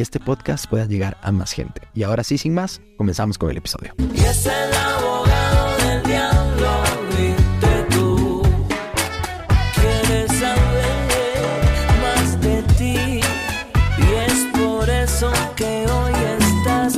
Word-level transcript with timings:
este 0.00 0.20
podcast 0.20 0.66
pueda 0.66 0.86
llegar 0.86 1.16
a 1.22 1.32
más 1.32 1.52
gente. 1.52 1.82
Y 1.94 2.02
ahora 2.02 2.24
sí, 2.24 2.38
sin 2.38 2.54
más, 2.54 2.80
comenzamos 2.96 3.38
con 3.38 3.50
el 3.50 3.56
episodio. 3.56 3.94
Y 4.14 4.20
es 4.20 4.46
el 4.46 4.72
abogado 4.74 5.76
del 5.78 6.02
diablo, 6.02 6.82
viste 7.10 7.86
tú. 7.90 8.42
Quieres 9.74 10.30
saber 10.38 11.20
más 12.02 12.40
de 12.40 12.62
ti. 12.78 13.20
Y 13.98 14.12
es 14.26 14.46
por 14.58 14.88
eso 14.88 15.30
que 15.56 15.86
hoy 15.86 16.14
estás 16.38 16.96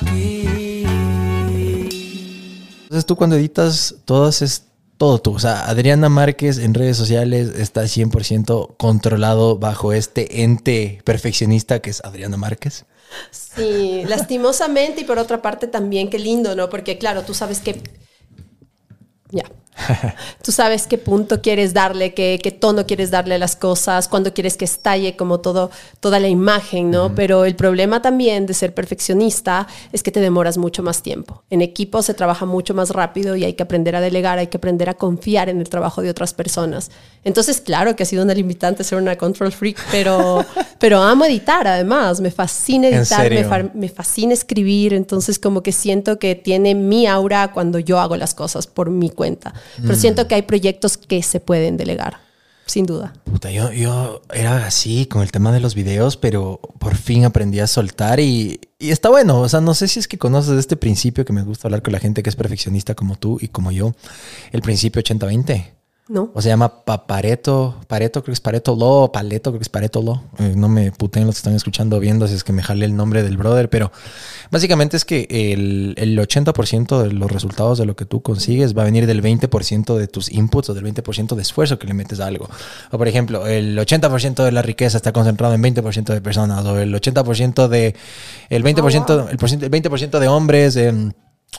aquí. 0.00 0.84
Entonces 2.82 3.06
tú 3.06 3.16
cuando 3.16 3.36
editas 3.36 3.94
todas 4.04 4.42
es 4.42 4.71
todo 5.02 5.20
tú. 5.20 5.32
O 5.32 5.38
sea, 5.40 5.64
Adriana 5.64 6.08
Márquez 6.08 6.58
en 6.58 6.74
redes 6.74 6.96
sociales 6.96 7.56
está 7.56 7.82
100% 7.82 8.76
controlado 8.76 9.58
bajo 9.58 9.92
este 9.92 10.44
ente 10.44 11.00
perfeccionista 11.02 11.80
que 11.80 11.90
es 11.90 12.04
Adriana 12.04 12.36
Márquez. 12.36 12.84
Sí, 13.32 14.04
lastimosamente 14.06 15.00
y 15.00 15.04
por 15.04 15.18
otra 15.18 15.42
parte 15.42 15.66
también, 15.66 16.08
qué 16.08 16.20
lindo, 16.20 16.54
¿no? 16.54 16.70
Porque 16.70 16.98
claro, 16.98 17.22
tú 17.22 17.34
sabes 17.34 17.58
que... 17.58 17.82
Ya. 19.32 19.42
Tú 20.42 20.52
sabes 20.52 20.86
qué 20.86 20.98
punto 20.98 21.40
quieres 21.40 21.72
darle, 21.72 22.14
qué, 22.14 22.38
qué, 22.42 22.50
tono 22.50 22.86
quieres 22.86 23.10
darle 23.10 23.36
a 23.36 23.38
las 23.38 23.56
cosas, 23.56 24.08
cuándo 24.08 24.32
quieres 24.34 24.56
que 24.56 24.64
estalle 24.64 25.16
como 25.16 25.40
todo, 25.40 25.70
toda 26.00 26.20
la 26.20 26.28
imagen, 26.28 26.90
¿no? 26.90 27.06
Uh 27.06 27.08
-huh. 27.08 27.14
Pero 27.14 27.44
el 27.44 27.56
problema 27.56 28.02
también 28.02 28.46
de 28.46 28.54
ser 28.54 28.74
perfeccionista 28.74 29.66
es 29.92 30.02
que 30.02 30.10
te 30.10 30.20
demoras 30.20 30.58
mucho 30.58 30.82
más 30.82 31.02
tiempo. 31.02 31.42
En 31.50 31.62
equipo 31.62 32.02
se 32.02 32.14
trabaja 32.14 32.44
mucho 32.44 32.74
más 32.74 32.90
rápido 32.90 33.34
y 33.36 33.44
hay 33.44 33.54
que 33.54 33.62
aprender 33.62 33.96
a 33.96 34.00
delegar, 34.00 34.38
hay 34.38 34.48
que 34.48 34.58
aprender 34.58 34.88
a 34.88 34.94
confiar 34.94 35.48
en 35.48 35.60
el 35.60 35.68
trabajo 35.68 36.02
de 36.02 36.10
otras 36.10 36.34
personas. 36.34 36.90
Entonces, 37.24 37.60
claro 37.60 37.96
que 37.96 38.02
ha 38.02 38.06
sido 38.06 38.22
una 38.22 38.34
limitante 38.34 38.84
ser 38.84 38.98
una 38.98 39.16
control 39.16 39.52
freak, 39.52 39.78
pero, 39.90 40.44
pero 40.78 41.00
amo 41.00 41.24
editar 41.24 41.66
además, 41.66 42.20
me 42.20 42.30
fascina 42.30 42.88
editar, 42.88 43.30
me, 43.30 43.44
fa 43.44 43.62
me 43.74 43.88
fascina 43.88 44.32
escribir, 44.34 44.92
entonces 44.92 45.38
como 45.38 45.62
que 45.62 45.72
siento 45.72 46.18
que 46.18 46.34
tiene 46.34 46.74
mi 46.74 47.06
aura 47.06 47.52
cuando 47.52 47.78
yo 47.78 48.00
hago 48.00 48.16
las 48.16 48.34
cosas 48.34 48.66
por 48.66 48.90
mi 48.90 49.10
cuenta. 49.10 49.54
Pero 49.80 49.94
mm. 49.94 50.00
siento 50.00 50.28
que 50.28 50.34
hay 50.34 50.42
proyectos 50.42 50.96
que 50.96 51.22
se 51.22 51.40
pueden 51.40 51.76
delegar, 51.76 52.18
sin 52.66 52.86
duda. 52.86 53.12
Puta, 53.24 53.50
yo, 53.50 53.72
yo 53.72 54.22
era 54.32 54.66
así 54.66 55.06
con 55.06 55.22
el 55.22 55.32
tema 55.32 55.52
de 55.52 55.60
los 55.60 55.74
videos, 55.74 56.16
pero 56.16 56.60
por 56.78 56.96
fin 56.96 57.24
aprendí 57.24 57.60
a 57.60 57.66
soltar 57.66 58.20
y, 58.20 58.60
y 58.78 58.90
está 58.90 59.08
bueno. 59.08 59.40
O 59.40 59.48
sea, 59.48 59.60
no 59.60 59.74
sé 59.74 59.88
si 59.88 60.00
es 60.00 60.08
que 60.08 60.18
conoces 60.18 60.58
este 60.58 60.76
principio 60.76 61.24
que 61.24 61.32
me 61.32 61.42
gusta 61.42 61.68
hablar 61.68 61.82
con 61.82 61.92
la 61.92 62.00
gente 62.00 62.22
que 62.22 62.30
es 62.30 62.36
perfeccionista 62.36 62.94
como 62.94 63.16
tú 63.16 63.38
y 63.40 63.48
como 63.48 63.72
yo, 63.72 63.94
el 64.52 64.62
principio 64.62 65.02
80-20. 65.02 65.81
No. 66.08 66.32
O 66.34 66.42
se 66.42 66.48
llama 66.48 66.84
Pareto, 66.84 67.76
Pareto, 67.86 68.22
creo 68.22 68.32
que 68.32 68.34
es 68.34 68.40
Pareto 68.40 68.74
Lo, 68.74 69.12
Paleto, 69.12 69.50
creo 69.50 69.60
que 69.60 69.62
es 69.62 69.68
Pareto 69.68 70.02
Lo. 70.02 70.24
Eh, 70.40 70.54
no 70.56 70.68
me 70.68 70.90
puten 70.90 71.26
los 71.26 71.36
que 71.36 71.38
están 71.38 71.54
escuchando 71.54 72.00
viendo, 72.00 72.26
si 72.26 72.34
es 72.34 72.42
que 72.42 72.52
me 72.52 72.62
jale 72.62 72.84
el 72.84 72.96
nombre 72.96 73.22
del 73.22 73.36
brother, 73.36 73.70
pero 73.70 73.92
básicamente 74.50 74.96
es 74.96 75.04
que 75.04 75.28
el, 75.30 75.94
el 75.96 76.18
80% 76.18 77.02
de 77.02 77.12
los 77.12 77.30
resultados 77.30 77.78
de 77.78 77.86
lo 77.86 77.94
que 77.94 78.04
tú 78.04 78.20
consigues 78.20 78.76
va 78.76 78.82
a 78.82 78.84
venir 78.84 79.06
del 79.06 79.22
20% 79.22 79.96
de 79.96 80.08
tus 80.08 80.30
inputs 80.32 80.70
o 80.70 80.74
del 80.74 80.84
20% 80.84 81.36
de 81.36 81.42
esfuerzo 81.42 81.78
que 81.78 81.86
le 81.86 81.94
metes 81.94 82.18
a 82.18 82.26
algo. 82.26 82.50
O 82.90 82.98
por 82.98 83.06
ejemplo, 83.06 83.46
el 83.46 83.78
80% 83.78 84.42
de 84.42 84.50
la 84.50 84.62
riqueza 84.62 84.96
está 84.96 85.12
concentrado 85.12 85.54
en 85.54 85.62
20% 85.62 86.12
de 86.12 86.20
personas, 86.20 86.64
o 86.64 86.80
el 86.80 86.92
80% 86.92 87.68
de, 87.68 87.94
el 88.50 88.64
20%, 88.64 89.04
oh, 89.08 89.16
wow. 89.18 89.28
el, 89.28 89.64
el 89.64 89.70
20% 89.70 90.18
de 90.18 90.28
hombres. 90.28 90.76
Eh, 90.76 91.12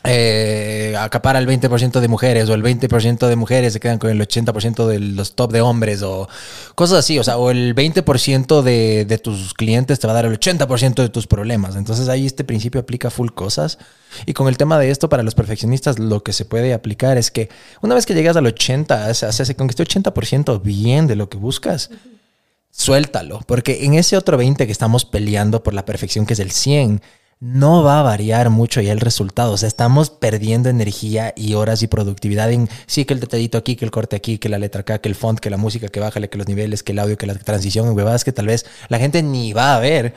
eh, 0.05 0.95
acapara 0.99 1.39
el 1.39 1.47
20% 1.47 2.01
de 2.01 2.07
mujeres 2.07 2.49
o 2.49 2.53
el 2.53 2.63
20% 2.63 3.27
de 3.27 3.35
mujeres 3.35 3.73
se 3.73 3.79
quedan 3.79 3.99
con 3.99 4.09
el 4.09 4.19
80% 4.19 4.85
de 4.85 4.99
los 4.99 5.35
top 5.35 5.53
de 5.53 5.61
hombres 5.61 6.01
o 6.01 6.27
cosas 6.75 6.99
así, 6.99 7.19
o 7.19 7.23
sea, 7.23 7.37
o 7.37 7.51
el 7.51 7.73
20% 7.73 8.63
de, 8.63 9.05
de 9.05 9.17
tus 9.17 9.53
clientes 9.53 9.99
te 9.99 10.07
va 10.07 10.11
a 10.11 10.15
dar 10.15 10.25
el 10.25 10.37
80% 10.37 10.95
de 10.95 11.09
tus 11.09 11.27
problemas. 11.27 11.75
Entonces 11.75 12.09
ahí 12.09 12.25
este 12.25 12.43
principio 12.43 12.81
aplica 12.81 13.09
full 13.09 13.29
cosas. 13.29 13.77
Y 14.25 14.33
con 14.33 14.47
el 14.47 14.57
tema 14.57 14.77
de 14.77 14.91
esto, 14.91 15.09
para 15.09 15.23
los 15.23 15.35
perfeccionistas, 15.35 15.99
lo 15.99 16.21
que 16.21 16.33
se 16.33 16.45
puede 16.45 16.73
aplicar 16.73 17.17
es 17.17 17.31
que 17.31 17.49
una 17.81 17.95
vez 17.95 18.05
que 18.05 18.13
llegas 18.13 18.35
al 18.35 18.45
80, 18.45 19.07
o 19.09 19.13
sea, 19.13 19.31
se 19.31 19.55
conquistó 19.55 19.83
80% 19.83 20.61
bien 20.61 21.07
de 21.07 21.15
lo 21.15 21.29
que 21.29 21.37
buscas. 21.37 21.89
Suéltalo, 22.71 23.39
porque 23.45 23.85
en 23.85 23.93
ese 23.93 24.17
otro 24.17 24.35
20 24.35 24.65
que 24.65 24.71
estamos 24.71 25.05
peleando 25.05 25.63
por 25.63 25.73
la 25.73 25.85
perfección, 25.85 26.25
que 26.25 26.33
es 26.33 26.39
el 26.39 26.51
100, 26.51 27.01
no 27.43 27.83
va 27.83 27.99
a 27.99 28.03
variar 28.03 28.49
mucho 28.49 28.79
ya 28.79 28.93
el 28.93 29.01
resultado. 29.01 29.51
O 29.51 29.57
sea, 29.57 29.67
estamos 29.67 30.09
perdiendo 30.09 30.69
energía 30.69 31.33
y 31.35 31.55
horas 31.55 31.83
y 31.83 31.87
productividad 31.87 32.49
en 32.53 32.69
sí 32.85 33.03
que 33.03 33.13
el 33.13 33.19
detallito 33.19 33.57
aquí, 33.57 33.75
que 33.75 33.83
el 33.83 33.91
corte 33.91 34.15
aquí, 34.15 34.37
que 34.37 34.47
la 34.47 34.59
letra 34.59 34.81
acá, 34.81 34.99
que 34.99 35.09
el 35.09 35.15
font, 35.15 35.39
que 35.39 35.49
la 35.49 35.57
música, 35.57 35.89
que 35.89 35.99
bájale, 35.99 36.29
que 36.29 36.37
los 36.37 36.47
niveles, 36.47 36.83
que 36.83 36.93
el 36.93 36.99
audio, 36.99 37.17
que 37.17 37.27
la 37.27 37.35
transición, 37.35 37.89
huevadas 37.89 38.23
que 38.23 38.31
tal 38.31 38.47
vez 38.47 38.65
la 38.87 38.97
gente 38.97 39.21
ni 39.21 39.51
va 39.51 39.75
a 39.75 39.79
ver 39.81 40.13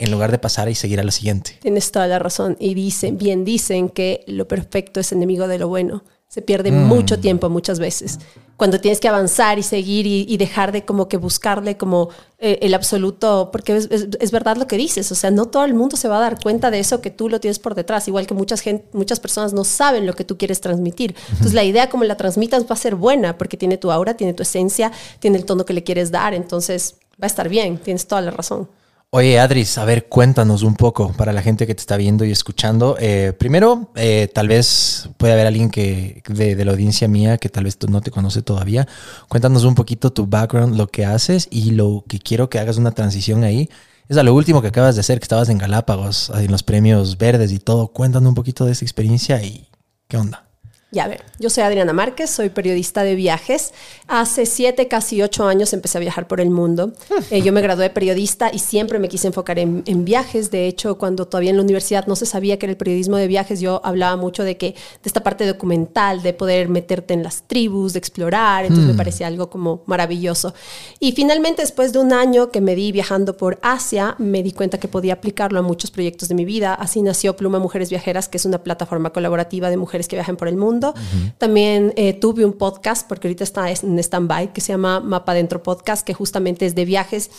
en 0.00 0.10
lugar 0.10 0.32
de 0.32 0.38
pasar 0.40 0.68
y 0.68 0.74
seguir 0.74 0.98
a 0.98 1.04
lo 1.04 1.12
siguiente. 1.12 1.58
Tienes 1.60 1.92
toda 1.92 2.08
la 2.08 2.18
razón. 2.18 2.56
Y 2.58 2.74
dicen, 2.74 3.18
bien 3.18 3.44
dicen 3.44 3.88
que 3.88 4.24
lo 4.26 4.48
perfecto 4.48 4.98
es 4.98 5.12
enemigo 5.12 5.46
de 5.46 5.58
lo 5.60 5.68
bueno. 5.68 6.02
Se 6.28 6.42
pierde 6.42 6.70
mm. 6.70 6.86
mucho 6.86 7.18
tiempo 7.18 7.48
muchas 7.48 7.78
veces. 7.78 8.18
Cuando 8.56 8.80
tienes 8.80 9.00
que 9.00 9.08
avanzar 9.08 9.58
y 9.58 9.62
seguir 9.62 10.06
y, 10.06 10.26
y 10.28 10.36
dejar 10.36 10.72
de 10.72 10.84
como 10.84 11.08
que 11.08 11.16
buscarle 11.16 11.76
como 11.76 12.10
eh, 12.38 12.58
el 12.60 12.74
absoluto, 12.74 13.48
porque 13.50 13.76
es, 13.76 13.88
es, 13.90 14.08
es, 14.20 14.30
verdad 14.30 14.56
lo 14.56 14.66
que 14.66 14.76
dices, 14.76 15.10
o 15.10 15.14
sea, 15.14 15.30
no 15.30 15.46
todo 15.46 15.64
el 15.64 15.74
mundo 15.74 15.96
se 15.96 16.06
va 16.06 16.18
a 16.18 16.20
dar 16.20 16.38
cuenta 16.38 16.70
de 16.70 16.80
eso 16.80 17.00
que 17.00 17.10
tú 17.10 17.28
lo 17.28 17.40
tienes 17.40 17.58
por 17.58 17.74
detrás, 17.74 18.08
igual 18.08 18.26
que 18.26 18.34
muchas, 18.34 18.60
gente, 18.60 18.86
muchas 18.92 19.20
personas 19.20 19.54
no 19.54 19.64
saben 19.64 20.06
lo 20.06 20.12
que 20.12 20.24
tú 20.24 20.36
quieres 20.36 20.60
transmitir. 20.60 21.14
Entonces 21.30 21.54
la 21.54 21.64
idea 21.64 21.88
como 21.88 22.04
la 22.04 22.16
transmitas 22.16 22.64
va 22.64 22.74
a 22.74 22.76
ser 22.76 22.94
buena, 22.94 23.38
porque 23.38 23.56
tiene 23.56 23.78
tu 23.78 23.90
aura, 23.90 24.14
tiene 24.14 24.34
tu 24.34 24.42
esencia, 24.42 24.92
tiene 25.20 25.38
el 25.38 25.46
tono 25.46 25.64
que 25.64 25.72
le 25.72 25.82
quieres 25.82 26.10
dar, 26.10 26.34
entonces 26.34 26.96
va 27.12 27.24
a 27.24 27.26
estar 27.26 27.48
bien, 27.48 27.78
tienes 27.78 28.06
toda 28.06 28.20
la 28.20 28.32
razón. 28.32 28.68
Oye, 29.10 29.40
Adris, 29.40 29.78
a 29.78 29.86
ver, 29.86 30.06
cuéntanos 30.06 30.62
un 30.62 30.74
poco 30.74 31.14
para 31.14 31.32
la 31.32 31.40
gente 31.40 31.66
que 31.66 31.74
te 31.74 31.80
está 31.80 31.96
viendo 31.96 32.26
y 32.26 32.30
escuchando. 32.30 32.94
Eh, 33.00 33.32
primero, 33.38 33.90
eh, 33.94 34.28
tal 34.34 34.48
vez 34.48 35.08
puede 35.16 35.32
haber 35.32 35.46
alguien 35.46 35.70
que 35.70 36.22
de, 36.28 36.54
de, 36.54 36.64
la 36.66 36.72
audiencia 36.72 37.08
mía 37.08 37.38
que 37.38 37.48
tal 37.48 37.64
vez 37.64 37.78
no 37.88 38.02
te 38.02 38.10
conoce 38.10 38.42
todavía. 38.42 38.86
Cuéntanos 39.28 39.64
un 39.64 39.74
poquito 39.74 40.12
tu 40.12 40.26
background, 40.26 40.76
lo 40.76 40.88
que 40.88 41.06
haces 41.06 41.48
y 41.50 41.70
lo 41.70 42.04
que 42.06 42.18
quiero 42.18 42.50
que 42.50 42.58
hagas 42.58 42.76
una 42.76 42.90
transición 42.90 43.44
ahí. 43.44 43.70
Es 44.10 44.18
a 44.18 44.22
lo 44.22 44.34
último 44.34 44.60
que 44.60 44.68
acabas 44.68 44.94
de 44.94 45.00
hacer, 45.00 45.18
que 45.20 45.24
estabas 45.24 45.48
en 45.48 45.56
Galápagos, 45.56 46.30
en 46.34 46.52
los 46.52 46.62
premios 46.62 47.16
verdes 47.16 47.50
y 47.50 47.60
todo. 47.60 47.88
Cuéntanos 47.88 48.28
un 48.28 48.34
poquito 48.34 48.66
de 48.66 48.72
esa 48.72 48.84
experiencia 48.84 49.42
y 49.42 49.68
qué 50.06 50.18
onda. 50.18 50.47
Ya 50.90 51.06
ver, 51.06 51.22
yo 51.38 51.50
soy 51.50 51.64
Adriana 51.64 51.92
Márquez, 51.92 52.30
soy 52.30 52.48
periodista 52.48 53.02
de 53.02 53.14
viajes. 53.14 53.74
Hace 54.06 54.46
siete, 54.46 54.88
casi 54.88 55.20
ocho 55.20 55.46
años 55.46 55.74
empecé 55.74 55.98
a 55.98 56.00
viajar 56.00 56.26
por 56.26 56.40
el 56.40 56.50
mundo. 56.50 56.92
Eh, 57.30 57.42
yo 57.42 57.52
me 57.52 57.60
gradué 57.60 57.82
de 57.82 57.90
periodista 57.90 58.50
y 58.50 58.58
siempre 58.58 58.98
me 58.98 59.08
quise 59.08 59.26
enfocar 59.26 59.58
en, 59.58 59.82
en, 59.84 60.04
viajes. 60.04 60.50
De 60.50 60.66
hecho, 60.66 60.96
cuando 60.96 61.26
todavía 61.26 61.50
en 61.50 61.56
la 61.56 61.62
universidad 61.62 62.06
no 62.06 62.16
se 62.16 62.24
sabía 62.24 62.58
que 62.58 62.64
era 62.64 62.70
el 62.70 62.76
periodismo 62.78 63.16
de 63.16 63.26
viajes, 63.26 63.60
yo 63.60 63.82
hablaba 63.84 64.16
mucho 64.16 64.44
de 64.44 64.56
que 64.56 64.70
de 64.70 64.76
esta 65.04 65.22
parte 65.22 65.44
documental, 65.46 66.22
de 66.22 66.32
poder 66.32 66.68
meterte 66.68 67.12
en 67.12 67.22
las 67.22 67.42
tribus, 67.42 67.92
de 67.92 67.98
explorar. 67.98 68.64
Entonces 68.64 68.86
mm. 68.86 68.92
me 68.92 68.94
parecía 68.96 69.26
algo 69.26 69.50
como 69.50 69.82
maravilloso. 69.84 70.54
Y 71.00 71.12
finalmente, 71.12 71.60
después 71.60 71.92
de 71.92 71.98
un 71.98 72.14
año 72.14 72.50
que 72.50 72.62
me 72.62 72.74
di 72.74 72.92
viajando 72.92 73.36
por 73.36 73.58
Asia, 73.62 74.14
me 74.18 74.42
di 74.42 74.52
cuenta 74.52 74.78
que 74.78 74.88
podía 74.88 75.14
aplicarlo 75.14 75.58
a 75.58 75.62
muchos 75.62 75.90
proyectos 75.90 76.28
de 76.28 76.34
mi 76.34 76.46
vida. 76.46 76.72
Así 76.72 77.02
nació 77.02 77.36
Pluma 77.36 77.58
Mujeres 77.58 77.90
Viajeras, 77.90 78.28
que 78.28 78.38
es 78.38 78.46
una 78.46 78.62
plataforma 78.62 79.10
colaborativa 79.10 79.68
de 79.68 79.76
mujeres 79.76 80.08
que 80.08 80.16
viajan 80.16 80.36
por 80.36 80.48
el 80.48 80.56
mundo. 80.56 80.77
Uh 80.86 80.92
-huh. 80.92 81.32
También 81.38 81.92
eh, 81.96 82.14
tuve 82.14 82.44
un 82.44 82.52
podcast, 82.52 83.06
porque 83.08 83.28
ahorita 83.28 83.44
está 83.44 83.70
en 83.70 83.98
stand-by, 83.98 84.52
que 84.52 84.60
se 84.60 84.72
llama 84.72 85.00
Mapa 85.00 85.34
Dentro 85.34 85.62
Podcast, 85.62 86.06
que 86.06 86.14
justamente 86.14 86.66
es 86.66 86.74
de 86.74 86.84
viajes 86.84 87.30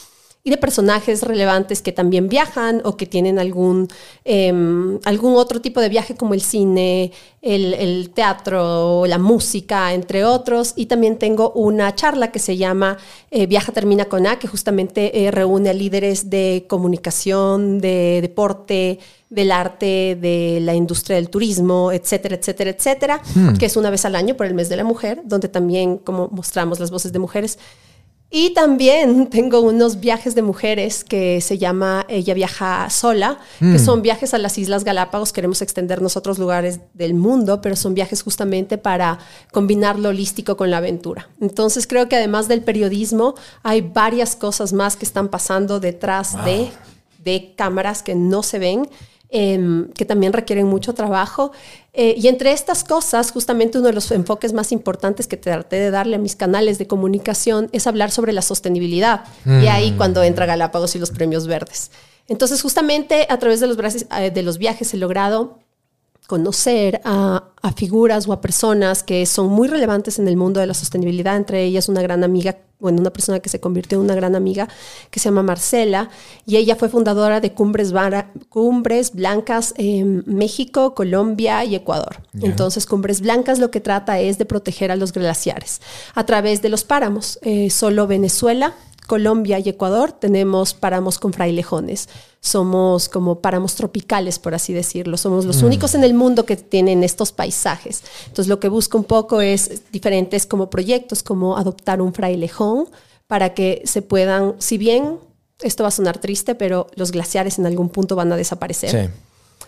y 0.41 0.50
de 0.51 0.57
personajes 0.57 1.24
relevantes 1.24 1.81
que 1.81 1.91
también 1.91 2.30
viajan 2.30 2.81
o 2.86 2.95
que 2.95 3.06
tienen 3.06 3.39
algún, 3.39 3.89
eh, 4.24 4.53
algún 5.03 5.36
otro 5.36 5.59
tipo 5.59 5.81
de 5.81 5.89
viaje 5.89 6.15
como 6.15 6.33
el 6.33 6.41
cine, 6.41 7.12
el, 7.41 7.74
el, 7.74 8.12
teatro, 8.12 9.06
la 9.06 9.18
música, 9.18 9.94
entre 9.94 10.24
otros. 10.24 10.74
Y 10.77 10.86
también 10.86 11.18
tengo 11.18 11.51
una 11.51 11.94
charla 11.94 12.31
que 12.31 12.39
se 12.39 12.56
llama 12.56 12.97
eh, 13.31 13.47
Viaja 13.47 13.74
Termina 13.74 14.06
con 14.06 14.25
A, 14.27 14.39
que 14.39 14.47
justamente 14.47 15.25
eh, 15.25 15.30
reúne 15.30 15.71
a 15.71 15.74
líderes 15.74 16.30
de 16.30 16.65
comunicación, 16.69 17.81
de 17.81 18.19
deporte, 18.21 19.00
del 19.30 19.51
arte, 19.51 20.18
de 20.19 20.59
la 20.62 20.74
industria 20.74 21.18
del 21.18 21.30
turismo, 21.30 21.91
etcétera, 21.91 22.36
etcétera, 22.36 22.69
etcétera, 22.71 23.21
hmm. 23.36 23.57
que 23.57 23.65
es 23.65 23.75
una 23.75 23.89
vez 23.89 24.06
al 24.06 24.15
año 24.15 24.36
por 24.36 24.45
el 24.45 24.53
mes 24.53 24.69
de 24.69 24.77
la 24.77 24.86
mujer, 24.86 25.21
donde 25.25 25.50
también 25.50 25.97
como 25.97 26.30
mostramos 26.30 26.80
las 26.80 26.91
voces 26.91 27.12
de 27.12 27.19
mujeres. 27.19 27.59
Y 28.31 28.54
también 28.54 29.28
tengo 29.30 29.62
unos 29.62 30.00
viajes 30.00 30.36
de 30.36 30.42
mujeres 30.42 31.04
que 31.04 31.42
se 31.42 31.58
llama 31.58 32.06
Ella 32.10 32.34
viaja 32.34 32.90
sola, 32.90 33.40
que 33.60 33.80
son 33.80 34.02
viajes 34.02 34.34
a 34.34 34.38
las 34.38 34.58
Islas 34.58 34.84
Galápagos. 34.84 35.34
Queremos 35.34 35.62
extendernos 35.62 36.16
a 36.16 36.20
otros 36.20 36.38
lugares 36.38 36.80
del 36.94 37.14
mundo, 37.14 37.62
pero 37.62 37.76
son 37.76 37.94
viajes 37.94 38.22
justamente 38.22 38.78
para 38.78 39.20
combinar 39.52 39.98
lo 39.98 40.10
holístico 40.10 40.58
con 40.58 40.70
la 40.70 40.78
aventura. 40.78 41.30
Entonces 41.42 41.88
creo 41.88 42.08
que 42.08 42.16
además 42.16 42.48
del 42.48 42.62
periodismo 42.62 43.36
hay 43.64 43.81
varias 43.81 44.36
cosas 44.36 44.74
más 44.74 44.96
que 44.96 45.06
están 45.06 45.30
pasando 45.30 45.80
detrás 45.80 46.44
de, 46.46 46.70
de 47.24 47.54
cámaras 47.56 48.04
que 48.04 48.16
no 48.16 48.44
se 48.44 48.60
ven 48.60 48.90
em, 49.30 49.90
que 49.94 50.06
también 50.06 50.34
requieren 50.34 50.68
mucho 50.68 50.94
trabajo. 50.94 51.52
Eh, 51.94 52.16
y 52.18 52.28
entre 52.28 52.52
estas 52.52 52.84
cosas, 52.84 53.31
justamente 53.31 53.78
uno 53.78 53.88
de 53.88 53.94
los 53.94 54.12
enfoques 54.12 54.54
más 54.54 54.72
importantes 54.72 55.28
que 55.28 55.38
traté 55.38 55.78
de 55.78 55.92
darle 55.92 56.16
a 56.16 56.20
mis 56.20 56.36
canales 56.36 56.78
de 56.78 56.88
comunicación 56.88 57.70
es 57.72 57.88
hablar 57.88 58.12
sobre 58.12 58.34
la 58.34 58.42
sostenibilidad. 58.42 59.26
Y 59.46 59.68
ahí 59.68 59.94
cuando 59.98 60.24
entra 60.24 60.46
Galápagos 60.46 60.96
y 60.96 61.00
los 61.00 61.12
premios 61.12 61.48
verdes. 61.48 61.92
Entonces, 62.28 62.62
justamente 62.62 63.26
a 63.30 63.40
través 63.40 63.60
de 63.60 63.68
los, 63.68 63.78
eh, 63.78 64.31
de 64.31 64.44
los 64.44 64.60
viajes 64.60 64.94
he 64.94 64.98
logrado 64.98 65.60
conocer 66.30 67.02
a, 67.06 67.44
a 67.64 67.72
figuras 67.74 68.28
o 68.28 68.34
a 68.34 68.40
personas 68.40 69.02
que 69.02 69.26
son 69.26 69.48
muy 69.48 69.68
relevantes 69.68 70.20
en 70.20 70.28
el 70.28 70.38
mundo 70.38 70.60
de 70.60 70.68
la 70.68 70.76
sostenibilidad, 70.76 71.36
entre 71.36 71.64
ellas 71.64 71.90
una 71.90 72.04
gran 72.04 72.24
amiga, 72.24 72.56
bueno, 72.80 73.02
una 73.02 73.10
persona 73.10 73.40
que 73.40 73.50
se 73.50 73.60
convirtió 73.60 73.98
en 73.98 74.04
una 74.04 74.14
gran 74.14 74.36
amiga 74.36 74.68
que 75.10 75.20
se 75.20 75.26
llama 75.26 75.42
Marcela, 75.42 76.10
y 76.46 76.58
ella 76.58 76.76
fue 76.76 76.88
fundadora 76.88 77.42
de 77.42 77.54
Cumbres, 77.54 77.92
Vara- 77.94 78.31
Cumbres 78.50 79.16
Blancas 79.16 79.74
en 79.78 80.24
México, 80.28 80.94
Colombia 80.94 81.66
y 81.66 81.74
Ecuador. 81.74 82.18
Entonces, 82.44 82.86
Cumbres 82.86 83.22
Blancas 83.22 83.58
lo 83.58 83.72
que 83.72 83.82
trata 83.82 84.20
es 84.20 84.38
de 84.38 84.46
proteger 84.46 84.92
a 84.92 84.96
los 84.96 85.12
glaciares 85.12 85.82
a 86.14 86.28
través 86.28 86.62
de 86.62 86.70
los 86.70 86.84
páramos. 86.84 87.40
Eh, 87.42 87.72
solo 87.72 88.06
Venezuela 88.06 88.75
Colombia 89.10 89.58
y 89.58 89.68
Ecuador 89.68 90.12
tenemos 90.12 90.76
páramos 90.76 91.18
con 91.18 91.34
frailejones. 91.34 92.08
Somos 92.42 93.10
como 93.10 93.40
páramos 93.40 93.74
tropicales, 93.74 94.38
por 94.38 94.54
así 94.54 94.72
decirlo. 94.72 95.18
Somos 95.18 95.46
los 95.46 95.64
únicos 95.64 95.96
en 95.96 96.04
el 96.04 96.14
mundo 96.14 96.46
que 96.46 96.56
tienen 96.56 97.04
estos 97.04 97.32
paisajes. 97.32 98.04
Entonces, 98.28 98.48
lo 98.48 98.60
que 98.60 98.70
busco 98.70 99.00
un 99.00 99.04
poco 99.04 99.42
es 99.42 99.92
diferentes 99.92 100.46
como 100.46 100.70
proyectos, 100.70 101.24
como 101.24 101.58
adoptar 101.58 102.04
un 102.04 102.14
frailejón 102.14 102.88
para 103.26 103.56
que 103.56 103.82
se 103.84 104.04
puedan, 104.04 104.54
si 104.60 104.78
bien 104.78 105.18
esto 105.60 105.84
va 105.84 105.88
a 105.90 105.92
sonar 105.92 106.20
triste, 106.20 106.54
pero 106.54 106.86
los 106.96 107.12
glaciares 107.12 107.58
en 107.58 107.66
algún 107.66 107.90
punto 107.90 108.16
van 108.16 108.32
a 108.32 108.38
desaparecer. 108.38 108.92
Sí. 108.92 109.14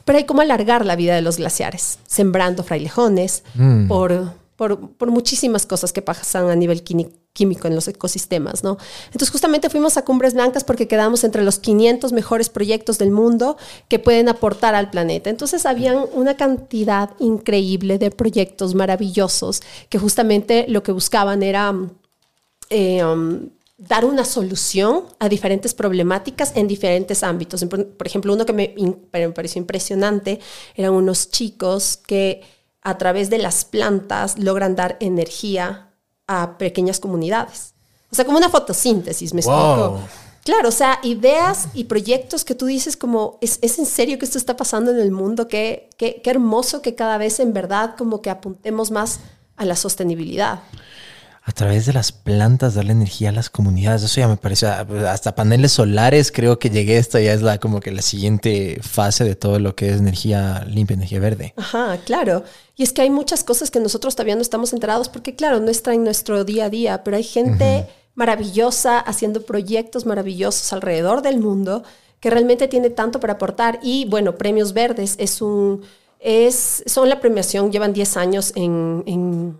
Pero 0.05 0.19
hay 0.19 0.25
como 0.25 0.41
alargar 0.41 0.85
la 0.85 0.95
vida 0.95 1.15
de 1.15 1.21
los 1.21 1.37
glaciares, 1.37 1.97
sembrando 2.05 2.63
frailejones, 2.63 3.43
por, 3.87 4.33
por, 4.61 4.91
por 4.91 5.09
muchísimas 5.09 5.65
cosas 5.65 5.91
que 5.91 6.03
pasan 6.03 6.51
a 6.51 6.55
nivel 6.55 6.83
químico 6.83 7.67
en 7.67 7.73
los 7.73 7.87
ecosistemas, 7.87 8.63
¿no? 8.63 8.77
Entonces 9.07 9.31
justamente 9.31 9.71
fuimos 9.71 9.97
a 9.97 10.05
Cumbres 10.05 10.35
Blancas 10.35 10.63
porque 10.63 10.87
quedamos 10.87 11.23
entre 11.23 11.43
los 11.43 11.57
500 11.57 12.11
mejores 12.11 12.49
proyectos 12.49 12.99
del 12.99 13.09
mundo 13.09 13.57
que 13.87 13.97
pueden 13.97 14.29
aportar 14.29 14.75
al 14.75 14.91
planeta. 14.91 15.31
Entonces 15.31 15.65
habían 15.65 16.05
una 16.13 16.37
cantidad 16.37 17.09
increíble 17.17 17.97
de 17.97 18.11
proyectos 18.11 18.75
maravillosos 18.75 19.63
que 19.89 19.97
justamente 19.97 20.67
lo 20.67 20.83
que 20.83 20.91
buscaban 20.91 21.41
era 21.41 21.73
eh, 22.69 23.03
um, 23.03 23.49
dar 23.79 24.05
una 24.05 24.25
solución 24.25 25.05
a 25.17 25.27
diferentes 25.27 25.73
problemáticas 25.73 26.55
en 26.55 26.67
diferentes 26.67 27.23
ámbitos. 27.23 27.65
Por, 27.65 28.05
ejemplo, 28.05 28.31
uno 28.31 28.45
que 28.45 28.53
me, 28.53 28.75
me 29.11 29.29
pareció 29.29 29.59
impresionante 29.59 30.39
eran 30.75 30.93
unos 30.93 31.31
chicos 31.31 31.97
que 31.97 32.60
a 32.81 32.97
través 32.97 33.29
de 33.29 33.37
las 33.37 33.65
plantas 33.65 34.37
logran 34.39 34.75
dar 34.75 34.97
energía 34.99 35.91
a 36.27 36.57
pequeñas 36.57 36.99
comunidades. 36.99 37.73
O 38.11 38.15
sea, 38.15 38.25
como 38.25 38.37
una 38.37 38.49
fotosíntesis, 38.49 39.33
me 39.33 39.41
Wow. 39.41 39.53
explico. 39.53 39.99
Claro, 40.43 40.69
o 40.69 40.71
sea, 40.71 40.97
ideas 41.03 41.67
y 41.75 41.83
proyectos 41.83 42.43
que 42.43 42.55
tú 42.55 42.65
dices 42.65 42.97
como, 42.97 43.37
¿es, 43.41 43.59
es 43.61 43.77
en 43.77 43.85
serio 43.85 44.17
que 44.17 44.25
esto 44.25 44.39
está 44.39 44.57
pasando 44.57 44.89
en 44.89 44.99
el 44.99 45.11
mundo? 45.11 45.47
Qué, 45.47 45.89
qué, 45.97 46.19
qué 46.23 46.29
hermoso 46.31 46.81
que 46.81 46.95
cada 46.95 47.17
vez 47.19 47.39
en 47.39 47.53
verdad 47.53 47.93
como 47.95 48.23
que 48.23 48.31
apuntemos 48.31 48.89
más 48.89 49.19
a 49.55 49.65
la 49.65 49.75
sostenibilidad. 49.75 50.61
A 51.43 51.51
través 51.53 51.87
de 51.87 51.93
las 51.93 52.11
plantas 52.11 52.75
darle 52.75 52.91
energía 52.91 53.29
a 53.29 53.31
las 53.31 53.49
comunidades. 53.49 54.03
Eso 54.03 54.21
ya 54.21 54.27
me 54.27 54.37
parece. 54.37 54.67
Hasta 54.67 55.33
paneles 55.33 55.71
solares 55.71 56.31
creo 56.31 56.59
que 56.59 56.69
llegué. 56.69 56.97
Esta 56.97 57.19
ya 57.19 57.33
es 57.33 57.41
la 57.41 57.57
como 57.59 57.79
que 57.79 57.91
la 57.91 58.03
siguiente 58.03 58.79
fase 58.83 59.23
de 59.23 59.35
todo 59.35 59.57
lo 59.57 59.75
que 59.75 59.89
es 59.89 59.99
energía 59.99 60.63
limpia, 60.69 60.93
energía 60.93 61.19
verde. 61.19 61.53
Ajá, 61.57 61.97
claro. 62.05 62.43
Y 62.75 62.83
es 62.83 62.93
que 62.93 63.01
hay 63.01 63.09
muchas 63.09 63.43
cosas 63.43 63.71
que 63.71 63.79
nosotros 63.79 64.15
todavía 64.15 64.35
no 64.35 64.41
estamos 64.43 64.71
enterados 64.71 65.09
porque, 65.09 65.35
claro, 65.35 65.59
no 65.59 65.71
está 65.71 65.93
en 65.95 66.03
nuestro 66.03 66.43
día 66.45 66.65
a 66.65 66.69
día, 66.69 67.03
pero 67.03 67.17
hay 67.17 67.23
gente 67.23 67.87
maravillosa 68.13 68.99
haciendo 68.99 69.41
proyectos 69.43 70.05
maravillosos 70.05 70.71
alrededor 70.73 71.21
del 71.23 71.39
mundo 71.39 71.83
que 72.19 72.29
realmente 72.29 72.67
tiene 72.67 72.91
tanto 72.91 73.19
para 73.19 73.33
aportar. 73.33 73.79
Y 73.81 74.05
bueno, 74.05 74.37
Premios 74.37 74.73
Verdes 74.73 75.15
es 75.17 75.41
un, 75.41 75.81
es, 76.19 76.83
son 76.85 77.09
la 77.09 77.19
premiación, 77.19 77.71
llevan 77.71 77.93
10 77.93 78.15
años 78.17 78.53
en, 78.55 79.03
en- 79.07 79.57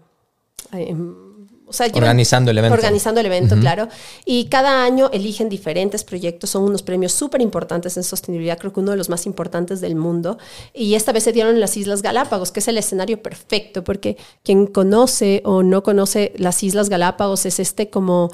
en- 0.74 1.31
o 1.71 1.73
sea, 1.73 1.88
llevan- 1.88 2.03
Organizando 2.03 2.51
el 2.51 2.57
evento. 2.57 2.73
Organizando 2.75 3.19
el 3.21 3.25
evento, 3.25 3.56
claro. 3.57 3.88
Y 4.25 4.45
cada 4.45 4.83
año 4.83 5.09
eligen 5.13 5.50
diferentes 5.50 6.03
proyectos. 6.03 6.50
Son 6.51 6.63
unos 6.63 6.83
premios 6.83 7.13
súper 7.13 7.41
importantes 7.41 7.97
en 7.97 8.03
sostenibilidad, 8.03 8.57
creo 8.59 8.71
que 8.73 8.81
uno 8.81 8.91
de 8.91 8.97
los 8.97 9.09
más 9.09 9.25
importantes 9.25 9.81
del 9.81 9.95
mundo. 9.95 10.38
Y 10.73 10.95
esta 10.95 11.12
vez 11.13 11.23
se 11.23 11.31
dieron 11.31 11.56
en 11.56 11.59
las 11.62 11.77
Islas 11.77 12.01
Galápagos, 12.01 12.51
que 12.51 12.59
es 12.59 12.68
el 12.68 12.77
escenario 12.77 13.21
perfecto, 13.23 13.83
porque 13.83 14.18
quien 14.44 14.68
conoce 14.68 15.41
o 15.45 15.63
no 15.63 15.81
conoce 15.81 16.33
las 16.38 16.62
Islas 16.62 16.89
Galápagos 16.89 17.45
es 17.45 17.59
este 17.59 17.89
como 17.89 18.29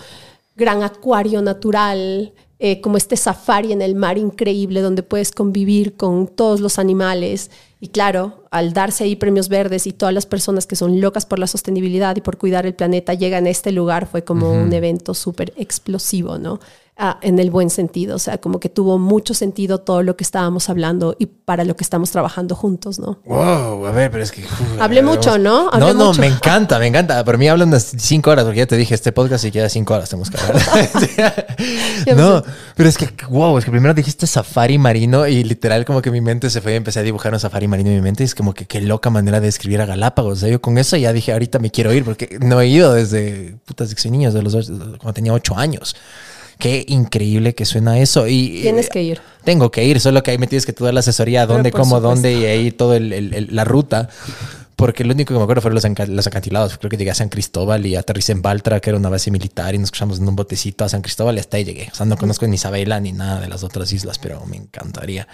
gran 0.56 0.81
acuario 0.81 1.42
natural, 1.44 2.34
eh, 2.60 2.81
como 2.81 2.98
este 2.98 3.16
safari 3.16 3.72
en 3.72 3.84
el 3.84 3.94
mar 3.94 4.18
increíble 4.18 4.81
donde 4.81 5.04
puedes 5.04 5.31
convivir 5.31 5.95
con 5.95 6.28
todos 6.28 6.60
los 6.60 6.80
animales. 6.80 7.51
Y 7.80 7.89
claro, 7.89 8.45
al 8.57 8.74
darse 8.74 9.04
ahí 9.04 9.15
premios 9.15 9.50
verdes 9.50 9.88
y 9.88 9.94
todas 9.94 10.13
las 10.13 10.25
personas 10.25 10.65
que 10.65 10.75
son 10.75 11.00
locas 11.00 11.25
por 11.25 11.39
la 11.39 11.48
sostenibilidad 11.48 12.15
y 12.15 12.21
por 12.21 12.38
cuidar 12.38 12.65
el 12.65 12.74
planeta 12.74 13.13
llegan 13.13 13.45
a 13.45 13.50
este 13.50 13.71
lugar, 13.71 14.07
fue 14.07 14.24
como 14.24 14.51
un 14.51 14.74
evento 14.74 15.13
súper 15.13 15.54
explosivo, 15.57 16.38
¿no? 16.38 16.59
Ah, 17.00 17.20
en 17.22 17.38
el 17.38 17.52
buen 17.52 17.70
sentido, 17.70 18.16
o 18.16 18.20
sea, 18.20 18.40
como 18.40 18.60
que 18.60 18.70
tuvo 18.70 18.98
mucho 18.98 19.36
sentido 19.36 19.78
todo 19.78 20.02
lo 20.02 20.18
que 20.18 20.24
estábamos 20.24 20.68
hablando 20.68 21.16
y 21.20 21.28
para 21.28 21.64
lo 21.64 21.76
que 21.76 21.84
estamos 21.84 22.10
trabajando 22.10 22.56
juntos, 22.56 22.98
¿no? 22.98 23.20
Wow, 23.24 23.86
a 23.86 23.92
ver, 23.92 24.10
pero 24.10 24.24
es 24.24 24.32
que. 24.32 24.42
uf, 24.42 24.82
Hablé 24.82 25.02
a 25.02 25.04
ver, 25.04 25.16
mucho. 25.16 25.38
¿no? 25.38 25.70
Hablé 25.72 25.80
no, 25.80 25.94
no, 25.94 26.06
mucho. 26.08 26.22
me 26.22 26.26
encanta, 26.26 26.80
me 26.80 26.88
encanta. 26.88 27.24
Por 27.24 27.38
mí 27.38 27.48
hablan 27.48 27.68
unas 27.68 27.84
cinco 28.00 28.32
horas, 28.32 28.46
porque 28.46 28.58
ya 28.58 28.66
te 28.66 28.76
dije, 28.78 28.96
este 28.96 29.12
podcast 29.12 29.46
y 29.46 29.52
queda 29.52 29.70
cinco 29.70 29.94
horas, 29.94 30.10
tenemos 30.10 30.32
que 30.32 30.38
hablar. 30.42 31.46
no, 32.16 32.44
pero 32.76 32.90
es 32.90 32.98
que, 32.98 33.08
wow, 33.30 33.58
es 33.60 33.66
que 33.66 33.70
primero 33.72 33.94
dijiste 33.94 34.26
safari 34.26 34.80
marino 34.80 35.28
y 35.28 35.44
literal 35.44 35.86
como 35.86 36.01
que 36.01 36.10
mi 36.10 36.22
mente 36.22 36.50
se 36.50 36.62
fue 36.62 36.74
y 36.74 36.75
empecé 36.77 37.00
a 37.00 37.04
dibujar 37.04 37.32
un 37.34 37.39
safari 37.39 37.68
marino 37.68 37.89
en 37.92 37.98
mi 37.98 38.01
mente 38.01 38.24
y 38.24 38.25
es 38.25 38.34
como 38.36 38.54
que 38.56 38.66
qué 38.66 38.82
loca 38.82 39.10
manera 39.12 39.39
de 39.39 39.48
escribir 39.48 39.82
a 39.82 39.86
Galápagos. 39.86 40.34
O 40.34 40.42
sea, 40.42 40.50
yo 40.50 40.62
con 40.62 40.77
eso 40.80 40.98
ya 40.98 41.13
dije, 41.13 41.32
ahorita 41.32 41.60
me 41.60 41.70
quiero 41.70 41.94
ir 41.94 42.04
porque 42.04 42.39
no 42.42 42.60
he 42.60 42.68
ido 42.68 42.94
desde 42.94 43.56
putas 43.66 43.94
de 43.94 44.10
niños, 44.10 44.34
de 44.34 44.42
los 44.42 44.54
dos- 44.54 44.68
cuando 44.98 45.13
tenía 45.13 45.34
ocho 45.34 45.56
años. 45.58 45.96
Qué 46.60 46.86
increíble 46.88 47.54
que 47.56 47.66
suena 47.66 48.00
eso. 48.00 48.28
Y, 48.28 48.62
Tienes 48.62 48.90
que 48.90 49.04
ir. 49.04 49.22
tengo 49.44 49.70
que 49.72 49.84
ir, 49.86 50.00
solo 50.00 50.24
que 50.24 50.32
ahí 50.32 50.38
me 50.38 50.48
tienes 50.48 50.66
que 50.66 50.72
dar 50.74 50.94
la 50.94 51.02
asesoría, 51.02 51.46
dónde, 51.46 51.72
cómo, 51.72 51.86
supuesto. 51.98 52.08
dónde 52.10 52.34
y 52.34 52.46
ahí 52.46 52.72
todo 52.72 52.96
el, 52.96 53.14
el- 53.14 53.34
el- 53.34 53.48
la 53.56 53.64
ruta. 53.64 54.10
Porque 54.76 55.04
lo 55.04 55.14
único 55.16 55.34
que 55.34 55.38
me 55.40 55.44
acuerdo 55.44 55.62
fueron 55.64 55.74
los, 55.82 56.10
los 56.10 56.28
acantilados. 56.28 56.78
Creo 56.78 56.92
que 56.92 56.98
llegué 56.98 57.10
a 57.10 57.16
San 57.16 57.30
Cristóbal 57.30 57.84
y 57.88 57.96
aterricé 57.96 58.32
en 58.34 58.44
Baltra, 58.44 58.80
que 58.80 58.92
era 58.92 59.00
una 59.00 59.10
base 59.10 59.32
militar, 59.32 59.74
y 59.74 59.80
nos 59.80 59.86
escuchamos 59.88 60.20
en 60.20 60.28
un 60.28 60.36
botecito 60.36 60.86
a 60.86 60.90
San 60.90 61.02
Cristóbal 61.02 61.36
y 61.38 61.40
hasta 61.40 61.58
ahí 61.58 61.64
llegué. 61.66 61.90
O 61.92 61.96
sea, 61.96 62.06
no 62.06 62.16
conozco 62.16 62.46
ni 62.46 62.56
Isabela 62.58 63.00
ni 63.00 63.12
nada 63.12 63.40
de 63.40 63.48
las 63.50 63.64
otras 63.64 63.92
islas, 63.92 64.20
pero 64.20 64.46
me 64.46 64.56
encantaría. 64.58 65.28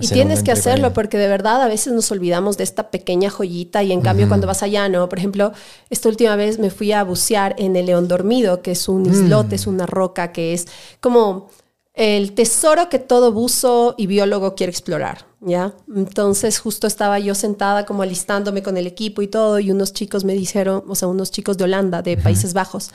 Y 0.00 0.08
tienes 0.08 0.42
que 0.42 0.52
hacerlo 0.52 0.92
porque 0.92 1.18
de 1.18 1.28
verdad 1.28 1.62
a 1.62 1.68
veces 1.68 1.92
nos 1.92 2.10
olvidamos 2.10 2.56
de 2.56 2.64
esta 2.64 2.90
pequeña 2.90 3.30
joyita 3.30 3.82
y 3.82 3.92
en 3.92 4.00
cambio 4.00 4.28
cuando 4.28 4.46
vas 4.46 4.62
allá, 4.62 4.88
¿no? 4.88 5.08
Por 5.08 5.18
ejemplo, 5.18 5.52
esta 5.90 6.08
última 6.08 6.36
vez 6.36 6.58
me 6.58 6.70
fui 6.70 6.92
a 6.92 7.04
bucear 7.04 7.54
en 7.58 7.76
el 7.76 7.86
León 7.86 8.08
Dormido, 8.08 8.62
que 8.62 8.72
es 8.72 8.88
un 8.88 9.06
islote, 9.06 9.56
es 9.56 9.66
una 9.66 9.86
roca, 9.86 10.32
que 10.32 10.52
es 10.54 10.66
como 11.00 11.48
el 11.94 12.32
tesoro 12.32 12.88
que 12.88 12.98
todo 12.98 13.32
buzo 13.32 13.94
y 13.98 14.06
biólogo 14.06 14.54
quiere 14.54 14.70
explorar, 14.70 15.26
¿ya? 15.40 15.74
Entonces 15.94 16.58
justo 16.58 16.86
estaba 16.86 17.18
yo 17.18 17.34
sentada 17.34 17.84
como 17.84 18.02
alistándome 18.02 18.62
con 18.62 18.76
el 18.76 18.86
equipo 18.86 19.22
y 19.22 19.26
todo 19.26 19.58
y 19.58 19.70
unos 19.70 19.92
chicos 19.92 20.24
me 20.24 20.34
dijeron, 20.34 20.84
o 20.88 20.94
sea, 20.94 21.08
unos 21.08 21.30
chicos 21.30 21.58
de 21.58 21.64
Holanda, 21.64 22.00
de 22.00 22.16
Países 22.16 22.54
Bajos, 22.54 22.90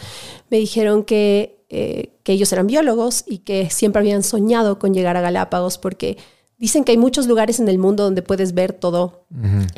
me 0.50 0.58
dijeron 0.58 1.04
que, 1.04 1.66
eh, 1.70 2.14
que 2.24 2.32
ellos 2.32 2.52
eran 2.54 2.68
biólogos 2.68 3.26
y 3.28 3.40
que 3.40 3.70
siempre 3.70 4.00
habían 4.00 4.24
soñado 4.24 4.80
con 4.80 4.94
llegar 4.94 5.18
a 5.18 5.22
Galápagos 5.22 5.78
porque 5.78 6.18
dicen 6.58 6.84
que 6.84 6.92
hay 6.92 6.98
muchos 6.98 7.28
lugares 7.28 7.60
en 7.60 7.68
el 7.68 7.78
mundo 7.78 8.04
donde 8.04 8.22
puedes 8.22 8.54
ver 8.54 8.74
todo 8.74 9.26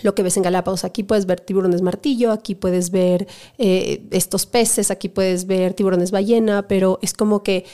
lo 0.03 0.13
que 0.15 0.23
ves 0.23 0.37
en 0.37 0.43
Galápagos. 0.43 0.83
Aquí 0.83 1.03
puedes 1.03 1.25
ver 1.25 1.39
tiburones 1.39 1.81
martillo, 1.81 2.31
aquí 2.31 2.53
puedes 2.55 2.91
ver 2.91 3.27
eh, 3.57 4.07
estos 4.11 4.45
peces, 4.45 4.91
aquí 4.91 5.09
puedes 5.09 5.47
ver 5.47 5.73
tiburones 5.73 6.11
ballena, 6.11 6.67
pero 6.67 6.99
es 7.01 7.13
como 7.13 7.41
que 7.43 7.65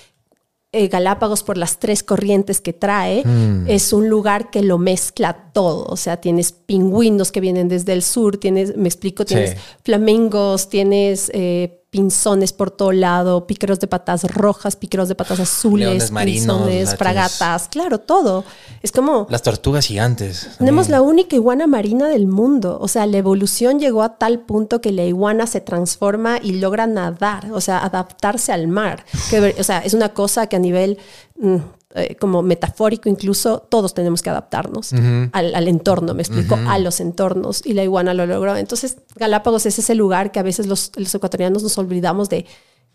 eh, 0.76 0.88
Galápagos 0.88 1.44
por 1.44 1.58
las 1.58 1.78
tres 1.78 2.02
corrientes 2.02 2.60
que 2.60 2.74
trae, 2.74 3.24
es 3.68 3.94
un 3.94 4.10
lugar 4.10 4.50
que 4.50 4.64
lo 4.64 4.80
mezcla 4.80 5.52
todo. 5.54 5.86
O 5.86 5.98
sea, 5.98 6.18
tienes 6.18 6.52
pingüinos 6.52 7.32
que 7.32 7.42
vienen 7.42 7.68
desde 7.68 7.94
el 7.94 8.02
sur, 8.02 8.38
tienes, 8.38 8.76
me 8.76 8.88
explico, 8.88 9.24
tienes 9.24 9.52
Sí. 9.52 9.58
flamingos, 9.84 10.70
tienes 10.70 11.30
eh, 11.34 11.83
pinzones 11.94 12.54
por 12.54 12.72
todo 12.72 12.92
lado, 12.92 13.46
pícaros 13.46 13.80
de 13.80 13.86
patas 13.86 14.24
rojas, 14.24 14.76
pícaros 14.76 15.10
de 15.10 15.14
patas 15.14 15.40
azules, 15.40 15.88
Leones 15.88 16.10
marinos, 16.10 16.58
pinzones, 16.64 16.96
fragatas, 16.96 17.68
claro, 17.68 18.00
todo. 18.00 18.44
Es 18.82 18.92
como 18.92 19.28
Las 19.30 19.44
tortugas 19.44 19.86
gigantes. 19.86 20.50
tenemos 20.58 20.88
también. 20.88 20.92
la 20.92 21.02
única 21.08 21.36
iguana 21.36 21.68
marina 21.68 22.08
del 22.08 22.26
mundo. 22.26 22.80
O 22.82 22.88
sea, 22.88 23.06
la 23.06 23.18
evolución 23.18 23.80
llegó 23.80 24.02
a 24.02 24.18
tal 24.18 24.40
punto 24.40 24.82
que 24.82 24.92
la 24.92 25.04
iguana 25.04 25.46
se 25.46 25.62
transforma 25.62 26.40
y 26.42 26.54
logra 26.54 26.88
nadar, 26.88 27.52
o 27.52 27.62
sea, 27.62 27.78
adaptarse 27.86 28.52
al 28.52 28.68
mar. 28.68 29.06
Que, 29.30 29.56
o 29.60 29.64
sea, 29.64 29.78
es 29.80 29.94
una 29.94 30.10
cosa 30.10 30.48
que 30.48 30.56
a 30.56 30.60
nivel 30.60 30.98
mm, 31.40 31.58
eh, 31.96 32.16
como 32.16 32.42
metafórico 32.42 33.08
incluso, 33.08 33.60
todos 33.70 33.94
tenemos 33.94 34.22
que 34.22 34.30
adaptarnos 34.30 34.94
al, 35.32 35.54
al 35.54 35.68
entorno, 35.68 36.14
me 36.14 36.24
explico, 36.24 36.58
a 36.68 36.80
los 36.80 37.00
entornos. 37.00 37.64
Y 37.66 37.74
la 37.74 37.84
iguana 37.84 38.14
lo 38.14 38.26
logró. 38.26 38.56
Entonces, 38.56 38.98
Galápagos 39.16 39.66
es 39.66 39.78
ese 39.78 39.94
lugar 39.94 40.32
que 40.32 40.40
a 40.40 40.44
veces 40.44 40.66
los, 40.66 40.92
los 40.96 41.14
ecuatorianos 41.14 41.62
nos 41.62 41.78
olvidamos 41.78 42.30
de 42.30 42.46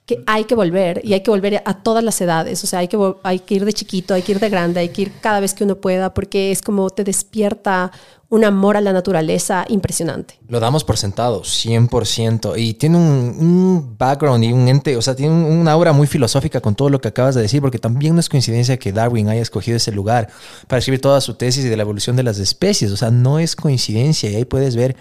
que 0.08 0.24
hay 0.26 0.44
que 0.44 0.54
volver 0.54 1.02
y 1.04 1.12
hay 1.12 1.20
que 1.20 1.30
volver 1.30 1.62
a 1.66 1.74
todas 1.82 2.02
las 2.02 2.18
edades, 2.20 2.64
o 2.64 2.66
sea, 2.66 2.78
hay 2.80 2.88
que, 2.88 2.98
hay 3.22 3.40
que 3.40 3.54
ir 3.56 3.64
de 3.66 3.72
chiquito, 3.74 4.14
hay 4.14 4.22
que 4.22 4.32
ir 4.32 4.40
de 4.40 4.48
grande, 4.48 4.80
hay 4.80 4.88
que 4.88 5.02
ir 5.02 5.12
cada 5.20 5.38
vez 5.38 5.52
que 5.52 5.64
uno 5.64 5.76
pueda, 5.76 6.14
porque 6.14 6.50
es 6.50 6.62
como 6.62 6.88
te 6.88 7.04
despierta 7.04 7.92
un 8.30 8.44
amor 8.44 8.76
a 8.76 8.80
la 8.80 8.92
naturaleza 8.92 9.64
impresionante. 9.68 10.38
Lo 10.48 10.60
damos 10.60 10.82
por 10.84 10.96
sentado, 10.98 11.42
100%. 11.44 12.54
Y 12.58 12.74
tiene 12.74 12.96
un, 12.96 13.36
un 13.38 13.96
background 13.98 14.44
y 14.44 14.52
un 14.52 14.66
ente, 14.68 14.96
o 14.96 15.02
sea, 15.02 15.14
tiene 15.14 15.34
un- 15.34 15.68
aura 15.68 15.92
muy 15.92 16.06
filosófica 16.06 16.60
con 16.60 16.74
todo 16.74 16.88
lo 16.90 17.00
que 17.00 17.08
acabas 17.08 17.34
de 17.34 17.42
decir, 17.42 17.60
porque 17.60 17.78
también 17.78 18.14
no 18.14 18.20
es 18.20 18.28
coincidencia 18.28 18.78
que 18.78 18.92
Darwin 18.92 19.28
haya 19.28 19.42
escogido 19.42 19.76
ese 19.76 19.92
lugar 19.92 20.28
para 20.66 20.78
escribir 20.78 21.00
toda 21.00 21.20
su 21.20 21.34
tesis 21.34 21.64
de 21.64 21.76
la 21.76 21.82
evolución 21.82 22.16
de 22.16 22.22
las 22.22 22.38
especies. 22.38 22.90
O 22.92 22.96
sea, 22.96 23.10
no 23.10 23.38
es 23.38 23.56
coincidencia 23.56 24.30
y 24.30 24.36
ahí 24.36 24.44
puedes 24.44 24.74
ver 24.76 24.96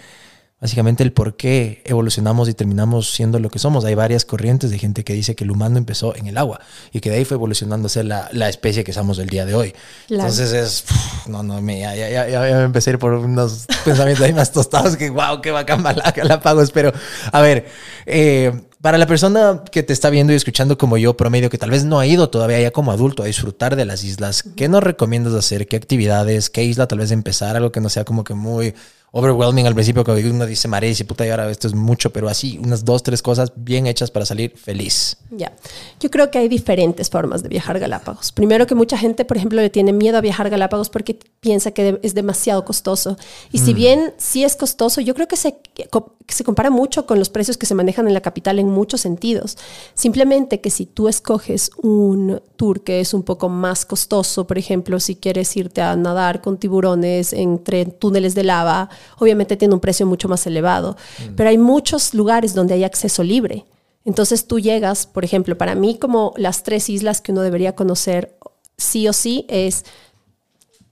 básicamente 0.59 1.03
el 1.03 1.13
por 1.13 1.37
qué 1.37 1.83
evolucionamos 1.85 2.49
y 2.49 2.53
terminamos 2.53 3.11
siendo 3.11 3.39
lo 3.39 3.49
que 3.49 3.59
somos. 3.59 3.85
Hay 3.85 3.93
varias 3.93 4.25
corrientes 4.25 4.71
de 4.71 4.79
gente 4.79 5.03
que 5.03 5.13
dice 5.13 5.35
que 5.35 5.43
el 5.43 5.51
humano 5.51 5.77
empezó 5.77 6.15
en 6.15 6.27
el 6.27 6.37
agua 6.37 6.59
y 6.91 6.99
que 6.99 7.11
de 7.11 7.17
ahí 7.17 7.25
fue 7.25 7.35
evolucionando 7.35 7.85
a 7.85 7.89
ser 7.89 8.05
la, 8.05 8.29
la 8.31 8.49
especie 8.49 8.83
que 8.83 8.91
somos 8.91 9.19
el 9.19 9.29
día 9.29 9.45
de 9.45 9.53
hoy. 9.53 9.73
Claro. 10.07 10.29
Entonces 10.29 10.53
es, 10.53 10.85
no, 11.27 11.43
no, 11.43 11.61
me, 11.61 11.79
ya, 11.79 11.95
ya, 11.95 12.09
ya, 12.09 12.27
ya 12.27 12.41
me 12.41 12.63
empecé 12.63 12.89
a 12.89 12.93
ir 12.93 12.99
por 12.99 13.13
unos 13.13 13.67
pensamientos 13.85 14.25
ahí 14.25 14.33
más 14.33 14.51
tostados 14.51 14.97
que, 14.97 15.09
wow, 15.09 15.41
qué 15.41 15.51
bacán 15.51 15.83
Galápagos. 15.83 16.71
Pero, 16.71 16.91
a 17.31 17.41
ver, 17.41 17.67
eh, 18.07 18.63
para 18.81 18.97
la 18.97 19.05
persona 19.05 19.63
que 19.71 19.83
te 19.83 19.93
está 19.93 20.09
viendo 20.09 20.33
y 20.33 20.35
escuchando 20.35 20.77
como 20.77 20.97
yo, 20.97 21.15
promedio, 21.17 21.49
que 21.49 21.57
tal 21.57 21.69
vez 21.69 21.83
no 21.83 21.99
ha 21.99 22.07
ido 22.07 22.29
todavía 22.29 22.59
ya 22.59 22.71
como 22.71 22.91
adulto 22.91 23.21
a 23.21 23.25
disfrutar 23.27 23.75
de 23.75 23.85
las 23.85 24.03
islas, 24.03 24.43
¿qué 24.55 24.67
nos 24.67 24.83
recomiendas 24.83 25.33
hacer? 25.33 25.67
¿Qué 25.67 25.75
actividades? 25.75 26.49
¿Qué 26.49 26.63
isla 26.63 26.87
tal 26.87 26.99
vez 26.99 27.11
empezar? 27.11 27.55
Algo 27.55 27.71
que 27.71 27.81
no 27.81 27.89
sea 27.89 28.05
como 28.05 28.23
que 28.23 28.33
muy 28.33 28.73
overwhelming 29.17 29.65
al 29.65 29.73
principio, 29.73 30.03
que 30.03 30.11
uno 30.11 30.45
dice, 30.45 30.67
María, 30.67 30.91
y 30.91 31.03
puta, 31.03 31.25
y 31.25 31.31
ahora 31.31 31.49
esto 31.49 31.67
es 31.67 31.73
mucho, 31.73 32.11
pero 32.11 32.29
así, 32.29 32.59
unas 32.63 32.85
dos, 32.85 33.01
tres 33.01 33.23
cosas 33.23 33.51
bien 33.55 33.87
hechas 33.87 34.11
para 34.11 34.27
salir 34.27 34.55
feliz. 34.55 35.17
Ya, 35.31 35.51
yo 35.99 36.11
creo 36.11 36.29
que 36.29 36.37
hay 36.37 36.47
diferentes 36.47 37.09
formas 37.09 37.41
de 37.41 37.49
viajar 37.49 37.79
Galápagos. 37.79 38.31
Primero 38.31 38.67
que 38.67 38.75
mucha 38.75 38.95
gente, 38.95 39.25
por 39.25 39.37
ejemplo, 39.37 39.59
le 39.59 39.71
tiene 39.71 39.91
miedo 39.91 40.19
a 40.19 40.21
viajar 40.21 40.51
Galápagos 40.51 40.89
porque 40.89 41.17
piensa 41.39 41.71
que 41.71 41.99
es 42.03 42.13
demasiado 42.13 42.63
costoso. 42.63 43.17
Y 43.51 43.57
si 43.57 43.73
bien 43.73 44.13
sí 44.17 44.43
es 44.43 44.55
costoso, 44.55 45.01
yo 45.01 45.15
creo 45.15 45.27
que 45.27 45.35
se, 45.35 45.57
que 45.73 45.89
se 46.27 46.43
compara 46.43 46.69
mucho 46.69 47.07
con 47.07 47.17
los 47.17 47.29
precios 47.29 47.57
que 47.57 47.65
se 47.65 47.73
manejan 47.73 48.07
en 48.07 48.13
la 48.13 48.21
capital 48.21 48.59
en 48.59 48.69
muchos 48.69 49.01
sentidos. 49.01 49.57
Simplemente 49.95 50.61
que 50.61 50.69
si 50.69 50.85
tú 50.85 51.07
escoges 51.07 51.71
un 51.81 52.41
tour 52.55 52.83
que 52.83 52.99
es 52.99 53.13
un 53.13 53.23
poco 53.23 53.49
más 53.49 53.85
costoso, 53.85 54.45
por 54.45 54.57
ejemplo, 54.57 54.99
si 54.99 55.15
quieres 55.15 55.55
irte 55.57 55.81
a 55.81 55.95
nadar 55.95 56.41
con 56.41 56.57
tiburones 56.57 57.33
entre 57.33 57.85
túneles 57.85 58.35
de 58.35 58.43
lava, 58.43 58.89
obviamente 59.17 59.57
tiene 59.57 59.73
un 59.73 59.79
precio 59.79 60.05
mucho 60.05 60.27
más 60.27 60.45
elevado. 60.47 60.97
Pero 61.35 61.49
hay 61.49 61.57
muchos 61.57 62.13
lugares 62.13 62.53
donde 62.53 62.73
hay 62.73 62.83
acceso 62.83 63.23
libre. 63.23 63.65
Entonces 64.05 64.47
tú 64.47 64.59
llegas, 64.59 65.05
por 65.05 65.25
ejemplo, 65.25 65.57
para 65.57 65.75
mí 65.75 65.97
como 65.97 66.33
las 66.37 66.63
tres 66.63 66.89
islas 66.89 67.19
que 67.21 67.31
uno 67.31 67.41
debería 67.41 67.75
conocer 67.75 68.37
sí 68.77 69.07
o 69.07 69.13
sí 69.13 69.45
es 69.49 69.83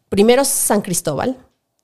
primero 0.10 0.44
San 0.44 0.82
Cristóbal, 0.82 1.38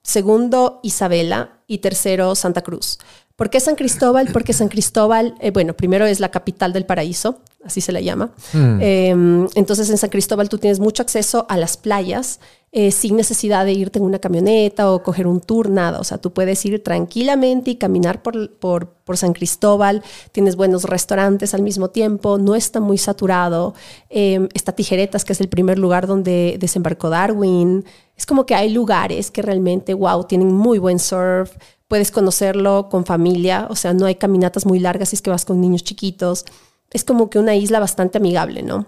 segundo 0.03 0.79
Isabela 0.83 1.61
y 1.67 1.77
tercero 1.77 2.35
Santa 2.35 2.61
Cruz. 2.61 3.00
¿Por 3.35 3.50
qué 3.50 3.59
San 3.59 3.75
Cristóbal? 3.75 4.29
Porque 4.33 4.53
San 4.53 4.67
Cristóbal, 4.67 5.35
eh, 5.39 5.51
bueno, 5.51 5.73
primero 5.73 6.05
es 6.05 6.19
la 6.19 6.29
capital 6.29 6.73
del 6.73 6.85
paraíso, 6.85 7.39
así 7.63 7.82
se 7.82 7.91
la 7.91 8.01
llama. 8.01 8.32
Eh, 8.53 9.10
entonces 9.56 9.89
en 9.89 9.98
San 9.98 10.10
Cristóbal 10.10 10.50
tú 10.50 10.58
tienes 10.58 10.80
mucho 10.80 11.03
acceso 11.03 11.46
a 11.50 11.58
las 11.58 11.77
playas 11.77 12.39
eh, 12.74 12.91
sin 12.91 13.18
necesidad 13.18 13.65
de 13.65 13.74
irte 13.74 14.00
en 14.00 14.06
una 14.06 14.20
camioneta 14.20 14.89
o 14.89 15.03
coger 15.03 15.27
un 15.27 15.41
tour, 15.41 15.70
nada. 15.70 16.00
O 16.00 16.06
sea, 16.06 16.20
tú 16.20 16.32
puedes 16.32 16.65
ir 16.65 16.82
tranquilamente 16.82 17.72
y 17.72 17.75
caminar 17.75 18.24
por, 18.24 18.50
por, 18.53 18.88
por 19.03 19.18
San 19.18 19.34
Cristóbal. 19.34 20.01
Tienes 20.32 20.56
buenos 20.56 20.86
restaurantes 20.86 21.53
al 21.53 21.63
mismo 21.63 21.89
tiempo, 21.89 22.38
no 22.38 22.56
está 22.56 22.80
muy 22.80 22.98
saturado. 22.98 23.74
Eh, 24.10 24.48
está 24.53 24.72
Tijeretas, 24.72 25.25
que 25.25 25.34
es 25.34 25.41
el 25.41 25.50
primer 25.50 25.80
lugar 25.80 26.08
donde 26.08 26.56
desembarcó 26.62 27.10
Darwin. 27.10 27.84
Es 28.15 28.25
como 28.25 28.46
que 28.46 28.56
hay 28.56 28.70
lugares 28.70 29.32
que 29.32 29.41
realmente, 29.41 29.94
wow, 29.94 30.24
tienen 30.24 30.53
muy 30.53 30.80
buen 30.80 31.00
surf. 31.00 31.51
Puedes 31.89 32.10
conocerlo 32.10 32.88
con 32.89 33.06
familia, 33.06 33.68
o 33.70 33.75
sea, 33.75 33.94
no 33.94 34.06
hay 34.06 34.15
caminatas 34.15 34.65
muy 34.65 34.80
largas 34.80 35.10
si 35.10 35.18
es 35.18 35.22
que 35.22 35.30
vas 35.30 35.44
con 35.44 35.60
niños 35.60 35.84
chiquitos. 35.84 36.46
Es 36.93 37.05
como 37.05 37.29
que 37.29 37.39
una 37.39 37.55
isla 37.55 37.79
bastante 37.79 38.17
amigable, 38.17 38.63
¿no? 38.63 38.86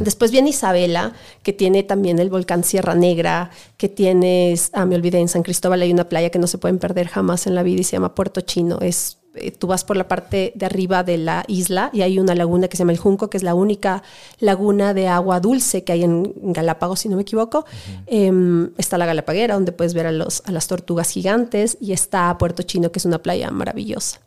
Después 0.00 0.32
viene 0.32 0.50
Isabela, 0.50 1.12
que 1.44 1.52
tiene 1.52 1.84
también 1.84 2.18
el 2.18 2.28
volcán 2.28 2.64
Sierra 2.64 2.96
Negra, 2.96 3.50
que 3.76 3.88
tienes, 3.88 4.70
ah, 4.72 4.84
me 4.84 4.96
olvidé, 4.96 5.20
en 5.20 5.28
San 5.28 5.44
Cristóbal 5.44 5.82
hay 5.82 5.92
una 5.92 6.08
playa 6.08 6.30
que 6.30 6.40
no 6.40 6.48
se 6.48 6.58
pueden 6.58 6.78
perder 6.78 7.06
jamás 7.06 7.46
en 7.46 7.54
la 7.54 7.62
vida 7.62 7.80
y 7.80 7.84
se 7.84 7.92
llama 7.92 8.16
Puerto 8.16 8.40
Chino. 8.40 8.80
Es, 8.80 9.18
eh, 9.36 9.52
tú 9.52 9.68
vas 9.68 9.84
por 9.84 9.96
la 9.96 10.08
parte 10.08 10.52
de 10.56 10.66
arriba 10.66 11.04
de 11.04 11.18
la 11.18 11.44
isla 11.46 11.90
y 11.92 12.02
hay 12.02 12.18
una 12.18 12.34
laguna 12.34 12.66
que 12.66 12.76
se 12.76 12.80
llama 12.80 12.92
el 12.92 12.98
Junco, 12.98 13.30
que 13.30 13.36
es 13.36 13.44
la 13.44 13.54
única 13.54 14.02
laguna 14.40 14.92
de 14.92 15.06
agua 15.06 15.38
dulce 15.38 15.84
que 15.84 15.92
hay 15.92 16.02
en 16.02 16.32
Galápagos, 16.52 17.00
si 17.00 17.08
no 17.08 17.14
me 17.14 17.22
equivoco. 17.22 17.64
Em, 18.06 18.72
está 18.76 18.98
la 18.98 19.06
Galapaguera, 19.06 19.54
donde 19.54 19.70
puedes 19.70 19.94
ver 19.94 20.06
a, 20.06 20.12
los, 20.12 20.42
a 20.46 20.50
las 20.50 20.66
tortugas 20.66 21.10
gigantes, 21.10 21.78
y 21.80 21.92
está 21.92 22.36
Puerto 22.38 22.64
Chino, 22.64 22.90
que 22.90 22.98
es 22.98 23.04
una 23.04 23.18
playa 23.18 23.52
maravillosa. 23.52 24.20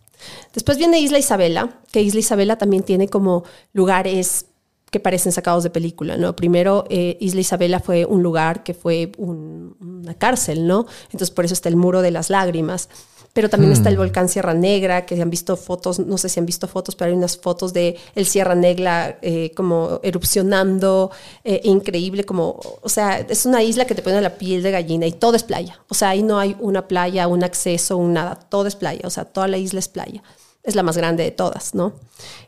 Después 0.53 0.77
viene 0.77 0.99
Isla 0.99 1.19
Isabela, 1.19 1.79
que 1.91 2.01
Isla 2.01 2.19
Isabela 2.19 2.57
también 2.57 2.83
tiene 2.83 3.07
como 3.07 3.43
lugares 3.73 4.45
que 4.91 4.99
parecen 4.99 5.31
sacados 5.31 5.63
de 5.63 5.69
película, 5.69 6.17
¿no? 6.17 6.35
Primero, 6.35 6.83
eh, 6.89 7.15
Isla 7.19 7.41
Isabela 7.41 7.79
fue 7.79 8.05
un 8.05 8.23
lugar 8.23 8.63
que 8.63 8.73
fue 8.73 9.11
un- 9.17 9.75
una 9.79 10.15
cárcel, 10.15 10.65
¿no? 10.65 10.87
Entonces 11.05 11.29
por 11.29 11.45
eso 11.45 11.53
está 11.53 11.69
el 11.69 11.75
muro 11.75 12.01
de 12.01 12.09
las 12.11 12.29
lágrimas. 12.31 12.89
Pero 13.39 13.49
también 13.49 13.71
está 13.71 13.87
el 13.87 13.95
volcán 13.95 14.27
Sierra 14.27 14.53
Negra, 14.53 15.05
que 15.05 15.21
han 15.21 15.29
visto 15.29 15.55
fotos, 15.55 15.97
no 15.97 16.17
sé 16.17 16.27
si 16.27 16.41
han 16.41 16.45
visto 16.45 16.67
fotos, 16.67 16.97
pero 16.97 17.09
hay 17.09 17.15
unas 17.15 17.37
fotos 17.37 17.71
de 17.71 17.95
el 18.13 18.25
Sierra 18.25 18.53
Negra 18.53 19.17
eh, 19.21 19.53
como 19.55 20.01
erupcionando, 20.03 21.09
eh, 21.45 21.61
increíble, 21.63 22.25
como, 22.25 22.59
o 22.81 22.89
sea, 22.89 23.19
es 23.19 23.45
una 23.45 23.63
isla 23.63 23.85
que 23.85 23.95
te 23.95 24.01
pone 24.01 24.19
la 24.19 24.37
piel 24.37 24.61
de 24.61 24.71
gallina 24.71 25.07
y 25.07 25.13
todo 25.13 25.37
es 25.37 25.43
playa. 25.43 25.79
O 25.87 25.93
sea, 25.93 26.09
ahí 26.09 26.21
no 26.21 26.37
hay 26.37 26.57
una 26.59 26.89
playa, 26.89 27.29
un 27.29 27.45
acceso, 27.45 27.95
un 27.95 28.11
nada, 28.11 28.35
todo 28.35 28.67
es 28.67 28.75
playa, 28.75 29.03
o 29.05 29.09
sea, 29.09 29.23
toda 29.23 29.47
la 29.47 29.57
isla 29.57 29.79
es 29.79 29.87
playa. 29.87 30.21
Es 30.61 30.75
la 30.75 30.83
más 30.83 30.97
grande 30.97 31.23
de 31.23 31.31
todas, 31.31 31.73
¿no? 31.73 31.93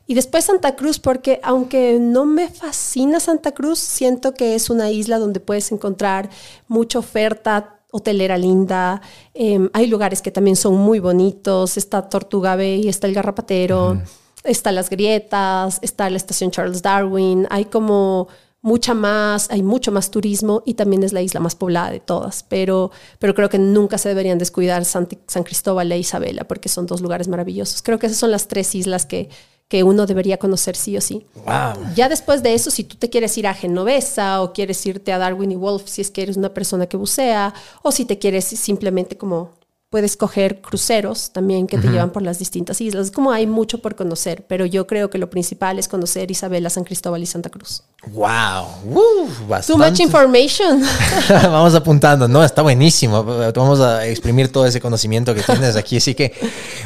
Y 0.07 0.13
después 0.13 0.43
Santa 0.43 0.75
Cruz, 0.75 0.99
porque 0.99 1.39
aunque 1.41 1.99
no 2.01 2.25
me 2.25 2.49
fascina 2.49 3.21
Santa 3.21 3.53
Cruz, 3.53 3.79
siento 3.79 4.33
que 4.33 4.55
es 4.55 4.69
una 4.69 4.91
isla 4.91 5.19
donde 5.19 5.39
puedes 5.39 5.71
encontrar 5.71 6.29
mucha 6.67 6.99
oferta 6.99 7.77
hotelera 7.91 8.37
linda. 8.37 9.01
Eh, 9.33 9.69
hay 9.73 9.87
lugares 9.87 10.21
que 10.21 10.31
también 10.31 10.55
son 10.55 10.75
muy 10.75 10.99
bonitos. 10.99 11.77
Está 11.77 12.09
Tortuga 12.09 12.55
Bay, 12.55 12.87
está 12.87 13.07
el 13.07 13.13
Garrapatero, 13.13 14.01
está 14.43 14.71
las 14.71 14.89
grietas, 14.89 15.79
está 15.81 16.09
la 16.09 16.17
estación 16.17 16.51
Charles 16.51 16.81
Darwin. 16.81 17.47
Hay 17.49 17.65
como 17.65 18.27
mucha 18.61 18.93
más, 18.93 19.49
hay 19.49 19.63
mucho 19.63 19.91
más 19.91 20.11
turismo 20.11 20.61
y 20.65 20.75
también 20.75 21.03
es 21.03 21.13
la 21.13 21.21
isla 21.21 21.39
más 21.39 21.55
poblada 21.55 21.91
de 21.91 21.99
todas. 21.99 22.43
Pero, 22.43 22.91
pero 23.19 23.33
creo 23.33 23.49
que 23.49 23.59
nunca 23.59 23.97
se 23.97 24.09
deberían 24.09 24.37
descuidar 24.37 24.85
San, 24.85 25.07
San 25.27 25.43
Cristóbal 25.43 25.91
e 25.91 25.99
Isabela 25.99 26.45
porque 26.47 26.69
son 26.69 26.85
dos 26.85 27.01
lugares 27.01 27.27
maravillosos. 27.27 27.81
Creo 27.81 27.99
que 27.99 28.07
esas 28.07 28.19
son 28.19 28.31
las 28.31 28.47
tres 28.47 28.73
islas 28.75 29.05
que, 29.05 29.29
que 29.71 29.83
uno 29.83 30.05
debería 30.05 30.37
conocer 30.37 30.75
sí 30.75 30.97
o 30.97 31.01
sí. 31.01 31.25
Wow. 31.45 31.93
Ya 31.95 32.09
después 32.09 32.43
de 32.43 32.53
eso, 32.53 32.69
si 32.69 32.83
tú 32.83 32.97
te 32.97 33.09
quieres 33.09 33.37
ir 33.37 33.47
a 33.47 33.53
Genovesa 33.53 34.41
o 34.41 34.51
quieres 34.51 34.85
irte 34.85 35.13
a 35.13 35.17
Darwin 35.17 35.53
y 35.53 35.55
Wolf, 35.55 35.83
si 35.85 36.01
es 36.01 36.11
que 36.11 36.23
eres 36.23 36.35
una 36.35 36.53
persona 36.53 36.87
que 36.87 36.97
bucea, 36.97 37.53
o 37.81 37.93
si 37.93 38.03
te 38.03 38.19
quieres 38.19 38.43
simplemente 38.43 39.17
como 39.17 39.51
puedes 39.91 40.15
coger 40.15 40.61
cruceros 40.61 41.31
también 41.31 41.67
que 41.67 41.77
te 41.77 41.89
llevan 41.89 42.11
por 42.11 42.21
las 42.21 42.39
distintas 42.39 42.79
islas. 42.79 43.07
Es 43.07 43.11
como 43.11 43.33
hay 43.33 43.45
mucho 43.45 43.79
por 43.79 43.95
conocer, 43.95 44.45
pero 44.47 44.65
yo 44.65 44.87
creo 44.87 45.09
que 45.09 45.17
lo 45.17 45.29
principal 45.29 45.79
es 45.79 45.89
conocer 45.89 46.31
Isabela, 46.31 46.69
San 46.69 46.85
Cristóbal 46.85 47.21
y 47.21 47.25
Santa 47.25 47.49
Cruz. 47.49 47.83
Wow. 48.07 48.67
Uh, 48.85 49.27
Too 49.67 49.77
much 49.77 49.99
information. 49.99 50.81
Vamos 51.29 51.75
apuntando, 51.75 52.29
no, 52.29 52.41
está 52.41 52.61
buenísimo. 52.61 53.21
Vamos 53.21 53.81
a 53.81 54.07
exprimir 54.07 54.49
todo 54.49 54.65
ese 54.65 54.79
conocimiento 54.79 55.35
que 55.35 55.43
tienes 55.43 55.75
aquí. 55.75 55.97
Así 55.97 56.15
que 56.15 56.31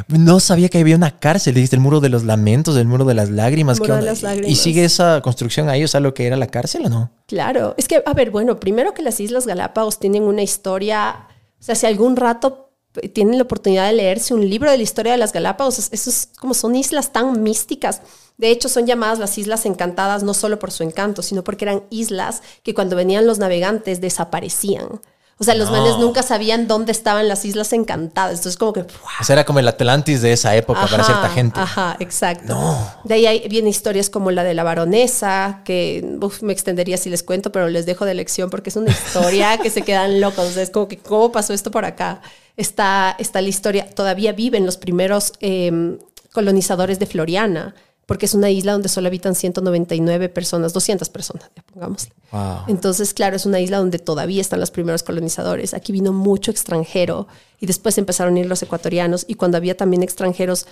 no 0.07 0.39
sabía 0.39 0.69
que 0.69 0.79
había 0.79 0.95
una 0.95 1.19
cárcel. 1.19 1.53
Dijiste 1.53 1.75
el 1.75 1.83
muro 1.83 1.99
de 1.99 2.09
los 2.09 2.23
lamentos, 2.23 2.75
el 2.75 2.87
muro 2.87 3.05
de 3.05 3.13
las 3.13 3.29
lágrimas. 3.29 3.79
Muro 3.79 3.93
¿qué 3.93 3.99
de 3.99 4.05
las 4.07 4.23
lágrimas. 4.23 4.49
¿Y 4.49 4.55
sigue 4.55 4.83
esa 4.83 5.21
construcción 5.21 5.69
ahí? 5.69 5.83
O 5.83 5.87
sea, 5.87 5.99
lo 5.99 6.15
que 6.15 6.25
era 6.25 6.37
la 6.37 6.47
cárcel 6.47 6.87
o 6.87 6.89
no? 6.89 7.11
Claro, 7.27 7.75
es 7.77 7.87
que, 7.87 8.01
a 8.03 8.13
ver, 8.15 8.31
bueno, 8.31 8.59
primero 8.59 8.95
que 8.95 9.03
las 9.03 9.19
Islas 9.19 9.45
Galápagos 9.45 9.99
tienen 9.99 10.23
una 10.23 10.41
historia, 10.41 11.27
o 11.59 11.63
sea, 11.63 11.75
si 11.75 11.85
algún 11.85 12.15
rato 12.15 12.64
tienen 13.13 13.37
la 13.37 13.43
oportunidad 13.43 13.87
de 13.87 13.93
leerse 13.93 14.33
un 14.33 14.47
libro 14.49 14.69
de 14.71 14.77
la 14.77 14.83
historia 14.83 15.11
de 15.13 15.17
las 15.17 15.33
Galápagos, 15.33 15.79
es- 15.79 15.89
esos 15.91 16.27
como 16.39 16.53
son 16.53 16.75
islas 16.75 17.11
tan 17.11 17.41
místicas. 17.43 18.01
De 18.37 18.49
hecho, 18.51 18.67
son 18.67 18.85
llamadas 18.85 19.19
las 19.19 19.37
Islas 19.37 19.65
Encantadas 19.65 20.23
no 20.23 20.33
solo 20.33 20.59
por 20.59 20.71
su 20.71 20.83
encanto, 20.83 21.21
sino 21.21 21.43
porque 21.43 21.65
eran 21.65 21.83
islas 21.89 22.41
que 22.63 22.73
cuando 22.73 22.95
venían 22.95 23.25
los 23.25 23.39
navegantes 23.39 24.01
desaparecían. 24.01 24.99
O 25.37 25.43
sea, 25.43 25.53
los 25.53 25.69
No. 25.69 25.77
manes 25.77 25.97
nunca 25.97 26.23
sabían 26.23 26.65
dónde 26.65 26.93
estaban 26.93 27.27
las 27.27 27.43
Islas 27.43 27.73
Encantadas. 27.73 28.37
Entonces, 28.37 28.55
como 28.57 28.71
que... 28.71 28.85
¡fua! 28.85 29.11
O 29.19 29.23
sea, 29.25 29.33
era 29.33 29.43
como 29.45 29.59
el 29.59 29.67
Atlantis 29.67 30.21
de 30.21 30.31
esa 30.31 30.55
época 30.55 30.87
para 30.87 31.03
cierta 31.03 31.27
gente. 31.29 31.59
Ajá, 31.59 31.97
exacto. 31.99 32.57
De 33.03 33.15
ahí 33.15 33.25
hay- 33.25 33.47
vienen 33.49 33.67
historias 33.69 34.09
como 34.09 34.31
la 34.31 34.45
de 34.45 34.53
la 34.53 34.63
baronesa, 34.63 35.61
que 35.65 36.17
uf, 36.21 36.41
me 36.41 36.53
extendería 36.53 36.95
si 36.97 37.09
les 37.09 37.21
cuento, 37.21 37.51
pero 37.51 37.67
les 37.67 37.85
dejo 37.85 38.05
de 38.05 38.13
lección 38.13 38.49
porque 38.49 38.69
es 38.69 38.77
una 38.77 38.91
historia 38.91 39.57
que 39.57 39.69
se 39.69 39.81
quedan 39.81 40.21
locos. 40.21 40.47
O 40.47 40.51
sea, 40.51 40.63
es 40.63 40.69
como 40.69 40.87
que, 40.87 40.99
¿cómo 40.99 41.33
pasó 41.33 41.53
esto 41.53 41.69
por 41.69 41.83
acá? 41.83 42.21
Está, 42.55 43.13
está 43.19 43.41
la 43.41 43.49
historia, 43.49 43.89
todavía 43.93 44.31
viven 44.31 44.65
los 44.65 44.77
primeros 44.77 45.33
eh, 45.41 45.97
colonizadores 46.31 46.97
de 46.99 47.05
Floriana, 47.07 47.75
porque 48.05 48.25
es 48.25 48.33
una 48.33 48.49
isla 48.49 48.73
donde 48.73 48.89
solo 48.89 49.07
habitan 49.07 49.35
199 49.35 50.29
personas, 50.29 50.73
200 50.73 51.09
personas, 51.09 51.49
ya 51.55 51.63
pongámosle. 51.63 52.13
Wow. 52.31 52.59
Entonces, 52.67 53.13
claro, 53.13 53.35
es 53.35 53.45
una 53.45 53.59
isla 53.59 53.77
donde 53.77 53.99
todavía 53.99 54.41
están 54.41 54.59
los 54.59 54.71
primeros 54.71 55.03
colonizadores. 55.03 55.73
Aquí 55.73 55.91
vino 55.91 56.13
mucho 56.13 56.51
extranjero 56.51 57.27
y 57.59 57.65
después 57.65 57.97
empezaron 57.97 58.35
a 58.35 58.39
ir 58.39 58.45
los 58.45 58.61
ecuatorianos 58.61 59.25
y 59.27 59.35
cuando 59.35 59.57
había 59.57 59.75
también 59.75 60.03
extranjeros, 60.03 60.67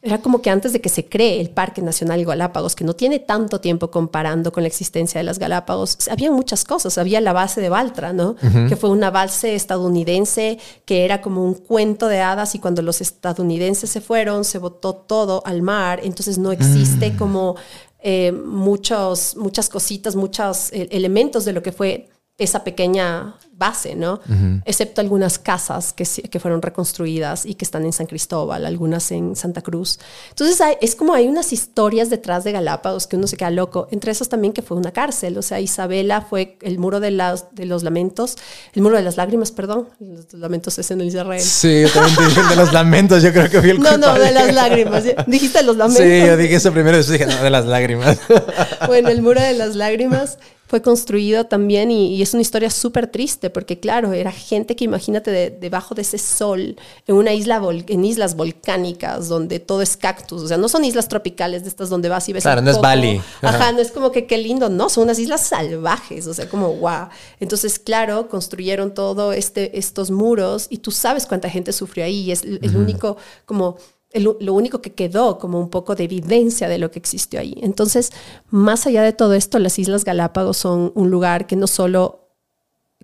era 0.00 0.18
como 0.18 0.40
que 0.40 0.50
antes 0.50 0.72
de 0.72 0.80
que 0.80 0.88
se 0.88 1.06
cree 1.06 1.40
el 1.40 1.50
Parque 1.50 1.82
Nacional 1.82 2.24
Galápagos, 2.24 2.76
que 2.76 2.84
no 2.84 2.94
tiene 2.94 3.18
tanto 3.18 3.60
tiempo 3.60 3.90
comparando 3.90 4.52
con 4.52 4.62
la 4.62 4.68
existencia 4.68 5.18
de 5.18 5.24
las 5.24 5.40
Galápagos, 5.40 6.08
había 6.08 6.30
muchas 6.30 6.64
cosas. 6.64 6.98
Había 6.98 7.20
la 7.20 7.32
base 7.32 7.60
de 7.60 7.68
Baltra, 7.68 8.12
¿no? 8.12 8.36
Que 8.68 8.76
fue 8.76 8.90
una 8.90 9.10
base 9.10 9.56
estadounidense 9.56 10.58
que 10.84 11.04
era 11.04 11.20
como 11.20 11.44
un 11.44 11.54
cuento 11.54 12.06
de 12.06 12.20
hadas 12.20 12.54
y 12.54 12.60
cuando 12.60 12.80
los 12.82 13.00
estadounidenses 13.00 13.90
se 13.90 14.00
fueron, 14.00 14.44
se 14.44 14.58
botó 14.58 14.94
todo 14.94 15.42
al 15.44 15.62
mar. 15.62 16.00
Entonces 16.04 16.38
no 16.38 16.52
existe 16.52 17.16
como 17.16 17.56
eh, 18.00 18.30
muchos, 18.30 19.34
muchas 19.36 19.68
cositas, 19.68 20.14
muchos 20.14 20.72
eh, 20.72 20.88
elementos 20.92 21.44
de 21.44 21.52
lo 21.52 21.62
que 21.62 21.72
fue 21.72 22.08
esa 22.38 22.62
pequeña 22.64 23.34
base, 23.52 23.96
¿no? 23.96 24.20
Excepto 24.64 25.00
algunas 25.00 25.40
casas 25.40 25.92
que, 25.92 26.04
que 26.04 26.38
fueron 26.38 26.62
reconstruidas 26.62 27.44
y 27.44 27.54
que 27.54 27.64
están 27.64 27.84
en 27.84 27.92
San 27.92 28.06
Cristóbal, 28.06 28.64
algunas 28.64 29.10
en 29.10 29.34
Santa 29.34 29.62
Cruz. 29.62 29.98
Entonces 30.30 30.60
hay- 30.60 30.76
es 30.80 30.94
como 30.94 31.12
hay 31.12 31.26
unas 31.26 31.52
historias 31.52 32.08
detrás 32.08 32.44
de 32.44 32.52
Galápagos 32.52 33.08
que 33.08 33.16
uno 33.16 33.26
se 33.26 33.36
queda 33.36 33.50
loco. 33.50 33.88
Entre 33.90 34.12
esas 34.12 34.28
también 34.28 34.52
que 34.52 34.62
fue 34.62 34.76
una 34.76 34.92
cárcel, 34.92 35.36
o 35.36 35.42
sea, 35.42 35.58
Isabela 35.58 36.20
fue 36.20 36.56
el 36.62 36.78
muro 36.78 37.00
de, 37.00 37.10
las, 37.10 37.52
de 37.52 37.66
los 37.66 37.82
lamentos, 37.82 38.36
el 38.74 38.82
muro 38.82 38.96
de 38.96 39.02
las 39.02 39.16
lágrimas, 39.16 39.50
perdón, 39.50 39.88
los 39.98 40.32
lamentos 40.34 40.78
es 40.78 40.88
en 40.92 41.00
el 41.00 41.08
Israel. 41.08 41.40
Sí, 41.42 41.82
yo 41.82 41.88
también 41.90 42.28
dije 42.28 42.42
de 42.50 42.54
los 42.56 42.72
lamentos. 42.72 43.22
Yo 43.24 43.32
creo 43.32 43.50
que 43.50 43.58
vi 43.58 43.70
el 43.70 43.80
No, 43.80 43.90
no, 43.96 44.06
culpable. 44.12 44.24
de 44.24 44.30
las 44.32 44.54
lágrimas. 44.54 45.04
Dijiste 45.26 45.64
los 45.64 45.76
lamentos. 45.76 46.04
Sí, 46.06 46.20
yo 46.24 46.36
dije 46.36 46.54
eso 46.54 46.70
primero. 46.72 46.96
Después 46.96 47.18
dije, 47.18 47.28
no, 47.28 47.42
de 47.42 47.50
las 47.50 47.66
lágrimas. 47.66 48.18
Bueno, 48.86 49.08
el 49.08 49.20
muro 49.22 49.40
de 49.40 49.54
las 49.54 49.74
lágrimas 49.74 50.38
fue 50.68 50.82
construido 50.82 51.46
también 51.46 51.90
y, 51.90 52.14
y 52.14 52.22
es 52.22 52.34
una 52.34 52.42
historia 52.42 52.70
súper 52.70 53.06
triste 53.08 53.48
porque 53.50 53.80
claro, 53.80 54.12
era 54.12 54.30
gente 54.30 54.76
que 54.76 54.84
imagínate 54.84 55.30
de- 55.30 55.50
debajo 55.50 55.94
de 55.94 56.02
ese 56.02 56.18
sol 56.18 56.76
en 57.06 57.14
una 57.16 57.32
isla, 57.32 57.58
vol- 57.60 57.84
en 57.88 58.04
islas 58.04 58.36
volcánicas 58.36 59.28
donde 59.28 59.60
todo 59.60 59.82
es 59.82 59.96
cactus, 59.96 60.42
o 60.42 60.46
sea, 60.48 60.58
no 60.58 60.68
son 60.68 60.84
islas 60.84 61.08
tropicales 61.08 61.62
de 61.62 61.70
estas 61.70 61.88
donde 61.88 62.08
vas 62.10 62.28
y 62.28 62.34
ves 62.34 62.42
Claro, 62.44 62.60
no 62.60 62.70
es. 62.70 62.80
Bali. 62.80 63.20
Ajá, 63.42 63.56
Ajá. 63.56 63.72
no 63.72 63.80
es 63.80 63.90
como 63.90 64.12
que 64.12 64.26
qué 64.26 64.36
lindo, 64.38 64.68
no, 64.68 64.88
son 64.90 65.04
unas 65.04 65.18
islas 65.18 65.40
salvajes, 65.46 66.26
o 66.26 66.34
sea, 66.34 66.48
como 66.48 66.74
wow. 66.74 67.08
Entonces, 67.40 67.78
claro, 67.78 68.28
construyeron 68.28 68.92
todo 68.92 69.32
este, 69.32 69.78
estos 69.78 70.10
muros 70.10 70.66
y 70.68 70.78
tú 70.78 70.90
sabes 70.90 71.24
cuánta 71.26 71.48
gente 71.48 71.72
sufrió 71.72 72.04
ahí 72.04 72.20
y 72.24 72.30
es 72.32 72.42
el, 72.42 72.60
el 72.62 72.76
único 72.76 73.16
como 73.46 73.78
el- 74.10 74.36
lo 74.40 74.54
único 74.54 74.80
que 74.80 74.94
quedó 74.94 75.38
como 75.38 75.60
un 75.60 75.68
poco 75.68 75.94
de 75.94 76.04
evidencia 76.04 76.68
de 76.68 76.78
lo 76.78 76.90
que 76.90 76.98
existió 76.98 77.40
ahí. 77.40 77.54
Entonces, 77.60 78.10
más 78.50 78.86
allá 78.86 79.02
de 79.02 79.12
todo 79.12 79.34
esto, 79.34 79.58
las 79.58 79.78
Islas 79.78 80.04
Galápagos 80.04 80.56
son 80.56 80.92
un 80.94 81.10
lugar 81.10 81.46
que 81.46 81.56
no 81.56 81.66
solo 81.66 82.24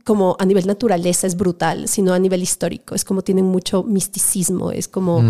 como 0.05 0.37
a 0.39 0.45
nivel 0.45 0.67
naturaleza 0.67 1.27
es 1.27 1.37
brutal, 1.37 1.89
sino 1.89 2.13
a 2.13 2.19
nivel 2.19 2.43
histórico. 2.43 2.95
Es 2.95 3.05
como 3.05 3.23
tienen 3.23 3.47
mucho 3.47 3.83
misticismo, 3.85 4.71
es 4.71 4.87
como, 4.89 5.23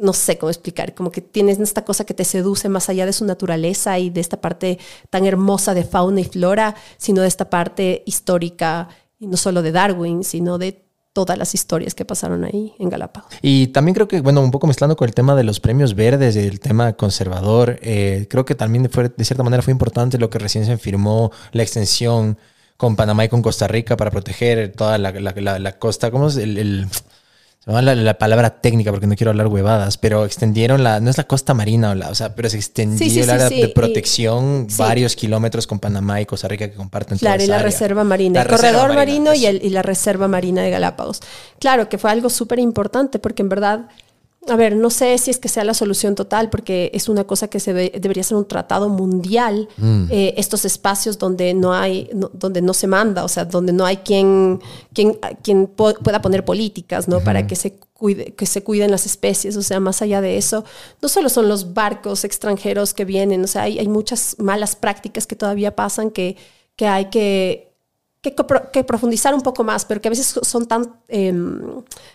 no 0.00 0.12
sé 0.12 0.38
cómo 0.38 0.50
explicar, 0.50 0.94
como 0.94 1.10
que 1.10 1.20
tienes 1.20 1.58
esta 1.58 1.84
cosa 1.84 2.04
que 2.04 2.14
te 2.14 2.24
seduce 2.24 2.68
más 2.68 2.88
allá 2.88 3.04
de 3.06 3.12
su 3.12 3.24
naturaleza 3.24 3.98
y 3.98 4.10
de 4.10 4.20
esta 4.20 4.40
parte 4.40 4.78
tan 5.10 5.26
hermosa 5.26 5.74
de 5.74 5.84
fauna 5.84 6.20
y 6.20 6.24
flora, 6.24 6.74
sino 6.98 7.22
de 7.22 7.28
esta 7.28 7.50
parte 7.50 8.02
histórica, 8.06 8.88
y 9.18 9.26
no 9.26 9.36
solo 9.36 9.62
de 9.62 9.72
Darwin, 9.72 10.24
sino 10.24 10.58
de 10.58 10.85
todas 11.16 11.38
las 11.38 11.54
historias 11.54 11.94
que 11.94 12.04
pasaron 12.04 12.44
ahí 12.44 12.74
en 12.78 12.90
Galápagos. 12.90 13.32
Y 13.40 13.68
también 13.68 13.94
creo 13.94 14.06
que, 14.06 14.20
bueno, 14.20 14.42
un 14.42 14.50
poco 14.50 14.66
mezclando 14.66 14.96
con 14.96 15.08
el 15.08 15.14
tema 15.14 15.34
de 15.34 15.44
los 15.44 15.60
premios 15.60 15.94
verdes, 15.94 16.36
el 16.36 16.60
tema 16.60 16.92
conservador, 16.92 17.78
eh, 17.80 18.26
creo 18.28 18.44
que 18.44 18.54
también 18.54 18.90
fue, 18.90 19.08
de 19.08 19.24
cierta 19.24 19.42
manera 19.42 19.62
fue 19.62 19.72
importante 19.72 20.18
lo 20.18 20.28
que 20.28 20.38
recién 20.38 20.66
se 20.66 20.76
firmó, 20.76 21.32
la 21.52 21.62
extensión 21.62 22.36
con 22.76 22.96
Panamá 22.96 23.24
y 23.24 23.30
con 23.30 23.40
Costa 23.40 23.66
Rica 23.66 23.96
para 23.96 24.10
proteger 24.10 24.72
toda 24.76 24.98
la, 24.98 25.10
la- 25.58 25.78
costa. 25.78 26.10
¿Cómo 26.10 26.28
es 26.28 26.36
el- 26.36 26.86
se 27.66 27.82
la, 27.82 27.94
la 27.96 28.14
palabra 28.16 28.50
técnica 28.60 28.92
porque 28.92 29.08
no 29.08 29.16
quiero 29.16 29.30
hablar 29.32 29.48
huevadas, 29.48 29.98
pero 29.98 30.24
extendieron 30.24 30.84
la, 30.84 31.00
no 31.00 31.10
es 31.10 31.18
la 31.18 31.24
costa 31.24 31.52
marina, 31.52 31.90
o, 31.90 31.94
la- 31.96 32.10
o 32.10 32.14
sea, 32.14 32.34
pero 32.34 32.48
se 32.48 32.56
extendió 32.58 32.98
Sí, 32.98 33.10
sí, 33.10 33.20
el 33.20 33.28
área 33.30 33.48
sí, 33.48 33.60
de 33.60 33.68
protección 33.68 34.68
varios 34.78 35.16
kilómetros 35.16 35.66
con 35.66 35.80
Panamá 35.80 36.20
y 36.20 36.26
Costa 36.26 36.46
Rica 36.46 36.68
que 36.70 36.76
comparten 36.76 37.18
toda 37.18 37.32
Claro, 37.32 37.42
y 37.42 37.46
la 37.48 37.56
área. 37.56 37.66
reserva 37.66 38.04
marina, 38.04 38.34
La 38.38 38.42
el 38.42 38.48
reserva 38.50 38.78
corredor 38.82 38.96
marina, 38.96 39.30
marino 39.30 39.34
y, 39.34 39.46
eso. 39.46 39.56
el- 39.56 39.64
y 39.64 39.70
la 39.70 39.82
reserva 39.82 40.28
marina 40.28 40.62
de 40.62 40.70
Galápagos. 40.70 41.20
Claro, 41.58 41.88
que 41.88 41.98
fue 41.98 42.10
algo 42.12 42.30
súper 42.30 42.60
importante 42.60 43.18
porque 43.18 43.42
en 43.42 43.48
verdad, 43.48 43.88
a 44.48 44.56
ver, 44.56 44.76
no 44.76 44.90
sé 44.90 45.16
si 45.18 45.30
es 45.30 45.38
que 45.38 45.48
sea 45.48 45.64
la 45.64 45.74
solución 45.74 46.14
total 46.14 46.50
porque 46.50 46.90
es 46.94 47.08
una 47.08 47.24
cosa 47.24 47.48
que 47.48 47.60
se 47.60 47.72
ve- 47.72 47.92
debería 48.00 48.22
ser 48.22 48.36
un 48.36 48.46
tratado 48.46 48.88
mundial, 48.88 49.68
Mm. 49.76 50.04
eh, 50.10 50.34
estos 50.36 50.64
espacios 50.64 51.18
donde 51.18 51.52
no 51.54 51.72
hay, 51.72 52.08
no- 52.14 52.30
donde 52.32 52.62
no 52.62 52.72
se 52.74 52.86
manda, 52.86 53.24
o 53.24 53.28
sea, 53.28 53.44
donde 53.44 53.72
no 53.72 53.84
hay 53.84 53.98
quien, 53.98 54.60
quien, 54.94 55.18
quien 55.42 55.66
po- 55.66 55.94
pueda 55.94 56.22
poner 56.22 56.44
políticas, 56.44 57.08
¿no? 57.08 57.20
Para 57.20 57.46
que 57.46 57.56
se 57.56 57.78
cuide, 57.92 58.34
que 58.34 58.46
se 58.46 58.62
cuiden 58.62 58.90
las 58.90 59.06
especies, 59.06 59.56
o 59.56 59.62
sea, 59.62 59.80
más 59.80 60.02
allá 60.02 60.20
de 60.20 60.36
eso, 60.36 60.64
no 61.00 61.08
solo 61.08 61.28
son 61.28 61.48
los 61.48 61.72
barcos 61.74 62.24
extranjeros 62.24 62.92
que 62.94 63.04
vienen, 63.04 63.42
o 63.42 63.46
sea, 63.46 63.62
hay, 63.62 63.78
hay 63.78 63.88
muchas 63.88 64.36
malas 64.38 64.76
prácticas 64.76 65.26
que 65.26 65.34
todavía 65.36 65.74
pasan 65.74 66.10
que, 66.10 66.36
que 66.76 66.86
hay 66.86 67.06
que, 67.06 67.65
que, 68.34 68.84
profundizar 68.84 69.34
un 69.34 69.42
poco 69.42 69.62
más, 69.64 69.84
pero 69.84 70.00
que 70.00 70.08
a 70.08 70.10
veces 70.10 70.38
son 70.42 70.66
tan 70.66 70.96
em, 71.08 71.60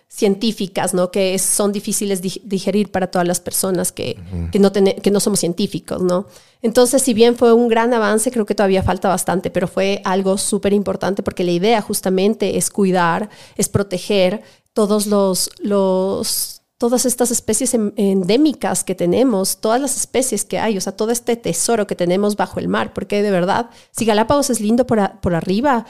científicas, 0.08 0.94
¿no? 0.94 1.10
Que 1.12 1.40
son 1.40 1.72
difíciles 1.72 2.22
di- 2.22 2.42
digerir 2.44 2.92
para 2.92 3.08
todas 3.08 3.28
las 3.28 3.40
personas 3.40 3.92
que, 3.92 4.18
que, 4.52 4.60
no 4.60 4.72
tene- 4.72 4.96
que 5.02 5.12
no 5.12 5.20
somos 5.20 5.40
científicos, 5.40 6.02
¿no? 6.02 6.26
Entonces, 6.62 7.02
si 7.02 7.14
bien 7.14 7.36
fue 7.36 7.54
un 7.54 7.68
gran 7.70 7.94
avance, 7.94 8.30
creo 8.32 8.46
que 8.46 8.54
todavía 8.56 8.84
falta 8.84 9.08
bastante, 9.10 9.50
pero 9.50 9.68
fue 9.68 10.02
algo 10.04 10.38
súper 10.38 10.74
importante 10.74 11.24
porque 11.24 11.44
la 11.44 11.52
idea 11.52 11.82
justamente 11.82 12.58
es 12.58 12.70
cuidar, 12.70 13.30
es 13.58 13.70
proteger 13.70 14.44
todos 14.74 15.08
los, 15.08 15.50
los 15.60 16.61
todas 16.82 17.06
estas 17.06 17.30
especies 17.30 17.76
em- 17.76 17.94
endémicas 17.96 18.84
que 18.84 18.96
tenemos, 18.96 19.58
todas 19.62 19.80
las 19.80 19.96
especies 19.96 20.44
que 20.46 20.58
hay, 20.58 20.78
o 20.78 20.82
sea, 20.82 20.94
todo 20.96 21.12
este 21.12 21.36
tesoro 21.36 21.86
que 21.86 21.94
tenemos 21.96 22.36
bajo 22.36 22.60
el 22.60 22.68
mar, 22.68 22.92
porque 22.92 23.22
de 23.22 23.30
verdad, 23.30 23.70
si 23.92 24.04
Galápagos 24.04 24.50
es 24.50 24.60
lindo 24.60 24.88
por, 24.88 25.00
a- 25.00 25.22
por 25.22 25.36
arriba, 25.36 25.86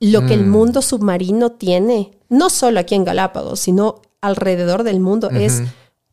lo 0.00 0.26
que 0.26 0.34
el 0.34 0.44
mundo 0.44 0.82
submarino 0.82 1.52
tiene, 1.52 2.18
no 2.28 2.50
solo 2.50 2.80
aquí 2.80 2.96
en 2.96 3.04
Galápagos, 3.04 3.60
sino 3.60 4.02
alrededor 4.20 4.82
del 4.82 4.98
mundo, 4.98 5.30
es 5.30 5.62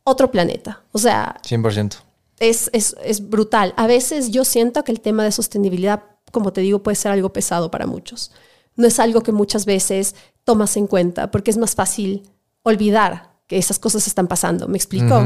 otro 0.04 0.30
planeta. 0.30 0.82
O 0.92 0.98
sea, 1.00 1.40
100%. 1.42 1.96
es, 2.38 2.70
es, 2.72 2.94
es 3.04 3.28
brutal. 3.28 3.74
A 3.76 3.88
veces 3.88 4.30
yo 4.30 4.44
siento 4.44 4.84
que 4.84 4.92
el 4.92 5.00
tema 5.00 5.24
de 5.24 5.32
sostenibilidad, 5.32 6.04
como 6.30 6.52
te 6.52 6.60
digo, 6.60 6.80
puede 6.84 6.94
ser 6.94 7.10
algo 7.10 7.32
pesado 7.32 7.72
para 7.72 7.86
muchos. 7.88 8.30
No 8.76 8.86
es 8.86 9.00
algo 9.00 9.22
que 9.22 9.32
muchas 9.32 9.64
veces 9.66 10.14
tomas 10.44 10.76
en 10.76 10.86
cuenta 10.86 11.32
porque 11.32 11.50
es 11.50 11.56
más 11.58 11.74
fácil 11.74 12.22
olvidar 12.62 13.31
que 13.52 13.58
esas 13.58 13.78
cosas 13.78 14.06
están 14.06 14.28
pasando. 14.28 14.66
¿Me 14.66 14.78
explico? 14.78 15.22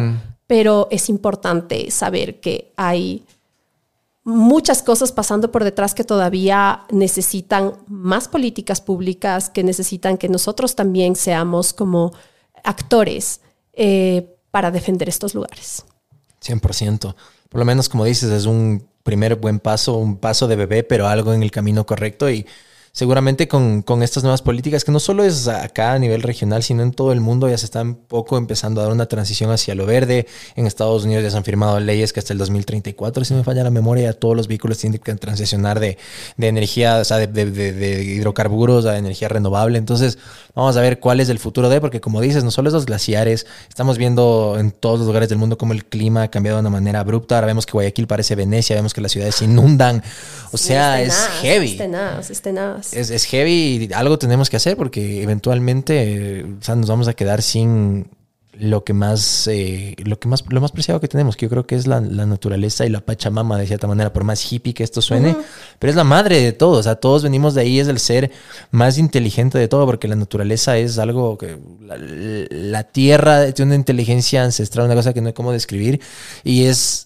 Pero 0.48 0.88
es 0.90 1.08
importante 1.08 1.92
saber 1.92 2.40
que 2.40 2.72
hay 2.76 3.24
muchas 4.24 4.82
cosas 4.82 5.12
pasando 5.12 5.52
por 5.52 5.62
detrás 5.62 5.94
que 5.94 6.02
todavía 6.02 6.84
necesitan 6.90 7.74
más 7.86 8.26
políticas 8.26 8.80
públicas, 8.80 9.48
que 9.48 9.62
necesitan 9.62 10.18
que 10.18 10.28
nosotros 10.28 10.74
también 10.74 11.14
seamos 11.14 11.72
como 11.72 12.12
actores 12.64 13.40
eh, 13.74 14.36
para 14.50 14.72
defender 14.72 15.08
estos 15.08 15.36
lugares. 15.36 15.84
100%. 16.44 17.14
Por 17.48 17.58
lo 17.60 17.64
menos, 17.64 17.88
como 17.88 18.04
dices, 18.04 18.30
es 18.30 18.46
un 18.46 18.88
primer 19.04 19.36
buen 19.36 19.60
paso, 19.60 19.96
un 19.98 20.16
paso 20.16 20.48
de 20.48 20.56
bebé, 20.56 20.82
pero 20.82 21.06
algo 21.06 21.32
en 21.32 21.44
el 21.44 21.52
camino 21.52 21.86
correcto. 21.86 22.28
Y 22.28 22.44
seguramente 22.96 23.46
con, 23.46 23.82
con 23.82 24.02
estas 24.02 24.22
nuevas 24.22 24.40
políticas, 24.40 24.82
que 24.82 24.90
no 24.90 25.00
solo 25.00 25.22
es 25.22 25.48
acá 25.48 25.92
a 25.92 25.98
nivel 25.98 26.22
regional, 26.22 26.62
sino 26.62 26.82
en 26.82 26.92
todo 26.92 27.12
el 27.12 27.20
mundo, 27.20 27.46
ya 27.46 27.58
se 27.58 27.66
está 27.66 27.82
un 27.82 27.94
poco 27.94 28.38
empezando 28.38 28.80
a 28.80 28.84
dar 28.84 28.92
una 28.94 29.04
transición 29.04 29.50
hacia 29.50 29.74
lo 29.74 29.84
verde. 29.84 30.26
En 30.54 30.66
Estados 30.66 31.04
Unidos 31.04 31.22
ya 31.22 31.30
se 31.30 31.36
han 31.36 31.44
firmado 31.44 31.78
leyes 31.78 32.14
que 32.14 32.20
hasta 32.20 32.32
el 32.32 32.38
2034, 32.38 33.22
si 33.26 33.34
no 33.34 33.40
me 33.40 33.44
falla 33.44 33.62
la 33.64 33.70
memoria, 33.70 34.14
todos 34.14 34.34
los 34.34 34.48
vehículos 34.48 34.78
tienen 34.78 34.98
que 34.98 35.14
transicionar 35.16 35.78
de, 35.78 35.98
de 36.38 36.48
energía, 36.48 36.96
o 36.96 37.04
sea, 37.04 37.18
de, 37.18 37.26
de- 37.26 37.50
de- 37.50 37.72
de 37.74 38.02
hidrocarburos 38.02 38.86
a 38.86 38.96
energía 38.96 39.28
renovable. 39.28 39.76
Entonces, 39.76 40.16
vamos 40.54 40.74
a 40.78 40.80
ver 40.80 40.98
cuál 40.98 41.20
es 41.20 41.28
el 41.28 41.38
futuro 41.38 41.68
de, 41.68 41.82
porque 41.82 42.00
como 42.00 42.22
dices, 42.22 42.44
no 42.44 42.50
solo 42.50 42.70
esos 42.70 42.86
glaciares, 42.86 43.46
estamos 43.68 43.98
viendo 43.98 44.56
en 44.58 44.70
todos 44.70 45.00
los 45.00 45.06
lugares 45.06 45.28
del 45.28 45.36
mundo 45.36 45.58
cómo 45.58 45.74
el 45.74 45.84
clima 45.84 46.22
ha 46.22 46.28
cambiado 46.30 46.56
de 46.56 46.60
una 46.62 46.70
manera 46.70 47.00
abrupta. 47.00 47.34
Ahora 47.34 47.48
vemos 47.48 47.66
que 47.66 47.72
Guayaquil 47.72 48.06
parece 48.06 48.34
Venecia, 48.36 48.74
vemos 48.74 48.94
que 48.94 49.02
las 49.02 49.12
ciudades 49.12 49.34
se 49.34 49.44
inundan. 49.44 50.02
O 50.52 50.56
sea, 50.56 51.02
es 51.02 51.08
tenaz, 51.10 51.28
heavy. 51.42 51.72
Es 51.72 51.76
tenaz, 51.76 52.30
es 52.30 52.40
tenaz. 52.40 52.85
Es, 52.92 53.10
es 53.10 53.24
heavy 53.24 53.88
y 53.90 53.92
algo 53.92 54.18
tenemos 54.18 54.50
que 54.50 54.56
hacer 54.56 54.76
porque 54.76 55.22
eventualmente 55.22 56.40
eh, 56.40 56.44
o 56.44 56.62
sea, 56.62 56.74
nos 56.76 56.88
vamos 56.88 57.08
a 57.08 57.14
quedar 57.14 57.42
sin 57.42 58.08
lo 58.58 58.84
que 58.84 58.92
más, 58.92 59.46
eh, 59.48 59.94
lo 60.04 60.18
que 60.18 60.28
más, 60.28 60.44
lo 60.48 60.60
más 60.60 60.72
preciado 60.72 61.00
que 61.00 61.08
tenemos, 61.08 61.36
que 61.36 61.46
yo 61.46 61.50
creo 61.50 61.66
que 61.66 61.74
es 61.74 61.86
la, 61.86 62.00
la 62.00 62.26
naturaleza 62.26 62.86
y 62.86 62.88
la 62.88 63.00
pachamama 63.00 63.58
de 63.58 63.66
cierta 63.66 63.86
manera, 63.86 64.12
por 64.12 64.24
más 64.24 64.50
hippie 64.50 64.72
que 64.72 64.82
esto 64.82 65.02
suene, 65.02 65.36
pero 65.78 65.90
es 65.90 65.96
la 65.96 66.04
madre 66.04 66.40
de 66.40 66.52
todo, 66.52 66.78
o 66.78 66.82
sea, 66.82 66.96
todos 66.96 67.22
venimos 67.22 67.54
de 67.54 67.62
ahí, 67.62 67.78
es 67.78 67.88
el 67.88 67.98
ser 67.98 68.30
más 68.70 68.98
inteligente 68.98 69.58
de 69.58 69.68
todo, 69.68 69.84
porque 69.84 70.08
la 70.08 70.16
naturaleza 70.16 70.78
es 70.78 70.98
algo 70.98 71.36
que 71.36 71.58
la, 71.82 71.96
la 71.98 72.84
tierra 72.84 73.52
tiene 73.52 73.70
una 73.70 73.76
inteligencia 73.76 74.42
ancestral, 74.42 74.86
una 74.86 74.94
cosa 74.94 75.12
que 75.12 75.20
no 75.20 75.28
hay 75.28 75.34
cómo 75.34 75.52
describir, 75.52 76.00
y 76.42 76.64
es 76.64 77.05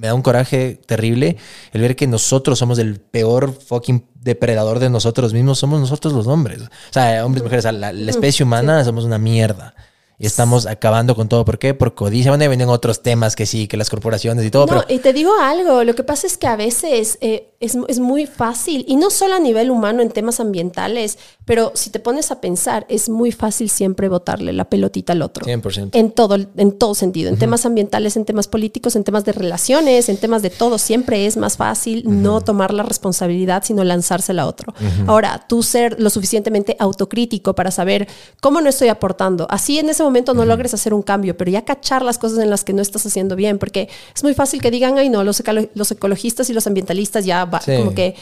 me 0.00 0.06
da 0.06 0.14
un 0.14 0.22
coraje 0.22 0.80
terrible 0.86 1.36
el 1.72 1.82
ver 1.82 1.94
que 1.94 2.06
nosotros 2.06 2.58
somos 2.58 2.78
el 2.78 3.00
peor 3.00 3.52
fucking 3.52 4.06
depredador 4.14 4.78
de 4.78 4.88
nosotros 4.88 5.34
mismos, 5.34 5.58
somos 5.58 5.78
nosotros 5.78 6.14
los 6.14 6.26
hombres. 6.26 6.62
O 6.62 6.92
sea, 6.92 7.24
hombres, 7.24 7.42
mujeres, 7.42 7.66
o 7.66 7.68
sea, 7.68 7.72
la, 7.72 7.92
la 7.92 8.10
especie 8.10 8.42
humana 8.42 8.82
somos 8.82 9.04
una 9.04 9.18
mierda. 9.18 9.74
Y 10.18 10.26
estamos 10.26 10.66
acabando 10.66 11.14
con 11.14 11.28
todo. 11.28 11.44
¿Por 11.44 11.58
qué? 11.58 11.72
Por 11.74 11.94
codicia. 11.94 12.30
Bueno, 12.30 12.42
ahí 12.42 12.48
vienen 12.48 12.68
otros 12.68 13.02
temas 13.02 13.36
que 13.36 13.46
sí, 13.46 13.68
que 13.68 13.76
las 13.76 13.88
corporaciones 13.88 14.44
y 14.44 14.50
todo, 14.50 14.66
No, 14.66 14.82
pero 14.82 14.84
y 14.88 14.98
te 15.00 15.12
digo 15.12 15.32
algo, 15.38 15.84
lo 15.84 15.94
que 15.94 16.02
pasa 16.02 16.26
es 16.26 16.36
que 16.36 16.46
a 16.46 16.56
veces 16.56 17.18
eh, 17.20 17.49
es, 17.60 17.76
es 17.88 17.98
muy 18.00 18.24
fácil, 18.24 18.86
y 18.88 18.96
no 18.96 19.10
solo 19.10 19.34
a 19.34 19.38
nivel 19.38 19.70
humano 19.70 20.00
en 20.00 20.08
temas 20.08 20.40
ambientales, 20.40 21.18
pero 21.44 21.72
si 21.74 21.90
te 21.90 22.00
pones 22.00 22.30
a 22.30 22.40
pensar, 22.40 22.86
es 22.88 23.10
muy 23.10 23.32
fácil 23.32 23.68
siempre 23.68 24.08
botarle 24.08 24.54
la 24.54 24.64
pelotita 24.64 25.12
al 25.12 25.20
otro. 25.20 25.44
100%. 25.44 25.90
En 25.92 26.10
todo, 26.10 26.36
en 26.56 26.72
todo 26.72 26.94
sentido, 26.94 27.28
en 27.28 27.38
temas 27.38 27.66
ambientales, 27.66 28.16
en 28.16 28.24
temas 28.24 28.48
políticos, 28.48 28.96
en 28.96 29.04
temas 29.04 29.26
de 29.26 29.32
relaciones, 29.32 30.08
en 30.08 30.16
temas 30.16 30.40
de 30.40 30.48
todo, 30.48 30.78
siempre 30.78 31.26
es 31.26 31.36
más 31.36 31.58
fácil 31.58 32.02
no 32.06 32.40
tomar 32.40 32.72
la 32.72 32.82
responsabilidad, 32.82 33.62
sino 33.62 33.84
lanzársela 33.84 34.42
a 34.42 34.46
otro. 34.46 34.72
Ahora, 35.06 35.44
tú 35.46 35.62
ser 35.62 36.00
lo 36.00 36.08
suficientemente 36.08 36.76
autocrítico 36.78 37.54
para 37.54 37.70
saber 37.70 38.08
cómo 38.40 38.62
no 38.62 38.70
estoy 38.70 38.88
aportando. 38.88 39.46
Así 39.50 39.78
en 39.78 39.90
ese 39.90 40.02
momento 40.02 40.32
no 40.32 40.46
logres 40.46 40.72
hacer 40.72 40.94
un 40.94 41.02
cambio, 41.02 41.36
pero 41.36 41.50
ya 41.50 41.62
cachar 41.66 42.02
las 42.02 42.16
cosas 42.16 42.38
en 42.38 42.48
las 42.48 42.64
que 42.64 42.72
no 42.72 42.80
estás 42.80 43.04
haciendo 43.04 43.36
bien, 43.36 43.58
porque 43.58 43.90
es 44.14 44.22
muy 44.24 44.32
fácil 44.32 44.62
que 44.62 44.70
digan, 44.70 44.96
ay 44.96 45.10
no, 45.10 45.24
los, 45.24 45.44
ecolo- 45.44 45.68
los 45.74 45.90
ecologistas 45.90 46.48
y 46.48 46.54
los 46.54 46.66
ambientalistas 46.66 47.26
ya 47.26 47.49
Sí. 47.60 47.76
como 47.76 47.94
que 47.94 48.14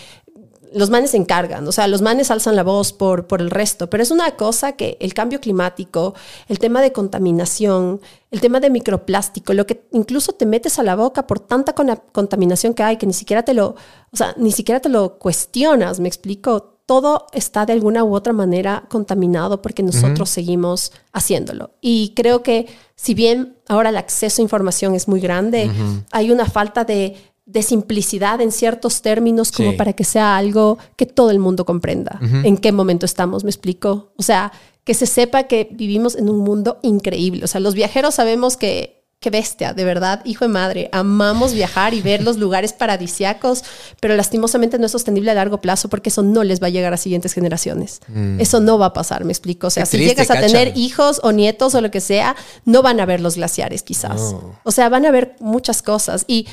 los 0.73 0.91
manes 0.91 1.11
se 1.11 1.17
encargan, 1.17 1.67
o 1.67 1.73
sea, 1.73 1.87
los 1.89 2.03
manes 2.03 2.31
alzan 2.31 2.57
la 2.57 2.63
voz 2.63 2.93
por, 2.93 3.27
por 3.27 3.41
el 3.41 3.51
resto, 3.51 3.89
pero 3.89 4.03
es 4.03 4.11
una 4.11 4.33
cosa 4.33 4.73
que 4.73 4.97
el 5.01 5.15
cambio 5.15 5.41
climático, 5.41 6.15
el 6.49 6.59
tema 6.59 6.81
de 6.81 6.93
contaminación, 6.93 8.01
el 8.31 8.41
tema 8.41 8.61
de 8.61 8.71
microplástico, 8.71 9.55
lo 9.55 9.67
que 9.67 9.85
incluso 9.93 10.33
te 10.33 10.47
metes 10.47 10.79
a 10.79 10.83
la 10.83 10.97
boca 10.97 11.27
por 11.27 11.41
tanta 11.41 11.75
contaminación 11.75 12.75
que 12.75 12.83
hay 12.83 12.97
que 12.97 13.07
ni 13.07 13.13
siquiera 13.13 13.43
te 13.43 13.55
lo, 13.55 13.77
o 14.13 14.17
sea, 14.17 14.35
ni 14.37 14.53
siquiera 14.53 14.81
te 14.81 14.89
lo 14.89 15.19
cuestionas, 15.19 16.01
me 16.01 16.09
explico. 16.09 16.75
Todo 16.89 17.27
está 17.35 17.67
de 17.67 17.75
alguna 17.75 18.03
u 18.03 18.15
otra 18.15 18.33
manera 18.33 18.87
contaminado 18.89 19.61
porque 19.61 19.83
nosotros 19.83 20.31
seguimos 20.31 20.91
haciéndolo. 21.13 21.73
Y 21.83 22.15
creo 22.17 22.43
que 22.43 22.67
si 22.97 23.13
bien 23.13 23.59
ahora 23.69 23.91
el 23.91 23.99
acceso 23.99 24.41
a 24.41 24.43
información 24.43 24.95
es 24.95 25.07
muy 25.07 25.21
grande, 25.21 25.71
hay 26.13 26.31
una 26.31 26.47
falta 26.47 26.85
de, 26.85 27.15
de 27.49 27.63
simplicidad 27.63 28.41
en 28.43 28.53
ciertos 28.53 29.01
términos 29.03 29.51
como 29.53 29.71
Sí. 29.71 29.77
para 29.79 29.95
que 29.95 30.05
sea 30.05 30.37
algo 30.37 30.77
que 30.97 31.07
todo 31.07 31.31
el 31.31 31.39
mundo 31.39 31.65
comprenda. 31.65 32.21
¿En 32.45 32.59
qué 32.59 32.73
momento 32.73 33.07
estamos? 33.07 33.43
¿Me 33.43 33.49
explico? 33.51 34.13
O 34.17 34.23
sea, 34.23 34.53
que 34.85 34.93
se 34.93 35.07
sepa 35.07 35.45
que 35.45 35.67
vivimos 35.73 36.15
en 36.15 36.29
un 36.29 36.39
mundo 36.41 36.79
increíble. 36.83 37.45
O 37.45 37.49
sea, 37.49 37.61
los 37.61 37.73
viajeros 37.75 38.15
sabemos 38.17 38.59
que, 38.59 39.03
qué 39.21 39.31
bestia, 39.31 39.73
de 39.73 39.85
verdad, 39.85 40.21
hijo 40.27 40.45
de 40.45 40.51
madre, 40.51 40.91
amamos 40.93 41.53
viajar 41.55 41.95
y 41.95 42.03
ver 42.03 42.23
los 42.23 42.37
lugares 42.45 42.75
paradisiacos, 42.75 43.65
pero 44.01 44.15
lastimosamente 44.15 44.79
no 44.79 44.85
es 44.87 44.93
sostenible 44.93 45.31
a 45.31 45.35
largo 45.35 45.61
plazo 45.63 45.89
porque 45.89 46.11
eso 46.11 46.23
no 46.23 46.45
les 46.45 46.63
va 46.63 46.67
a 46.67 46.71
llegar 46.71 46.93
a 46.93 46.99
siguientes 46.99 47.33
generaciones. 47.33 48.01
Eso 48.39 48.61
no 48.61 48.79
va 48.79 48.87
a 48.87 48.93
pasar, 48.93 49.25
me 49.25 49.33
explico. 49.33 49.69
O 49.69 49.71
sea, 49.71 49.85
Mm. 49.85 49.87
Qué 49.87 49.91
si 49.91 49.97
triste, 49.97 50.15
llegas 50.17 50.31
a 50.31 50.35
cacha. 50.35 50.47
tener 50.47 50.77
hijos 50.77 51.21
o 51.23 51.33
nietos 51.33 51.75
o 51.75 51.81
lo 51.81 51.91
que 51.91 52.01
sea, 52.03 52.37
no 52.67 52.83
van 52.83 53.01
a 53.01 53.07
ver 53.07 53.21
los 53.23 53.37
glaciares 53.37 53.83
quizás. 53.83 54.21
No. 54.33 54.59
O 54.65 54.71
sea, 54.71 54.91
van 54.91 55.07
a 55.07 55.11
ver 55.11 55.35
muchas 55.41 55.81
cosas 55.83 56.25
y 56.29 56.47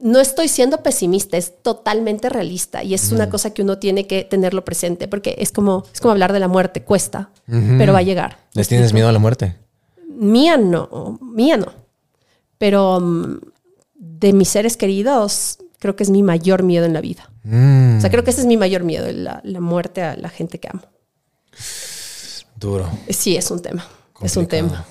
no 0.00 0.20
estoy 0.20 0.48
siendo 0.48 0.82
pesimista, 0.82 1.36
es 1.36 1.62
totalmente 1.62 2.28
realista 2.28 2.82
y 2.84 2.94
es 2.94 3.10
una 3.12 3.28
cosa 3.28 3.52
que 3.52 3.62
uno 3.62 3.78
tiene 3.78 4.06
que 4.06 4.24
tenerlo 4.24 4.64
presente 4.64 5.08
porque 5.08 5.34
es 5.38 5.50
como, 5.52 5.84
es 5.92 6.00
como 6.00 6.12
hablar 6.12 6.32
de 6.32 6.38
la 6.40 6.48
muerte, 6.48 6.82
cuesta, 6.82 7.30
pero 7.46 7.92
va 7.92 7.98
a 7.98 8.02
llegar. 8.02 8.38
¿les 8.54 8.68
tienes 8.68 8.92
miedo 8.92 9.08
a 9.08 9.12
la 9.12 9.18
muerte? 9.18 9.56
Mía 10.08 10.56
no, 10.56 11.18
mía 11.20 11.56
no. 11.56 11.72
Pero 12.58 13.00
mm, 13.00 13.40
de 13.94 14.32
mis 14.32 14.48
seres 14.48 14.76
queridos, 14.76 15.58
creo 15.78 15.96
que 15.96 16.02
es 16.04 16.10
mi 16.10 16.22
mayor 16.22 16.62
miedo 16.62 16.84
en 16.86 16.92
la 16.92 17.00
vida. 17.00 17.30
Mm, 17.42 17.98
O 17.98 18.00
sea, 18.00 18.10
creo 18.10 18.22
que 18.22 18.30
ese 18.30 18.42
es 18.42 18.46
mi 18.46 18.56
mayor 18.56 18.84
miedo, 18.84 19.10
la, 19.12 19.40
la 19.44 19.60
muerte 19.60 20.02
a 20.02 20.16
la 20.16 20.28
gente 20.28 20.60
que 20.60 20.68
amo. 20.68 20.82
duro. 22.56 22.88
Sí, 23.08 23.36
es 23.36 23.50
un 23.50 23.60
tema. 23.60 23.86
Es 24.20 24.36
un 24.36 24.46
tema. 24.46 24.84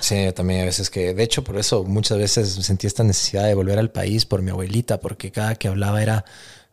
Sí, 0.00 0.24
yo 0.24 0.34
también 0.34 0.62
a 0.62 0.64
veces 0.64 0.90
que, 0.90 1.14
de 1.14 1.22
hecho, 1.22 1.42
por 1.44 1.56
eso 1.58 1.84
muchas 1.84 2.18
veces 2.18 2.48
sentí 2.52 2.86
esta 2.86 3.04
necesidad 3.04 3.44
de 3.44 3.54
volver 3.54 3.78
al 3.78 3.90
país 3.90 4.26
por 4.26 4.42
mi 4.42 4.50
abuelita, 4.50 5.00
porque 5.00 5.30
cada 5.32 5.54
que 5.54 5.68
hablaba 5.68 6.02
era, 6.02 6.24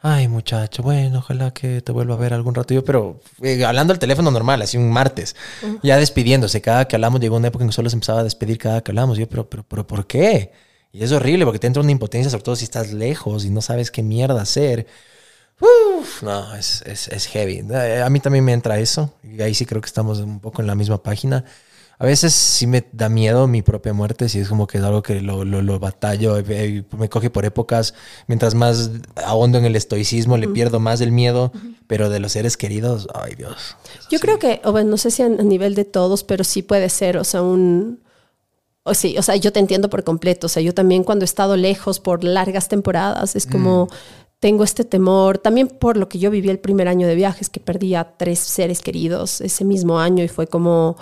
ay 0.02 0.28
muchacho, 0.28 0.84
bueno, 0.84 1.19
ojalá 1.19 1.52
que 1.52 1.82
te 1.82 1.91
vuelva 1.91 2.15
a 2.15 2.17
ver 2.17 2.34
algún 2.34 2.56
rato. 2.56 2.74
Yo, 2.74 2.84
pero 2.84 3.19
eh, 3.41 3.63
hablando 3.65 3.93
al 3.93 4.00
teléfono 4.00 4.32
normal, 4.32 4.62
así 4.62 4.78
un 4.78 4.91
martes, 4.91 5.36
ya 5.82 5.98
despidiéndose, 5.98 6.62
cada 6.62 6.88
que 6.88 6.96
hablamos 6.96 7.22
llegó 7.22 7.38
una 7.38 7.48
época 7.48 7.63
en 7.63 7.69
que 7.69 7.76
solo 7.76 7.89
se 7.89 7.96
empezaba 7.96 8.19
a 8.22 8.24
despedir 8.24 8.58
cada 8.58 8.82
que 8.82 8.91
hablamos. 8.91 9.17
Yo, 9.17 9.28
pero, 9.28 9.50
pero, 9.50 9.63
pero, 9.63 9.88
¿por 9.88 10.06
qué? 10.08 10.52
Y 10.91 11.04
es 11.04 11.12
horrible 11.12 11.46
porque 11.46 11.60
te 11.60 11.67
entra 11.67 11.82
una 11.82 11.91
impotencia, 11.91 12.30
sobre 12.30 12.43
todo 12.43 12.56
si 12.56 12.65
estás 12.65 12.93
lejos 12.93 13.46
y 13.46 13.50
no 13.50 13.62
sabes 13.62 13.89
qué 13.89 14.04
mierda 14.04 14.41
hacer. 14.41 14.86
Uf, 15.60 16.24
no, 16.24 16.56
es, 16.56 16.82
es, 16.86 17.08
es 17.08 17.28
heavy. 17.28 17.63
Eh, 17.72 18.02
A 18.06 18.10
mí 18.10 18.19
también 18.19 18.43
me 18.43 18.54
entra 18.54 18.80
eso. 18.80 19.13
Y 19.24 19.41
ahí 19.41 19.54
sí 19.54 19.65
creo 19.65 19.82
que 19.82 19.88
estamos 19.88 20.19
un 20.19 20.39
poco 20.39 20.62
en 20.62 20.67
la 20.67 20.76
misma 20.76 21.02
página. 21.02 21.46
A 21.99 22.06
veces 22.06 22.34
sí 22.34 22.67
me 22.67 22.86
da 22.91 23.08
miedo 23.08 23.47
mi 23.47 23.62
propia 23.62 23.93
muerte, 23.93 24.27
si 24.27 24.39
es 24.39 24.49
como 24.49 24.67
que 24.67 24.77
es 24.77 24.84
algo 24.84 25.01
que 25.01 25.21
lo, 25.21 25.45
lo, 25.45 25.62
lo 25.62 25.79
batallo, 25.79 26.38
eh, 26.38 26.43
eh, 26.49 26.84
me 26.97 27.08
coge 27.08 27.29
por 27.29 27.45
épocas, 27.45 27.93
mientras 28.27 28.56
más 28.56 28.91
ahondo 29.23 29.58
en 29.58 29.65
el 29.65 29.75
estoicismo, 29.75 30.38
le 30.38 30.47
pierdo 30.47 30.79
más 30.79 31.01
el 31.01 31.12
miedo, 31.12 31.51
pero 31.88 32.10
de 32.10 32.19
los 32.19 32.32
seres 32.32 32.58
queridos, 32.58 33.08
ay 33.13 33.36
Dios. 33.36 33.77
Yo 34.10 34.19
creo 34.19 34.39
que, 34.39 34.60
o 34.63 34.71
bueno, 34.71 34.91
no 34.91 34.97
sé 34.97 35.12
si 35.12 35.21
a, 35.21 35.29
nivel 35.29 35.75
de 35.75 35.86
todos, 35.86 36.23
pero 36.23 36.43
sí 36.43 36.62
puede 36.62 36.89
ser, 36.89 37.17
o 37.17 37.23
sea, 37.23 37.41
un... 37.41 38.01
O 38.86 38.93
sí, 38.93 39.17
o 39.17 39.21
sea, 39.21 39.38
yo 39.38 39.53
te 39.53 39.62
entiendo 39.62 39.89
por 39.89 40.03
completo. 40.03 40.47
O 40.47 40.49
sea, 40.49 40.62
yo 40.62 40.73
también 40.73 41.06
cuando 41.06 41.23
he 41.23 41.25
estado 41.25 41.56
lejos 41.56 42.01
por 42.01 42.25
largas 42.25 42.67
temporadas, 42.67 43.38
es 43.38 43.45
como 43.45 43.88
tengo 44.43 44.65
este 44.65 44.84
temor, 44.84 45.38
también 45.38 45.69
por 45.69 45.95
lo 45.95 46.10
que 46.10 46.19
yo 46.19 46.29
viví 46.29 46.49
el 46.49 46.60
primer 46.60 46.89
año 46.89 47.08
de 47.08 47.15
viajes, 47.15 47.47
que 47.47 47.62
perdí 47.62 47.95
a 47.95 48.17
tres 48.17 48.39
seres 48.39 48.82
queridos 48.82 49.39
ese 49.39 49.63
mismo 49.63 49.99
año 50.01 50.21
y 50.21 50.27
fue 50.27 50.47
como, 50.47 50.97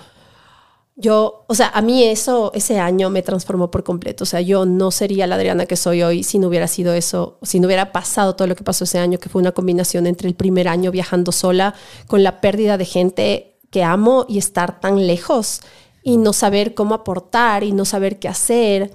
yo, 1.01 1.45
o 1.47 1.55
sea, 1.55 1.69
a 1.69 1.81
mí 1.81 2.03
eso, 2.03 2.51
ese 2.53 2.79
año 2.79 3.09
me 3.09 3.23
transformó 3.23 3.71
por 3.71 3.83
completo. 3.83 4.23
O 4.23 4.27
sea, 4.27 4.39
yo 4.39 4.65
no 4.65 4.91
sería 4.91 5.25
la 5.25 5.35
Adriana 5.35 5.65
que 5.65 5.75
soy 5.75 6.03
hoy 6.03 6.23
si 6.23 6.37
no 6.37 6.47
hubiera 6.47 6.67
sido 6.67 6.93
eso, 6.93 7.39
si 7.41 7.59
no 7.59 7.65
hubiera 7.65 7.91
pasado 7.91 8.35
todo 8.35 8.47
lo 8.47 8.55
que 8.55 8.63
pasó 8.63 8.83
ese 8.83 8.99
año, 8.99 9.17
que 9.17 9.27
fue 9.27 9.41
una 9.41 9.51
combinación 9.51 10.05
entre 10.05 10.27
el 10.29 10.35
primer 10.35 10.67
año 10.67 10.91
viajando 10.91 11.31
sola, 11.31 11.73
con 12.07 12.23
la 12.23 12.39
pérdida 12.39 12.77
de 12.77 12.85
gente 12.85 13.57
que 13.71 13.83
amo 13.83 14.25
y 14.29 14.37
estar 14.37 14.79
tan 14.79 15.07
lejos 15.07 15.61
y 16.03 16.17
no 16.17 16.33
saber 16.33 16.75
cómo 16.75 16.93
aportar 16.93 17.63
y 17.63 17.71
no 17.71 17.83
saber 17.83 18.19
qué 18.19 18.27
hacer. 18.27 18.91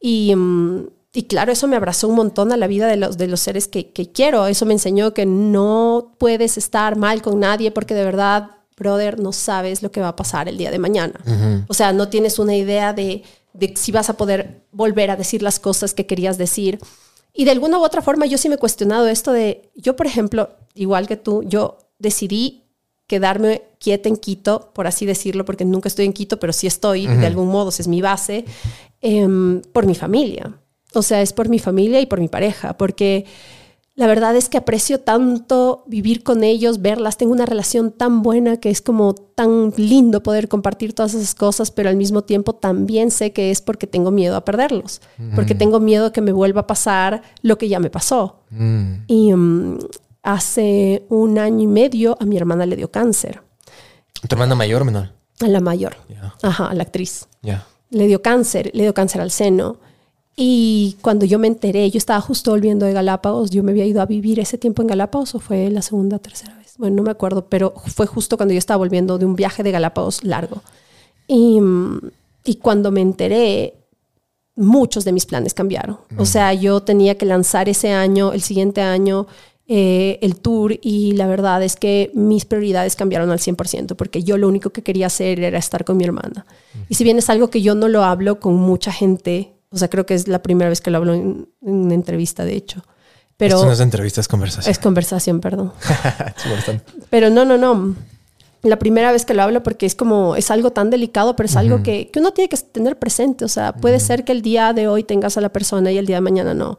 Y, 0.00 0.34
mm, 0.34 0.86
y 1.12 1.24
claro, 1.24 1.52
eso 1.52 1.68
me 1.68 1.76
abrazó 1.76 2.08
un 2.08 2.16
montón 2.16 2.52
a 2.52 2.56
la 2.56 2.66
vida 2.66 2.86
de 2.86 2.96
los, 2.96 3.18
de 3.18 3.28
los 3.28 3.40
seres 3.40 3.68
que, 3.68 3.92
que 3.92 4.10
quiero. 4.10 4.46
Eso 4.46 4.64
me 4.64 4.72
enseñó 4.72 5.12
que 5.12 5.26
no 5.26 6.14
puedes 6.16 6.56
estar 6.56 6.96
mal 6.96 7.20
con 7.20 7.40
nadie 7.40 7.70
porque 7.70 7.94
de 7.94 8.04
verdad 8.04 8.61
brother, 8.82 9.18
no 9.18 9.32
sabes 9.32 9.82
lo 9.82 9.90
que 9.90 10.00
va 10.00 10.08
a 10.08 10.16
pasar 10.16 10.48
el 10.48 10.56
día 10.58 10.70
de 10.70 10.78
mañana. 10.78 11.14
O 11.68 11.74
sea, 11.74 11.92
no 11.92 12.08
tienes 12.08 12.38
una 12.38 12.54
idea 12.54 12.92
de, 12.92 13.22
de, 13.52 13.74
si 13.76 13.92
vas 13.92 14.08
a 14.10 14.16
poder 14.16 14.64
volver 14.72 15.10
a 15.10 15.16
decir 15.16 15.42
las 15.42 15.58
cosas 15.58 15.94
que 15.94 16.06
querías 16.06 16.36
decir. 16.36 16.78
Y 17.32 17.44
de 17.44 17.50
alguna 17.52 17.78
u 17.78 17.84
otra 17.84 18.02
forma 18.02 18.26
yo 18.26 18.36
sí 18.38 18.48
me 18.48 18.56
he 18.56 18.58
cuestionado 18.58 19.08
esto 19.08 19.32
de, 19.32 19.70
yo 19.74 19.96
por 19.96 20.06
ejemplo, 20.06 20.50
igual 20.74 21.06
que 21.06 21.16
tú, 21.16 21.42
yo 21.44 21.78
decidí 21.98 22.64
quedarme 23.06 23.62
quieta 23.78 24.08
en 24.08 24.16
Quito, 24.16 24.70
por 24.74 24.86
así 24.86 25.06
decirlo, 25.06 25.44
porque 25.44 25.64
nunca 25.64 25.88
estoy 25.88 26.04
en 26.06 26.12
Quito, 26.12 26.38
pero 26.38 26.52
sí 26.52 26.66
estoy, 26.66 27.06
uh 27.06 27.10
-huh. 27.10 27.20
de 27.20 27.26
algún 27.26 27.48
modo, 27.48 27.70
es 27.70 27.88
mi 27.88 28.00
base, 28.00 28.44
eh, 29.00 29.28
por 29.72 29.86
mi 29.86 29.94
familia. 29.94 30.58
O 30.94 31.02
sea, 31.02 31.22
es 31.22 31.32
por 31.32 31.48
mi 31.48 31.58
familia 31.58 32.00
y 32.00 32.06
por 32.06 32.20
mi 32.20 32.28
pareja, 32.28 32.76
porque 32.76 33.24
la 33.94 34.06
verdad 34.06 34.34
es 34.36 34.48
que 34.48 34.56
aprecio 34.56 35.00
tanto 35.00 35.84
vivir 35.86 36.22
con 36.22 36.44
ellos, 36.44 36.80
verlas. 36.80 37.18
Tengo 37.18 37.32
una 37.32 37.44
relación 37.44 37.92
tan 37.92 38.22
buena 38.22 38.56
que 38.56 38.70
es 38.70 38.80
como 38.80 39.14
tan 39.14 39.74
lindo 39.76 40.22
poder 40.22 40.48
compartir 40.48 40.94
todas 40.94 41.12
esas 41.12 41.34
cosas, 41.34 41.70
pero 41.70 41.90
al 41.90 41.96
mismo 41.96 42.22
tiempo 42.22 42.54
también 42.54 43.10
sé 43.10 43.32
que 43.32 43.50
es 43.50 43.60
porque 43.60 43.86
tengo 43.86 44.10
miedo 44.10 44.36
a 44.36 44.44
perderlos, 44.46 45.02
porque 45.34 45.54
tengo 45.54 45.78
miedo 45.78 46.10
que 46.10 46.22
me 46.22 46.32
vuelva 46.32 46.62
a 46.62 46.66
pasar 46.66 47.22
lo 47.42 47.58
que 47.58 47.68
ya 47.68 47.80
me 47.80 47.90
pasó. 47.90 48.40
Mm. 48.48 48.92
Y 49.08 49.34
mm, 49.34 49.78
hace 50.22 51.04
un 51.10 51.38
año 51.38 51.60
y 51.60 51.66
medio 51.66 52.16
a 52.18 52.24
mi 52.24 52.38
hermana 52.38 52.64
le 52.64 52.76
dio 52.76 52.90
cáncer, 52.90 53.42
¿Tu 54.26 54.34
hermana 54.34 54.54
mayor 54.54 54.82
o 54.82 54.84
menor? 54.84 55.10
a 55.40 55.48
la 55.48 55.60
mayor, 55.60 55.96
ajá, 56.42 56.66
a 56.66 56.74
la 56.74 56.84
actriz. 56.84 57.26
Ya. 57.42 57.66
Le 57.90 58.06
dio 58.06 58.22
cáncer, 58.22 58.70
le 58.74 58.84
dio 58.84 58.94
cáncer 58.94 59.20
al 59.20 59.30
seno. 59.30 59.76
Y 60.36 60.96
cuando 61.02 61.26
yo 61.26 61.38
me 61.38 61.46
enteré, 61.46 61.90
yo 61.90 61.98
estaba 61.98 62.20
justo 62.20 62.52
volviendo 62.52 62.86
de 62.86 62.92
Galápagos, 62.92 63.50
yo 63.50 63.62
me 63.62 63.72
había 63.72 63.84
ido 63.84 64.00
a 64.00 64.06
vivir 64.06 64.40
ese 64.40 64.56
tiempo 64.58 64.82
en 64.82 64.88
Galápagos 64.88 65.34
o 65.34 65.40
fue 65.40 65.70
la 65.70 65.82
segunda 65.82 66.16
o 66.16 66.20
tercera 66.20 66.56
vez. 66.56 66.74
Bueno, 66.78 66.96
no 66.96 67.02
me 67.02 67.10
acuerdo, 67.10 67.46
pero 67.48 67.74
fue 67.94 68.06
justo 68.06 68.36
cuando 68.36 68.54
yo 68.54 68.58
estaba 68.58 68.78
volviendo 68.78 69.18
de 69.18 69.26
un 69.26 69.36
viaje 69.36 69.62
de 69.62 69.70
Galápagos 69.70 70.24
largo. 70.24 70.62
Y, 71.26 71.60
mm, 71.60 72.10
y 72.44 72.54
cuando 72.56 72.90
me 72.90 73.02
enteré, 73.02 73.74
muchos 74.56 75.04
de 75.04 75.12
mis 75.12 75.26
planes 75.26 75.54
cambiaron. 75.54 75.98
O 76.16 76.26
sea, 76.26 76.52
yo 76.54 76.82
tenía 76.82 77.16
que 77.16 77.26
lanzar 77.26 77.68
ese 77.68 77.92
año, 77.92 78.32
el 78.32 78.42
siguiente 78.42 78.82
año, 78.82 79.26
eh, 79.68 80.18
el 80.22 80.36
tour 80.36 80.78
y 80.82 81.12
la 81.12 81.26
verdad 81.26 81.62
es 81.62 81.76
que 81.76 82.10
mis 82.14 82.44
prioridades 82.44 82.96
cambiaron 82.96 83.30
al 83.30 83.38
100% 83.38 83.94
porque 83.94 84.22
yo 84.22 84.36
lo 84.36 84.48
único 84.48 84.70
que 84.70 84.82
quería 84.82 85.06
hacer 85.06 85.40
era 85.40 85.58
estar 85.58 85.84
con 85.84 85.96
mi 85.96 86.04
hermana. 86.04 86.44
Y 86.88 86.96
si 86.96 87.04
bien 87.04 87.18
es 87.18 87.30
algo 87.30 87.48
que 87.48 87.62
yo 87.62 87.74
no 87.74 87.88
lo 87.88 88.04
hablo 88.04 88.40
con 88.40 88.54
mucha 88.54 88.92
gente, 88.92 89.52
o 89.72 89.78
sea, 89.78 89.88
creo 89.88 90.06
que 90.06 90.14
es 90.14 90.28
la 90.28 90.42
primera 90.42 90.68
vez 90.68 90.80
que 90.80 90.90
lo 90.90 90.98
hablo 90.98 91.14
en, 91.14 91.48
en 91.62 91.74
una 91.74 91.94
entrevista, 91.94 92.44
de 92.44 92.54
hecho. 92.54 92.84
Pero 93.36 93.56
Esto 93.56 93.66
no 93.66 93.72
es 93.72 93.80
entrevista, 93.80 94.20
es 94.20 94.28
conversación. 94.28 94.70
es 94.70 94.78
conversación, 94.78 95.40
perdón. 95.40 95.72
Pero 97.10 97.30
no, 97.30 97.44
no, 97.44 97.58
no. 97.58 97.96
La 98.62 98.78
primera 98.78 99.10
vez 99.10 99.24
que 99.24 99.34
lo 99.34 99.42
hablo 99.42 99.64
porque 99.64 99.86
es 99.86 99.96
como, 99.96 100.36
es 100.36 100.52
algo 100.52 100.70
tan 100.70 100.90
delicado, 100.90 101.34
pero 101.34 101.48
es 101.48 101.56
algo 101.56 101.82
que, 101.82 102.10
que 102.12 102.20
uno 102.20 102.30
tiene 102.30 102.48
que 102.48 102.56
tener 102.56 102.96
presente. 102.96 103.44
O 103.44 103.48
sea, 103.48 103.72
puede 103.72 103.98
ser 103.98 104.22
que 104.22 104.30
el 104.30 104.40
día 104.40 104.72
de 104.72 104.86
hoy 104.86 105.02
tengas 105.02 105.36
a 105.36 105.40
la 105.40 105.48
persona 105.48 105.90
y 105.90 105.98
el 105.98 106.06
día 106.06 106.18
de 106.18 106.20
mañana 106.20 106.54
no. 106.54 106.78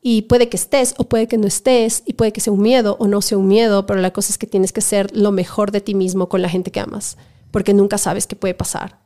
Y 0.00 0.22
puede 0.22 0.48
que 0.48 0.56
estés 0.56 0.94
o 0.96 1.04
puede 1.08 1.26
que 1.26 1.36
no 1.36 1.48
estés 1.48 2.04
y 2.06 2.12
puede 2.12 2.32
que 2.32 2.40
sea 2.40 2.52
un 2.52 2.62
miedo 2.62 2.96
o 3.00 3.08
no 3.08 3.20
sea 3.20 3.36
un 3.36 3.48
miedo, 3.48 3.84
pero 3.84 4.00
la 4.00 4.12
cosa 4.12 4.30
es 4.30 4.38
que 4.38 4.46
tienes 4.46 4.72
que 4.72 4.80
ser 4.80 5.10
lo 5.16 5.32
mejor 5.32 5.72
de 5.72 5.80
ti 5.80 5.96
mismo 5.96 6.28
con 6.28 6.40
la 6.40 6.48
gente 6.48 6.70
que 6.70 6.78
amas, 6.78 7.16
porque 7.50 7.74
nunca 7.74 7.98
sabes 7.98 8.28
qué 8.28 8.36
puede 8.36 8.54
pasar. 8.54 9.00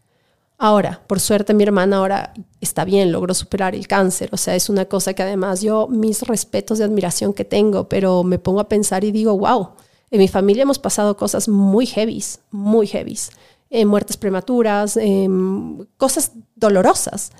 Ahora, 0.58 1.00
por 1.06 1.20
suerte 1.20 1.54
mi 1.54 1.62
hermana 1.62 1.96
ahora 1.96 2.34
está 2.60 2.84
bien, 2.84 3.12
logró 3.12 3.34
superar 3.34 3.74
el 3.74 3.86
cáncer, 3.86 4.30
o 4.32 4.36
sea, 4.36 4.54
es 4.54 4.68
una 4.68 4.84
cosa 4.86 5.14
que 5.14 5.22
además 5.22 5.60
yo 5.60 5.86
mis 5.88 6.22
respetos 6.22 6.78
de 6.78 6.84
admiración 6.84 7.32
que 7.32 7.44
tengo, 7.44 7.88
pero 7.88 8.24
me 8.24 8.38
pongo 8.38 8.60
a 8.60 8.68
pensar 8.68 9.04
y 9.04 9.12
digo, 9.12 9.36
wow, 9.38 9.70
en 10.10 10.18
mi 10.18 10.28
familia 10.28 10.62
hemos 10.62 10.78
pasado 10.78 11.16
cosas 11.16 11.48
muy 11.48 11.86
heavies, 11.86 12.40
muy 12.50 12.86
heavies, 12.86 13.30
Eh, 13.70 13.84
muertes 13.84 14.16
prematuras, 14.16 14.96
em, 14.96 15.84
cosas 15.98 16.32
dolorosas, 16.56 17.32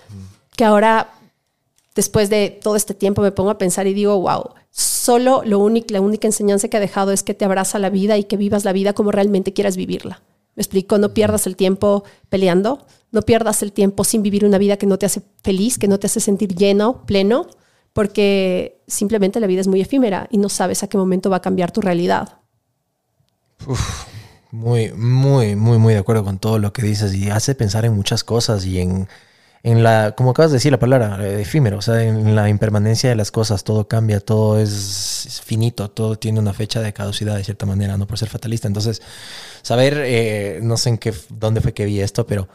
que 0.56 0.62
ahora 0.62 1.08
después 1.94 2.28
de 2.28 2.50
todo 2.50 2.76
este 2.76 2.92
tiempo 2.92 3.22
me 3.22 3.32
pongo 3.32 3.48
a 3.48 3.56
pensar 3.56 3.86
y 3.86 3.94
digo, 3.94 4.20
wow, 4.20 4.50
solo 4.70 5.40
lo 5.46 5.58
único, 5.58 5.86
la 5.90 6.02
única 6.02 6.28
enseñanza 6.28 6.68
que 6.68 6.76
ha 6.76 6.80
dejado 6.80 7.12
es 7.12 7.22
que 7.22 7.32
te 7.32 7.46
abraza 7.46 7.78
la 7.78 7.88
vida 7.88 8.18
y 8.18 8.24
que 8.24 8.36
vivas 8.36 8.66
la 8.66 8.74
vida 8.74 8.92
como 8.92 9.10
realmente 9.10 9.54
quieras 9.54 9.78
vivirla. 9.78 10.20
Me 10.54 10.60
explico, 10.60 10.98
no 10.98 11.14
pierdas 11.14 11.46
el 11.46 11.56
tiempo 11.56 12.04
peleando, 12.28 12.84
no 13.10 13.22
pierdas 13.22 13.62
el 13.62 13.72
tiempo 13.72 14.04
sin 14.04 14.22
vivir 14.22 14.44
una 14.44 14.58
vida 14.58 14.76
que 14.76 14.86
no 14.86 14.98
te 14.98 15.06
hace 15.06 15.22
feliz, 15.42 15.78
que 15.78 15.88
no 15.88 15.98
te 15.98 16.06
hace 16.06 16.20
sentir 16.20 16.54
lleno, 16.54 17.04
pleno, 17.06 17.46
porque 17.92 18.82
simplemente 18.86 19.40
la 19.40 19.46
vida 19.46 19.60
es 19.60 19.68
muy 19.68 19.80
efímera 19.80 20.28
y 20.30 20.38
no 20.38 20.48
sabes 20.48 20.82
a 20.82 20.88
qué 20.88 20.98
momento 20.98 21.30
va 21.30 21.36
a 21.36 21.42
cambiar 21.42 21.72
tu 21.72 21.80
realidad. 21.80 22.40
Muy, 24.50 24.92
muy, 24.92 25.56
muy, 25.56 25.78
muy 25.78 25.94
de 25.94 26.00
acuerdo 26.00 26.24
con 26.24 26.38
todo 26.38 26.58
lo 26.58 26.72
que 26.72 26.82
dices 26.82 27.14
y 27.14 27.28
hace 27.30 27.54
pensar 27.54 27.84
en 27.84 27.94
muchas 27.94 28.24
cosas 28.24 28.64
y 28.64 28.80
en, 28.80 29.08
en 29.62 29.82
la, 29.82 30.14
como 30.16 30.30
acabas 30.30 30.52
de 30.52 30.56
decir 30.56 30.72
la 30.72 30.78
palabra, 30.78 31.18
eh, 31.26 31.42
efímero, 31.42 31.78
o 31.78 31.82
sea, 31.82 32.02
en 32.02 32.34
la 32.34 32.48
impermanencia 32.48 33.10
de 33.10 33.16
las 33.16 33.30
cosas, 33.30 33.64
todo 33.64 33.88
cambia, 33.88 34.20
todo 34.20 34.58
es, 34.58 35.42
finito, 35.44 35.90
todo 35.90 36.16
tiene 36.16 36.40
una 36.40 36.52
fecha 36.54 36.80
de 36.80 36.92
caducidad 36.92 37.36
de 37.36 37.44
cierta 37.44 37.66
manera, 37.66 37.96
no 37.98 38.06
por 38.06 38.18
ser 38.18 38.28
fatalista. 38.28 38.68
Entonces, 38.68 39.02
saber, 39.62 40.00
eh, 40.06 40.60
no 40.62 40.76
sé 40.76 40.90
en 40.90 40.98
qué, 40.98 41.12
dónde 41.28 41.60
fue 41.60 41.74
que 41.74 41.84
vi 41.84 42.00
esto, 42.00 42.26
pero 42.26 42.48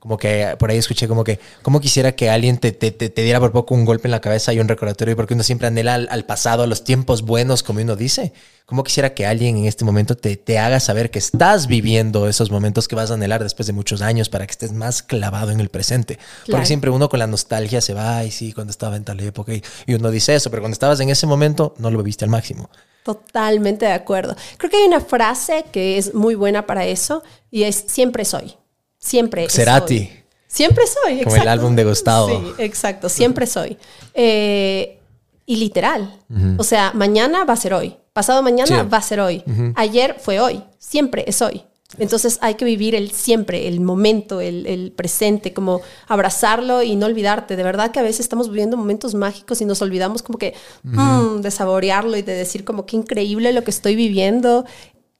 como 0.00 0.16
que 0.18 0.54
por 0.58 0.70
ahí 0.70 0.78
escuché 0.78 1.08
como 1.08 1.24
que, 1.24 1.40
¿cómo 1.62 1.80
quisiera 1.80 2.12
que 2.12 2.30
alguien 2.30 2.58
te, 2.58 2.72
te, 2.72 2.90
te- 2.92 3.08
te 3.08 3.22
diera 3.22 3.40
por 3.40 3.52
poco 3.52 3.74
un 3.74 3.84
golpe 3.84 4.06
en 4.08 4.12
la 4.12 4.20
cabeza 4.20 4.52
y 4.52 4.60
un 4.60 4.68
recordatorio? 4.68 5.16
Porque 5.16 5.34
uno 5.34 5.42
siempre 5.42 5.66
anhela 5.66 5.94
al, 5.94 6.08
al 6.10 6.24
pasado, 6.26 6.62
a 6.62 6.66
los 6.66 6.84
tiempos 6.84 7.22
buenos, 7.22 7.62
como 7.62 7.80
uno 7.80 7.96
dice. 7.96 8.32
¿Cómo 8.66 8.82
quisiera 8.82 9.14
que 9.14 9.26
alguien 9.26 9.58
en 9.58 9.66
este 9.66 9.84
momento 9.84 10.16
te, 10.16 10.36
te 10.36 10.58
haga 10.58 10.80
saber 10.80 11.12
que 11.12 11.20
estás 11.20 11.68
viviendo 11.68 12.28
esos 12.28 12.50
momentos 12.50 12.88
que 12.88 12.96
vas 12.96 13.12
a 13.12 13.14
anhelar 13.14 13.42
después 13.42 13.66
de 13.68 13.72
muchos 13.72 14.02
años 14.02 14.28
para 14.28 14.44
que 14.44 14.50
estés 14.50 14.72
más 14.72 15.04
clavado 15.04 15.52
en 15.52 15.60
el 15.60 15.68
presente? 15.68 16.16
Claro. 16.16 16.50
Porque 16.50 16.66
siempre 16.66 16.90
uno 16.90 17.08
con 17.08 17.20
la 17.20 17.28
nostalgia 17.28 17.80
se 17.80 17.94
va, 17.94 18.18
ay, 18.18 18.32
sí, 18.32 18.52
cuando 18.52 18.72
estaba 18.72 18.96
en 18.96 19.04
tal 19.04 19.20
época, 19.20 19.54
y, 19.54 19.62
y 19.86 19.94
uno 19.94 20.10
dice 20.10 20.34
eso, 20.34 20.50
pero 20.50 20.62
cuando 20.62 20.72
estabas 20.74 20.98
en 20.98 21.10
ese 21.10 21.26
momento 21.28 21.74
no 21.78 21.90
lo 21.92 21.98
viviste 21.98 22.24
al 22.24 22.30
máximo. 22.30 22.68
Totalmente 23.04 23.86
de 23.86 23.92
acuerdo. 23.92 24.34
Creo 24.58 24.68
que 24.68 24.78
hay 24.78 24.86
una 24.88 25.00
frase 25.00 25.64
que 25.70 25.96
es 25.96 26.12
muy 26.12 26.34
buena 26.34 26.66
para 26.66 26.84
eso 26.86 27.22
y 27.52 27.62
es 27.62 27.84
siempre 27.86 28.24
soy. 28.24 28.56
Siempre 28.98 29.48
Cerati. 29.48 29.98
soy. 29.98 30.10
Siempre 30.48 30.84
soy. 30.86 31.22
Como 31.22 31.36
el 31.36 31.48
álbum 31.48 31.74
de 31.76 31.84
Gustavo. 31.84 32.28
Sí, 32.28 32.52
exacto. 32.58 33.08
Siempre 33.08 33.46
soy. 33.46 33.76
Eh, 34.14 34.98
y 35.44 35.56
literal. 35.56 36.18
O 36.58 36.64
sea, 36.64 36.92
mañana 36.94 37.44
va 37.44 37.52
a 37.54 37.56
ser 37.56 37.74
hoy. 37.74 37.96
Pasado 38.12 38.42
mañana 38.42 38.82
Sí. 38.82 38.88
va 38.92 38.98
a 38.98 39.02
ser 39.02 39.20
hoy. 39.20 39.44
Ayer 39.74 40.16
fue 40.18 40.40
hoy. 40.40 40.62
Siempre 40.78 41.24
es 41.26 41.42
hoy. 41.42 41.62
Entonces 41.98 42.38
hay 42.42 42.54
que 42.54 42.64
vivir 42.64 42.94
el 42.96 43.12
siempre, 43.12 43.68
el 43.68 43.80
momento, 43.80 44.40
el, 44.40 44.66
el 44.66 44.90
presente, 44.92 45.52
como 45.52 45.82
abrazarlo 46.08 46.82
y 46.82 46.96
no 46.96 47.06
olvidarte. 47.06 47.54
De 47.56 47.62
verdad 47.62 47.90
que 47.92 48.00
a 48.00 48.02
veces 48.02 48.20
estamos 48.20 48.48
viviendo 48.48 48.76
momentos 48.76 49.14
mágicos 49.14 49.60
y 49.60 49.64
nos 49.66 49.80
olvidamos 49.82 50.22
como 50.22 50.38
que 50.38 50.54
mm, 50.82 51.40
de 51.42 51.50
saborearlo 51.50 52.16
y 52.16 52.22
de 52.22 52.32
decir 52.34 52.64
como 52.64 52.86
qué 52.86 52.96
increíble 52.96 53.52
lo 53.52 53.62
que 53.62 53.70
estoy 53.70 53.94
viviendo. 53.94 54.64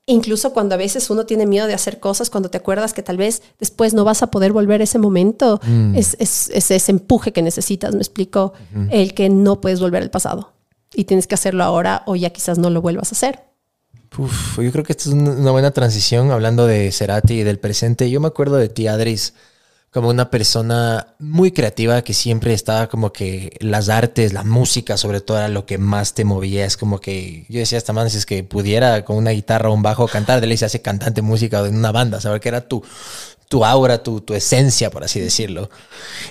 Incluso 0.08 0.52
cuando 0.52 0.76
a 0.76 0.78
veces 0.78 1.10
uno 1.10 1.26
tiene 1.26 1.46
miedo 1.46 1.66
de 1.66 1.74
hacer 1.74 1.98
cosas, 1.98 2.30
cuando 2.30 2.48
te 2.48 2.58
acuerdas 2.58 2.94
que 2.94 3.02
tal 3.02 3.16
vez 3.16 3.42
después 3.58 3.92
no 3.92 4.04
vas 4.04 4.22
a 4.22 4.28
poder 4.28 4.52
volver 4.52 4.80
a 4.80 4.84
ese 4.84 4.98
momento, 5.00 5.60
es, 5.94 6.16
es- 6.20 6.48
es 6.54 6.70
ese 6.70 6.92
empuje 6.92 7.32
que 7.32 7.42
necesitas, 7.42 7.92
me 7.92 8.00
explico, 8.00 8.52
el 8.90 9.14
que 9.14 9.28
no 9.28 9.60
puedes 9.60 9.80
volver 9.80 10.02
al 10.04 10.10
pasado 10.10 10.52
y 10.94 11.04
tienes 11.04 11.26
que 11.26 11.34
hacerlo 11.34 11.64
ahora 11.64 12.04
o 12.06 12.14
ya 12.14 12.30
quizás 12.30 12.56
no 12.56 12.70
lo 12.70 12.80
vuelvas 12.80 13.10
a 13.10 13.16
hacer. 13.16 13.40
Uf, 14.16 14.58
yo 14.62 14.70
creo 14.70 14.84
que 14.84 14.92
esta 14.92 15.08
es 15.08 15.14
un- 15.14 15.26
una 15.28 15.50
buena 15.50 15.72
transición 15.72 16.30
hablando 16.30 16.66
de 16.66 16.92
Cerati 16.92 17.40
y 17.40 17.42
del 17.42 17.58
presente. 17.58 18.08
Yo 18.08 18.20
me 18.20 18.28
acuerdo 18.28 18.56
de 18.56 18.68
ti, 18.68 18.86
Adris, 18.86 19.34
como 19.96 20.10
una 20.10 20.30
persona 20.30 21.14
muy 21.18 21.52
creativa 21.52 22.02
que 22.02 22.12
siempre 22.12 22.52
estaba 22.52 22.86
como 22.86 23.14
que 23.14 23.56
las 23.60 23.88
artes, 23.88 24.34
la 24.34 24.44
música 24.44 24.98
sobre 24.98 25.22
todo 25.22 25.38
era 25.38 25.48
lo 25.48 25.64
que 25.64 25.78
más 25.78 26.12
te 26.12 26.26
movía. 26.26 26.66
Es 26.66 26.76
como 26.76 27.00
que 27.00 27.46
yo 27.48 27.60
decía 27.60 27.78
esta 27.78 27.94
man, 27.94 28.10
si 28.10 28.18
es 28.18 28.26
que 28.26 28.44
pudiera 28.44 29.06
con 29.06 29.16
una 29.16 29.30
guitarra 29.30 29.70
o 29.70 29.72
un 29.72 29.80
bajo 29.80 30.06
cantar, 30.06 30.42
de 30.42 30.48
ley 30.48 30.58
se 30.58 30.66
hace 30.66 30.82
cantante 30.82 31.22
música 31.22 31.62
o 31.62 31.64
en 31.64 31.76
una 31.76 31.92
banda, 31.92 32.20
saber 32.20 32.42
que 32.42 32.50
era 32.50 32.68
tu, 32.68 32.84
tu 33.48 33.64
aura, 33.64 34.02
tu, 34.02 34.20
tu 34.20 34.34
esencia, 34.34 34.90
por 34.90 35.02
así 35.02 35.18
decirlo. 35.18 35.70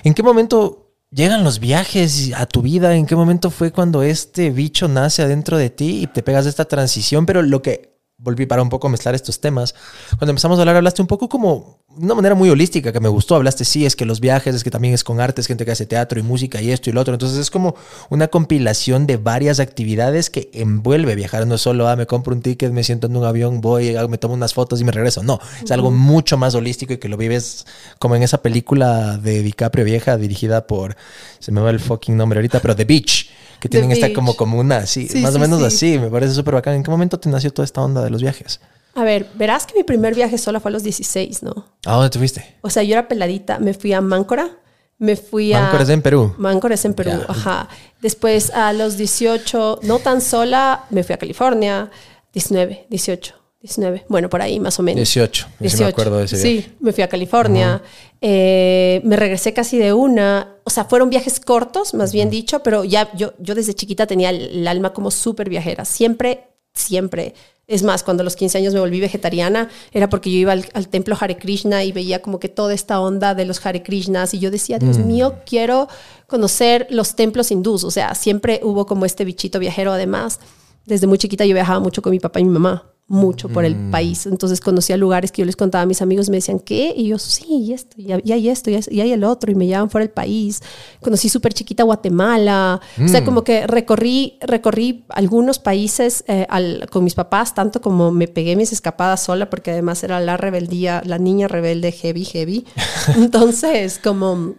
¿En 0.04 0.14
qué 0.14 0.22
momento 0.22 0.92
llegan 1.10 1.42
los 1.42 1.58
viajes 1.58 2.30
a 2.36 2.46
tu 2.46 2.62
vida? 2.62 2.94
¿En 2.94 3.04
qué 3.04 3.16
momento 3.16 3.50
fue 3.50 3.72
cuando 3.72 4.04
este 4.04 4.50
bicho 4.50 4.86
nace 4.86 5.22
adentro 5.22 5.58
de 5.58 5.70
ti 5.70 6.02
y 6.02 6.06
te 6.06 6.22
pegas 6.22 6.44
de 6.44 6.50
esta 6.50 6.66
transición? 6.66 7.26
Pero 7.26 7.42
lo 7.42 7.62
que 7.62 7.95
volví 8.18 8.46
para 8.46 8.62
un 8.62 8.68
poco 8.68 8.88
mezclar 8.88 9.14
estos 9.14 9.40
temas, 9.40 9.74
cuando 10.18 10.30
empezamos 10.30 10.58
a 10.58 10.62
hablar 10.62 10.76
hablaste 10.76 11.02
un 11.02 11.08
poco 11.08 11.28
como 11.28 11.80
de 11.96 12.04
una 12.04 12.14
manera 12.14 12.34
muy 12.34 12.50
holística 12.50 12.92
que 12.92 13.00
me 13.00 13.08
gustó. 13.08 13.36
Hablaste, 13.36 13.64
sí, 13.64 13.86
es 13.86 13.96
que 13.96 14.04
los 14.04 14.20
viajes, 14.20 14.54
es 14.54 14.64
que 14.64 14.70
también 14.70 14.92
es 14.92 15.02
con 15.02 15.20
arte, 15.20 15.40
es 15.40 15.46
gente 15.46 15.64
que 15.64 15.70
hace 15.70 15.86
teatro 15.86 16.20
y 16.20 16.22
música 16.22 16.60
y 16.60 16.70
esto 16.70 16.90
y 16.90 16.92
lo 16.92 17.00
otro. 17.00 17.14
Entonces 17.14 17.38
es 17.38 17.50
como 17.50 17.74
una 18.10 18.28
compilación 18.28 19.06
de 19.06 19.16
varias 19.16 19.60
actividades 19.60 20.28
que 20.28 20.50
envuelve 20.52 21.14
viajar. 21.14 21.46
No 21.46 21.54
es 21.54 21.62
solo, 21.62 21.88
ah, 21.88 21.96
me 21.96 22.06
compro 22.06 22.34
un 22.34 22.42
ticket, 22.42 22.70
me 22.72 22.84
siento 22.84 23.06
en 23.06 23.16
un 23.16 23.24
avión, 23.24 23.60
voy, 23.60 23.96
ah, 23.96 24.06
me 24.08 24.18
tomo 24.18 24.34
unas 24.34 24.52
fotos 24.52 24.80
y 24.80 24.84
me 24.84 24.92
regreso. 24.92 25.22
No, 25.22 25.40
es 25.62 25.70
algo 25.70 25.90
mucho 25.90 26.36
más 26.36 26.54
holístico 26.54 26.92
y 26.92 26.98
que 26.98 27.08
lo 27.08 27.16
vives 27.16 27.66
como 27.98 28.14
en 28.14 28.22
esa 28.22 28.42
película 28.42 29.16
de 29.16 29.42
DiCaprio 29.42 29.84
vieja 29.84 30.18
dirigida 30.18 30.66
por, 30.66 30.96
se 31.38 31.50
me 31.50 31.60
va 31.62 31.70
el 31.70 31.80
fucking 31.80 32.16
nombre 32.16 32.38
ahorita, 32.38 32.60
pero 32.60 32.76
The 32.76 32.84
Beach. 32.84 33.30
Que 33.60 33.68
tienen 33.68 33.90
esta 33.92 34.12
como 34.12 34.36
comuna, 34.36 34.78
así, 34.78 35.08
Sí, 35.08 35.20
más 35.20 35.34
o 35.34 35.38
menos 35.38 35.60
sí. 35.60 35.66
así, 35.66 35.98
me 35.98 36.08
parece 36.10 36.34
súper 36.34 36.54
bacán. 36.54 36.74
¿En 36.74 36.82
qué 36.82 36.90
momento 36.90 37.18
te 37.18 37.28
nació 37.28 37.52
toda 37.52 37.64
esta 37.64 37.82
onda 37.82 38.02
de 38.02 38.10
los 38.10 38.22
viajes? 38.22 38.60
A 38.94 39.04
ver, 39.04 39.26
verás 39.34 39.66
que 39.66 39.74
mi 39.76 39.84
primer 39.84 40.14
viaje 40.14 40.38
solo 40.38 40.58
fue 40.60 40.70
a 40.70 40.72
los 40.72 40.82
16, 40.82 41.42
¿no? 41.42 41.66
¿A 41.84 41.92
dónde 41.94 42.10
te 42.10 42.18
fuiste? 42.18 42.56
O 42.62 42.70
sea, 42.70 42.82
yo 42.82 42.92
era 42.94 43.08
peladita, 43.08 43.58
me 43.58 43.74
fui 43.74 43.92
a 43.92 44.00
Máncora, 44.00 44.58
me 44.98 45.16
fui 45.16 45.52
a... 45.52 45.60
Máncora 45.60 45.82
es 45.82 45.88
en 45.90 46.00
Perú. 46.02 46.34
Máncora 46.38 46.74
es 46.74 46.84
en 46.86 46.94
Perú, 46.94 47.12
ajá. 47.28 47.68
Después 48.00 48.50
a 48.50 48.72
los 48.72 48.96
18, 48.96 49.80
no 49.82 49.98
tan 49.98 50.20
sola, 50.22 50.86
me 50.88 51.02
fui 51.04 51.14
a 51.14 51.18
California, 51.18 51.90
19, 52.32 52.86
18. 52.88 53.34
19. 53.60 54.04
Bueno, 54.08 54.28
por 54.28 54.42
ahí 54.42 54.60
más 54.60 54.78
o 54.78 54.82
menos. 54.82 54.98
18. 54.98 55.46
Yo 55.60 55.70
sí 55.70 55.78
me 55.78 55.86
acuerdo 55.86 56.18
de 56.18 56.26
ese 56.26 56.36
viaje. 56.36 56.62
Sí, 56.62 56.76
me 56.80 56.92
fui 56.92 57.02
a 57.02 57.08
California. 57.08 57.82
Eh, 58.20 59.00
me 59.04 59.16
regresé 59.16 59.52
casi 59.52 59.78
de 59.78 59.92
una. 59.92 60.56
O 60.64 60.70
sea, 60.70 60.84
fueron 60.84 61.10
viajes 61.10 61.40
cortos, 61.40 61.94
más 61.94 62.12
bien 62.12 62.30
dicho, 62.30 62.62
pero 62.62 62.84
ya 62.84 63.10
yo, 63.16 63.32
yo 63.38 63.54
desde 63.54 63.74
chiquita 63.74 64.06
tenía 64.06 64.30
el, 64.30 64.42
el 64.42 64.68
alma 64.68 64.92
como 64.92 65.10
súper 65.10 65.48
viajera. 65.48 65.84
Siempre, 65.84 66.44
siempre. 66.74 67.34
Es 67.66 67.82
más, 67.82 68.04
cuando 68.04 68.20
a 68.20 68.24
los 68.24 68.36
15 68.36 68.58
años 68.58 68.74
me 68.74 68.78
volví 68.78 69.00
vegetariana, 69.00 69.68
era 69.90 70.08
porque 70.08 70.30
yo 70.30 70.38
iba 70.38 70.52
al, 70.52 70.66
al 70.72 70.86
templo 70.86 71.16
Hare 71.18 71.36
Krishna 71.36 71.82
y 71.82 71.90
veía 71.90 72.22
como 72.22 72.38
que 72.38 72.48
toda 72.48 72.72
esta 72.72 73.00
onda 73.00 73.34
de 73.34 73.44
los 73.44 73.64
Hare 73.64 73.82
Krishnas 73.82 74.34
y 74.34 74.38
yo 74.38 74.52
decía, 74.52 74.78
Dios 74.78 74.98
mío, 74.98 75.40
quiero 75.44 75.88
conocer 76.28 76.86
los 76.90 77.16
templos 77.16 77.50
hindús. 77.50 77.82
O 77.82 77.90
sea, 77.90 78.14
siempre 78.14 78.60
hubo 78.62 78.86
como 78.86 79.04
este 79.04 79.24
bichito 79.24 79.58
viajero. 79.58 79.92
Además, 79.92 80.38
desde 80.84 81.08
muy 81.08 81.18
chiquita 81.18 81.44
yo 81.44 81.54
viajaba 81.54 81.80
mucho 81.80 82.02
con 82.02 82.12
mi 82.12 82.20
papá 82.20 82.38
y 82.38 82.44
mi 82.44 82.50
mamá 82.50 82.92
mucho 83.08 83.48
por 83.48 83.64
el 83.64 83.76
país. 83.90 84.26
Entonces 84.26 84.60
conocía 84.60 84.96
lugares 84.96 85.30
que 85.30 85.42
yo 85.42 85.46
les 85.46 85.54
contaba 85.54 85.82
a 85.82 85.86
mis 85.86 86.02
amigos, 86.02 86.28
me 86.28 86.38
decían, 86.38 86.58
¿qué? 86.58 86.92
Y 86.96 87.08
yo, 87.08 87.18
sí, 87.20 87.44
y 87.48 87.72
esto, 87.72 87.94
y 88.00 88.10
hay- 88.10 88.48
esto, 88.48 88.68
y 88.70 89.00
hay- 89.00 89.12
el 89.12 89.22
otro, 89.22 89.52
y 89.52 89.54
me 89.54 89.66
llevaban 89.66 89.90
fuera 89.90 90.04
del 90.04 90.12
país. 90.12 90.60
Conocí 91.00 91.28
súper 91.28 91.54
chiquita 91.54 91.84
Guatemala. 91.84 92.80
O 93.04 93.08
sea, 93.08 93.24
como 93.24 93.44
que 93.44 93.66
recorrí, 93.68 94.38
recorrí 94.40 95.04
algunos 95.10 95.58
países 95.60 96.24
eh, 96.26 96.46
al- 96.50 96.88
con 96.90 97.04
mis 97.04 97.14
papás, 97.14 97.54
tanto 97.54 97.80
como 97.80 98.10
me 98.10 98.26
pegué 98.26 98.56
mis 98.56 98.72
escapadas 98.72 99.22
sola, 99.22 99.48
porque 99.50 99.70
además 99.70 100.02
era 100.02 100.18
la 100.18 100.36
rebeldía, 100.36 101.00
la 101.06 101.18
niña 101.18 101.46
rebelde 101.46 101.92
heavy, 101.92 102.24
heavy. 102.24 102.64
Entonces, 103.16 104.00
como 104.02 104.54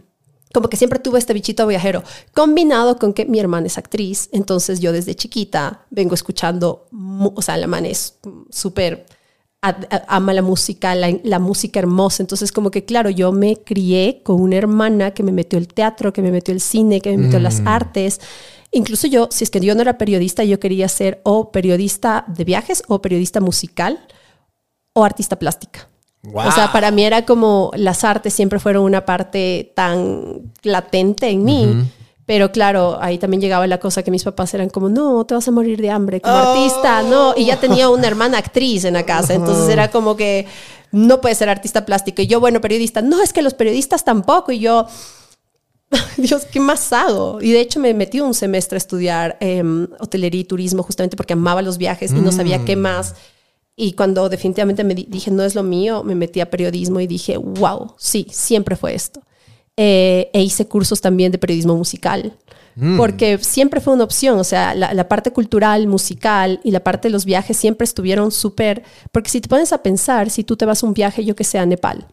como 0.57 0.69
que 0.69 0.77
siempre 0.77 0.97
tuve 0.97 1.19
este 1.19 1.35
bichito 1.35 1.67
viajero, 1.67 2.01
combinado 2.33 2.97
con 2.97 3.13
que 3.13 3.25
mi 3.25 3.39
hermana 3.39 3.67
es 3.67 3.77
actriz, 3.77 4.27
entonces 4.31 4.79
yo 4.79 4.91
desde 4.91 5.13
chiquita 5.13 5.85
vengo 5.91 6.15
escuchando, 6.15 6.87
o 6.91 7.41
sea, 7.43 7.57
la 7.57 7.67
man 7.67 7.85
es 7.85 8.17
súper, 8.49 9.05
ama 9.61 10.33
la 10.33 10.41
música, 10.41 10.95
la, 10.95 11.15
la 11.21 11.37
música 11.37 11.77
hermosa, 11.77 12.23
entonces 12.23 12.51
como 12.51 12.71
que 12.71 12.85
claro, 12.85 13.11
yo 13.11 13.31
me 13.31 13.57
crié 13.57 14.21
con 14.23 14.41
una 14.41 14.55
hermana 14.55 15.11
que 15.11 15.21
me 15.21 15.31
metió 15.31 15.59
el 15.59 15.67
teatro, 15.67 16.11
que 16.11 16.23
me 16.23 16.31
metió 16.31 16.55
el 16.55 16.59
cine, 16.59 17.01
que 17.01 17.11
me 17.11 17.17
metió 17.25 17.39
las 17.39 17.61
artes. 17.63 18.19
Incluso 18.71 19.05
yo, 19.05 19.27
si 19.29 19.43
es 19.43 19.51
que 19.51 19.59
yo 19.59 19.75
no 19.75 19.81
era 19.81 19.99
periodista, 19.99 20.43
yo 20.43 20.59
quería 20.59 20.89
ser 20.89 21.21
o 21.23 21.51
periodista 21.51 22.25
de 22.27 22.45
viajes 22.45 22.81
o 22.87 22.99
periodista 22.99 23.41
musical 23.41 23.99
o 24.93 25.03
artista 25.03 25.37
plástica. 25.37 25.87
O 26.33 26.51
sea, 26.51 26.71
para 26.71 26.91
mí 26.91 27.03
era 27.03 27.25
como 27.25 27.71
las 27.75 28.03
artes 28.03 28.33
siempre 28.33 28.59
fueron 28.59 28.83
una 28.83 29.05
parte 29.05 29.71
tan 29.75 30.51
latente 30.63 31.29
en 31.29 31.43
mí. 31.43 31.89
Pero 32.25 32.51
claro, 32.51 32.97
ahí 32.99 33.17
también 33.17 33.39
llegaba 33.39 33.65
la 33.67 33.79
cosa 33.79 34.03
que 34.03 34.11
mis 34.11 34.25
papás 34.25 34.53
eran 34.53 34.69
como, 34.69 34.89
no, 34.89 35.25
te 35.25 35.33
vas 35.33 35.47
a 35.47 35.51
morir 35.51 35.79
de 35.81 35.89
hambre 35.89 36.19
como 36.19 36.35
artista, 36.35 37.01
no. 37.01 37.33
Y 37.37 37.45
ya 37.45 37.57
tenía 37.57 37.89
una 37.89 38.05
hermana 38.05 38.37
actriz 38.37 38.83
en 38.83 38.95
la 38.95 39.03
casa, 39.03 39.33
entonces 39.33 39.69
era 39.69 39.89
como 39.89 40.17
que 40.17 40.45
no 40.91 41.21
puedes 41.21 41.37
ser 41.37 41.47
artista 41.47 41.85
plástico. 41.85 42.21
Y 42.21 42.27
yo, 42.27 42.41
bueno, 42.41 42.59
periodista, 42.59 43.01
no, 43.01 43.21
es 43.21 43.31
que 43.31 43.41
los 43.41 43.53
periodistas 43.53 44.03
tampoco. 44.03 44.51
Y 44.51 44.59
yo, 44.59 44.87
Dios, 46.17 46.45
¿qué 46.45 46.59
más 46.59 46.91
hago? 46.91 47.39
Y 47.41 47.51
de 47.51 47.61
hecho 47.61 47.79
me 47.79 47.93
metí 47.93 48.19
un 48.19 48.33
semestre 48.33 48.75
a 48.75 48.79
estudiar 48.79 49.37
em, 49.39 49.87
hotelería 49.99 50.41
y 50.41 50.45
turismo 50.45 50.83
justamente 50.83 51.15
porque 51.15 51.33
amaba 51.33 51.61
los 51.61 51.77
viajes 51.77 52.11
y 52.11 52.15
no 52.15 52.33
sabía 52.33 52.65
qué 52.65 52.75
más. 52.75 53.15
Y 53.79 53.93
cuando 53.93 54.27
definitivamente 54.27 54.83
me 54.83 54.95
di- 54.95 55.05
dije, 55.07 55.29
no 55.31 55.43
es 55.43 55.53
lo 55.55 55.61
mío, 55.63 56.03
me 56.03 56.15
metí 56.15 56.41
a 56.41 56.49
periodismo 56.49 56.99
y 56.99 57.05
dije, 57.07 57.37
wow, 57.37 57.93
sí, 57.97 58.25
siempre 58.31 58.75
fue 58.75 58.95
esto. 58.95 59.21
Eh, 59.77 60.31
e 60.33 60.41
hice 60.41 60.67
cursos 60.67 60.99
también 60.99 61.31
de 61.31 61.37
periodismo 61.37 61.75
musical, 61.77 62.33
porque 62.97 63.37
siempre 63.39 63.79
fue 63.81 63.93
una 63.93 64.03
opción, 64.03 64.37
o 64.39 64.43
sea, 64.43 64.73
la, 64.75 64.93
la 64.93 65.07
parte 65.07 65.31
cultural, 65.31 65.87
musical 65.87 66.59
y 66.63 66.71
la 66.71 66.79
parte 66.83 67.07
de 67.07 67.11
los 67.11 67.25
viajes 67.25 67.57
siempre 67.57 67.85
estuvieron 67.85 68.31
súper, 68.31 68.83
porque 69.11 69.29
si 69.29 69.41
te 69.41 69.47
pones 69.49 69.71
a 69.73 69.81
pensar, 69.83 70.29
si 70.31 70.43
tú 70.43 70.55
te 70.57 70.65
vas 70.65 70.83
a 70.83 70.87
un 70.87 70.93
viaje, 70.93 71.23
yo 71.25 71.35
que 71.35 71.43
sé, 71.43 71.57
a 71.59 71.65
Nepal, 71.65 72.05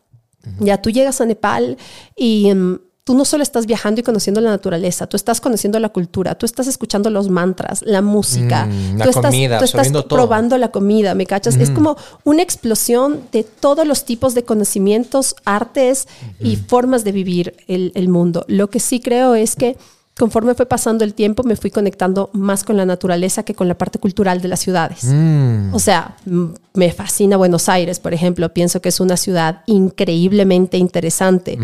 ya 0.61 0.81
tú 0.83 0.91
llegas 0.91 1.21
a 1.23 1.27
Nepal 1.27 1.77
y 2.17 2.49
em, 2.51 2.79
tú 3.05 3.15
no 3.15 3.27
solo 3.27 3.43
estás 3.43 3.67
viajando 3.67 4.01
y 4.01 4.03
conociendo 4.05 4.41
la 4.41 4.51
naturaleza, 4.51 5.07
tú 5.07 5.17
estás 5.17 5.41
conociendo 5.41 5.79
la 5.79 5.91
cultura, 5.91 6.35
tú 6.37 6.47
estás 6.47 6.67
escuchando 6.67 7.11
los 7.11 7.29
mantras, 7.29 7.83
la 7.83 8.01
música, 8.01 8.65
Mm, 8.65 8.97
la 8.97 9.05
tú 9.05 9.11
estás, 9.11 9.27
comida, 9.27 9.59
tú 9.59 9.65
estás 9.67 9.93
todo. 9.93 10.09
probando 10.09 10.57
la 10.57 10.69
comida, 10.71 11.15
¿me 11.15 11.27
cachas? 11.27 11.57
Es 11.57 11.71
como 11.71 11.97
una 12.25 12.43
explosión 12.43 13.21
de 13.31 13.45
todos 13.45 13.87
los 13.87 14.07
tipos 14.07 14.35
de 14.35 14.45
conocimientos, 14.45 15.37
artes 15.45 16.09
y 16.41 16.57
formas 16.57 17.05
de 17.05 17.13
vivir 17.13 17.55
el, 17.69 17.93
el 17.95 18.09
mundo. 18.09 18.47
Lo 18.49 18.71
que 18.71 18.81
sí 18.81 19.01
creo 19.01 19.35
es 19.35 19.55
que 19.55 19.77
conforme 20.17 20.55
fue 20.55 20.65
pasando 20.65 21.05
el 21.05 21.13
tiempo, 21.13 21.43
me 21.43 21.57
fui 21.57 21.71
conectando 21.71 22.31
más 22.33 22.65
con 22.65 22.77
la 22.77 22.87
naturaleza 22.87 23.43
que 23.43 23.55
con 23.55 23.69
la 23.69 23.77
parte 23.77 23.99
cultural 23.99 24.41
de 24.41 24.49
las 24.49 24.61
ciudades. 24.61 25.05
Mm. 25.05 25.75
O 25.75 25.79
sea, 25.79 26.17
mm, 26.25 26.45
me 26.75 26.93
fascina 26.93 27.37
Buenos 27.37 27.69
Aires, 27.69 27.99
por 28.01 28.15
ejemplo. 28.15 28.49
Pienso 28.55 28.81
que 28.81 28.89
es 28.89 29.01
una 29.01 29.17
ciudad 29.17 29.63
increíblemente 29.67 30.79
interesante. 30.79 31.59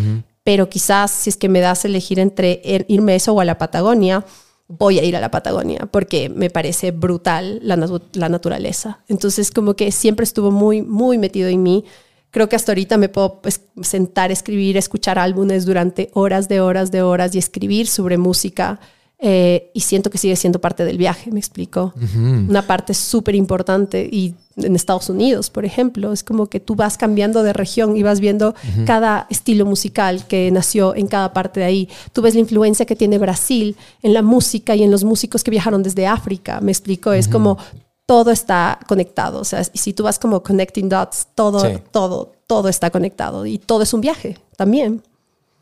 Pero 0.45 0.69
quizás 0.69 1.11
si 1.11 1.31
es 1.31 1.37
que 1.37 1.49
me 1.49 1.61
das 1.61 1.85
a 1.85 1.89
elegir 1.89 2.19
entre 2.19 2.63
irme 2.89 3.15
eso 3.15 3.33
o 3.33 3.41
a 3.41 3.45
la 3.45 3.59
Patagonia, 3.59 4.25
voy 4.69 5.01
a 5.01 5.05
ir 5.05 5.17
a 5.17 5.21
la 5.21 5.31
Patagonia 5.31 5.89
porque 5.91 6.29
me 6.29 6.49
parece 6.49 6.93
brutal 6.93 7.59
la, 7.63 7.77
la 8.13 8.29
naturaleza. 8.29 9.01
Entonces, 9.09 9.51
como 9.51 9.75
que 9.75 9.91
siempre 9.91 10.25
estuvo 10.25 10.51
muy, 10.51 10.83
muy 10.83 11.19
metido 11.19 11.49
en 11.49 11.63
mí. 11.63 11.85
Creo 12.31 12.49
que 12.49 12.55
hasta 12.55 12.71
ahorita 12.73 12.97
me 12.97 13.09
puedo 13.09 13.43
pues, 13.43 13.63
sentar, 13.83 14.31
escribir, 14.31 14.77
escuchar 14.77 15.19
álbumes 15.19 15.67
durante 15.67 16.11
horas 16.15 16.49
de 16.49 16.61
horas 16.61 16.93
de 16.93 17.03
horas 17.03 17.35
y 17.35 17.39
escribir 17.39 17.89
sobre 17.89 18.17
música. 18.17 18.79
Eh, 19.23 19.71
y 19.75 19.81
siento 19.81 20.09
que 20.09 20.17
sigue 20.17 20.35
siendo 20.37 20.61
parte 20.61 20.85
del 20.85 20.97
viaje, 20.97 21.31
me 21.31 21.39
explico. 21.39 21.93
Una 22.17 22.67
parte 22.67 22.95
súper 22.95 23.35
importante. 23.35 24.09
Y 24.11 24.35
en 24.57 24.75
Estados 24.75 25.11
Unidos, 25.11 25.51
por 25.51 25.65
ejemplo, 25.67 26.13
es 26.13 26.25
como 26.25 26.47
que 26.47 26.59
tú 26.59 26.75
vas 26.75 26.97
cambiando 26.97 27.43
de 27.43 27.53
región 27.53 27.97
y 27.97 28.03
vas 28.03 28.21
viendo 28.21 28.55
cada 28.87 29.27
estilo 29.29 29.67
musical 29.67 30.27
que 30.27 30.51
nació 30.51 30.95
en 30.95 31.07
cada 31.07 31.33
parte 31.35 31.61
de 31.61 31.67
ahí. 31.67 31.89
Tú 32.15 32.23
ves 32.23 32.35
la 32.35 32.41
influencia 32.41 32.87
que 32.87 32.97
tiene 32.97 33.19
Brasil 33.19 33.77
en 34.03 34.15
la 34.15 34.23
música 34.23 34.75
y 34.75 34.83
en 34.83 34.91
los 34.91 35.05
músicos 35.05 35.45
que 35.45 35.51
viajaron 35.51 35.83
desde 35.83 36.07
África, 36.07 36.61
me 36.63 36.73
explico. 36.73 37.13
Es 37.13 37.29
como 37.29 37.59
todo 38.07 38.31
está 38.31 38.79
conectado. 38.89 39.39
O 39.41 39.45
sea, 39.45 39.63
si 39.65 39.93
tú 39.93 40.03
vas 40.05 40.19
como 40.19 40.43
connecting 40.43 40.89
dots, 40.89 41.29
todo, 41.35 41.61
Sí. 41.61 41.79
todo, 41.93 42.33
todo 42.47 42.69
está 42.69 42.91
conectado 42.91 43.47
y 43.47 43.59
todo 43.59 43.83
es 43.83 43.93
un 43.95 44.01
viaje 44.01 44.39
también. 44.57 45.03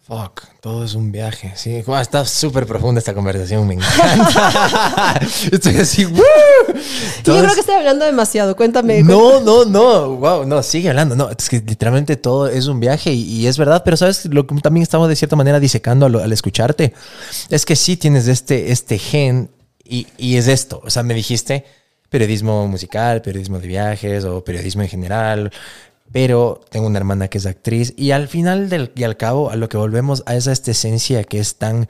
Fuck, 0.08 0.44
todo 0.62 0.84
es 0.84 0.94
un 0.94 1.12
viaje. 1.12 1.52
Sí, 1.54 1.82
Guau, 1.82 2.00
está 2.00 2.24
súper 2.24 2.64
profunda 2.64 2.98
esta 2.98 3.12
conversación, 3.12 3.66
me 3.68 3.74
encanta. 3.74 5.20
Estoy 5.52 5.76
así, 5.76 6.04
yo 6.04 7.38
creo 7.38 7.52
que 7.52 7.60
estoy 7.60 7.74
hablando 7.74 8.06
demasiado. 8.06 8.56
Cuéntame. 8.56 9.02
No, 9.02 9.40
no, 9.40 9.66
no, 9.66 10.16
wow, 10.16 10.46
no, 10.46 10.62
sigue 10.62 10.88
hablando. 10.88 11.14
No, 11.14 11.28
es 11.28 11.50
que 11.50 11.60
literalmente 11.60 12.16
todo 12.16 12.48
es 12.48 12.68
un 12.68 12.80
viaje 12.80 13.12
y, 13.12 13.22
y 13.22 13.46
es 13.48 13.58
verdad, 13.58 13.82
pero 13.84 13.98
sabes 13.98 14.24
lo 14.24 14.46
que 14.46 14.54
también 14.62 14.82
estamos 14.82 15.10
de 15.10 15.16
cierta 15.16 15.36
manera 15.36 15.60
disecando 15.60 16.06
al, 16.06 16.14
al 16.14 16.32
escucharte 16.32 16.94
es 17.50 17.66
que 17.66 17.76
sí 17.76 17.98
tienes 17.98 18.28
este, 18.28 18.72
este 18.72 18.96
gen 18.98 19.50
y, 19.84 20.06
y 20.16 20.36
es 20.36 20.48
esto. 20.48 20.80
O 20.84 20.88
sea, 20.88 21.02
me 21.02 21.12
dijiste 21.12 21.66
periodismo 22.08 22.66
musical, 22.66 23.20
periodismo 23.20 23.58
de 23.58 23.68
viajes 23.68 24.24
o 24.24 24.42
periodismo 24.42 24.80
en 24.80 24.88
general, 24.88 25.52
pero 26.12 26.60
tengo 26.70 26.86
una 26.86 26.98
hermana 26.98 27.28
que 27.28 27.38
es 27.38 27.46
actriz 27.46 27.94
y 27.96 28.12
al 28.12 28.28
final 28.28 28.68
del, 28.68 28.92
y 28.94 29.04
al 29.04 29.16
cabo 29.16 29.50
a 29.50 29.56
lo 29.56 29.68
que 29.68 29.76
volvemos 29.76 30.22
a 30.26 30.36
esa 30.36 30.52
esta 30.52 30.70
esencia 30.70 31.24
que 31.24 31.38
es 31.38 31.56
tan 31.56 31.88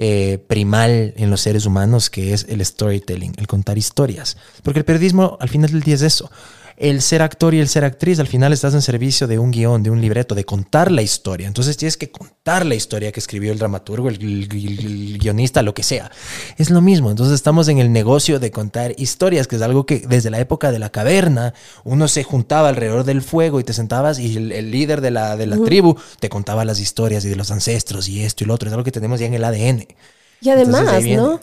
eh, 0.00 0.38
primal 0.46 1.12
en 1.16 1.28
los 1.28 1.40
seres 1.40 1.66
humanos, 1.66 2.08
que 2.08 2.32
es 2.32 2.46
el 2.48 2.64
storytelling, 2.64 3.32
el 3.36 3.48
contar 3.48 3.78
historias. 3.78 4.36
Porque 4.62 4.78
el 4.78 4.84
periodismo 4.84 5.36
al 5.40 5.48
final 5.48 5.72
del 5.72 5.82
día 5.82 5.96
es 5.96 6.02
eso. 6.02 6.30
El 6.80 7.02
ser 7.02 7.22
actor 7.22 7.54
y 7.54 7.58
el 7.60 7.66
ser 7.68 7.84
actriz, 7.84 8.20
al 8.20 8.28
final 8.28 8.52
estás 8.52 8.72
en 8.72 8.82
servicio 8.82 9.26
de 9.26 9.36
un 9.40 9.50
guion, 9.50 9.82
de 9.82 9.90
un 9.90 10.00
libreto, 10.00 10.36
de 10.36 10.44
contar 10.44 10.92
la 10.92 11.02
historia. 11.02 11.48
Entonces 11.48 11.76
tienes 11.76 11.96
que 11.96 12.12
contar 12.12 12.64
la 12.64 12.76
historia 12.76 13.10
que 13.10 13.18
escribió 13.18 13.50
el 13.50 13.58
dramaturgo, 13.58 14.08
el, 14.08 14.22
el- 14.22 14.78
el 15.12 15.18
guionista, 15.18 15.62
lo 15.62 15.74
que 15.74 15.82
sea. 15.82 16.10
Es 16.56 16.70
lo 16.70 16.80
mismo. 16.80 17.10
Entonces 17.10 17.34
estamos 17.34 17.66
en 17.66 17.78
el 17.78 17.90
negocio 17.92 18.38
de 18.38 18.52
contar 18.52 18.94
historias, 18.96 19.48
que 19.48 19.56
es 19.56 19.62
algo 19.62 19.86
que 19.86 20.04
desde 20.08 20.30
la 20.30 20.38
época 20.38 20.70
de 20.70 20.78
la 20.78 20.90
caverna 20.90 21.52
uno 21.82 22.06
se 22.06 22.22
juntaba 22.22 22.68
alrededor 22.68 23.02
del 23.02 23.22
fuego 23.22 23.58
y 23.58 23.64
te 23.64 23.72
sentabas 23.72 24.20
y 24.20 24.36
el, 24.36 24.52
el 24.52 24.70
líder 24.70 25.00
de 25.00 25.10
la, 25.10 25.36
de 25.36 25.46
la 25.48 25.56
tribu 25.64 25.96
te 26.20 26.28
contaba 26.28 26.64
las 26.64 26.78
historias 26.78 27.24
y 27.24 27.28
de 27.28 27.34
los 27.36 27.50
ancestros 27.50 28.08
y 28.08 28.22
esto 28.22 28.44
y 28.44 28.46
lo 28.46 28.54
otro. 28.54 28.68
Es 28.68 28.72
algo 28.72 28.84
que 28.84 28.92
tenemos 28.92 29.18
ya 29.18 29.26
en 29.26 29.34
el 29.34 29.42
ADN. 29.42 29.84
Y 30.40 30.50
además. 30.50 31.02
¿no? 31.16 31.40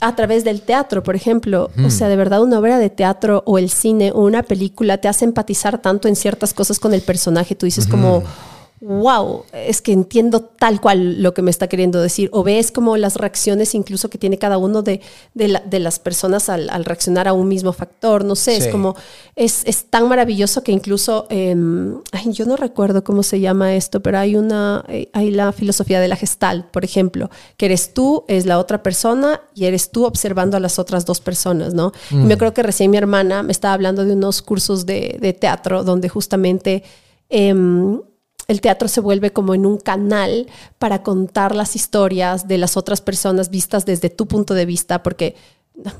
A 0.00 0.16
través 0.16 0.44
del 0.44 0.62
teatro, 0.62 1.02
por 1.02 1.16
ejemplo. 1.16 1.70
O 1.84 1.90
sea, 1.90 2.08
de 2.08 2.16
verdad, 2.16 2.42
una 2.42 2.58
obra 2.58 2.78
de 2.78 2.90
teatro 2.90 3.42
o 3.46 3.58
el 3.58 3.70
cine 3.70 4.12
o 4.12 4.24
una 4.24 4.42
película 4.42 4.98
te 4.98 5.08
hace 5.08 5.24
empatizar 5.24 5.78
tanto 5.78 6.08
en 6.08 6.16
ciertas 6.16 6.52
cosas 6.52 6.78
con 6.78 6.92
el 6.92 7.00
personaje. 7.00 7.54
Tú 7.54 7.66
dices 7.66 7.86
como, 7.86 8.22
wow, 8.84 9.44
es 9.52 9.80
que 9.82 9.92
entiendo 9.92 10.40
tal 10.42 10.80
cual 10.80 11.22
lo 11.22 11.32
que 11.34 11.42
me 11.42 11.50
está 11.50 11.68
queriendo 11.68 12.00
decir. 12.02 12.28
O 12.32 12.42
ves 12.44 12.70
como 12.70 12.96
las 12.96 13.16
reacciones 13.16 13.74
incluso 13.74 14.10
que 14.10 14.18
tiene 14.18 14.38
cada 14.38 14.58
uno 14.58 14.82
de, 14.82 15.00
de, 15.34 15.48
la- 15.48 15.60
de 15.60 15.78
las 15.80 15.98
personas 15.98 16.48
al, 16.48 16.68
al 16.70 16.84
reaccionar 16.84 17.26
a 17.28 17.32
un 17.32 17.48
mismo 17.48 17.72
factor. 17.72 18.24
No 18.24 18.34
sé, 18.36 18.52
Sí. 18.60 18.66
es 18.66 18.68
como, 18.68 18.94
es, 19.36 19.62
es 19.64 19.84
tan 19.86 20.08
maravilloso 20.08 20.62
que 20.62 20.72
incluso, 20.72 21.26
em, 21.30 22.00
ay, 22.12 22.32
yo 22.32 22.44
no 22.46 22.56
recuerdo 22.56 23.02
cómo 23.04 23.22
se 23.22 23.40
llama 23.40 23.74
esto, 23.74 24.00
pero 24.02 24.18
hay 24.18 24.36
una, 24.36 24.84
eh, 24.88 25.08
hay 25.12 25.30
la 25.30 25.52
filosofía 25.52 26.00
de 26.00 26.08
la 26.08 26.16
gestalt, 26.16 26.66
por 26.66 26.84
ejemplo, 26.84 27.30
que 27.56 27.66
eres 27.66 27.94
tú, 27.94 28.24
es 28.28 28.44
la 28.46 28.58
otra 28.58 28.82
persona 28.82 29.40
y 29.54 29.64
eres 29.64 29.90
tú 29.90 30.04
observando 30.04 30.56
a 30.56 30.60
las 30.60 30.78
otras 30.78 31.04
dos 31.06 31.20
personas, 31.20 31.74
¿no? 31.74 31.92
Y 32.10 32.16
me 32.16 32.34
acuerdo 32.34 32.54
que 32.54 32.62
recién 32.62 32.90
mi 32.90 32.96
hermana 32.98 33.42
me 33.42 33.52
estaba 33.52 33.74
hablando 33.74 34.04
de 34.04 34.12
unos 34.12 34.42
cursos 34.42 34.84
de, 34.86 35.16
de 35.20 35.32
teatro 35.32 35.84
donde 35.84 36.08
justamente... 36.08 36.82
em, 37.30 38.00
el 38.48 38.60
teatro 38.60 38.88
se 38.88 39.00
vuelve 39.00 39.32
como 39.32 39.54
en 39.54 39.66
un 39.66 39.78
canal 39.78 40.46
para 40.78 41.02
contar 41.02 41.54
las 41.54 41.76
historias 41.76 42.46
de 42.48 42.58
las 42.58 42.76
otras 42.76 43.00
personas 43.00 43.50
vistas 43.50 43.86
desde 43.86 44.10
tu 44.10 44.26
punto 44.26 44.54
de 44.54 44.66
vista, 44.66 45.02
porque 45.02 45.34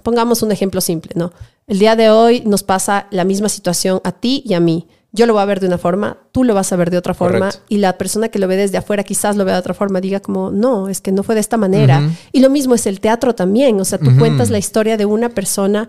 pongamos 0.03 0.42
un 0.42 0.53
ejemplo 0.53 0.80
simple, 0.80 1.12
¿no? 1.14 1.32
El 1.66 1.78
día 1.78 1.97
de 1.97 2.11
hoy 2.11 2.42
nos 2.45 2.62
pasa 2.62 3.07
la 3.11 3.24
misma 3.24 3.49
situación 3.49 4.01
a 4.05 4.12
ti 4.12 4.42
y 4.45 4.55
a 4.55 4.61
mí. 4.61 4.86
Yo 5.12 5.26
lo 5.26 5.32
voy 5.32 5.42
a 5.42 5.47
ver 5.47 5.61
de 5.61 5.68
una 5.68 5.78
forma, 5.78 6.18
tú 6.32 6.42
lo 6.42 6.55
vas 6.55 6.72
a 6.72 6.76
ver 6.76 6.90
de 6.90 6.99
otra 6.99 7.14
forma 7.14 7.51
Correcto. 7.51 7.64
y 7.68 7.78
la 7.78 7.97
persona 7.97 8.28
que 8.30 8.40
lo 8.40 8.49
ve 8.49 8.57
desde 8.57 8.78
afuera 8.78 9.05
quizás 9.05 9.36
lo 9.36 9.45
vea 9.45 9.55
de 9.55 9.61
otra 9.61 9.72
forma, 9.72 10.01
diga 10.01 10.18
como, 10.18 10.51
no, 10.51 10.88
es 10.88 11.01
que 11.01 11.12
no 11.12 11.22
fue 11.22 11.36
de 11.36 11.40
esta 11.40 11.57
manera. 11.57 12.11
Y 12.32 12.40
lo 12.40 12.51
mismo 12.51 12.74
es 12.74 12.86
el 12.86 12.99
teatro 12.99 13.34
también, 13.34 13.80
o 13.80 13.84
sea, 13.84 13.99
tú 13.99 14.11
cuentas 14.18 14.51
la 14.51 14.59
historia 14.59 14.97
de 14.97 15.05
una 15.05 15.28
persona 15.28 15.88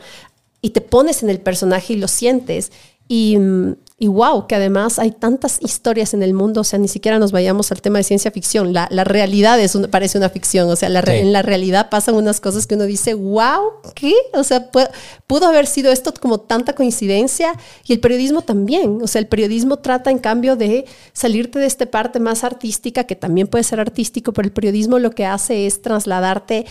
y 0.62 0.70
te 0.70 0.82
pones 0.82 1.24
en 1.24 1.32
el 1.32 1.40
personaje 1.40 1.94
y 1.94 1.98
lo 1.98 2.08
sientes. 2.08 2.72
Y, 3.08 3.38
mm, 3.38 3.76
y 4.06 4.08
wow, 4.08 4.46
que 4.46 4.54
además 4.56 5.00
hay 5.00 5.10
tantas 5.12 5.58
historias 5.62 6.14
en 6.14 6.22
el 6.22 6.34
mundo, 6.36 6.62
o 6.62 6.64
sea, 6.64 6.78
ni 6.78 6.88
siquiera 6.88 7.18
nos 7.18 7.32
vayamos 7.32 7.72
al 7.72 7.82
tema 7.82 7.98
de 7.98 8.04
ciencia 8.04 8.30
ficción, 8.30 8.72
la, 8.72 8.88
la 8.92 9.04
realidad 9.04 9.60
es 9.60 9.74
un- 9.74 9.88
parece 9.90 10.18
una 10.20 10.30
ficción, 10.30 10.70
o 10.70 10.76
sea, 10.76 10.90
la 10.90 11.02
Sí. 11.02 11.12
en 11.14 11.34
la 11.34 11.42
realidad 11.42 11.90
pasan 11.90 12.14
unas 12.16 12.40
cosas 12.40 12.68
que 12.68 12.76
uno 12.76 12.84
dice, 12.84 13.16
wow, 13.16 13.62
¿qué? 13.96 14.14
O 14.34 14.44
sea, 14.44 14.72
pu- 14.72 14.88
pudo 15.26 15.48
haber 15.48 15.66
sido 15.66 15.92
esto 15.92 16.14
como 16.22 16.40
tanta 16.40 16.74
coincidencia 16.74 17.54
y 17.88 17.94
el 17.94 18.00
periodismo 18.00 18.42
también, 18.44 19.00
o 19.02 19.08
sea, 19.08 19.20
el 19.22 19.28
periodismo 19.28 19.78
trata 19.78 20.12
en 20.12 20.20
cambio 20.20 20.56
de 20.56 20.86
salirte 21.14 21.58
de 21.58 21.66
esta 21.66 21.88
parte 21.88 22.20
más 22.20 22.44
artística, 22.44 23.06
que 23.06 23.16
también 23.16 23.48
puede 23.48 23.64
ser 23.64 23.80
artístico, 23.80 24.34
pero 24.34 24.46
el 24.46 24.52
periodismo 24.54 25.00
lo 25.00 25.10
que 25.12 25.26
hace 25.26 25.66
es 25.66 25.82
trasladarte 25.82 26.66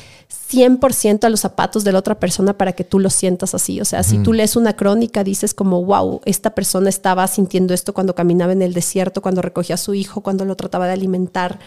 100% 0.50 1.24
a 1.24 1.30
los 1.30 1.40
zapatos 1.40 1.82
de 1.84 1.92
la 1.92 1.98
otra 1.98 2.20
persona 2.20 2.56
para 2.56 2.72
que 2.74 2.84
tú 2.84 2.98
lo 3.00 3.10
sientas 3.10 3.54
así, 3.54 3.80
o 3.80 3.84
sea, 3.84 4.02
si 4.04 4.18
tú 4.18 4.32
lees 4.32 4.54
una 4.56 4.76
crónica, 4.76 5.24
dices 5.24 5.52
como, 5.54 5.82
wow, 5.84 6.20
esta 6.26 6.54
persona 6.54 6.88
estaba 6.88 7.23
sintiendo 7.26 7.74
esto 7.74 7.92
cuando 7.94 8.14
caminaba 8.14 8.52
en 8.52 8.62
el 8.62 8.72
desierto, 8.74 9.22
cuando 9.22 9.42
recogía 9.42 9.74
a 9.74 9.78
su 9.78 9.94
hijo, 9.94 10.20
cuando 10.22 10.44
lo 10.44 10.56
trataba 10.56 10.86
de 10.86 10.92
alimentar. 10.92 11.58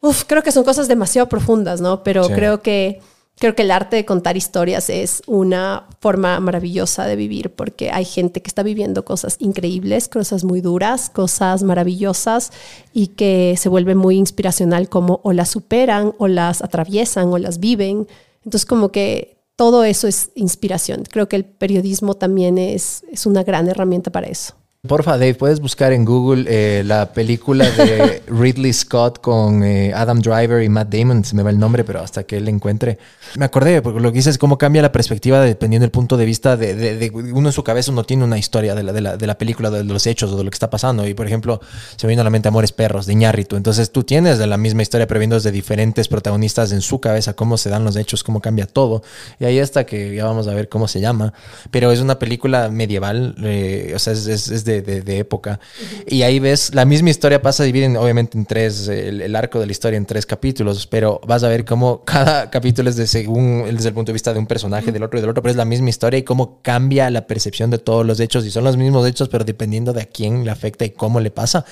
Uf, 0.00 0.24
creo 0.26 0.42
que 0.42 0.52
son 0.52 0.64
cosas 0.64 0.88
demasiado 0.88 1.28
profundas, 1.28 1.80
¿no? 1.80 2.02
Pero 2.02 2.24
Sí. 2.24 2.32
creo 2.34 2.62
que 2.62 3.00
creo 3.38 3.54
que 3.56 3.62
el 3.62 3.70
arte 3.70 3.96
de 3.96 4.04
contar 4.04 4.36
historias 4.36 4.90
es 4.90 5.22
una 5.26 5.86
forma 6.00 6.38
maravillosa 6.38 7.06
de 7.06 7.16
vivir 7.16 7.50
porque 7.50 7.90
hay 7.90 8.04
gente 8.04 8.42
que 8.42 8.46
está 8.48 8.62
viviendo 8.62 9.04
cosas 9.04 9.36
increíbles, 9.40 10.08
cosas 10.08 10.44
muy 10.44 10.60
duras, 10.60 11.08
cosas 11.10 11.62
maravillosas 11.62 12.52
y 12.92 13.08
que 13.08 13.54
se 13.58 13.68
vuelve 13.68 13.94
muy 13.94 14.16
inspiracional 14.16 14.88
como 14.88 15.20
o 15.24 15.32
las 15.32 15.48
superan 15.48 16.12
o 16.18 16.28
las 16.28 16.62
atraviesan 16.62 17.32
o 17.32 17.38
las 17.38 17.58
viven. 17.58 18.06
Entonces 18.44 18.66
como 18.66 18.90
que 18.90 19.38
todo 19.62 19.84
eso 19.84 20.08
es 20.08 20.32
inspiración. 20.34 21.04
Creo 21.08 21.28
que 21.28 21.36
el 21.36 21.44
periodismo 21.44 22.14
también 22.14 22.58
es, 22.58 23.04
es 23.12 23.26
una 23.26 23.44
gran 23.44 23.68
herramienta 23.68 24.10
para 24.10 24.26
eso. 24.26 24.56
Porfa, 24.88 25.12
Dave, 25.12 25.34
puedes 25.34 25.60
buscar 25.60 25.92
en 25.92 26.04
Google 26.04 26.44
eh, 26.48 26.82
la 26.82 27.12
película 27.12 27.70
de 27.70 28.20
Ridley 28.26 28.72
Scott 28.72 29.20
con 29.20 29.62
eh, 29.62 29.92
Adam 29.94 30.18
Driver 30.18 30.60
y 30.60 30.68
Matt 30.68 30.92
Damon, 30.92 31.24
se 31.24 31.36
me 31.36 31.44
va 31.44 31.50
el 31.50 31.58
nombre, 31.60 31.84
pero 31.84 32.00
hasta 32.00 32.24
que 32.24 32.38
él 32.38 32.48
encuentre. 32.48 32.98
Me 33.38 33.44
acordé, 33.44 33.80
porque 33.80 34.00
lo 34.00 34.10
que 34.10 34.16
dices 34.16 34.32
es 34.32 34.38
cómo 34.38 34.58
cambia 34.58 34.82
la 34.82 34.90
perspectiva 34.90 35.40
dependiendo 35.40 35.84
del 35.84 35.92
punto 35.92 36.16
de 36.16 36.24
vista 36.24 36.56
de, 36.56 36.74
de- 36.74 36.96
de- 36.96 37.10
uno 37.10 37.48
en 37.50 37.52
su 37.52 37.62
cabeza, 37.62 37.92
uno 37.92 38.02
tiene 38.02 38.24
una 38.24 38.38
historia 38.38 38.74
de 38.74 38.82
la, 38.82 38.92
de 38.92 39.00
la, 39.02 39.16
de 39.16 39.24
la 39.28 39.38
película, 39.38 39.70
de 39.70 39.84
los 39.84 40.04
hechos 40.08 40.32
o 40.32 40.36
de 40.36 40.42
lo 40.42 40.50
que 40.50 40.56
está 40.56 40.68
pasando. 40.68 41.06
Y 41.06 41.14
por 41.14 41.28
ejemplo, 41.28 41.60
se 41.94 42.08
me 42.08 42.14
vino 42.14 42.22
a 42.22 42.24
la 42.24 42.30
mente 42.30 42.48
Amores 42.48 42.72
Perros 42.72 43.06
de 43.06 43.12
Iñárritu. 43.12 43.54
Entonces 43.54 43.92
tú 43.92 44.02
tienes 44.02 44.40
la 44.40 44.56
misma 44.56 44.82
historia, 44.82 45.06
pero 45.06 45.20
viendo 45.20 45.36
desde 45.36 45.52
diferentes 45.52 46.08
protagonistas 46.08 46.72
en 46.72 46.80
su 46.80 47.00
cabeza, 47.00 47.34
cómo 47.34 47.56
se 47.56 47.70
dan 47.70 47.84
los 47.84 47.94
hechos, 47.94 48.24
cómo 48.24 48.40
cambia 48.40 48.66
todo. 48.66 49.04
Y 49.38 49.44
ahí 49.44 49.58
está 49.60 49.86
que 49.86 50.12
ya 50.12 50.24
vamos 50.24 50.48
a 50.48 50.54
ver 50.54 50.68
cómo 50.68 50.88
se 50.88 51.00
llama. 51.00 51.34
Pero 51.70 51.92
es 51.92 52.00
una 52.00 52.18
película 52.18 52.68
medieval, 52.68 53.36
eh, 53.44 53.92
o 53.94 53.98
sea, 54.00 54.12
es, 54.14 54.26
es- 54.26 54.48
es 54.48 54.64
de, 54.64 54.71
de- 54.80 55.18
época. 55.18 55.60
Y 56.06 56.22
ahí 56.22 56.38
ves, 56.38 56.74
la 56.74 56.84
misma 56.84 57.10
historia 57.10 57.42
pasa 57.42 57.64
dividen 57.64 57.96
obviamente 57.96 58.38
en 58.38 58.46
tres, 58.46 58.88
el, 58.88 59.36
arco 59.36 59.60
de 59.60 59.66
la 59.66 59.72
historia 59.72 59.98
en 59.98 60.06
tres 60.06 60.24
capítulos, 60.24 60.86
pero 60.86 61.20
vas 61.26 61.42
a 61.42 61.48
ver 61.48 61.64
cómo 61.64 62.02
cada 62.06 62.48
capítulo 62.48 62.88
es 62.88 62.96
de 62.96 63.06
según, 63.06 63.64
desde 63.66 63.88
el 63.88 63.94
punto 63.94 64.10
de 64.10 64.14
vista 64.14 64.32
de 64.32 64.38
un 64.38 64.46
personaje, 64.46 64.90
del 64.90 65.02
otro 65.02 65.18
y 65.18 65.20
del 65.20 65.30
otro, 65.30 65.42
pero 65.42 65.50
es 65.50 65.56
la 65.56 65.66
misma 65.66 65.90
historia 65.90 66.18
y 66.18 66.22
cómo 66.22 66.62
cambia 66.62 67.10
la 67.10 67.26
percepción 67.26 67.70
de 67.70 67.78
todos 67.78 68.06
los 68.06 68.18
hechos. 68.20 68.46
Y 68.46 68.50
son 68.50 68.64
los 68.64 68.76
mismos 68.76 69.06
hechos, 69.06 69.28
pero 69.28 69.44
dependiendo 69.44 69.92
de 69.92 70.02
a 70.02 70.06
quién 70.06 70.44
le 70.44 70.50
afecta 70.50 70.84
y 70.84 70.90
cómo 70.90 71.20
le 71.20 71.30
pasa. 71.30 71.66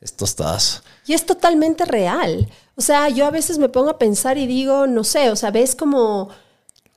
Esto. 0.00 0.26
Y 1.06 1.14
es 1.14 1.26
totalmente 1.26 1.84
real. 1.84 2.48
O 2.76 2.80
sea, 2.80 3.08
yo 3.08 3.26
a 3.26 3.30
veces 3.30 3.58
me 3.58 3.68
pongo 3.68 3.90
a 3.90 3.98
pensar 3.98 4.38
y 4.38 4.46
digo, 4.46 4.86
no 4.86 5.02
sé, 5.02 5.30
o 5.30 5.36
sea, 5.36 5.50
ves 5.50 5.74
como, 5.74 6.28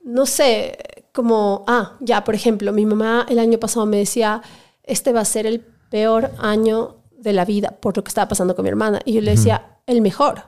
no 0.04 0.26
sé, 0.26 0.78
como, 1.12 1.64
ah, 1.66 1.96
ya, 2.00 2.22
por 2.22 2.34
ejemplo, 2.34 2.72
mi 2.72 2.86
mamá 2.86 3.26
el 3.28 3.40
año 3.40 3.58
pasado 3.58 3.86
me 3.86 3.96
decía, 3.96 4.40
este 4.84 5.12
va 5.12 5.20
a 5.20 5.24
ser 5.24 5.46
el 5.46 5.60
peor 5.90 6.30
año 6.38 6.96
de 7.18 7.32
la 7.32 7.44
vida 7.44 7.70
por 7.80 7.96
lo 7.96 8.02
que 8.04 8.08
estaba 8.08 8.28
pasando 8.28 8.54
con 8.56 8.62
mi 8.64 8.68
hermana. 8.70 9.00
Y 9.04 9.12
yo 9.14 9.20
le 9.20 9.32
decía, 9.32 9.78
el 9.86 10.00
mejor. 10.00 10.44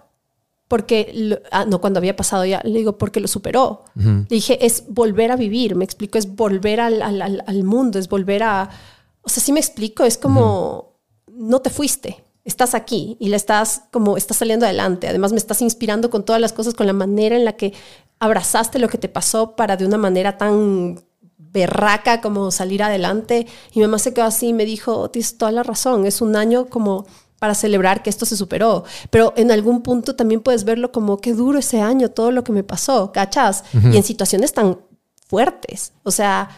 Porque, 0.66 1.12
lo- 1.14 1.39
ah, 1.53 1.66
no, 1.66 1.80
cuando 1.80 1.99
había 1.99 2.16
pasado 2.16 2.45
ya, 2.45 2.61
le 2.64 2.78
digo, 2.78 2.97
porque 2.99 3.20
lo 3.20 3.28
superó. 3.28 3.82
Le 3.95 4.26
dije, 4.37 4.64
es 4.64 4.85
volver 4.89 5.30
a 5.30 5.37
vivir, 5.37 5.76
me 5.76 5.85
explico, 5.85 6.16
es 6.18 6.35
volver 6.35 6.80
al, 6.80 7.03
al- 7.03 7.22
al- 7.22 7.45
al 7.47 7.64
mundo, 7.64 7.99
es 7.99 8.09
volver 8.09 8.43
a... 8.43 8.70
O 9.22 9.28
sea, 9.28 9.43
sí 9.43 9.53
me 9.53 9.61
explico, 9.61 10.05
es 10.05 10.16
como, 10.18 10.99
no 11.30 11.61
te 11.61 11.70
fuiste, 11.70 12.24
estás 12.45 12.74
aquí 12.74 13.16
y 13.20 13.28
le 13.28 13.37
estás 13.37 13.85
como, 13.93 14.16
estás 14.16 14.39
saliendo 14.39 14.64
adelante. 14.66 15.07
Además, 15.09 15.32
me 15.32 15.39
estás 15.39 15.61
inspirando 15.62 16.11
con 16.11 16.24
todas 16.24 16.41
las 16.41 16.53
cosas, 16.53 16.74
con 16.74 16.87
la 16.87 16.93
manera 16.93 17.37
en 17.37 17.45
la 17.45 17.53
que 17.57 17.72
abrazaste 18.18 18.78
lo 18.78 18.89
que 18.89 18.99
te 18.99 19.09
pasó 19.09 19.55
para 19.57 19.76
de 19.76 19.87
una 19.87 19.99
manera 19.99 20.39
tan 20.39 21.04
berraca 21.39 22.20
como 22.20 22.51
salir 22.51 22.82
adelante. 22.82 23.47
Y 23.72 23.78
mi 23.78 23.87
mamá 23.87 23.99
se 23.99 24.14
quedó 24.14 24.26
así 24.26 24.49
y 24.49 24.53
me 24.53 24.64
dijo, 24.64 25.11
tienes 25.11 25.39
toda 25.39 25.53
la 25.53 25.62
razón, 25.62 26.07
es 26.07 26.20
un 26.20 26.37
año 26.37 26.66
como 26.66 27.07
para 27.39 27.55
celebrar 27.55 28.03
que 28.03 28.11
esto 28.11 28.26
se 28.26 28.37
superó. 28.37 28.85
Pero 29.11 29.35
en 29.37 29.51
algún 29.51 29.82
punto 29.82 30.16
también 30.16 30.41
puedes 30.41 30.64
verlo 30.64 30.93
como 30.93 31.18
qué 31.18 31.32
duro 31.35 31.59
ese 31.59 31.80
año, 31.80 32.11
todo 32.11 32.30
lo 32.30 32.45
que 32.45 32.53
me 32.53 32.64
pasó, 32.64 33.12
¿cachas? 33.12 33.64
Y 33.93 33.97
en 33.97 34.03
situaciones 34.03 34.53
tan 34.53 34.78
fuertes. 35.26 35.93
O 36.05 36.11
sea, 36.11 36.49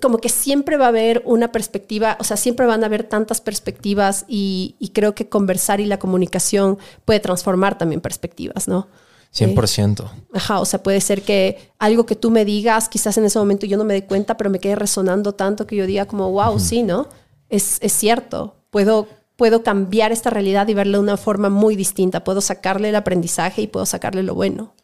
como 0.00 0.18
que 0.18 0.28
siempre 0.28 0.76
va 0.76 0.86
a 0.86 0.88
haber 0.88 1.22
una 1.26 1.52
perspectiva, 1.52 2.16
o 2.20 2.24
sea, 2.24 2.36
siempre 2.36 2.66
van 2.66 2.82
a 2.82 2.86
haber 2.86 3.04
tantas 3.04 3.40
perspectivas 3.40 4.24
y, 4.28 4.76
y 4.78 4.88
creo 4.90 5.14
que 5.14 5.28
conversar 5.28 5.80
y 5.80 5.86
la 5.86 5.98
comunicación 5.98 6.78
puede 7.04 7.20
transformar 7.20 7.78
también 7.78 8.00
perspectivas, 8.00 8.68
¿no? 8.68 8.88
100%. 9.34 10.08
Ajá, 10.32 10.60
o 10.60 10.64
sea, 10.64 10.82
puede 10.82 11.00
ser 11.00 11.22
que 11.22 11.70
algo 11.78 12.06
que 12.06 12.16
tú 12.16 12.30
me 12.30 12.44
digas, 12.44 12.88
quizás 12.88 13.16
en 13.18 13.24
ese 13.24 13.38
momento 13.38 13.66
yo 13.66 13.76
no 13.76 13.84
me 13.84 13.94
dé 13.94 14.04
cuenta, 14.04 14.36
pero 14.36 14.50
me 14.50 14.58
quede 14.58 14.76
resonando 14.76 15.32
tanto 15.32 15.66
que 15.66 15.76
yo 15.76 15.86
diga 15.86 16.06
como, 16.06 16.30
wow, 16.30 16.58
sí, 16.58 16.82
¿no? 16.82 17.08
Es, 17.48 17.78
es 17.80 17.92
cierto, 17.92 18.56
puedo, 18.70 19.08
puedo 19.36 19.62
cambiar 19.62 20.12
esta 20.12 20.30
realidad 20.30 20.68
y 20.68 20.74
verla 20.74 20.98
de 20.98 21.04
una 21.04 21.16
forma 21.16 21.50
muy 21.50 21.76
distinta, 21.76 22.24
puedo 22.24 22.40
sacarle 22.40 22.88
el 22.88 22.96
aprendizaje 22.96 23.62
y 23.62 23.66
puedo 23.66 23.86
sacarle 23.86 24.22
lo 24.22 24.34
bueno. 24.34 24.74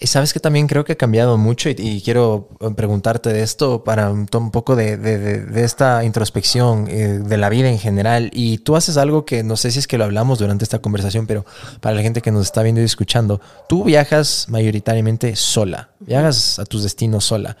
Sabes 0.00 0.32
que 0.32 0.40
también 0.40 0.66
creo 0.66 0.84
que 0.84 0.92
ha 0.92 0.96
cambiado 0.96 1.38
mucho 1.38 1.70
y, 1.70 2.02
quiero 2.04 2.48
eh, 2.60 2.68
preguntarte 2.76 3.32
de 3.32 3.42
esto 3.42 3.84
para 3.84 4.10
un, 4.10 4.26
poco 4.26 4.76
de- 4.76 4.96
de 4.96 5.64
esta 5.64 6.04
introspección 6.04 6.86
eh, 6.88 7.20
de 7.24 7.36
la 7.36 7.48
vida 7.48 7.70
en 7.70 7.78
general. 7.78 8.30
Y 8.34 8.58
tú 8.58 8.76
haces 8.76 8.96
algo 8.96 9.24
que 9.24 9.42
no 9.42 9.56
sé 9.56 9.70
si 9.70 9.78
es 9.78 9.86
que 9.86 9.96
lo 9.96 10.04
hablamos 10.04 10.38
durante 10.38 10.64
esta 10.64 10.80
conversación, 10.80 11.26
pero 11.26 11.46
para 11.80 11.96
la 11.96 12.02
gente 12.02 12.20
que 12.20 12.30
nos 12.30 12.44
está 12.46 12.62
viendo 12.62 12.80
y 12.80 12.84
escuchando, 12.84 13.40
tú 13.68 13.84
viajas 13.84 14.46
mayoritariamente 14.48 15.36
sola, 15.36 15.90
viajas 16.00 16.58
a 16.58 16.64
tus 16.64 16.82
destinos 16.82 17.24
sola. 17.24 17.56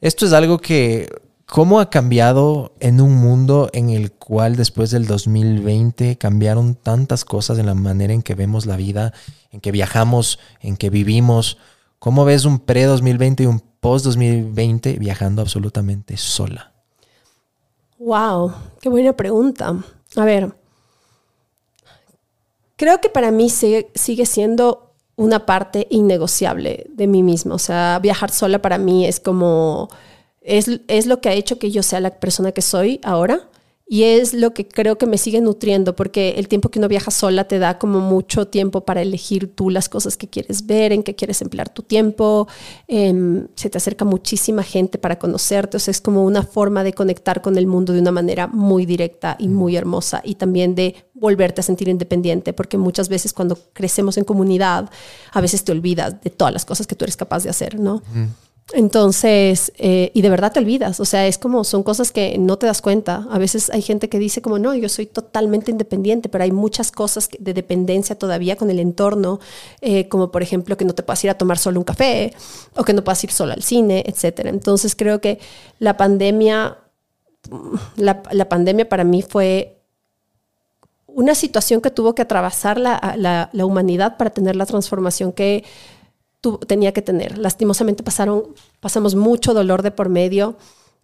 Esto 0.00 0.26
es 0.26 0.32
algo 0.32 0.58
que, 0.58 1.08
¿cómo 1.52 1.80
ha 1.80 1.90
cambiado 1.90 2.72
en 2.80 3.02
un 3.02 3.14
mundo 3.14 3.68
en 3.74 3.90
el 3.90 4.10
cual 4.10 4.56
después 4.56 4.90
del 4.90 5.06
2020 5.06 6.16
cambiaron 6.16 6.74
tantas 6.74 7.26
cosas 7.26 7.58
en 7.58 7.66
la 7.66 7.74
manera 7.74 8.14
en 8.14 8.22
que 8.22 8.34
vemos 8.34 8.64
la 8.64 8.76
vida, 8.76 9.12
en 9.50 9.60
que 9.60 9.70
viajamos, 9.70 10.38
en 10.62 10.78
que 10.78 10.88
vivimos? 10.88 11.58
¿Cómo 11.98 12.24
ves 12.24 12.46
un 12.46 12.58
pre-2020 12.58 13.42
y 13.42 13.46
un 13.46 13.60
post-2020 13.80 14.98
viajando 14.98 15.42
absolutamente 15.42 16.16
sola? 16.16 16.72
Wow, 17.98 18.54
qué 18.80 18.88
buena 18.88 19.12
pregunta. 19.12 19.76
A 20.16 20.24
ver, 20.24 20.54
creo 22.76 22.98
que 23.02 23.10
para 23.10 23.30
mí 23.30 23.50
sigue, 23.50 23.90
siendo 24.24 24.94
una 25.16 25.44
parte 25.44 25.86
innegociable 25.90 26.86
de 26.88 27.06
mí 27.06 27.22
misma. 27.22 27.56
O 27.56 27.58
sea, 27.58 27.98
viajar 28.00 28.30
sola 28.30 28.62
para 28.62 28.78
mí 28.78 29.04
es 29.04 29.20
como, 29.20 29.90
es, 30.44 30.68
es 30.88 31.06
lo 31.06 31.20
que 31.20 31.28
ha 31.28 31.34
hecho 31.34 31.58
que 31.58 31.70
yo 31.70 31.82
sea 31.82 32.00
la 32.00 32.18
persona 32.18 32.52
que 32.52 32.62
soy 32.62 33.00
ahora. 33.02 33.48
Y 33.92 34.04
es 34.04 34.32
lo 34.32 34.54
que 34.54 34.66
creo 34.66 34.96
que 34.96 35.04
me 35.04 35.18
sigue 35.18 35.42
nutriendo, 35.42 35.94
porque 35.94 36.36
el 36.38 36.48
tiempo 36.48 36.70
que 36.70 36.78
uno 36.78 36.88
viaja 36.88 37.10
sola 37.10 37.44
te 37.44 37.58
da 37.58 37.78
como 37.78 38.00
mucho 38.00 38.48
tiempo 38.48 38.86
para 38.86 39.02
elegir 39.02 39.54
tú 39.54 39.68
las 39.68 39.90
cosas 39.90 40.16
que 40.16 40.30
quieres 40.30 40.64
ver, 40.64 40.94
en 40.94 41.02
qué 41.02 41.14
quieres 41.14 41.42
emplear 41.42 41.68
tu 41.68 41.82
tiempo. 41.82 42.48
Em, 42.88 43.48
se 43.54 43.68
te 43.68 43.76
acerca 43.76 44.06
muchísima 44.06 44.62
gente 44.62 44.96
para 44.96 45.18
conocerte, 45.18 45.76
o 45.76 45.80
sea, 45.80 45.92
es 45.92 46.00
como 46.00 46.24
una 46.24 46.42
forma 46.42 46.84
de 46.84 46.94
conectar 46.94 47.42
con 47.42 47.58
el 47.58 47.66
mundo 47.66 47.92
de 47.92 48.00
una 48.00 48.12
manera 48.12 48.46
muy 48.46 48.86
directa 48.86 49.36
y 49.38 49.48
muy 49.48 49.76
hermosa 49.76 50.22
y 50.24 50.36
también 50.36 50.74
de 50.74 50.94
volverte 51.12 51.60
a 51.60 51.64
sentir 51.64 51.88
independiente, 51.88 52.54
porque 52.54 52.78
muchas 52.78 53.10
veces 53.10 53.34
cuando 53.34 53.58
crecemos 53.74 54.16
en 54.16 54.24
comunidad, 54.24 54.88
a 55.32 55.40
veces 55.42 55.64
te 55.64 55.72
olvidas 55.72 56.18
de 56.22 56.30
todas 56.30 56.54
las 56.54 56.64
cosas 56.64 56.86
que 56.86 56.94
tú 56.94 57.04
eres 57.04 57.18
capaz 57.18 57.44
de 57.44 57.50
hacer, 57.50 57.78
¿no? 57.78 58.00
Entonces, 58.70 59.72
eh, 59.76 60.10
y 60.14 60.22
de 60.22 60.30
verdad 60.30 60.52
te 60.52 60.60
olvidas, 60.60 60.98
o 61.00 61.04
sea, 61.04 61.26
es 61.26 61.36
como, 61.36 61.62
son 61.64 61.82
cosas 61.82 62.10
que 62.10 62.38
no 62.38 62.56
te 62.56 62.66
das 62.66 62.80
cuenta. 62.80 63.26
A 63.30 63.38
veces 63.38 63.68
hay 63.70 63.82
gente 63.82 64.08
que 64.08 64.18
dice 64.18 64.40
como, 64.40 64.58
no, 64.58 64.74
yo 64.74 64.88
soy 64.88 65.06
totalmente 65.06 65.70
independiente, 65.70 66.28
pero 66.28 66.44
hay 66.44 66.52
muchas 66.52 66.90
cosas 66.90 67.28
de 67.38 67.54
dependencia 67.54 68.16
todavía 68.16 68.56
con 68.56 68.70
el 68.70 68.78
entorno, 68.78 69.40
eh, 69.80 70.08
como 70.08 70.30
por 70.30 70.42
ejemplo 70.42 70.76
que 70.76 70.84
no 70.84 70.94
te 70.94 71.02
puedas 71.02 71.22
ir 71.24 71.30
a 71.30 71.34
tomar 71.34 71.58
solo 71.58 71.80
un 71.80 71.84
café 71.84 72.32
o 72.76 72.84
que 72.84 72.94
no 72.94 73.04
puedas 73.04 73.22
ir 73.24 73.32
solo 73.32 73.52
al 73.52 73.62
cine, 73.62 74.04
etc. 74.06 74.46
Entonces 74.46 74.96
creo 74.96 75.20
que 75.20 75.38
la 75.78 75.96
pandemia, 75.96 76.78
la, 77.96 78.48
pandemia 78.48 78.88
para 78.88 79.04
mí 79.04 79.22
fue 79.22 79.82
una 81.06 81.34
situación 81.34 81.82
que 81.82 81.90
tuvo 81.90 82.14
que 82.14 82.22
atravesar 82.22 82.78
la 82.78 83.50
humanidad 83.66 84.16
para 84.16 84.30
tener 84.30 84.56
la 84.56 84.64
transformación 84.64 85.32
que 85.32 85.64
tu, 86.42 86.58
tenía 86.58 86.92
que 86.92 87.00
tener. 87.00 87.38
Lastimosamente 87.38 88.02
pasaron, 88.02 88.48
pasamos 88.80 89.14
mucho 89.14 89.54
dolor 89.54 89.80
de 89.80 89.92
por 89.92 90.10
medio, 90.10 90.56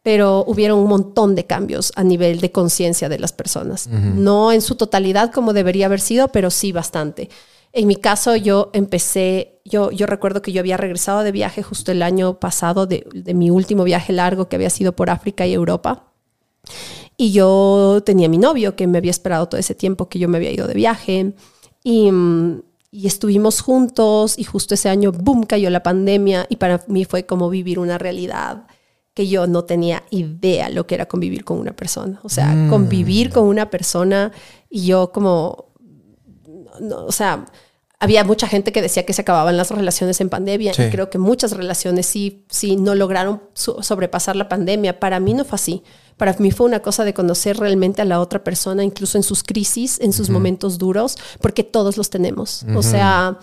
pero 0.02 0.44
hubieron 0.46 0.78
un 0.78 0.88
montón 0.88 1.34
de 1.34 1.46
cambios 1.46 1.92
a 1.96 2.04
nivel 2.04 2.40
de 2.40 2.52
conciencia 2.52 3.08
de 3.08 3.18
las 3.18 3.32
personas. 3.32 3.86
No 3.88 4.52
en 4.52 4.60
su 4.60 4.74
totalidad 4.74 5.32
como 5.32 5.54
debería 5.54 5.86
haber 5.86 6.00
sido, 6.00 6.28
pero 6.28 6.50
sí 6.50 6.72
bastante. 6.72 7.30
En 7.72 7.86
mi 7.86 7.96
caso, 7.96 8.34
yo 8.34 8.70
empecé, 8.72 9.60
yo, 9.64 9.90
yo 9.90 10.06
recuerdo 10.06 10.42
que 10.42 10.52
yo 10.52 10.60
había 10.60 10.76
regresado 10.76 11.22
de 11.22 11.32
viaje 11.32 11.62
justo 11.62 11.92
el 11.92 12.02
año 12.02 12.40
pasado, 12.40 12.86
de, 12.86 13.06
de 13.12 13.34
mi 13.34 13.50
último 13.50 13.84
viaje 13.84 14.12
largo 14.12 14.48
que 14.48 14.56
había 14.56 14.70
sido 14.70 14.92
por 14.92 15.10
África 15.10 15.46
y 15.46 15.52
Europa. 15.52 16.12
Y 17.16 17.32
yo 17.32 18.02
tenía 18.04 18.28
mi 18.28 18.38
novio 18.38 18.76
que 18.76 18.86
me 18.86 18.98
había 18.98 19.10
esperado 19.10 19.48
todo 19.48 19.60
ese 19.60 19.74
tiempo 19.74 20.08
que 20.08 20.18
yo 20.18 20.28
me 20.28 20.38
había 20.38 20.52
ido 20.52 20.66
de 20.66 20.74
viaje. 20.74 21.34
Y, 21.84 22.10
mm, 22.10 22.62
y 22.90 23.06
estuvimos 23.06 23.60
juntos 23.60 24.38
y 24.38 24.44
justo 24.44 24.74
ese 24.74 24.88
año, 24.88 25.12
boom, 25.12 25.44
cayó 25.44 25.68
la 25.70 25.82
pandemia 25.82 26.46
y 26.48 26.56
para 26.56 26.82
mí 26.88 27.04
fue 27.04 27.26
como 27.26 27.50
vivir 27.50 27.78
una 27.78 27.98
realidad 27.98 28.66
que 29.14 29.26
yo 29.28 29.46
no 29.46 29.64
tenía 29.64 30.04
idea 30.10 30.70
lo 30.70 30.86
que 30.86 30.94
era 30.94 31.06
convivir 31.06 31.44
con 31.44 31.58
una 31.58 31.74
persona. 31.74 32.20
O 32.22 32.28
sea, 32.28 32.46
Mm. 32.54 32.70
convivir 32.70 33.30
con 33.30 33.44
una 33.44 33.68
persona 33.68 34.32
y 34.70 34.86
yo 34.86 35.10
como, 35.12 35.72
no, 36.80 37.04
o 37.04 37.12
sea, 37.12 37.44
había 38.00 38.22
mucha 38.24 38.46
gente 38.46 38.70
que 38.70 38.80
decía 38.80 39.04
que 39.04 39.12
se 39.12 39.22
acababan 39.22 39.56
las 39.56 39.70
relaciones 39.72 40.20
en 40.20 40.28
pandemia 40.28 40.72
Sí. 40.72 40.82
y 40.84 40.90
creo 40.90 41.10
que 41.10 41.18
muchas 41.18 41.52
relaciones 41.52 42.06
sí, 42.06 42.44
sí 42.48 42.76
no 42.76 42.94
lograron 42.94 43.42
sobrepasar 43.54 44.36
la 44.36 44.48
pandemia. 44.48 45.00
Para 45.00 45.18
mí 45.18 45.34
no 45.34 45.44
fue 45.44 45.56
así. 45.56 45.82
Para 46.18 46.36
mí 46.38 46.50
fue 46.50 46.66
una 46.66 46.80
cosa 46.80 47.04
de 47.04 47.14
conocer 47.14 47.56
realmente 47.56 48.02
a 48.02 48.04
la 48.04 48.20
otra 48.20 48.44
persona, 48.44 48.84
incluso 48.84 49.16
en 49.16 49.22
sus 49.22 49.42
crisis, 49.42 49.98
en 50.00 50.12
sus 50.12 50.28
momentos 50.28 50.76
duros, 50.76 51.16
porque 51.40 51.64
todos 51.64 51.96
los 51.96 52.10
tenemos. 52.10 52.66
O 52.74 52.82
sea, 52.82 53.38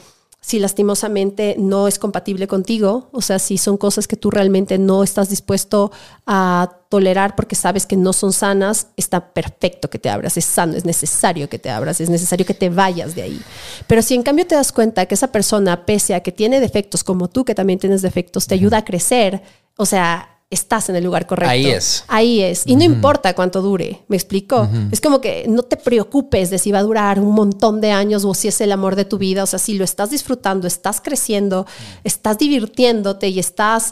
si 0.45 0.59
lastimosamente 0.59 1.55
no 1.57 1.87
es 1.87 1.97
compatible 1.97 2.47
contigo, 2.47 3.09
o 3.11 3.21
sea, 3.21 3.39
si 3.39 3.57
son 3.57 3.77
cosas 3.77 4.07
que 4.07 4.15
tú 4.15 4.29
realmente 4.29 4.77
no 4.77 5.03
estás 5.03 5.27
dispuesto 5.27 5.91
a 6.27 6.81
tolerar 6.89 7.35
porque 7.35 7.55
sabes 7.55 7.87
que 7.87 7.95
no 7.95 8.13
son 8.13 8.31
sanas, 8.31 8.89
está 8.95 9.33
perfecto 9.33 9.89
que 9.89 9.97
te 9.97 10.07
abras, 10.07 10.37
es 10.37 10.45
sano, 10.45 10.75
es 10.75 10.85
necesario 10.85 11.49
que 11.49 11.57
te 11.57 11.71
abras, 11.71 11.99
es 11.99 12.11
necesario 12.11 12.45
que 12.45 12.53
te 12.53 12.69
vayas 12.69 13.15
de 13.15 13.23
ahí. 13.23 13.41
Pero 13.87 14.03
si 14.03 14.13
en 14.13 14.21
cambio 14.21 14.45
te 14.45 14.53
das 14.53 14.71
cuenta 14.71 15.07
que 15.07 15.15
esa 15.15 15.31
persona, 15.31 15.83
pese 15.83 16.13
a 16.13 16.19
que 16.19 16.31
tiene 16.31 16.59
defectos 16.59 17.03
como 17.03 17.27
tú, 17.27 17.43
que 17.43 17.55
también 17.55 17.79
tienes 17.79 18.03
defectos, 18.03 18.45
te 18.45 18.53
ayuda 18.53 18.77
a 18.77 18.85
crecer, 18.85 19.41
o 19.77 19.87
sea, 19.87 20.34
estás 20.49 20.89
en 20.89 20.95
el 20.95 21.03
lugar 21.03 21.25
correcto. 21.27 21.49
Ahí 21.51 21.65
es. 21.67 22.03
Ahí 22.07 22.41
es. 22.41 22.63
Y 22.67 22.75
no 22.75 22.83
importa 22.83 23.33
cuánto 23.33 23.61
dure, 23.61 24.03
¿me 24.07 24.15
explico? 24.15 24.69
Es 24.91 25.01
como 25.01 25.19
que 25.19 25.45
no 25.49 25.63
te 25.63 25.75
preocupes 25.75 26.49
de 26.49 26.59
si 26.59 26.71
va 26.71 26.79
a 26.79 26.83
durar 26.83 27.19
un 27.19 27.33
montón 27.33 27.81
de 27.81 27.91
años 27.91 28.23
o 28.25 28.33
si 28.33 28.47
es 28.47 28.61
el 28.61 28.71
amor 28.71 28.95
de 28.95 29.05
tu 29.05 29.17
vida. 29.17 29.43
O 29.43 29.47
sea, 29.47 29.59
si 29.59 29.73
lo 29.77 29.83
estás 29.83 30.11
disfrutando, 30.11 30.67
estás 30.67 31.01
creciendo, 31.01 31.65
estás 32.03 32.37
divirtiéndote 32.37 33.27
y 33.29 33.39
estás 33.39 33.91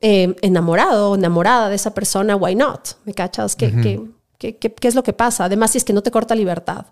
eh, 0.00 0.36
enamorado 0.42 1.10
o 1.10 1.14
enamorada 1.16 1.68
de 1.68 1.74
esa 1.76 1.92
persona, 1.92 2.36
why 2.36 2.54
not? 2.54 2.90
¿Me 3.04 3.12
cachas? 3.12 3.56
¿Qué, 3.56 3.72
qué, 3.82 4.00
qué, 4.38 4.56
qué- 4.56 4.72
qué 4.72 4.88
es 4.88 4.94
lo 4.94 5.02
que 5.02 5.12
pasa? 5.12 5.44
Además, 5.44 5.72
si 5.72 5.78
es 5.78 5.84
que 5.84 5.92
no 5.92 6.02
te 6.02 6.10
corta 6.12 6.34
libertad. 6.36 6.86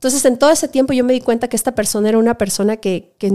Entonces, 0.00 0.24
en 0.24 0.38
todo 0.38 0.48
ese 0.48 0.66
tiempo 0.66 0.94
yo 0.94 1.04
me 1.04 1.12
di 1.12 1.20
cuenta 1.20 1.46
que 1.46 1.56
esta 1.56 1.74
persona 1.74 2.08
era 2.08 2.16
una 2.16 2.38
persona 2.38 2.78
que, 2.78 3.12
que, 3.18 3.30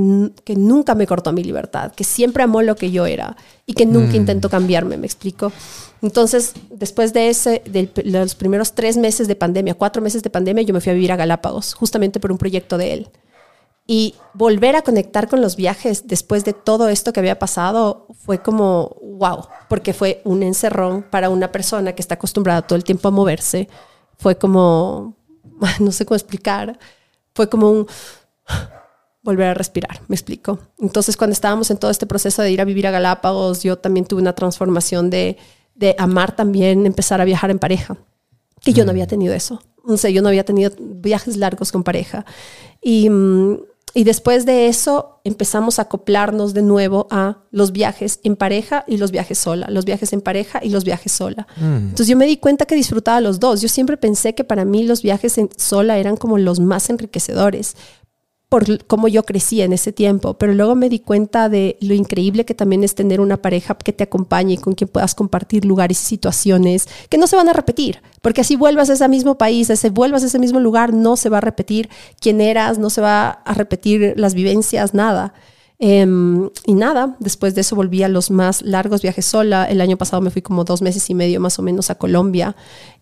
nunca 0.55 0.95
me 0.95 1.05
cortó 1.05 1.31
mi 1.31 1.43
libertad, 1.43 1.91
que 1.91 2.03
siempre 2.03 2.41
amó 2.41 2.63
lo 2.63 2.75
que 2.75 2.89
yo 2.89 3.05
era 3.05 3.37
y 3.67 3.73
que 3.73 3.85
nunca 3.85 4.15
intentó 4.15 4.49
cambiarme, 4.49 4.97
me 4.97 5.05
explico. 5.05 5.51
Entonces, 6.01 6.53
después 6.71 7.13
de 7.13 7.29
ese, 7.29 7.61
de 7.67 7.91
los 8.05 8.33
primeros 8.33 8.73
tres 8.73 8.97
meses 8.97 9.27
de 9.27 9.35
pandemia, 9.35 9.75
cuatro 9.75 10.01
meses 10.01 10.23
de 10.23 10.31
pandemia, 10.31 10.63
yo 10.63 10.73
me 10.73 10.81
fui 10.81 10.89
a 10.89 10.95
vivir 10.95 11.11
a 11.11 11.15
Galápagos, 11.15 11.75
justamente 11.75 12.19
por 12.19 12.31
un 12.31 12.39
proyecto 12.39 12.79
de 12.79 12.93
él. 12.93 13.09
Y 13.85 14.15
volver 14.33 14.75
a 14.75 14.81
conectar 14.81 15.29
con 15.29 15.41
los 15.41 15.55
viajes 15.55 16.07
después 16.07 16.45
de 16.45 16.53
todo 16.53 16.89
esto 16.89 17.13
que 17.13 17.19
había 17.19 17.37
pasado 17.37 18.07
fue 18.25 18.39
como 18.41 18.97
wow, 19.03 19.45
porque 19.69 19.93
fue 19.93 20.23
un 20.23 20.41
encerrón 20.41 21.03
para 21.11 21.29
una 21.29 21.51
persona 21.51 21.93
que 21.93 22.01
está 22.01 22.15
acostumbrada 22.15 22.63
todo 22.63 22.75
el 22.75 22.83
tiempo 22.83 23.07
a 23.07 23.11
moverse. 23.11 23.69
Fue 24.17 24.35
como, 24.35 25.15
no 25.79 25.91
sé 25.91 26.05
cómo 26.05 26.15
explicar, 26.15 26.77
fue 27.33 27.49
como 27.49 27.71
un 27.71 27.87
volver 29.23 29.47
a 29.47 29.53
respirar, 29.55 30.01
me 30.07 30.15
explico. 30.15 30.59
Entonces, 30.79 31.17
cuando 31.17 31.33
estábamos 31.33 31.71
en 31.71 31.77
todo 31.77 31.89
este 31.89 32.05
proceso 32.05 32.43
de 32.43 32.51
ir 32.51 32.61
a 32.61 32.65
vivir 32.65 32.85
a 32.85 32.91
Galápagos, 32.91 33.63
yo 33.63 33.77
también 33.77 34.05
tuve 34.05 34.21
una 34.21 34.33
transformación 34.33 35.09
de, 35.09 35.37
de 35.73 35.95
amar 35.97 36.35
también, 36.35 36.85
empezar 36.85 37.21
a 37.21 37.25
viajar 37.25 37.49
en 37.49 37.57
pareja, 37.57 37.97
que 38.61 38.71
yo 38.71 38.85
no 38.85 38.91
había 38.91 39.07
tenido 39.07 39.33
eso. 39.33 39.61
O 39.83 39.97
sea, 39.97 40.11
yo 40.11 40.21
no 40.21 40.29
había 40.29 40.45
tenido 40.45 40.71
viajes 40.79 41.37
largos 41.37 41.71
con 41.71 41.83
pareja. 41.83 42.25
Y, 42.81 43.09
mm, 43.09 43.57
y 43.97 44.03
después 44.03 44.45
de 44.45 44.67
eso 44.67 45.21
empezamos 45.23 45.79
a 45.79 45.83
acoplarnos 45.83 46.53
de 46.53 46.61
nuevo 46.61 47.07
a 47.11 47.37
los 47.49 47.71
viajes 47.71 48.19
en 48.23 48.35
pareja 48.35 48.83
y 48.87 48.97
los 48.97 49.09
viajes 49.09 49.37
sola, 49.37 49.67
los 49.69 49.85
viajes 49.85 50.11
en 50.11 50.19
pareja 50.19 50.59
y 50.61 50.69
los 50.69 50.83
viajes 50.83 51.13
sola. 51.13 51.47
Entonces 51.57 52.09
yo 52.09 52.17
me 52.17 52.25
di 52.25 52.35
cuenta 52.35 52.65
que 52.65 52.75
disfrutaba 52.75 53.21
los 53.21 53.39
dos. 53.39 53.61
Yo 53.61 53.69
siempre 53.69 53.95
pensé 53.95 54.35
que 54.35 54.43
para 54.43 54.65
mí 54.65 54.83
los 54.83 55.01
viajes 55.01 55.37
en 55.37 55.49
sola 55.55 55.97
eran 55.97 56.17
como 56.17 56.37
los 56.37 56.59
más 56.59 56.89
enriquecedores 56.89 57.77
por 58.49 58.85
cómo 58.85 59.07
yo 59.07 59.23
crecí 59.23 59.61
en 59.61 59.73
ese 59.73 59.91
tiempo, 59.91 60.35
pero 60.35 60.53
luego 60.53 60.75
me 60.75 60.89
di 60.89 60.99
cuenta 60.99 61.49
de 61.49 61.77
lo 61.81 61.93
increíble 61.93 62.45
que 62.45 62.53
también 62.53 62.83
es 62.83 62.95
tener 62.95 63.19
una 63.19 63.37
pareja 63.37 63.75
que 63.75 63.91
te 63.91 64.03
acompañe 64.03 64.53
y 64.53 64.57
con 64.57 64.73
quien 64.73 64.87
puedas 64.87 65.15
compartir 65.15 65.65
lugares 65.65 66.01
y 66.01 66.05
situaciones 66.05 66.87
que 67.09 67.17
no 67.17 67.27
se 67.27 67.35
van 67.35 67.49
a 67.49 67.53
repetir, 67.53 68.01
porque 68.21 68.41
así 68.41 68.55
vuelvas 68.55 68.89
a 68.89 68.93
ese 68.93 69.07
mismo 69.07 69.37
país, 69.37 69.69
ese, 69.69 69.89
vuelvas 69.89 70.23
a 70.23 70.27
ese 70.27 70.39
mismo 70.39 70.59
lugar, 70.59 70.93
no 70.93 71.17
se 71.17 71.29
va 71.29 71.39
a 71.39 71.41
repetir 71.41 71.89
quién 72.19 72.39
eras, 72.39 72.77
no 72.77 72.89
se 72.89 73.01
va 73.01 73.29
a 73.29 73.53
repetir 73.53 74.13
las 74.15 74.35
vivencias, 74.35 74.93
nada. 74.93 75.33
Em, 75.77 76.49
y 76.65 76.73
nada, 76.73 77.17
después 77.19 77.53
de 77.53 77.61
eso 77.61 77.75
volví 77.75 78.01
a 78.03 78.07
los 78.07 78.31
más 78.31 78.61
largos 78.61 79.01
viajes 79.01 79.25
sola. 79.25 79.65
El 79.65 79.81
año 79.81 79.97
pasado 79.97 80.21
me 80.21 80.29
fui 80.29 80.41
como 80.41 80.63
dos 80.63 80.81
meses 80.81 81.09
y 81.09 81.13
medio 81.13 81.41
más 81.41 81.59
o 81.59 81.61
menos 81.61 81.89
a 81.89 81.95
Colombia 81.95 82.55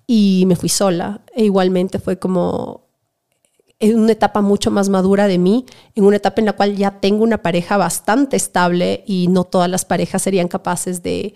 y 0.08 0.46
me 0.48 0.56
fui 0.56 0.70
sola. 0.70 1.22
E 1.36 1.46
igualmente 1.46 2.00
fue 2.00 2.18
como 2.18 2.83
en 3.92 4.00
una 4.00 4.12
etapa 4.14 4.42
mucho 4.42 4.72
más 4.72 4.88
madura 4.90 5.28
de 5.28 5.38
mí, 5.38 5.66
en 5.96 6.06
una 6.06 6.16
etapa 6.18 6.40
en 6.42 6.46
la 6.46 6.54
cual 6.54 6.76
ya 6.76 7.00
tengo 7.02 7.24
una 7.24 7.40
pareja 7.42 7.78
bastante 7.78 8.36
estable 8.38 9.04
y 9.06 9.28
no 9.28 9.44
todas 9.44 9.70
las 9.70 9.84
parejas 9.86 10.22
serían 10.22 10.48
capaces 10.48 11.04
de 11.04 11.34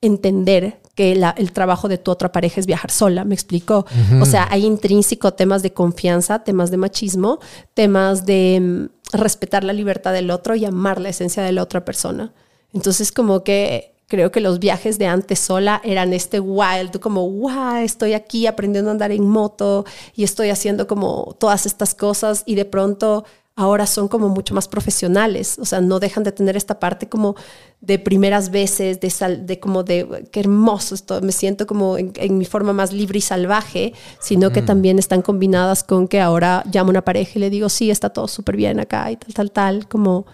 entender 0.00 0.80
que 0.94 1.14
la- 1.14 1.34
el 1.38 1.52
trabajo 1.52 1.88
de 1.88 1.98
tu 1.98 2.10
otra 2.10 2.30
pareja 2.30 2.60
es 2.60 2.66
viajar 2.66 2.90
sola, 2.90 3.24
me 3.24 3.34
explico. 3.34 3.86
O 4.20 4.26
sea, 4.26 4.46
hay 4.50 4.64
intrínseco 4.66 5.32
temas 5.34 5.62
de 5.62 5.72
confianza, 5.72 6.44
temas 6.44 6.70
de 6.70 6.76
machismo, 6.76 7.38
temas 7.74 8.26
de 8.26 8.60
mm, 8.60 9.16
respetar 9.16 9.64
la 9.64 9.72
libertad 9.72 10.12
del 10.12 10.30
otro 10.30 10.54
y 10.56 10.64
amar 10.64 11.00
la 11.00 11.08
esencia 11.08 11.42
de 11.42 11.52
la 11.52 11.62
otra 11.62 11.84
persona. 11.84 12.32
Entonces, 12.72 13.12
como 13.12 13.42
que 13.44 13.93
creo 14.06 14.30
que 14.30 14.40
los 14.40 14.58
viajes 14.58 14.98
de 14.98 15.06
antes 15.06 15.38
sola 15.38 15.80
eran 15.84 16.12
este 16.12 16.40
wild, 16.40 16.98
como, 17.00 17.28
wow, 17.28 17.76
estoy 17.76 18.12
aquí 18.12 18.46
aprendiendo 18.46 18.90
a 18.90 18.92
andar 18.92 19.12
en 19.12 19.28
moto 19.28 19.84
y 20.14 20.24
estoy 20.24 20.50
haciendo 20.50 20.86
como 20.86 21.36
todas 21.38 21.66
estas 21.66 21.94
cosas 21.94 22.42
y 22.46 22.54
de 22.54 22.64
pronto 22.64 23.24
ahora 23.56 23.86
son 23.86 24.08
como 24.08 24.28
mucho 24.28 24.52
más 24.52 24.66
profesionales, 24.66 25.58
o 25.60 25.64
sea, 25.64 25.80
no 25.80 26.00
dejan 26.00 26.24
de 26.24 26.32
tener 26.32 26.56
esta 26.56 26.80
parte 26.80 27.08
como 27.08 27.36
de 27.80 28.00
primeras 28.00 28.50
veces, 28.50 29.00
de, 29.00 29.10
sal, 29.10 29.46
de 29.46 29.60
como 29.60 29.84
de, 29.84 30.28
qué 30.32 30.40
hermoso 30.40 30.94
esto, 30.94 31.20
me 31.20 31.30
siento 31.30 31.66
como 31.66 31.96
en, 31.96 32.12
en 32.16 32.36
mi 32.36 32.46
forma 32.46 32.72
más 32.72 32.92
libre 32.92 33.18
y 33.18 33.22
salvaje, 33.22 33.92
sino 34.18 34.50
que 34.50 34.60
también 34.60 34.98
están 34.98 35.22
combinadas 35.22 35.84
con 35.84 36.08
que 36.08 36.20
ahora 36.20 36.64
llamo 36.72 36.88
a 36.88 36.90
una 36.90 37.04
pareja 37.04 37.32
y 37.36 37.38
le 37.38 37.50
digo, 37.50 37.68
sí, 37.68 37.90
está 37.90 38.10
todo 38.10 38.26
súper 38.26 38.56
bien 38.56 38.80
acá 38.80 39.10
y 39.12 39.16
tal, 39.16 39.34
tal, 39.34 39.50
tal, 39.52 39.88
como, 39.88 40.26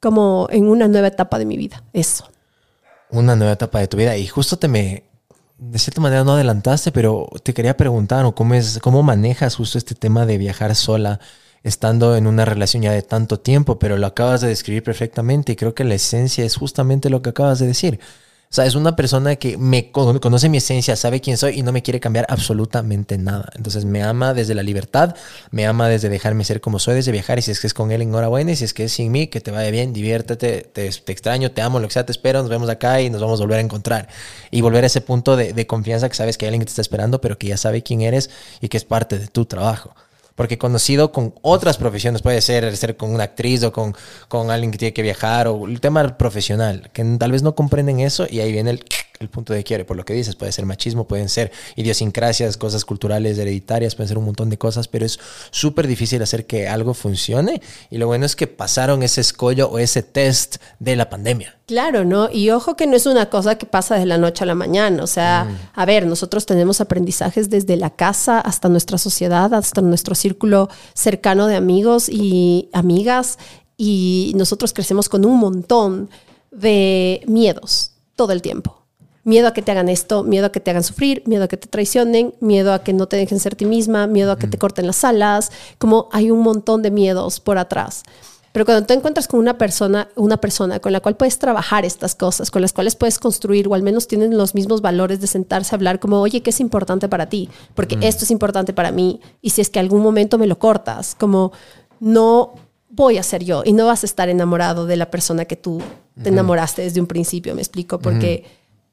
como 0.00 0.46
en 0.50 0.68
una 0.68 0.86
nueva 0.86 1.08
etapa 1.08 1.40
de 1.40 1.46
mi 1.46 1.56
vida, 1.56 1.82
eso. 1.92 2.28
Una 3.10 3.36
nueva 3.36 3.52
etapa 3.52 3.80
de 3.80 3.88
tu 3.88 3.96
vida. 3.96 4.16
Y 4.16 4.26
justo 4.26 4.58
te 4.58 4.68
me, 4.68 5.04
de 5.58 5.78
cierta 5.78 6.00
manera 6.00 6.24
no 6.24 6.32
adelantaste, 6.32 6.92
pero 6.92 7.28
te 7.42 7.54
quería 7.54 7.76
preguntar, 7.76 8.24
¿o 8.24 8.34
cómo, 8.34 8.54
es, 8.54 8.78
¿cómo 8.80 9.02
manejas 9.02 9.56
justo 9.56 9.78
este 9.78 9.94
tema 9.94 10.26
de 10.26 10.38
viajar 10.38 10.74
sola? 10.74 11.20
estando 11.66 12.14
en 12.16 12.28
una 12.28 12.44
relación 12.44 12.84
ya 12.84 12.92
de 12.92 13.02
tanto 13.02 13.40
tiempo, 13.40 13.76
pero 13.80 13.96
lo 13.96 14.06
acabas 14.06 14.40
de 14.40 14.46
describir 14.46 14.84
perfectamente 14.84 15.50
y 15.50 15.56
creo 15.56 15.74
que 15.74 15.82
la 15.82 15.96
esencia 15.96 16.44
es 16.44 16.54
justamente 16.54 17.10
lo 17.10 17.22
que 17.22 17.30
acabas 17.30 17.58
de 17.58 17.66
decir. 17.66 17.98
O 18.48 18.54
sea, 18.56 18.64
es 18.64 18.74
una 18.74 18.96
persona 18.96 19.36
que 19.36 19.58
me 19.58 19.90
con- 19.90 20.18
conoce 20.18 20.48
mi 20.48 20.58
esencia, 20.58 20.96
sabe 20.96 21.20
quién 21.20 21.36
soy 21.36 21.58
y 21.58 21.62
no 21.62 21.72
me 21.72 21.82
quiere 21.82 22.00
cambiar 22.00 22.26
absolutamente 22.28 23.18
nada. 23.18 23.50
Entonces 23.56 23.84
me 23.84 24.02
ama 24.02 24.34
desde 24.34 24.54
la 24.54 24.62
libertad, 24.62 25.14
me 25.50 25.66
ama 25.66 25.88
desde 25.88 26.08
dejarme 26.08 26.44
ser 26.44 26.60
como 26.60 26.78
soy, 26.78 26.94
desde 26.94 27.12
viajar 27.12 27.38
y 27.38 27.42
si 27.42 27.50
es 27.50 27.60
que 27.60 27.66
es 27.66 27.74
con 27.74 27.90
él, 27.90 28.02
enhorabuena, 28.02 28.52
y 28.52 28.56
si 28.56 28.64
es 28.64 28.72
que 28.72 28.84
es 28.84 28.92
sin 28.92 29.10
mí, 29.12 29.26
que 29.26 29.40
te 29.40 29.50
vaya 29.50 29.70
bien, 29.70 29.92
diviértete, 29.92 30.62
te, 30.72 30.90
te 30.90 31.12
extraño, 31.12 31.50
te 31.50 31.60
amo, 31.60 31.80
lo 31.80 31.88
que 31.88 31.94
sea, 31.94 32.06
te 32.06 32.12
espero, 32.12 32.40
nos 32.40 32.48
vemos 32.48 32.68
acá 32.70 33.00
y 33.02 33.10
nos 33.10 33.20
vamos 33.20 33.40
a 33.40 33.42
volver 33.44 33.58
a 33.58 33.62
encontrar. 33.62 34.08
Y 34.50 34.60
volver 34.60 34.84
a 34.84 34.86
ese 34.86 35.00
punto 35.00 35.36
de, 35.36 35.52
de 35.52 35.66
confianza 35.66 36.08
que 36.08 36.14
sabes 36.14 36.38
que 36.38 36.46
hay 36.46 36.48
alguien 36.48 36.60
que 36.60 36.66
te 36.66 36.70
está 36.70 36.82
esperando, 36.82 37.20
pero 37.20 37.36
que 37.38 37.48
ya 37.48 37.56
sabe 37.56 37.82
quién 37.82 38.00
eres 38.02 38.30
y 38.60 38.68
que 38.68 38.76
es 38.76 38.84
parte 38.84 39.18
de 39.18 39.26
tu 39.26 39.44
trabajo. 39.46 39.94
Porque 40.36 40.58
conocido 40.58 41.10
con 41.10 41.34
otras 41.42 41.76
profesiones, 41.78 42.22
puede 42.22 42.40
ser 42.40 42.76
ser 42.76 42.96
con 42.96 43.12
una 43.12 43.24
actriz 43.24 43.64
o 43.64 43.72
con, 43.72 43.96
con 44.28 44.50
alguien 44.50 44.70
que 44.70 44.78
tiene 44.78 44.92
que 44.92 45.02
viajar 45.02 45.48
o 45.48 45.66
el 45.66 45.80
tema 45.80 46.16
profesional, 46.16 46.90
que 46.92 47.04
tal 47.18 47.32
vez 47.32 47.42
no 47.42 47.56
comprenden 47.56 47.98
eso 47.98 48.26
y 48.30 48.38
ahí 48.38 48.52
viene 48.52 48.70
el, 48.70 48.84
el 49.20 49.28
punto 49.28 49.52
de 49.52 49.64
quiere, 49.64 49.84
por 49.84 49.96
lo 49.96 50.04
que 50.04 50.14
dices, 50.14 50.36
puede 50.36 50.52
ser 50.52 50.66
machismo, 50.66 51.06
pueden 51.06 51.28
ser 51.28 51.52
idiosincrasias, 51.76 52.56
cosas 52.56 52.84
culturales, 52.84 53.38
hereditarias, 53.38 53.94
pueden 53.94 54.08
ser 54.08 54.18
un 54.18 54.24
montón 54.24 54.50
de 54.50 54.58
cosas, 54.58 54.88
pero 54.88 55.06
es 55.06 55.18
súper 55.50 55.86
difícil 55.86 56.22
hacer 56.22 56.46
que 56.46 56.68
algo 56.68 56.94
funcione 56.94 57.60
y 57.90 57.98
lo 57.98 58.06
bueno 58.06 58.26
es 58.26 58.36
que 58.36 58.46
pasaron 58.46 59.02
ese 59.02 59.20
escollo 59.20 59.68
o 59.68 59.78
ese 59.78 60.02
test 60.02 60.56
de 60.78 60.96
la 60.96 61.10
pandemia. 61.10 61.56
Claro, 61.66 62.04
¿no? 62.04 62.28
Y 62.30 62.50
ojo 62.50 62.76
que 62.76 62.86
no 62.86 62.94
es 62.94 63.06
una 63.06 63.28
cosa 63.28 63.58
que 63.58 63.66
pasa 63.66 63.96
de 63.96 64.06
la 64.06 64.18
noche 64.18 64.44
a 64.44 64.46
la 64.46 64.54
mañana. 64.54 65.02
O 65.02 65.08
sea, 65.08 65.48
a 65.74 65.84
ver, 65.84 66.06
nosotros 66.06 66.46
tenemos 66.46 66.80
aprendizajes 66.80 67.50
desde 67.50 67.76
la 67.76 67.90
casa 67.90 68.38
hasta 68.38 68.68
nuestra 68.68 68.98
sociedad, 68.98 69.52
hasta 69.52 69.80
nuestro 69.80 70.14
círculo 70.14 70.68
cercano 70.94 71.48
de 71.48 71.56
amigos 71.56 72.08
y 72.08 72.68
amigas. 72.72 73.38
Y 73.76 74.32
nosotros 74.36 74.72
crecemos 74.72 75.08
con 75.08 75.24
un 75.24 75.38
montón 75.40 76.08
de 76.52 77.22
miedos 77.26 77.90
todo 78.14 78.32
el 78.32 78.42
tiempo. 78.42 78.85
Miedo 79.26 79.48
a 79.48 79.52
que 79.52 79.60
te 79.60 79.72
hagan 79.72 79.88
esto, 79.88 80.22
miedo 80.22 80.46
a 80.46 80.52
que 80.52 80.60
te 80.60 80.70
hagan 80.70 80.84
sufrir, 80.84 81.24
miedo 81.26 81.42
a 81.42 81.48
que 81.48 81.56
te 81.56 81.66
traicionen, 81.66 82.32
miedo 82.38 82.72
a 82.72 82.84
que 82.84 82.92
no 82.92 83.08
te 83.08 83.16
dejen 83.16 83.40
ser 83.40 83.56
ti 83.56 83.64
misma, 83.64 84.06
miedo 84.06 84.30
a 84.30 84.38
que 84.38 84.46
te 84.46 84.56
corten 84.56 84.86
las 84.86 85.02
alas, 85.02 85.50
como 85.78 86.08
hay 86.12 86.30
un 86.30 86.42
montón 86.42 86.80
de 86.80 86.92
miedos 86.92 87.40
por 87.40 87.58
atrás. 87.58 88.04
Pero 88.52 88.64
cuando 88.64 88.86
te 88.86 88.94
encuentras 88.94 89.26
con 89.26 89.40
una 89.40 89.58
persona, 89.58 90.08
una 90.14 90.36
persona 90.36 90.78
con 90.78 90.92
la 90.92 91.00
cual 91.00 91.16
puedes 91.16 91.40
trabajar 91.40 91.84
estas 91.84 92.14
cosas, 92.14 92.52
con 92.52 92.62
las 92.62 92.72
cuales 92.72 92.94
puedes 92.94 93.18
construir, 93.18 93.66
o 93.66 93.74
al 93.74 93.82
menos 93.82 94.06
tienen 94.06 94.38
los 94.38 94.54
mismos 94.54 94.80
valores 94.80 95.20
de 95.20 95.26
sentarse 95.26 95.74
a 95.74 95.76
hablar 95.76 95.98
como, 95.98 96.20
oye, 96.20 96.40
¿qué 96.40 96.50
es 96.50 96.60
importante 96.60 97.08
para 97.08 97.28
ti? 97.28 97.50
Porque 97.74 97.98
esto 98.02 98.24
es 98.24 98.30
importante 98.30 98.72
para 98.72 98.92
mí. 98.92 99.20
Y 99.42 99.50
si 99.50 99.60
es 99.60 99.70
que 99.70 99.80
algún 99.80 100.02
momento 100.02 100.38
me 100.38 100.46
lo 100.46 100.60
cortas, 100.60 101.16
como 101.16 101.50
no 101.98 102.54
voy 102.88 103.18
a 103.18 103.24
ser 103.24 103.42
yo 103.42 103.62
y 103.64 103.72
no 103.72 103.86
vas 103.86 104.04
a 104.04 104.06
estar 104.06 104.28
enamorado 104.28 104.86
de 104.86 104.96
la 104.96 105.10
persona 105.10 105.46
que 105.46 105.56
tú 105.56 105.82
te 106.22 106.30
enamoraste 106.30 106.80
desde 106.82 107.00
un 107.00 107.08
principio, 107.08 107.54
me 107.56 107.60
explico, 107.60 107.98
porque 107.98 108.44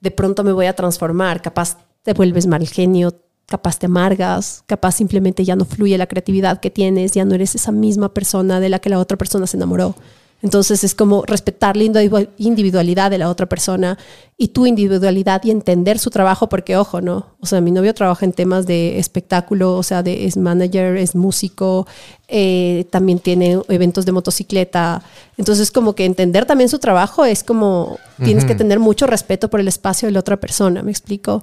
de 0.04 0.12
pronto 0.12 0.43
me 0.43 0.51
voy 0.51 0.66
a 0.66 0.74
transformar, 0.74 1.41
capaz 1.41 1.78
te 2.04 2.14
vuelves 2.14 2.45
mal 2.45 2.68
genio, 2.68 3.16
capaz 3.47 3.80
te 3.80 3.86
amargas, 3.86 4.64
capaz 4.68 4.95
simplemente 4.95 5.45
ya 5.45 5.56
no 5.56 5.64
fluye 5.64 5.97
la 5.97 6.08
creatividad 6.08 6.60
que 6.60 6.70
tienes, 6.70 7.14
ya 7.14 7.24
no 7.24 7.36
eres 7.36 7.56
esa 7.56 7.72
misma 7.72 8.14
persona 8.14 8.60
de 8.60 8.68
la 8.68 8.80
que 8.80 8.89
la 8.89 8.99
otra 8.99 9.18
persona 9.18 9.47
se 9.47 9.56
enamoró. 9.56 9.95
Entonces 10.43 10.83
es 10.83 10.93
como 10.93 11.23
respetar 11.25 11.77
la 11.77 11.85
individu- 11.85 12.29
individualidad 12.37 13.09
de 13.09 13.17
la 13.17 13.29
otra 13.29 13.47
persona 13.47 13.97
y 14.37 14.49
tu 14.49 14.65
individualidad 14.65 15.41
y 15.45 15.51
entender 15.51 15.97
su 15.99 16.09
trabajo, 16.09 16.49
porque 16.49 16.75
ojo, 16.75 16.99
¿no? 16.99 17.37
O 17.39 17.45
sea, 17.45 17.61
mi 17.61 17.71
novio 17.71 17.93
trabaja 17.93 18.25
en 18.25 18.33
temas 18.33 18.67
de 18.67 18.99
espectáculo, 18.99 19.77
o 19.77 19.83
sea, 19.83 20.03
de, 20.03 20.25
es 20.25 20.35
manager, 20.35 20.97
es 20.97 21.15
músico, 21.15 21.87
eh, 22.27 22.85
también 22.89 23.19
tiene 23.19 23.61
eventos 23.69 24.05
de 24.05 24.11
motocicleta. 24.11 25.01
Entonces 25.37 25.71
como 25.71 25.95
que 25.95 26.03
entender 26.03 26.45
también 26.45 26.69
su 26.69 26.77
trabajo 26.77 27.23
es 27.23 27.41
como, 27.41 27.97
tienes 28.21 28.43
que 28.43 28.53
tener 28.53 28.79
mucho 28.79 29.07
respeto 29.07 29.49
por 29.49 29.61
el 29.61 29.69
espacio 29.69 30.07
de 30.09 30.11
la 30.11 30.19
otra 30.19 30.41
persona, 30.41 30.83
¿me 30.83 30.91
explico? 30.91 31.41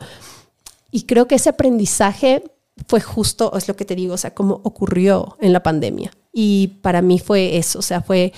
Y 0.90 1.04
creo 1.04 1.26
que 1.26 1.36
ese 1.36 1.48
aprendizaje 1.48 2.44
fue 2.86 3.00
justo, 3.00 3.50
es 3.56 3.66
lo 3.66 3.76
que 3.76 3.86
te 3.86 3.94
digo, 3.94 4.12
o 4.12 4.18
sea, 4.18 4.34
como 4.34 4.60
ocurrió 4.62 5.38
en 5.40 5.54
la 5.54 5.62
pandemia. 5.62 6.10
Y 6.34 6.78
para 6.82 7.00
mí 7.00 7.18
fue 7.18 7.56
eso, 7.56 7.78
o 7.78 7.82
sea, 7.82 8.02
fue 8.02 8.34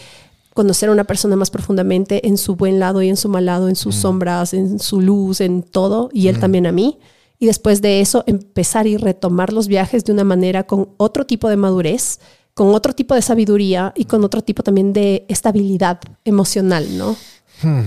conocer 0.55 0.89
a 0.89 0.93
una 0.93 1.05
persona 1.05 1.37
más 1.37 1.51
profundamente 1.51 2.27
en 2.27 2.37
su 2.37 2.57
buen 2.57 2.79
lado 2.79 3.03
y 3.03 3.09
en 3.09 3.17
su 3.17 3.29
mal 3.29 3.47
lado, 3.47 3.69
en 3.69 3.77
sus 3.77 3.95
sombras, 3.97 4.55
en 4.55 4.79
su 4.79 5.01
luz, 5.01 5.41
en 5.41 5.63
todo, 5.63 6.11
y 6.13 6.29
él 6.29 6.39
también 6.39 6.67
a 6.67 6.73
mí. 6.73 6.99
Y 7.39 7.47
después 7.47 7.83
de 7.83 8.01
eso, 8.01 8.23
empezar 8.27 8.87
y 8.87 8.97
retomar 8.97 9.53
los 9.53 9.67
viajes 9.67 10.05
de 10.05 10.13
una 10.13 10.25
manera 10.25 10.65
con 10.65 10.91
otro 10.97 11.27
tipo 11.27 11.49
de 11.49 11.57
madurez, 11.57 12.21
con 12.55 12.75
otro 12.75 12.93
tipo 12.93 13.15
de 13.15 13.23
sabiduría 13.23 13.93
y 13.97 14.05
con 14.05 14.23
otro 14.25 14.43
tipo 14.43 14.63
también 14.63 14.93
de 14.93 15.25
estabilidad 15.29 15.99
emocional, 16.25 16.97
¿no? 16.97 17.17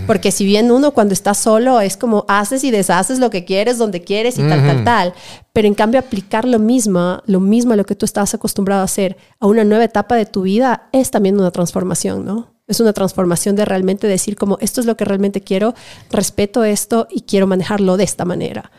Porque 0.08 0.32
si 0.32 0.46
bien 0.46 0.72
uno 0.72 0.92
cuando 0.92 1.14
está 1.14 1.34
solo 1.34 1.82
es 1.82 1.98
como 1.98 2.26
haces 2.28 2.64
y 2.64 2.72
deshaces 2.72 3.20
lo 3.20 3.30
que 3.30 3.44
quieres, 3.44 3.78
donde 3.78 4.02
quieres 4.02 4.38
y 4.38 4.48
tal, 4.48 4.66
tal, 4.66 4.84
tal. 4.86 5.14
Pero 5.52 5.68
en 5.68 5.74
cambio 5.74 6.00
aplicar 6.00 6.46
lo 6.46 6.60
mismo, 6.60 7.22
lo 7.26 7.40
mismo 7.40 7.74
a 7.74 7.76
lo 7.76 7.86
que 7.86 7.96
tú 7.96 8.06
estás 8.06 8.34
acostumbrado 8.34 8.82
a 8.82 8.86
hacer 8.86 9.18
a 9.40 9.48
una 9.48 9.64
nueva 9.64 9.84
etapa 9.84 10.16
de 10.16 10.26
tu 10.26 10.44
vida 10.44 10.88
es 10.94 11.12
también 11.12 11.38
una 11.38 11.52
transformación, 11.52 12.26
¿no? 12.26 12.55
Es 12.68 12.80
una 12.80 12.94
transformación 12.94 13.56
de 13.56 13.66
realmente 13.66 14.08
decir 14.08 14.36
como 14.36 14.58
esto 14.60 14.82
es 14.82 14.88
lo 14.88 14.98
que 14.98 15.06
realmente 15.06 15.42
quiero, 15.42 15.76
respeto 16.10 16.64
esto 16.64 17.08
y 17.12 17.22
quiero 17.22 17.48
manejarlo 17.48 17.98
de 17.98 18.04
esta 18.04 18.26
manera. 18.26 18.72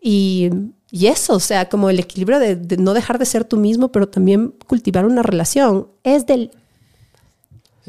Y, 0.00 0.50
y 0.90 1.06
eso, 1.06 1.34
o 1.34 1.40
sea, 1.40 1.68
como 1.68 1.90
el 1.90 1.98
equilibrio 1.98 2.38
de, 2.38 2.56
de 2.56 2.76
no 2.76 2.94
dejar 2.94 3.18
de 3.18 3.26
ser 3.26 3.44
tú 3.44 3.56
mismo, 3.56 3.92
pero 3.92 4.08
también 4.08 4.54
cultivar 4.66 5.06
una 5.06 5.22
relación, 5.22 5.88
es 6.02 6.26
del, 6.26 6.50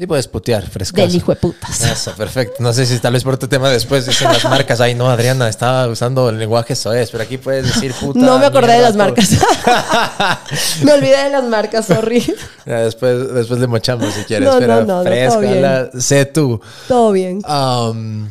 Sí 0.00 0.06
puedes 0.06 0.28
putear, 0.28 0.66
frescazo. 0.66 1.06
del 1.06 1.14
hijo 1.14 1.30
de 1.30 1.36
putas. 1.36 1.82
Eso, 1.82 2.12
perfecto. 2.12 2.54
No 2.60 2.72
sé 2.72 2.86
si 2.86 2.98
tal 3.00 3.12
vez 3.12 3.22
por 3.22 3.36
tu 3.36 3.48
tema 3.48 3.68
después 3.68 4.06
dicen 4.06 4.28
las 4.28 4.42
marcas. 4.46 4.80
Ay, 4.80 4.94
no, 4.94 5.10
Adriana, 5.10 5.46
estaba 5.46 5.88
usando 5.88 6.30
el 6.30 6.38
lenguaje 6.38 6.74
soez, 6.74 7.10
pero 7.10 7.24
aquí 7.24 7.36
puedes 7.36 7.66
decir 7.66 7.92
puta. 7.92 8.18
No 8.18 8.38
me 8.38 8.46
acordé 8.46 8.76
de 8.76 8.80
las 8.80 8.96
marcas. 8.96 9.28
me 10.84 10.94
olvidé 10.94 11.24
de 11.24 11.28
las 11.28 11.44
marcas, 11.44 11.84
sorry. 11.84 12.24
Después, 12.64 13.34
después 13.34 13.60
le 13.60 13.66
mochamos 13.66 14.14
si 14.14 14.24
quieres. 14.24 14.48
No, 14.48 14.58
pero 14.58 14.76
no, 14.76 14.80
no, 14.80 14.86
no, 14.86 15.02
todo 15.02 15.40
fresca, 15.42 15.90
sé 16.00 16.24
tú. 16.24 16.62
Todo 16.88 17.12
bien. 17.12 17.42
Um, 17.46 18.30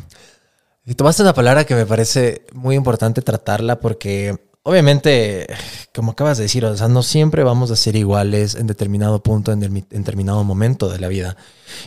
y 0.84 0.96
tomaste 0.96 1.22
una 1.22 1.34
palabra 1.34 1.64
que 1.64 1.76
me 1.76 1.86
parece 1.86 2.46
muy 2.52 2.74
importante 2.74 3.22
tratarla 3.22 3.78
porque 3.78 4.49
obviamente, 4.62 5.46
como 5.94 6.12
acabas 6.12 6.38
de 6.38 6.44
decir, 6.44 6.64
o 6.64 6.76
sea, 6.76 6.88
no 6.88 7.02
siempre 7.02 7.42
vamos 7.44 7.70
a 7.70 7.76
ser 7.76 7.96
iguales 7.96 8.54
en 8.54 8.66
determinado 8.66 9.22
punto, 9.22 9.52
en, 9.52 9.60
determinado 9.60 10.44
momento 10.44 10.88
de 10.88 10.98
la 10.98 11.08
vida. 11.08 11.36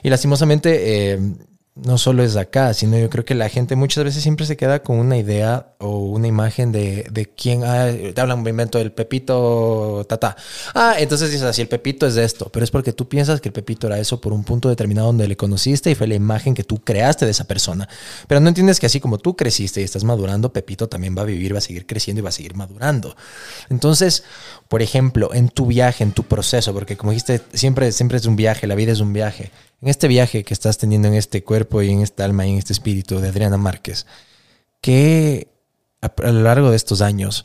Y 0.02 0.10
lastimosamente, 0.10 1.14
eh, 1.14 1.20
no 1.76 1.98
solo 1.98 2.24
es 2.24 2.36
acá, 2.36 2.72
sino 2.76 3.00
yo 3.00 3.10
creo 3.10 3.26
que 3.26 3.34
la 3.34 3.50
gente 3.50 3.76
muchas 3.76 4.04
veces 4.04 4.22
siempre 4.22 4.46
se 4.46 4.56
queda 4.56 4.84
con 4.84 4.98
una 5.00 5.18
idea 5.18 5.74
o 5.80 5.98
una 5.98 6.28
imagen 6.28 6.72
de, 6.72 7.08
de 7.12 7.26
quién, 7.26 7.64
ah, 7.64 7.88
te 8.14 8.22
hablan, 8.22 8.44
me 8.44 8.52
invento 8.52 8.78
el 8.78 8.92
Pepito, 8.92 10.06
tata. 10.08 10.38
Ah, 10.76 10.96
entonces 11.00 11.32
dices 11.32 11.48
así, 11.48 11.64
el 11.64 11.68
Pepito 11.68 12.06
es 12.06 12.14
de 12.14 12.26
esto, 12.26 12.50
pero 12.54 12.64
es 12.64 12.70
porque 12.70 12.94
tú 12.94 13.10
piensas 13.10 13.42
que 13.42 13.50
el 13.50 13.54
Pepito 13.54 13.88
era 13.88 13.98
eso 13.98 14.22
por 14.22 14.34
un 14.34 14.44
punto 14.44 14.70
determinado 14.70 15.08
donde 15.08 15.28
le 15.28 15.36
conociste 15.36 15.90
y 15.90 15.96
fue 15.96 16.06
la 16.06 16.14
imagen 16.14 16.54
que 16.54 16.64
tú 16.64 16.78
creaste 16.78 17.26
de 17.26 17.32
esa 17.32 17.46
persona. 17.46 17.90
Pero 18.28 18.40
no 18.40 18.50
entiendes 18.50 18.80
que 18.80 18.86
así 18.86 19.00
como 19.00 19.18
tú 19.18 19.36
creciste 19.36 19.82
y 19.82 19.84
estás 19.84 20.04
madurando, 20.04 20.54
Pepito 20.54 20.88
también 20.88 21.18
va 21.18 21.24
a 21.24 21.26
vivir, 21.26 21.56
va 21.56 21.58
a 21.58 21.62
seguir 21.62 21.88
creciendo 21.88 22.20
y 22.20 22.24
va 22.24 22.30
a 22.30 22.34
seguir 22.34 22.54
madurando. 22.54 23.16
Entonces, 23.72 24.24
por 24.68 24.84
ejemplo, 24.84 25.34
en 25.34 25.50
tu 25.50 25.66
viaje, 25.66 26.04
en 26.04 26.12
tu 26.12 26.22
proceso, 26.22 26.72
porque 26.72 26.98
como 26.98 27.14
dijiste, 27.14 27.42
siempre, 27.54 27.92
siempre 27.92 28.20
es 28.20 28.28
un 28.28 28.36
viaje, 28.36 28.68
la 28.68 28.76
vida 28.76 28.92
es 28.92 29.00
un 29.00 29.12
viaje. 29.12 29.50
En 29.84 29.90
este 29.90 30.08
viaje 30.08 30.46
que 30.46 30.54
estás 30.54 30.78
teniendo 30.78 31.10
en 31.10 31.14
este 31.14 31.44
cuerpo 31.44 31.82
y 31.82 31.90
en 31.92 32.00
esta 32.00 32.24
alma 32.24 32.48
y 32.48 32.52
en 32.52 32.58
este 32.58 32.72
espíritu 32.72 33.20
de 33.20 33.28
Adriana 33.28 33.58
Márquez, 33.58 34.06
¿qué 34.80 35.50
a, 36.00 36.32
lo 36.32 36.42
largo 36.42 36.70
de 36.70 36.78
estos 36.78 37.02
años, 37.02 37.44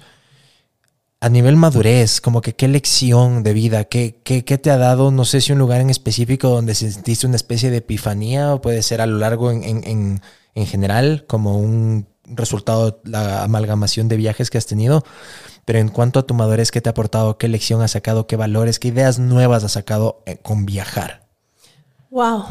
a 1.19 1.29
nivel 1.31 1.57
madurez, 1.57 2.21
como 2.21 2.41
que 2.41 2.55
qué 2.55 2.69
lección 2.69 3.43
de 3.43 3.55
vida, 3.55 3.87
qué, 3.87 4.21
qué, 4.23 4.45
qué 4.45 4.57
te 4.57 4.71
ha 4.71 4.77
dado, 4.77 5.11
no 5.11 5.25
sé 5.25 5.41
si 5.41 5.51
un 5.51 5.59
lugar 5.59 5.81
en 5.81 5.91
específico 5.91 6.49
donde 6.51 6.77
sentiste 6.77 7.27
una 7.27 7.35
especie 7.35 7.73
de 7.73 7.79
epifanía 7.79 8.55
o 8.55 8.61
puede 8.61 8.85
ser 8.85 9.01
a 9.01 9.07
lo 9.07 9.19
largo 9.19 9.51
en, 9.51 9.65
en, 9.65 9.83
en, 9.83 10.23
en 10.55 10.67
general 10.67 11.25
como 11.27 11.59
un 11.59 12.07
resultado, 12.25 13.01
la 13.03 13.43
amalgamación 13.43 14.07
de 14.07 14.17
viajes 14.17 14.49
que 14.49 14.59
has 14.59 14.67
tenido, 14.67 15.03
pero 15.65 15.81
en 15.81 15.89
cuanto 15.89 16.21
a 16.21 16.27
tu 16.29 16.35
madurez, 16.35 16.71
¿qué 16.71 16.81
te 16.81 16.89
ha 16.89 16.93
aportado? 16.93 17.37
¿Qué 17.37 17.49
lección 17.49 17.83
has 17.83 17.91
sacado? 17.91 18.29
¿Qué 18.29 18.37
valores? 18.37 18.79
¿Qué 18.79 18.87
ideas 18.87 19.19
nuevas 19.19 19.65
has 19.65 19.73
sacado 19.73 20.23
eh, 20.25 20.39
con 20.41 20.67
viajar? 20.67 21.28
Wow. 22.11 22.45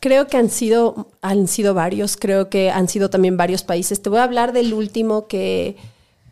Creo 0.00 0.26
que 0.28 0.36
han 0.36 0.50
sido, 0.50 1.08
han 1.22 1.48
sido 1.48 1.74
varios, 1.74 2.16
creo 2.16 2.48
que 2.48 2.70
han 2.70 2.88
sido 2.88 3.10
también 3.10 3.36
varios 3.36 3.62
países. 3.62 4.00
Te 4.00 4.10
voy 4.10 4.20
a 4.20 4.24
hablar 4.24 4.52
del 4.52 4.72
último 4.72 5.26
que, 5.26 5.76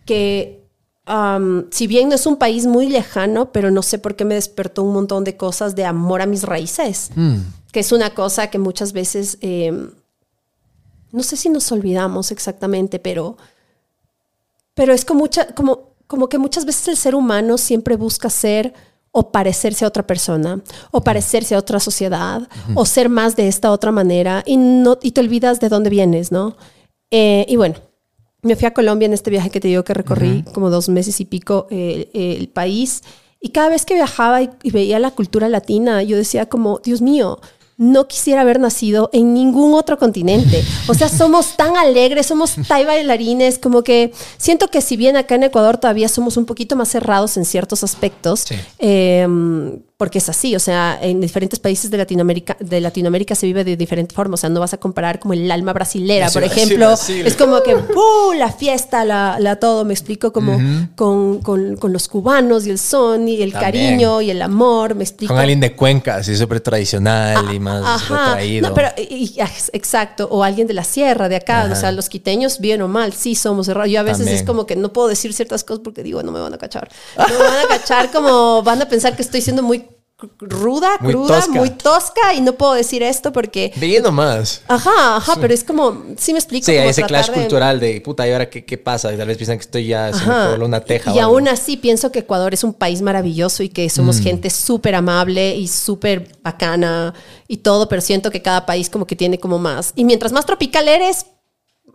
que 0.05 0.62
um, 1.09 1.64
si 1.70 1.87
bien 1.87 2.09
no 2.09 2.14
es 2.14 2.27
un 2.27 2.37
país 2.37 2.66
muy 2.66 2.89
lejano, 2.89 3.51
pero 3.51 3.70
no 3.70 3.83
sé 3.83 3.99
por 3.99 4.14
qué 4.14 4.24
me 4.24 4.35
despertó 4.37 4.83
un 4.85 4.93
montón 4.93 5.24
de 5.24 5.37
cosas 5.37 5.74
de 5.74 5.85
amor 5.85 6.22
a 6.22 6.27
mis 6.27 6.45
raíces, 6.45 7.11
que 7.72 7.81
es 7.81 7.91
una 7.91 8.14
cosa 8.14 8.51
que 8.51 8.59
muchas 8.59 8.93
veces, 8.93 9.39
eh, 9.41 9.72
no 11.11 11.22
sé 11.24 11.37
si 11.37 11.49
nos 11.49 11.72
olvidamos 11.72 12.31
exactamente, 12.31 13.01
pero 13.01 13.37
pero 14.77 14.93
es 14.93 15.07
como, 15.07 15.20
mucha, 15.20 15.47
como, 15.55 15.95
como 16.07 16.29
que 16.29 16.37
muchas 16.37 16.66
veces 16.66 16.89
el 16.89 16.97
ser 16.99 17.14
humano 17.14 17.57
siempre 17.57 17.97
busca 17.97 18.29
ser 18.29 18.74
o 19.18 19.32
parecerse 19.32 19.86
a 19.86 19.88
otra 19.88 20.06
persona, 20.06 20.60
o 20.90 21.00
parecerse 21.00 21.54
a 21.54 21.58
otra 21.58 21.80
sociedad, 21.80 22.46
o 22.74 22.84
ser 22.84 23.08
más 23.08 23.34
de 23.34 23.48
esta 23.48 23.72
otra 23.72 23.90
manera, 23.90 24.42
y, 24.44 24.58
no, 24.58 24.98
y 25.00 25.12
te 25.12 25.22
olvidas 25.22 25.58
de 25.58 25.70
dónde 25.70 25.88
vienes, 25.88 26.32
¿no? 26.32 26.54
Eh, 27.10 27.46
y 27.48 27.56
bueno, 27.56 27.76
me 28.42 28.56
fui 28.56 28.66
a 28.66 28.74
Colombia 28.74 29.06
en 29.06 29.14
este 29.14 29.30
viaje 29.30 29.48
que 29.48 29.58
te 29.58 29.68
digo 29.68 29.84
que 29.84 29.94
recorrí 29.94 30.44
como 30.52 30.68
dos 30.68 30.90
meses 30.90 31.18
y 31.18 31.24
pico 31.24 31.66
eh, 31.70 32.10
eh, 32.12 32.36
el 32.38 32.48
país, 32.50 33.04
y 33.40 33.52
cada 33.52 33.70
vez 33.70 33.86
que 33.86 33.94
viajaba 33.94 34.42
y, 34.42 34.50
y 34.62 34.70
veía 34.70 34.98
la 34.98 35.12
cultura 35.12 35.48
latina, 35.48 36.02
yo 36.02 36.18
decía 36.18 36.44
como, 36.50 36.80
Dios 36.84 37.00
mío, 37.00 37.40
no 37.79 38.09
quisiera 38.09 38.41
haber 38.41 38.59
nacido 38.61 39.11
en 39.12 39.35
ningún 39.35 39.74
otro 39.74 39.99
continente. 39.99 40.64
O 40.89 40.95
sea, 40.95 41.09
somos 41.11 41.57
tan 41.57 41.77
alegres, 41.77 42.27
somos 42.27 42.55
tan 42.68 42.87
bailarines, 42.87 43.59
como 43.59 43.83
que 43.83 44.12
siento 44.39 44.68
que 44.68 44.81
si 44.81 44.97
bien 44.97 45.16
acá 45.16 45.35
en 45.35 45.43
Ecuador 45.45 45.77
todavía 45.79 46.09
somos 46.09 46.37
un 46.37 46.47
poquito 46.47 46.74
más 46.77 46.89
cerrados 46.89 47.37
en 47.37 47.45
ciertos 47.45 47.85
aspectos, 47.85 48.41
Sí. 48.41 48.55
eh, 48.79 49.27
porque 49.99 50.18
es 50.18 50.29
así, 50.29 50.55
o 50.55 50.59
sea, 50.61 50.99
en 51.01 51.22
diferentes 51.22 51.59
países 51.59 51.91
de 51.91 51.97
Latinoamérica, 51.97 52.55
de 52.61 52.83
Latinoamérica 52.83 53.35
se 53.35 53.47
vive 53.47 53.64
de 53.64 53.79
diferente 53.79 54.14
forma, 54.14 54.35
o 54.35 54.37
sea, 54.37 54.51
no 54.51 54.61
vas 54.61 54.74
a 54.74 54.77
comparar 54.77 55.18
como 55.18 55.33
el 55.33 55.51
alma 55.51 55.72
brasilera, 55.72 56.29
Sí, 56.29 56.35
por 56.35 56.45
ejemplo, 56.45 56.93
es 56.93 57.35
como 57.35 57.62
que 57.62 57.74
¡uh! 57.74 58.35
la 58.37 58.53
fiesta, 58.53 59.07
la, 59.07 59.39
la 59.41 59.57
todo, 59.57 59.87
me 59.87 59.95
explico, 59.95 60.35
como 60.35 60.61
con, 60.97 61.39
con- 61.41 61.77
con 61.77 61.95
los 61.95 62.09
cubanos 62.09 62.66
y 62.66 62.70
el 62.72 62.79
son 62.79 63.27
y 63.27 63.41
el 63.41 63.53
También. 63.53 63.72
cariño 63.95 64.20
y 64.20 64.31
el 64.31 64.43
amor, 64.43 64.95
me 64.95 65.03
explico. 65.05 65.33
Con 65.33 65.41
alguien 65.41 65.61
de 65.61 65.74
Cuenca, 65.74 66.16
así 66.16 66.37
súper 66.37 66.61
tradicional 66.61 67.55
y 67.55 67.59
más 67.66 68.02
Ajá. 68.02 68.26
retraído. 68.34 68.68
No, 68.68 68.74
pero, 68.74 68.88
y- 68.96 69.32
y- 69.36 69.40
ex- 69.40 69.70
exacto. 69.72 70.28
O 70.30 70.42
alguien 70.42 70.66
de 70.66 70.74
la 70.74 70.84
sierra, 70.84 71.28
de 71.28 71.36
acá. 71.36 71.62
Ajá. 71.64 71.72
O 71.72 71.76
sea, 71.76 71.92
los 71.92 72.08
quiteños, 72.08 72.58
bien 72.60 72.80
o 72.82 72.88
mal, 72.88 73.12
sí 73.12 73.34
somos 73.34 73.66
cerrados. 73.66 73.90
Yo 73.90 74.00
a 74.00 74.02
veces 74.02 74.18
También. 74.18 74.36
es 74.38 74.42
como 74.44 74.66
que 74.66 74.76
no 74.76 74.92
puedo 74.92 75.08
decir 75.08 75.32
ciertas 75.34 75.64
cosas 75.64 75.82
porque 75.84 76.02
digo, 76.02 76.22
no 76.22 76.32
me 76.32 76.40
van 76.40 76.54
a 76.54 76.58
cachar. 76.58 76.88
No 77.18 77.28
me 77.28 77.44
van 77.44 77.64
a 77.64 77.68
cachar 77.68 78.10
como 78.10 78.62
van 78.62 78.80
a 78.82 78.88
pensar 78.88 79.14
que 79.16 79.22
estoy 79.22 79.40
siendo 79.42 79.62
muy 79.62 79.84
ruda, 80.40 80.88
Muy 81.00 81.12
cruda, 81.12 81.36
tosca. 81.40 81.52
muy 81.52 81.70
tosca 81.70 82.34
y 82.34 82.40
no 82.40 82.54
puedo 82.54 82.72
decir 82.72 83.02
esto 83.02 83.32
porque... 83.32 83.72
Bien 83.76 84.02
nomás. 84.02 84.62
Ajá, 84.66 85.16
ajá, 85.16 85.34
pero 85.40 85.52
es 85.52 85.62
como, 85.62 86.04
sí 86.16 86.32
me 86.32 86.38
explico. 86.38 86.64
Sí, 86.64 86.74
como 86.76 86.88
ese 86.88 87.02
clash 87.02 87.26
de- 87.28 87.34
cultural 87.34 87.78
de 87.78 88.00
puta, 88.00 88.26
¿y 88.26 88.32
ahora 88.32 88.48
qué, 88.48 88.64
qué 88.64 88.78
pasa? 88.78 89.12
Y 89.12 89.18
tal 89.18 89.28
vez 89.28 89.36
piensan 89.36 89.58
que 89.58 89.64
estoy 89.64 89.86
ya, 89.88 90.12
se 90.14 90.24
me 90.24 90.64
una 90.64 90.80
teja. 90.80 91.10
Y 91.10 91.18
o 91.18 91.20
algo. 91.20 91.32
aún 91.34 91.48
así 91.48 91.76
pienso 91.76 92.10
que 92.12 92.20
Ecuador 92.20 92.54
es 92.54 92.64
un 92.64 92.72
país 92.72 93.02
maravilloso 93.02 93.62
y 93.62 93.68
que 93.68 93.86
Mm. 93.86 93.90
somos 93.90 94.18
gente 94.20 94.48
súper 94.50 94.94
amable 94.94 95.54
y 95.54 95.68
súper 95.68 96.28
bacana 96.42 97.12
y 97.46 97.58
todo, 97.58 97.86
pero 97.88 98.00
siento 98.00 98.30
que 98.30 98.40
cada 98.42 98.64
país 98.64 98.88
como 98.88 99.06
que 99.06 99.16
tiene 99.16 99.38
como 99.38 99.58
más. 99.58 99.92
Y 99.96 100.04
mientras 100.04 100.32
más 100.32 100.46
tropical 100.46 100.88
eres, 100.88 101.26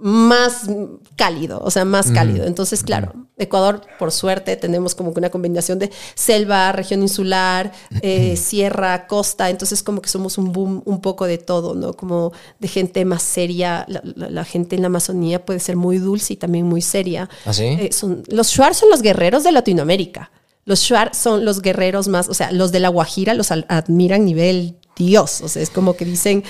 más 0.01 0.67
cálido, 1.15 1.61
o 1.63 1.69
sea, 1.71 1.85
más 1.85 2.11
cálido. 2.11 2.45
Entonces, 2.45 2.83
claro, 2.83 3.13
Ecuador, 3.37 3.81
por 3.99 4.11
suerte, 4.11 4.55
tenemos 4.55 4.95
como 4.95 5.13
que 5.13 5.19
una 5.19 5.29
combinación 5.29 5.77
de 5.79 5.91
selva, 6.15 6.71
región 6.71 7.01
insular, 7.03 7.71
eh, 8.01 8.35
sierra, 8.35 9.05
costa, 9.07 9.49
entonces 9.49 9.83
como 9.83 10.01
que 10.01 10.09
somos 10.09 10.37
un 10.37 10.51
boom 10.51 10.81
un 10.85 11.01
poco 11.01 11.25
de 11.27 11.37
todo, 11.37 11.75
¿no? 11.75 11.93
Como 11.93 12.33
de 12.59 12.67
gente 12.67 13.05
más 13.05 13.21
seria, 13.23 13.85
la, 13.87 14.01
la- 14.15 14.29
la 14.29 14.43
gente 14.45 14.75
en 14.75 14.81
la 14.81 14.87
Amazonía 14.87 15.45
puede 15.45 15.59
ser 15.59 15.75
muy 15.75 15.97
dulce 15.99 16.33
y 16.33 16.35
también 16.37 16.65
muy 16.65 16.81
seria. 16.81 17.29
¿Ah, 17.45 17.53
sí? 17.53 17.65
Eh, 17.65 17.89
son, 17.91 18.23
los 18.27 18.47
Shuar 18.49 18.73
son 18.75 18.89
los 18.89 19.01
guerreros 19.01 19.43
de 19.43 19.51
Latinoamérica. 19.51 20.31
Los 20.65 20.81
Shuar 20.81 21.13
son 21.15 21.43
los 21.45 21.61
guerreros 21.61 22.07
más, 22.07 22.29
o 22.29 22.33
sea, 22.33 22.51
los 22.51 22.71
de 22.71 22.79
la 22.79 22.89
Guajira 22.89 23.33
los 23.33 23.51
admiran 23.51 24.25
nivel 24.25 24.77
Dios. 24.95 25.41
O 25.41 25.47
sea, 25.47 25.61
es 25.63 25.69
como 25.71 25.95
que 25.95 26.05
dicen, 26.05 26.43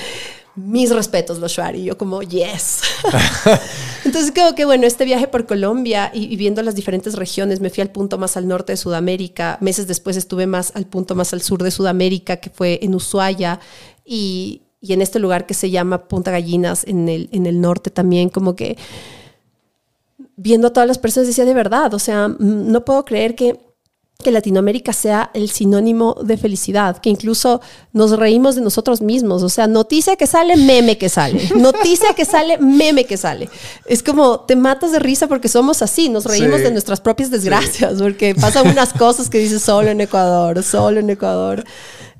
mis 0.68 0.90
respetos 0.90 1.40
los 1.40 1.52
Shuar. 1.52 1.76
Y 1.76 1.84
yo 1.86 1.98
como, 1.98 2.22
yes. 2.22 2.82
Entonces 4.06 4.32
creo 4.34 4.56
que, 4.56 4.66
bueno, 4.66 4.86
este 4.86 5.06
viaje 5.06 5.28
por 5.28 5.46
Colombia 5.46 6.12
y, 6.14 6.32
y 6.34 6.36
viendo 6.36 6.62
las 6.62 6.76
diferentes 6.76 7.16
regiones, 7.16 7.62
me 7.62 7.70
fui 7.70 7.82
al 7.82 7.92
punto 7.92 8.18
más 8.18 8.38
al 8.38 8.48
norte 8.48 8.74
de 8.74 8.78
Sudamérica. 8.78 9.58
Meses 9.62 9.88
después 9.88 10.18
estuve 10.18 10.48
más 10.48 10.72
al 10.76 10.86
punto 10.86 11.16
más 11.16 11.34
al 11.34 11.42
sur 11.42 11.64
de 11.64 11.72
Sudamérica, 11.72 12.38
que 12.38 12.50
fue 12.50 12.80
en 12.82 12.96
Ushuaia. 12.96 13.60
Y, 14.06 14.62
y 14.82 14.94
en 14.94 15.02
este 15.02 15.20
lugar 15.20 15.46
que 15.46 15.54
se 15.54 15.70
llama 15.70 16.08
Punta 16.08 16.32
Gallinas, 16.32 16.86
en 16.88 17.08
el, 17.08 17.30
en 17.32 17.46
el 17.46 17.62
norte 17.62 17.92
también, 17.92 18.30
como 18.30 18.56
que 18.56 18.78
viendo 20.36 20.68
a 20.68 20.74
todas 20.74 20.88
las 20.88 20.98
personas 20.98 21.28
decía 21.28 21.46
de 21.46 21.54
verdad, 21.54 21.94
o 21.94 22.00
sea, 22.00 22.28
mm, 22.28 22.72
no 22.72 22.84
puedo 22.84 23.06
creer 23.06 23.36
que, 23.36 23.60
que 24.22 24.32
Latinoamérica 24.32 24.94
sea 24.94 25.32
el 25.34 25.50
sinónimo 25.50 26.16
de 26.24 26.38
felicidad, 26.38 26.98
que 26.98 27.10
incluso 27.10 27.62
nos 27.94 28.12
reímos 28.18 28.56
de 28.56 28.62
nosotros 28.62 29.02
mismos, 29.02 29.44
o 29.44 29.50
sea, 29.50 29.68
noticia 29.68 30.16
que 30.16 30.28
sale, 30.28 30.56
meme 30.58 30.98
que 30.98 31.10
sale, 31.10 31.42
noticia 31.56 32.14
que 32.16 32.26
sale, 32.26 32.58
meme 32.58 33.06
que 33.06 33.18
sale. 33.18 33.50
Es 33.86 34.04
como 34.04 34.42
te 34.42 34.56
matas 34.56 34.92
de 34.92 35.00
risa 35.00 35.28
porque 35.28 35.48
somos 35.48 35.82
así, 35.82 36.10
nos 36.10 36.26
reímos 36.26 36.58
Sí. 36.60 36.64
de 36.64 36.72
nuestras 36.72 37.02
propias 37.02 37.30
desgracias, 37.32 38.02
porque 38.02 38.36
pasan 38.36 38.68
unas 38.68 38.94
cosas 38.94 39.30
que 39.30 39.40
dices 39.40 39.62
solo 39.62 39.90
en 39.90 40.02
Ecuador, 40.02 40.62
solo 40.64 41.00
en 41.00 41.10
Ecuador. 41.10 41.64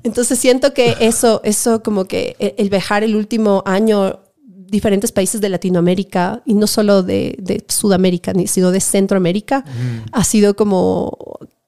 Entonces 0.04 0.38
siento 0.38 0.74
que 0.74 0.96
eso, 1.00 1.40
eso 1.44 1.82
como 1.82 2.06
que 2.06 2.34
el, 2.38 2.54
el 2.58 2.70
viajar 2.70 3.04
el 3.04 3.14
último 3.14 3.62
año 3.66 4.18
diferentes 4.46 5.12
países 5.12 5.42
de 5.42 5.50
Latinoamérica 5.50 6.42
y 6.46 6.54
no 6.54 6.66
solo 6.66 7.02
de, 7.02 7.36
de 7.38 7.62
Sudamérica, 7.68 8.32
sino 8.46 8.70
de 8.70 8.80
Centroamérica, 8.80 9.64
ha 10.12 10.24
sido 10.24 10.56
como 10.56 11.18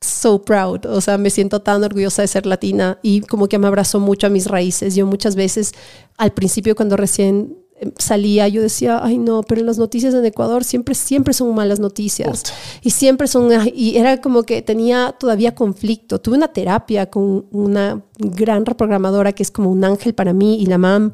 so 0.04 0.42
proud. 0.42 0.86
O 0.86 1.00
sea, 1.00 1.18
me 1.18 1.30
siento 1.30 1.60
tan 1.60 1.82
orgullosa 1.82 2.22
de 2.22 2.28
ser 2.28 2.46
latina 2.46 2.98
y 3.02 3.20
como 3.22 3.48
que 3.48 3.58
me 3.58 3.66
abrazó 3.66 4.00
mucho 4.00 4.26
a 4.26 4.30
mis 4.30 4.46
raíces. 4.46 4.94
Yo 4.94 5.06
muchas 5.06 5.36
veces, 5.36 5.72
al 6.16 6.32
principio, 6.32 6.76
cuando 6.76 6.96
recién 6.96 7.56
eh, 7.76 7.90
salía, 7.98 8.46
yo 8.48 8.62
decía, 8.62 9.00
ay 9.02 9.18
no, 9.18 9.42
pero 9.42 9.62
las 9.62 9.78
noticias 9.78 10.14
en 10.14 10.24
Ecuador 10.24 10.64
siempre, 10.64 10.94
siempre 10.94 11.34
son 11.34 11.54
malas 11.54 11.80
noticias. 11.80 12.44
Y 12.82 12.90
siempre 12.90 13.26
son, 13.26 13.50
y 13.74 13.96
era 13.96 14.20
como 14.20 14.44
que 14.44 14.62
tenía 14.62 15.14
todavía 15.18 15.54
conflicto. 15.54 16.20
Tuve 16.20 16.36
una 16.36 16.48
terapia 16.48 17.10
con 17.10 17.46
una 17.50 18.02
gran 18.18 18.64
reprogramadora 18.66 19.32
que 19.32 19.42
es 19.42 19.50
como 19.50 19.70
un 19.70 19.84
ángel 19.84 20.14
para 20.14 20.32
mí 20.32 20.60
y 20.60 20.66
la 20.66 20.78
mam 20.78 21.12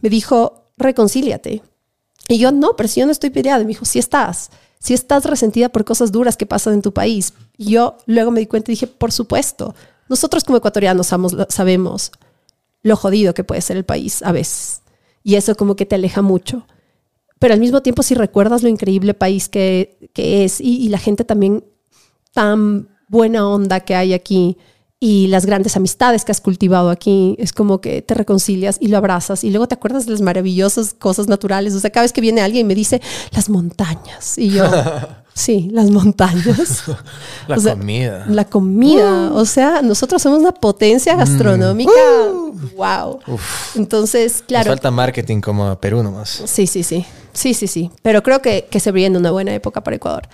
me 0.00 0.10
dijo, 0.10 0.70
reconcíliate. 0.76 1.62
Y 2.28 2.38
yo, 2.38 2.52
no, 2.52 2.76
pero 2.76 2.88
si 2.88 3.00
yo 3.00 3.06
no 3.06 3.12
estoy 3.12 3.30
peleada. 3.30 3.60
Me 3.60 3.68
dijo, 3.68 3.84
sí 3.84 3.98
estás. 3.98 4.50
Si 4.78 4.94
estás 4.94 5.24
resentida 5.24 5.68
por 5.68 5.84
cosas 5.84 6.12
duras 6.12 6.36
que 6.36 6.46
pasan 6.46 6.74
en 6.74 6.82
tu 6.82 6.92
país. 6.92 7.34
Y 7.56 7.72
yo 7.72 7.98
luego 8.06 8.30
me 8.30 8.40
di 8.40 8.46
cuenta 8.46 8.70
y 8.70 8.74
dije, 8.74 8.86
por 8.86 9.12
supuesto. 9.12 9.74
Nosotros 10.08 10.44
como 10.44 10.58
ecuatorianos 10.58 11.08
sabemos, 11.48 12.12
lo 12.82 12.96
jodido 12.96 13.34
que 13.34 13.44
puede 13.44 13.60
ser 13.60 13.76
el 13.76 13.84
país 13.84 14.22
a 14.22 14.32
veces. 14.32 14.82
Y 15.22 15.34
eso 15.34 15.54
como 15.56 15.76
que 15.76 15.86
te 15.86 15.96
aleja 15.96 16.22
mucho. 16.22 16.66
Pero 17.38 17.54
al 17.54 17.60
mismo 17.60 17.82
tiempo, 17.82 18.02
si 18.02 18.14
recuerdas 18.14 18.62
lo 18.62 18.68
increíble 18.68 19.14
país 19.14 19.48
que, 19.48 20.10
que 20.12 20.44
es 20.44 20.60
y, 20.60 20.78
y 20.78 20.88
la 20.88 20.98
gente 20.98 21.24
también 21.24 21.64
tan 22.32 22.88
buena 23.08 23.48
onda 23.48 23.80
que 23.80 23.94
hay 23.94 24.12
aquí 24.12 24.56
y 25.00 25.28
las 25.28 25.46
grandes 25.46 25.76
amistades 25.76 26.24
que 26.24 26.32
has 26.32 26.40
cultivado 26.40 26.90
aquí, 26.90 27.36
es 27.38 27.52
como 27.52 27.80
que 27.80 28.02
te 28.02 28.14
reconcilias 28.14 28.78
y 28.80 28.88
lo 28.88 28.96
abrazas 28.96 29.44
y 29.44 29.50
luego 29.50 29.68
te 29.68 29.74
acuerdas 29.76 30.06
de 30.06 30.12
las 30.12 30.20
maravillosas 30.20 30.92
cosas 30.92 31.28
naturales. 31.28 31.74
O 31.74 31.80
sea, 31.80 31.90
cada 31.90 32.02
vez 32.02 32.12
que 32.12 32.20
viene 32.20 32.40
alguien 32.40 32.66
y 32.66 32.68
me 32.68 32.74
dice 32.74 33.00
las 33.30 33.48
montañas 33.48 34.36
y 34.38 34.50
yo, 34.50 34.64
sí, 35.34 35.68
las 35.72 35.90
montañas. 35.90 36.82
La 37.46 37.56
O 37.56 37.60
sea, 37.60 37.74
comida. 37.76 38.26
La 38.28 38.44
comida. 38.44 39.32
O 39.34 39.44
sea, 39.44 39.82
nosotros 39.82 40.20
somos 40.20 40.40
una 40.40 40.52
potencia 40.52 41.14
gastronómica. 41.14 41.92
Wow. 42.76 43.20
Entonces, 43.76 44.32
Nos 44.32 44.42
claro. 44.42 44.70
falta 44.70 44.90
marketing 44.90 45.40
como 45.40 45.78
Perú 45.78 46.02
nomás. 46.02 46.42
Sí, 46.46 46.66
sí, 46.66 46.82
sí. 46.82 47.06
Sí, 47.32 47.54
sí, 47.54 47.68
sí. 47.68 47.92
Pero 48.02 48.24
creo 48.24 48.42
que, 48.42 48.66
que 48.68 48.80
se 48.80 48.90
viene 48.90 49.16
una 49.16 49.30
buena 49.30 49.54
época 49.54 49.80
para 49.80 49.94
Ecuador. 49.94 50.28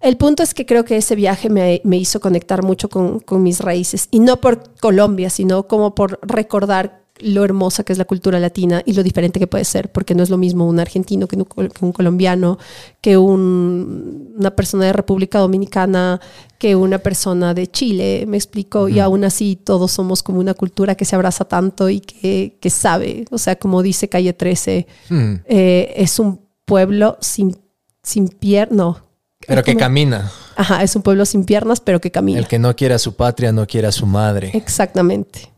El 0.00 0.16
punto 0.16 0.42
es 0.42 0.54
que 0.54 0.64
creo 0.66 0.84
que 0.84 0.96
ese 0.96 1.16
viaje 1.16 1.48
me, 1.50 1.80
me 1.84 1.96
hizo 1.96 2.20
conectar 2.20 2.62
mucho 2.62 2.88
con, 2.88 3.18
con 3.20 3.42
mis 3.42 3.60
raíces. 3.60 4.08
Y 4.10 4.20
no 4.20 4.40
por 4.40 4.74
Colombia, 4.80 5.28
sino 5.30 5.66
como 5.66 5.94
por 5.94 6.20
recordar 6.22 7.02
lo 7.20 7.44
hermosa 7.44 7.82
que 7.82 7.92
es 7.92 7.98
la 7.98 8.04
cultura 8.04 8.38
latina 8.38 8.80
y 8.86 8.92
lo 8.92 9.02
diferente 9.02 9.40
que 9.40 9.48
puede 9.48 9.64
ser, 9.64 9.90
porque 9.90 10.14
no 10.14 10.22
es 10.22 10.30
lo 10.30 10.38
mismo 10.38 10.68
un 10.68 10.78
argentino 10.78 11.26
que 11.26 11.34
un, 11.34 11.42
col- 11.46 11.72
que 11.72 11.84
un 11.84 11.90
colombiano, 11.90 12.58
que 13.00 13.16
un- 13.16 14.34
una 14.38 14.54
persona 14.54 14.84
de 14.84 14.92
República 14.92 15.40
Dominicana, 15.40 16.20
que 16.60 16.76
una 16.76 16.98
persona 16.98 17.54
de 17.54 17.66
Chile, 17.66 18.24
me 18.28 18.36
explico, 18.36 18.88
y 18.88 19.00
aún 19.00 19.24
así 19.24 19.56
todos 19.56 19.90
somos 19.90 20.22
como 20.22 20.38
una 20.38 20.54
cultura 20.54 20.94
que 20.94 21.04
se 21.04 21.16
abraza 21.16 21.44
tanto 21.44 21.88
y 21.90 21.98
que, 21.98 22.56
que 22.60 22.70
sabe, 22.70 23.24
o 23.32 23.38
sea, 23.38 23.56
como 23.56 23.82
dice 23.82 24.08
Calle 24.08 24.32
13, 24.32 24.86
Hmm. 25.10 25.34
eh, 25.46 25.94
es 25.96 26.20
un 26.20 26.40
pueblo 26.66 27.16
sin, 27.20 27.56
sin 28.00 28.28
piernas, 28.28 28.76
no. 28.76 29.07
Pero 29.48 29.62
que 29.64 29.72
Como- 29.72 29.80
camina. 29.80 30.30
Ajá, 30.54 30.82
es 30.84 30.94
un 30.94 31.02
pueblo 31.02 31.24
sin 31.24 31.44
piernas, 31.44 31.80
pero 31.80 32.00
que 32.00 32.10
camina. 32.12 32.38
El 32.38 32.46
que 32.46 32.58
no 32.60 32.74
quiere 32.76 32.94
a 32.94 32.98
su 32.98 33.14
patria 33.16 33.50
no 33.50 33.66
quiere 33.66 33.86
a 33.88 33.92
su 33.92 34.06
madre. 34.06 34.50
Exactamente. 34.54 35.50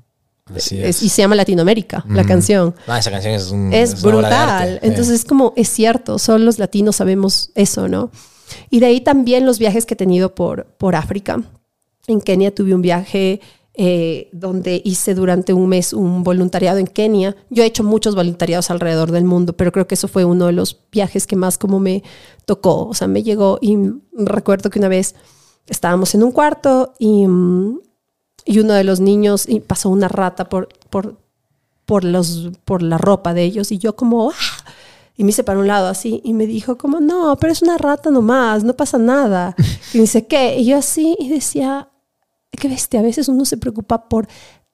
Así 0.55 0.79
Es- 0.81 0.97
es. 0.97 1.03
y 1.03 1.09
se 1.09 1.23
llama 1.23 1.35
Latinoamérica, 1.37 2.05
la 2.09 2.25
canción. 2.25 2.75
Ah, 2.89 2.99
esa 2.99 3.11
canción 3.11 3.35
es 3.35 3.51
un 3.51 3.73
Es 3.73 4.03
brutal. 4.03 4.81
Entonces 4.83 5.15
es 5.21 5.25
como, 5.25 5.53
es 5.57 5.69
cierto, 5.69 6.19
solo 6.19 6.45
los 6.45 6.59
latinos 6.59 6.97
sabemos 6.97 7.51
eso, 7.55 7.87
¿no? 7.89 8.11
Y 8.69 8.81
de 8.81 8.87
ahí 8.87 9.01
también 9.01 9.47
los 9.47 9.59
viajes 9.61 9.87
que 9.87 9.95
he 9.95 9.97
tenido 9.97 10.35
por, 10.35 10.67
por 10.77 10.97
África. 10.97 11.41
En 12.09 12.21
Kenia 12.21 12.53
tuve 12.53 12.75
un 12.75 12.83
viaje 12.83 13.41
eh, 13.75 14.29
donde 14.33 14.83
hice 14.85 15.15
durante 15.15 15.53
un 15.53 15.69
mes 15.69 15.93
un 15.93 16.25
voluntariado 16.25 16.79
en 16.79 16.87
Kenia. 16.87 17.37
Yo 17.51 17.63
he 17.63 17.67
hecho 17.67 17.85
muchos 17.85 18.15
voluntariados 18.17 18.71
alrededor 18.71 19.13
del 19.13 19.25
mundo, 19.25 19.53
pero 19.53 19.71
creo 19.71 19.87
que 19.87 19.95
eso 19.95 20.09
fue 20.09 20.25
uno 20.25 20.47
de 20.47 20.53
los 20.53 20.81
viajes 20.91 21.27
que 21.27 21.37
más 21.37 21.57
como 21.57 21.79
me 21.79 22.03
tocó. 22.47 22.89
O 22.89 22.95
sea, 22.95 23.07
me 23.07 23.23
llegó 23.23 23.59
y 23.61 23.79
recuerdo 24.13 24.71
que 24.71 24.81
una 24.81 24.89
vez 24.89 25.15
estábamos 25.69 26.15
en 26.15 26.25
un 26.25 26.33
cuarto 26.33 26.95
y, 26.99 27.27
mm, 27.27 27.81
y 28.45 28.59
uno 28.59 28.75
de 28.75 28.85
los 28.85 28.99
niños 28.99 29.49
y 29.49 29.61
pasó 29.61 29.89
una 29.89 30.09
rata 30.09 30.49
por, 30.49 30.69
por, 30.91 31.17
por, 31.87 32.03
los, 32.03 32.51
por 32.65 32.83
la 32.83 32.99
ropa 32.99 33.35
de 33.35 33.45
ellos 33.45 33.71
y 33.73 33.79
yo 33.79 33.95
como... 33.95 34.31
¡ah! 34.31 34.65
Y 35.17 35.25
me 35.25 35.31
hice 35.31 35.45
para 35.45 35.59
un 35.59 35.67
lado 35.67 35.87
así 35.87 36.23
y 36.25 36.33
me 36.33 36.47
dijo 36.47 36.79
como, 36.79 36.99
no, 36.99 37.37
pero 37.39 37.53
es 37.53 37.61
una 37.61 37.77
rata 37.77 38.11
nomás, 38.11 38.65
no 38.65 38.75
pasa 38.75 38.97
nada. 38.97 39.55
Y 39.93 39.99
me 39.99 40.03
dice, 40.03 40.27
¿qué? 40.27 40.57
Y 40.59 40.65
yo 40.65 40.79
así 40.79 41.15
y 41.19 41.29
decía, 41.29 41.91
qué 42.59 42.69
bestia, 42.69 43.01
a 43.01 43.03
veces 43.03 43.29
uno 43.29 43.45
se 43.45 43.57
preocupa 43.57 44.09
por 44.09 44.27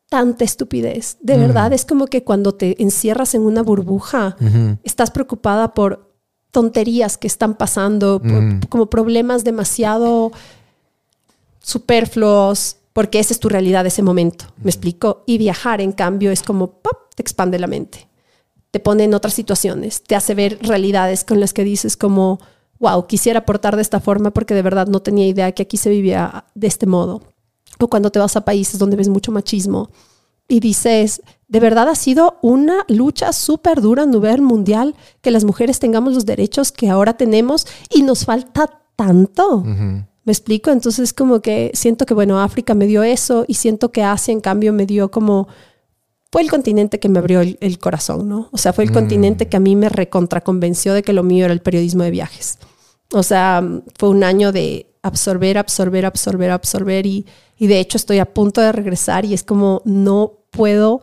tanta 0.09 0.45
estupidez. 0.45 1.19
De 1.21 1.37
verdad, 1.37 1.73
es 1.73 1.85
como 1.85 2.07
que 2.07 2.23
cuando 2.25 2.53
te 2.55 2.81
encierras 2.83 3.35
en 3.35 3.43
una 3.43 3.63
burbuja, 3.63 4.37
estás 4.85 5.11
preocupada 5.11 5.75
por 5.75 6.15
tonterías 6.53 7.19
que 7.19 7.27
están 7.27 7.57
pasando, 7.57 8.21
por- 8.23 8.69
como 8.69 8.87
problemas 8.87 9.45
demasiado 9.45 10.33
superfluos, 11.61 12.77
porque 12.93 13.19
esa 13.19 13.35
es 13.35 13.41
tu 13.41 13.49
realidad 13.49 13.85
de 13.85 13.89
ese 13.89 14.03
momento. 14.03 14.47
¿Me 14.63 14.71
explico? 14.71 15.23
Y 15.27 15.39
viajar, 15.39 15.81
en 15.81 15.93
cambio, 15.93 16.31
es 16.31 16.43
como, 16.43 16.69
¡pop! 16.81 16.93
te 17.15 17.23
expande 17.23 17.59
la 17.59 17.67
mente. 17.67 18.09
Te 18.71 18.81
pone 18.81 19.05
en 19.05 19.15
otras 19.15 19.33
situaciones, 19.35 20.03
te 20.03 20.15
hace 20.17 20.35
ver 20.35 20.59
realidades 20.63 21.25
con 21.25 21.41
las 21.41 21.53
que 21.55 21.65
dices 21.65 21.97
como, 21.97 22.41
wow, 22.79 23.07
quisiera 23.07 23.41
aportar 23.41 23.75
de 23.77 23.83
esta 23.83 24.01
forma 24.01 24.33
porque 24.33 24.55
de 24.55 24.63
verdad 24.63 24.87
no 24.87 25.01
tenía 25.01 25.27
idea 25.27 25.53
que 25.53 25.63
aquí 25.63 25.77
se 25.79 25.89
vivía 25.91 26.45
de 26.55 26.67
este 26.67 26.87
modo. 26.87 27.23
O 27.79 27.89
cuando 27.89 28.11
te 28.11 28.19
vas 28.19 28.37
a 28.37 28.45
países 28.45 28.79
donde 28.79 28.97
ves 28.97 29.09
mucho 29.09 29.33
machismo 29.33 29.91
y 30.49 30.61
dices, 30.61 31.23
de 31.49 31.61
verdad 31.61 31.89
ha 31.89 31.95
sido 31.95 32.39
una 32.43 32.85
lucha 32.89 33.33
súper 33.33 33.81
dura 33.81 34.05
a 34.05 34.07
nivel 34.07 34.43
mundial 34.43 34.95
que 35.21 35.31
las 35.31 35.45
mujeres 35.45 35.79
tengamos 35.79 36.15
los 36.15 36.27
derechos 36.27 36.73
que 36.73 36.89
ahora 36.89 37.17
tenemos 37.17 37.67
y 37.91 38.03
nos 38.03 38.25
falta 38.25 38.83
tanto. 38.95 39.63
¿Me 39.65 40.33
explico? 40.33 40.71
Entonces 40.71 41.13
como 41.13 41.41
que 41.41 41.71
siento 41.75 42.07
que, 42.07 42.15
bueno, 42.15 42.41
África 42.41 42.75
me 42.75 42.87
dio 42.87 43.03
eso 43.03 43.45
y 43.47 43.55
siento 43.55 43.93
que 43.93 44.03
Asia 44.03 44.33
en 44.33 44.41
cambio 44.41 44.73
me 44.73 44.87
dio 44.87 45.11
como... 45.11 45.49
Fue 46.33 46.43
el 46.43 46.51
continente 46.51 46.99
que 46.99 47.09
me 47.09 47.21
abrió 47.21 47.41
el, 47.41 47.57
el 47.61 47.79
corazón, 47.79 48.29
¿no? 48.29 48.49
O 48.51 48.59
sea, 48.59 48.73
fue 48.73 48.85
el 48.85 48.93
continente 48.93 49.49
que 49.49 49.57
a 49.57 49.61
mí 49.61 49.77
me 49.77 49.89
recontraconvenció 49.89 50.93
de 50.93 51.03
que 51.03 51.13
lo 51.13 51.23
mío 51.23 51.45
era 51.45 51.55
el 51.55 51.63
periodismo 51.63 52.03
de 52.03 52.11
viajes. 52.11 52.59
O 53.13 53.23
sea, 53.23 53.63
fue 53.97 54.09
un 54.09 54.25
año 54.25 54.51
de 54.51 54.93
absorber, 55.03 55.57
absorber, 55.57 56.05
absorber, 56.05 56.51
absorber 56.51 57.07
y, 57.07 57.25
y 57.59 57.67
de 57.67 57.81
hecho 57.81 57.97
estoy 57.97 58.19
a 58.19 58.33
punto 58.33 58.61
de 58.61 58.73
regresar 58.73 59.25
y 59.25 59.35
es 59.35 59.43
como 59.43 59.83
no 59.85 60.33
puedo, 60.51 61.01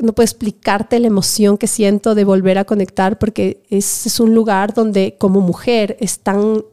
no 0.00 0.12
puedo 0.12 0.24
explicarte 0.24 0.98
la 1.00 1.06
emoción 1.06 1.58
que 1.58 1.66
siento 1.66 2.14
de 2.14 2.24
volver 2.24 2.58
a 2.58 2.64
conectar 2.64 3.18
porque 3.18 3.62
es, 3.70 4.06
es 4.06 4.20
un 4.20 4.34
lugar 4.34 4.74
donde 4.74 5.16
como 5.18 5.40
mujer 5.40 5.96
es 6.00 6.20
tan 6.20 6.64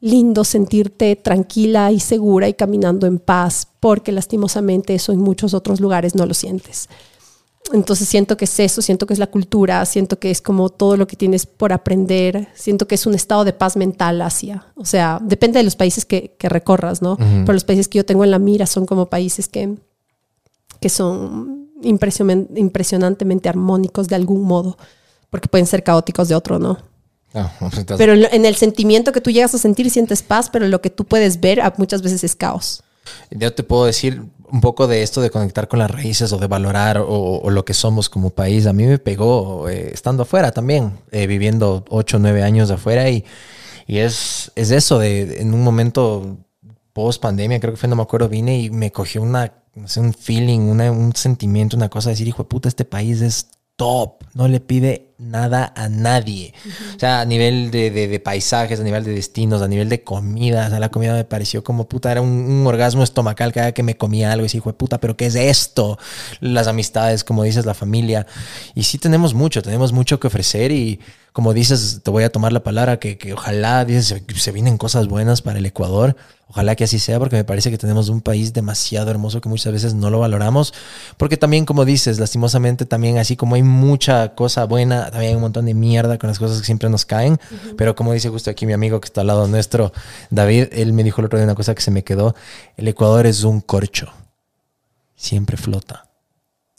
lindo 0.00 0.44
sentirte 0.44 1.16
tranquila 1.16 1.90
y 1.90 1.98
segura 1.98 2.46
y 2.46 2.54
caminando 2.54 3.06
en 3.06 3.18
paz 3.18 3.66
porque 3.80 4.12
lastimosamente 4.12 4.94
eso 4.94 5.12
en 5.12 5.18
muchos 5.18 5.54
otros 5.54 5.80
lugares 5.80 6.14
no 6.14 6.26
lo 6.26 6.34
sientes. 6.34 6.88
Entonces 7.72 8.06
siento 8.08 8.36
que 8.36 8.44
es 8.44 8.60
eso, 8.60 8.82
siento 8.82 9.06
que 9.06 9.14
es 9.14 9.18
la 9.18 9.26
cultura, 9.26 9.84
siento 9.86 10.18
que 10.18 10.30
es 10.30 10.42
como 10.42 10.68
todo 10.68 10.96
lo 10.98 11.06
que 11.06 11.16
tienes 11.16 11.46
por 11.46 11.72
aprender, 11.72 12.48
siento 12.54 12.86
que 12.86 12.94
es 12.94 13.06
un 13.06 13.14
estado 13.14 13.44
de 13.44 13.52
paz 13.54 13.76
mental 13.76 14.20
hacia, 14.20 14.66
o 14.76 14.84
sea, 14.84 15.18
depende 15.22 15.58
de 15.58 15.62
los 15.64 15.74
países 15.74 16.04
que, 16.04 16.36
que 16.38 16.48
recorras, 16.50 17.00
¿no? 17.00 17.16
Pero 17.16 17.52
los 17.54 17.64
países 17.64 17.88
que 17.88 17.96
yo 17.98 18.04
tengo 18.04 18.22
en 18.22 18.30
la 18.30 18.38
mira 18.38 18.66
son 18.66 18.84
como 18.84 19.06
países 19.06 19.48
que, 19.48 19.74
que 20.78 20.88
son 20.90 21.70
impresion- 21.82 22.48
impresionantemente 22.54 23.48
armónicos 23.48 24.08
de 24.08 24.14
algún 24.16 24.42
modo, 24.42 24.76
porque 25.30 25.48
pueden 25.48 25.66
ser 25.66 25.82
caóticos 25.82 26.28
de 26.28 26.34
otro, 26.34 26.58
¿no? 26.58 26.78
No, 27.32 27.50
estás- 27.80 27.96
Pero 27.98 28.12
en, 28.12 28.26
en 28.30 28.44
el 28.44 28.54
sentimiento 28.56 29.10
que 29.10 29.20
tú 29.22 29.30
llegas 29.30 29.54
a 29.54 29.58
sentir 29.58 29.90
sientes 29.90 30.22
paz, 30.22 30.50
pero 30.50 30.68
lo 30.68 30.80
que 30.82 30.90
tú 30.90 31.04
puedes 31.06 31.40
ver 31.40 31.62
ah, 31.62 31.72
muchas 31.78 32.02
veces 32.02 32.22
es 32.24 32.36
caos. 32.36 32.82
Yo 33.30 33.52
te 33.52 33.62
puedo 33.62 33.86
decir 33.86 34.22
un 34.50 34.60
poco 34.60 34.86
de 34.86 35.02
esto 35.02 35.20
de 35.20 35.30
conectar 35.30 35.68
con 35.68 35.78
las 35.78 35.90
raíces 35.90 36.32
o 36.32 36.38
de 36.38 36.46
valorar 36.46 37.02
o, 37.04 37.50
lo 37.50 37.64
que 37.64 37.74
somos 37.74 38.08
como 38.08 38.30
país. 38.30 38.66
A 38.66 38.72
mí 38.72 38.84
me 38.84 38.98
pegó 38.98 39.68
eh, 39.68 39.90
estando 39.92 40.22
afuera 40.22 40.52
también, 40.52 40.92
eh, 41.10 41.26
viviendo 41.26 41.84
8 41.88 42.16
o 42.16 42.20
9 42.20 42.42
años 42.42 42.70
afuera 42.70 43.08
y, 43.10 43.24
y 43.86 43.98
es, 43.98 44.52
es 44.54 44.70
eso 44.70 44.98
de 44.98 45.40
en 45.40 45.54
un 45.54 45.62
momento 45.62 46.38
post 46.92 47.20
pandemia, 47.20 47.60
creo 47.60 47.72
que 47.72 47.76
fue, 47.76 47.88
no 47.88 47.96
me 47.96 48.02
acuerdo, 48.02 48.28
vine 48.28 48.58
y 48.60 48.70
me 48.70 48.92
cogió 48.92 49.20
una, 49.20 49.52
un 49.74 50.14
feeling, 50.14 50.60
un 50.60 51.12
sentimiento, 51.16 51.76
una 51.76 51.88
cosa 51.88 52.08
de 52.08 52.12
decir, 52.14 52.28
hijo 52.28 52.44
de 52.44 52.48
puta, 52.48 52.68
este 52.68 52.84
país 52.84 53.20
es 53.20 53.48
top, 53.76 54.22
no 54.34 54.46
le 54.46 54.60
pide 54.60 55.03
nada 55.18 55.72
a 55.76 55.88
nadie. 55.88 56.54
O 56.96 56.98
sea, 56.98 57.20
a 57.20 57.24
nivel 57.24 57.70
de, 57.70 57.90
de- 57.90 58.20
paisajes, 58.20 58.80
a 58.80 58.82
nivel 58.82 59.04
de 59.04 59.12
destinos, 59.12 59.62
a 59.62 59.68
nivel 59.68 59.88
de 59.88 60.02
comida, 60.02 60.66
o 60.66 60.70
sea, 60.70 60.80
la 60.80 60.90
comida 60.90 61.14
me 61.14 61.24
pareció 61.24 61.62
como 61.62 61.88
puta, 61.88 62.10
era 62.10 62.20
un, 62.20 62.64
orgasmo 62.66 63.02
estomacal 63.02 63.52
cada 63.52 63.72
que 63.72 63.82
me 63.82 63.96
comía 63.96 64.32
algo 64.32 64.46
y 64.46 64.48
de 64.48 64.72
puta, 64.72 64.98
pero 65.00 65.16
¿qué 65.16 65.26
es 65.26 65.34
esto? 65.34 65.98
Las 66.40 66.66
amistades, 66.66 67.24
como 67.24 67.44
dices, 67.44 67.66
la 67.66 67.74
familia. 67.74 68.26
Y 68.74 68.84
sí 68.84 68.98
tenemos 68.98 69.34
mucho, 69.34 69.62
tenemos 69.62 69.92
mucho 69.92 70.18
que 70.18 70.26
ofrecer 70.26 70.72
y 70.72 71.00
como 71.34 71.52
dices, 71.52 72.02
te 72.04 72.12
voy 72.12 72.22
a 72.22 72.30
tomar 72.30 72.52
la 72.52 72.62
palabra 72.62 73.00
que, 73.00 73.18
que 73.18 73.32
ojalá, 73.32 73.84
dices, 73.84 74.06
se, 74.06 74.24
se 74.38 74.52
vienen 74.52 74.78
cosas 74.78 75.08
buenas 75.08 75.42
para 75.42 75.58
el 75.58 75.66
Ecuador. 75.66 76.14
Ojalá 76.46 76.76
que 76.76 76.84
así 76.84 77.00
sea, 77.00 77.18
porque 77.18 77.34
me 77.34 77.42
parece 77.42 77.72
que 77.72 77.76
tenemos 77.76 78.08
un 78.08 78.20
país 78.20 78.52
demasiado 78.52 79.10
hermoso 79.10 79.40
que 79.40 79.48
muchas 79.48 79.72
veces 79.72 79.94
no 79.94 80.10
lo 80.10 80.20
valoramos. 80.20 80.72
Porque 81.16 81.36
también, 81.36 81.64
como 81.64 81.84
dices, 81.84 82.20
lastimosamente, 82.20 82.86
también 82.86 83.18
así 83.18 83.34
como 83.34 83.56
hay 83.56 83.64
mucha 83.64 84.36
cosa 84.36 84.64
buena, 84.64 85.10
también 85.10 85.30
hay 85.30 85.34
un 85.34 85.40
montón 85.40 85.64
de 85.64 85.74
mierda 85.74 86.18
con 86.18 86.28
las 86.28 86.38
cosas 86.38 86.60
que 86.60 86.66
siempre 86.66 86.88
nos 86.88 87.04
caen. 87.04 87.40
Pero 87.76 87.96
como 87.96 88.12
dice 88.12 88.28
justo 88.28 88.48
aquí 88.48 88.64
mi 88.64 88.72
amigo 88.72 89.00
que 89.00 89.06
está 89.06 89.22
al 89.22 89.26
lado 89.26 89.48
nuestro, 89.48 89.92
David, 90.30 90.68
él 90.70 90.92
me 90.92 91.02
dijo 91.02 91.20
el 91.20 91.24
otro 91.24 91.36
día 91.40 91.46
una 91.46 91.56
cosa 91.56 91.74
que 91.74 91.82
se 91.82 91.90
me 91.90 92.04
quedó. 92.04 92.36
El 92.76 92.86
Ecuador 92.86 93.26
es 93.26 93.42
un 93.42 93.60
corcho. 93.60 94.06
Siempre 95.16 95.56
flota. 95.56 96.06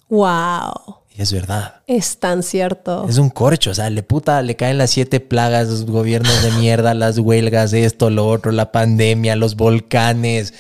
¡Wow! 0.07 1.04
Y 1.18 1.22
es 1.22 1.32
verdad. 1.32 1.76
Es 1.88 2.18
tan 2.18 2.43
cierto. 2.43 3.05
Es 3.07 3.18
un 3.18 3.30
corcho, 3.30 3.72
o 3.72 3.74
sea, 3.74 3.89
le 3.89 4.03
puta, 4.03 4.41
le 4.41 4.55
caen 4.55 4.78
las 4.78 4.91
siete 4.91 5.22
plagas, 5.22 5.70
los 5.70 5.86
gobiernos 5.86 6.43
de 6.43 6.51
mierda, 6.51 6.93
las 6.93 7.18
huelgas, 7.18 7.72
esto, 7.72 8.09
lo 8.09 8.28
otro, 8.28 8.51
la 8.51 8.72
pandemia, 8.74 9.38
los 9.38 9.55
volcanes. 9.55 10.53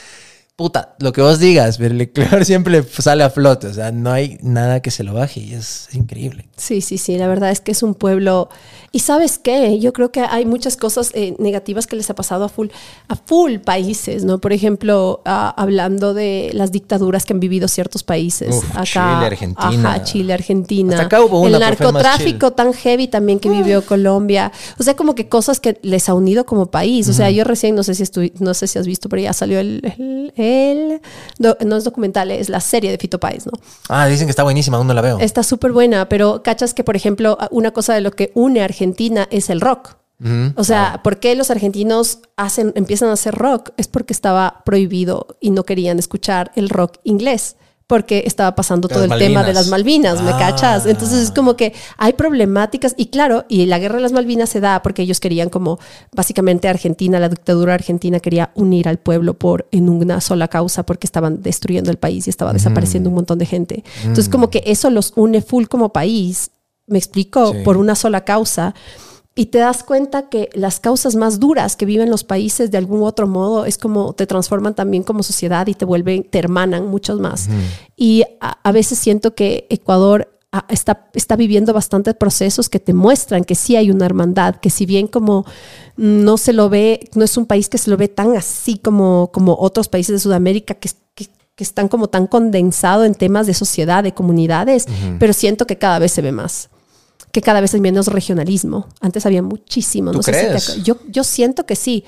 Puta, 0.57 0.95
lo 0.99 1.11
que 1.11 1.21
vos 1.21 1.37
digas, 1.39 1.77
pero 1.77 1.93
el 1.93 1.99
Ecuador 1.99 2.45
siempre 2.45 2.81
sale 2.81 3.25
a 3.25 3.29
flote, 3.29 3.67
o 3.67 3.73
sea, 3.73 3.91
no 3.91 4.09
hay 4.13 4.37
nada 4.41 4.81
que 4.81 4.89
se 4.89 5.03
lo 5.03 5.13
baje 5.13 5.41
y 5.41 5.53
es, 5.53 5.89
increíble. 5.93 6.47
Sí, 6.55 6.79
sí, 6.79 6.97
sí, 6.97 7.17
la 7.17 7.27
verdad 7.27 7.51
es 7.51 7.59
que 7.59 7.73
es 7.73 7.83
un 7.83 7.93
pueblo. 7.93 8.47
Y 8.93 8.99
sabes 8.99 9.37
qué, 9.37 9.77
yo 9.81 9.91
creo 9.91 10.13
que 10.13 10.21
hay 10.21 10.45
muchas 10.45 10.77
cosas 10.77 11.11
eh, 11.13 11.35
negativas 11.39 11.87
que 11.87 11.97
les 11.97 12.09
ha 12.09 12.15
pasado 12.15 12.45
a 12.45 12.49
full, 12.49 12.69
a 13.09 13.17
full 13.17 13.57
países, 13.57 14.23
¿no? 14.23 14.39
Por 14.39 14.53
ejemplo, 14.53 15.21
hablando 15.25 16.13
de 16.13 16.51
las 16.53 16.71
dictaduras 16.71 17.25
que 17.25 17.33
han 17.33 17.41
vivido 17.41 17.67
ciertos 17.67 18.03
países. 18.03 18.55
Uf, 18.55 18.71
acá, 18.71 18.85
Chile, 18.85 19.25
Argentina. 19.25 19.67
Ajá, 19.89 20.03
Chile, 20.05 20.33
Argentina. 20.33 20.93
Hasta 20.93 21.05
acá 21.07 21.21
hubo 21.21 21.41
una, 21.41 21.57
El 21.57 21.59
narcotráfico 21.59 22.51
tan 22.53 22.71
heavy 22.71 23.09
también 23.09 23.39
que 23.39 23.49
vivió 23.49 23.85
Colombia. 23.85 24.53
O 24.79 24.83
sea, 24.83 24.95
como 24.95 25.15
que 25.15 25.27
cosas 25.27 25.59
que 25.59 25.77
les 25.81 26.07
ha 26.07 26.13
unido 26.13 26.45
como 26.45 26.67
país. 26.67 27.09
O 27.09 27.13
sea, 27.13 27.29
yo 27.29 27.43
recién, 27.43 27.75
no 27.75 27.83
sé 27.83 27.93
si 27.93 28.05
no 28.39 28.53
sé 28.53 28.67
si 28.67 28.79
has 28.79 28.87
visto, 28.87 29.09
pero 29.09 29.21
ya 29.21 29.33
salió 29.33 29.59
el, 29.59 29.81
el, 29.97 30.33
el- 30.37 30.44
do- 31.37 31.57
no 31.65 31.75
es 31.77 31.83
documental, 31.83 32.31
es 32.31 32.49
la 32.49 32.59
serie 32.59 32.91
de 32.91 32.97
Fito 32.97 33.19
Páez, 33.19 33.45
¿no? 33.45 33.51
Ah, 33.89 34.07
dicen 34.07 34.27
que 34.27 34.31
está 34.31 34.43
buenísima, 34.43 34.77
aún 34.77 34.87
no 34.87 34.93
la 34.93 35.01
veo. 35.01 35.19
Está 35.19 35.43
súper 35.43 35.71
buena, 35.71 36.07
pero 36.09 36.43
cachas 36.43 36.73
que, 36.73 36.83
por 36.83 36.95
ejemplo, 36.95 37.37
una 37.51 37.71
cosa 37.71 37.93
de 37.93 38.01
lo 38.01 38.11
que 38.11 38.31
une 38.35 38.61
a 38.61 38.65
Argentina 38.65 39.27
es 39.31 39.49
el 39.49 39.61
rock. 39.61 39.95
O 40.55 40.63
sea, 40.63 41.01
¿por 41.03 41.19
qué 41.19 41.35
los 41.35 41.51
argentinos 41.51 42.19
hacen, 42.37 42.71
empiezan 42.75 43.09
a 43.09 43.13
hacer 43.13 43.35
rock? 43.35 43.71
Es 43.75 43.89
porque 43.89 44.13
estaba 44.13 44.61
prohibido 44.65 45.35
y 45.41 45.51
no 45.51 45.65
querían 45.65 45.99
escuchar 45.99 46.51
el 46.55 46.69
rock 46.69 46.99
inglés. 47.03 47.57
Porque 47.87 48.23
estaba 48.25 48.55
pasando 48.55 48.87
todo 48.87 49.03
el 49.03 49.19
tema 49.19 49.43
de 49.43 49.53
las 49.53 49.67
Malvinas, 49.67 50.19
¿me 50.23 50.31
Ah. 50.31 50.37
cachas? 50.39 50.87
Entonces 50.87 51.19
es 51.21 51.31
como 51.31 51.55
que 51.55 51.71
hay 51.97 52.13
problemáticas 52.13 52.95
y 52.97 53.07
claro, 53.07 53.45
y 53.47 53.67
la 53.67 53.77
guerra 53.77 53.97
de 53.97 54.01
las 54.01 54.11
Malvinas 54.11 54.49
se 54.49 54.59
da 54.59 54.81
porque 54.81 55.03
ellos 55.03 55.19
querían 55.19 55.49
como 55.49 55.77
básicamente 56.11 56.67
Argentina, 56.67 57.19
la 57.19 57.29
dictadura 57.29 57.75
argentina 57.75 58.19
quería 58.19 58.51
unir 58.55 58.87
al 58.87 58.97
pueblo 58.97 59.35
por 59.35 59.67
en 59.71 59.89
una 59.89 60.19
sola 60.19 60.47
causa 60.47 60.83
porque 60.83 61.05
estaban 61.05 61.43
destruyendo 61.43 61.91
el 61.91 61.97
país 61.97 62.25
y 62.25 62.31
estaba 62.31 62.53
desapareciendo 62.53 63.09
un 63.09 63.15
montón 63.15 63.37
de 63.37 63.45
gente. 63.45 63.83
Entonces 64.01 64.29
como 64.29 64.49
que 64.49 64.63
eso 64.65 64.89
los 64.89 65.13
une 65.15 65.43
full 65.43 65.65
como 65.65 65.93
país, 65.93 66.49
me 66.87 66.97
explico, 66.97 67.51
Sí. 67.53 67.59
por 67.63 67.77
una 67.77 67.93
sola 67.93 68.21
causa. 68.25 68.73
Y 69.37 69.47
te 69.47 69.57
das 69.57 69.83
cuenta 69.83 70.29
que 70.29 70.49
las 70.53 70.79
causas 70.79 71.15
más 71.15 71.41
duras 71.41 71.75
que 71.75 71.85
viven 71.85 72.09
los 72.09 72.23
países 72.23 72.71
de 72.71 72.77
algún 72.77 73.03
otro 73.03 73.27
modo 73.27 73.65
es 73.65 73.77
como 73.77 74.13
te 74.13 74.25
transforman 74.25 74.75
también 74.75 75.03
como 75.03 75.23
sociedad 75.23 75.67
y 75.67 75.73
te 75.73 75.83
vuelven, 75.83 76.23
te 76.23 76.39
hermanan 76.39 76.87
muchos 76.87 77.19
más. 77.19 77.49
Y 77.97 78.23
a, 78.39 78.57
a 78.63 78.71
veces 78.71 78.97
siento 78.97 79.35
que 79.35 79.67
Ecuador 79.69 80.29
está, 80.69 81.09
está 81.13 81.35
viviendo 81.35 81.73
bastantes 81.73 82.13
procesos 82.15 82.69
que 82.69 82.79
te 82.79 82.93
muestran 82.93 83.43
que 83.43 83.55
sí 83.55 83.75
hay 83.75 83.91
una 83.91 84.05
hermandad, 84.05 84.55
que 84.55 84.69
si 84.69 84.85
bien 84.85 85.07
como 85.07 85.45
no 85.97 86.37
se 86.37 86.53
lo 86.53 86.69
ve, 86.69 87.09
no 87.15 87.25
es 87.25 87.35
un 87.35 87.45
país 87.45 87.67
que 87.67 87.77
se 87.77 87.89
lo 87.89 87.97
ve 87.97 88.07
tan 88.07 88.37
así 88.37 88.77
como, 88.77 89.31
como 89.33 89.57
otros 89.59 89.89
países 89.89 90.13
de 90.13 90.19
Sudamérica, 90.19 90.75
que, 90.75 90.89
que 91.13 91.27
que 91.55 91.63
están 91.63 91.87
como 91.87 92.07
tan 92.07 92.27
condensado 92.27 93.05
en 93.05 93.15
temas 93.15 93.47
de 93.47 93.53
sociedad, 93.53 94.03
de 94.03 94.13
comunidades, 94.13 94.87
pero 95.19 95.31
siento 95.31 95.65
que 95.65 95.77
cada 95.77 95.99
vez 95.99 96.11
se 96.11 96.21
ve 96.21 96.33
más. 96.33 96.69
Que 97.35 97.41
cada 97.41 97.59
vez 97.59 97.73
hay 97.73 97.81
menos 97.81 98.07
regionalismo. 98.07 98.87
Antes 99.01 99.25
había 99.25 99.41
muchísimo. 99.41 100.11
¿Tú 100.11 100.19
no 100.19 100.23
sé 100.23 100.33
si 100.33 100.39
te 100.39 100.47
crees? 100.47 100.83
yo, 100.85 100.95
yo 101.09 101.25
siento 101.25 101.65
que 101.65 101.75
sí. 101.75 102.05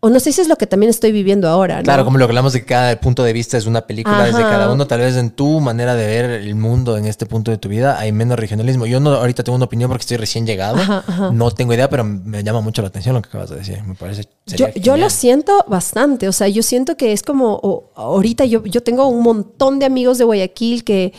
O 0.00 0.10
no 0.10 0.20
sé 0.20 0.30
si 0.30 0.42
es 0.42 0.48
lo 0.48 0.56
que 0.56 0.66
también 0.66 0.90
estoy 0.90 1.10
viviendo 1.10 1.48
ahora. 1.48 1.78
¿no? 1.78 1.84
Claro, 1.84 2.04
como 2.04 2.18
lo 2.18 2.26
que 2.26 2.32
hablamos 2.32 2.52
de 2.52 2.60
que 2.60 2.66
cada 2.66 3.00
punto 3.00 3.24
de 3.24 3.32
vista 3.32 3.56
es 3.56 3.64
una 3.64 3.86
película 3.86 4.24
desde 4.24 4.40
Ajá. 4.42 4.50
cada 4.50 4.70
uno, 4.70 4.86
tal 4.86 5.00
vez 5.00 5.16
en 5.16 5.30
tu 5.30 5.58
manera 5.60 5.94
de 5.94 6.04
ver 6.04 6.30
el 6.42 6.54
mundo 6.54 6.98
en 6.98 7.06
este 7.06 7.24
punto 7.24 7.50
de 7.50 7.56
tu 7.56 7.70
vida 7.70 7.98
hay 7.98 8.12
menos 8.12 8.38
regionalismo. 8.38 8.84
Yo 8.84 9.00
no 9.00 9.14
ahorita 9.14 9.42
tengo 9.42 9.56
una 9.56 9.64
opinión 9.64 9.88
porque 9.88 10.02
estoy 10.02 10.18
recién 10.18 10.46
llegado, 10.46 10.76
Ajá, 10.76 11.02
ajá. 11.06 11.30
no 11.32 11.50
tengo 11.50 11.72
idea, 11.72 11.88
pero 11.88 12.04
me 12.04 12.44
llama 12.44 12.60
mucho 12.60 12.82
la 12.82 12.88
atención 12.88 13.14
lo 13.14 13.22
que 13.22 13.28
acabas 13.30 13.48
de 13.48 13.56
decir. 13.56 13.82
Me 13.84 13.94
parece 13.94 14.28
Yo, 14.44 14.68
yo 14.74 14.98
lo 14.98 15.08
siento 15.08 15.64
bastante, 15.66 16.28
o 16.28 16.32
sea, 16.32 16.46
yo 16.46 16.62
siento 16.62 16.98
que 16.98 17.14
es 17.14 17.22
como, 17.22 17.90
ahorita 17.94 18.44
yo, 18.44 18.62
yo 18.66 18.82
tengo 18.82 19.08
un 19.08 19.22
montón 19.22 19.78
de 19.78 19.86
amigos 19.86 20.18
de 20.18 20.24
Guayaquil 20.24 20.84
que, 20.84 21.14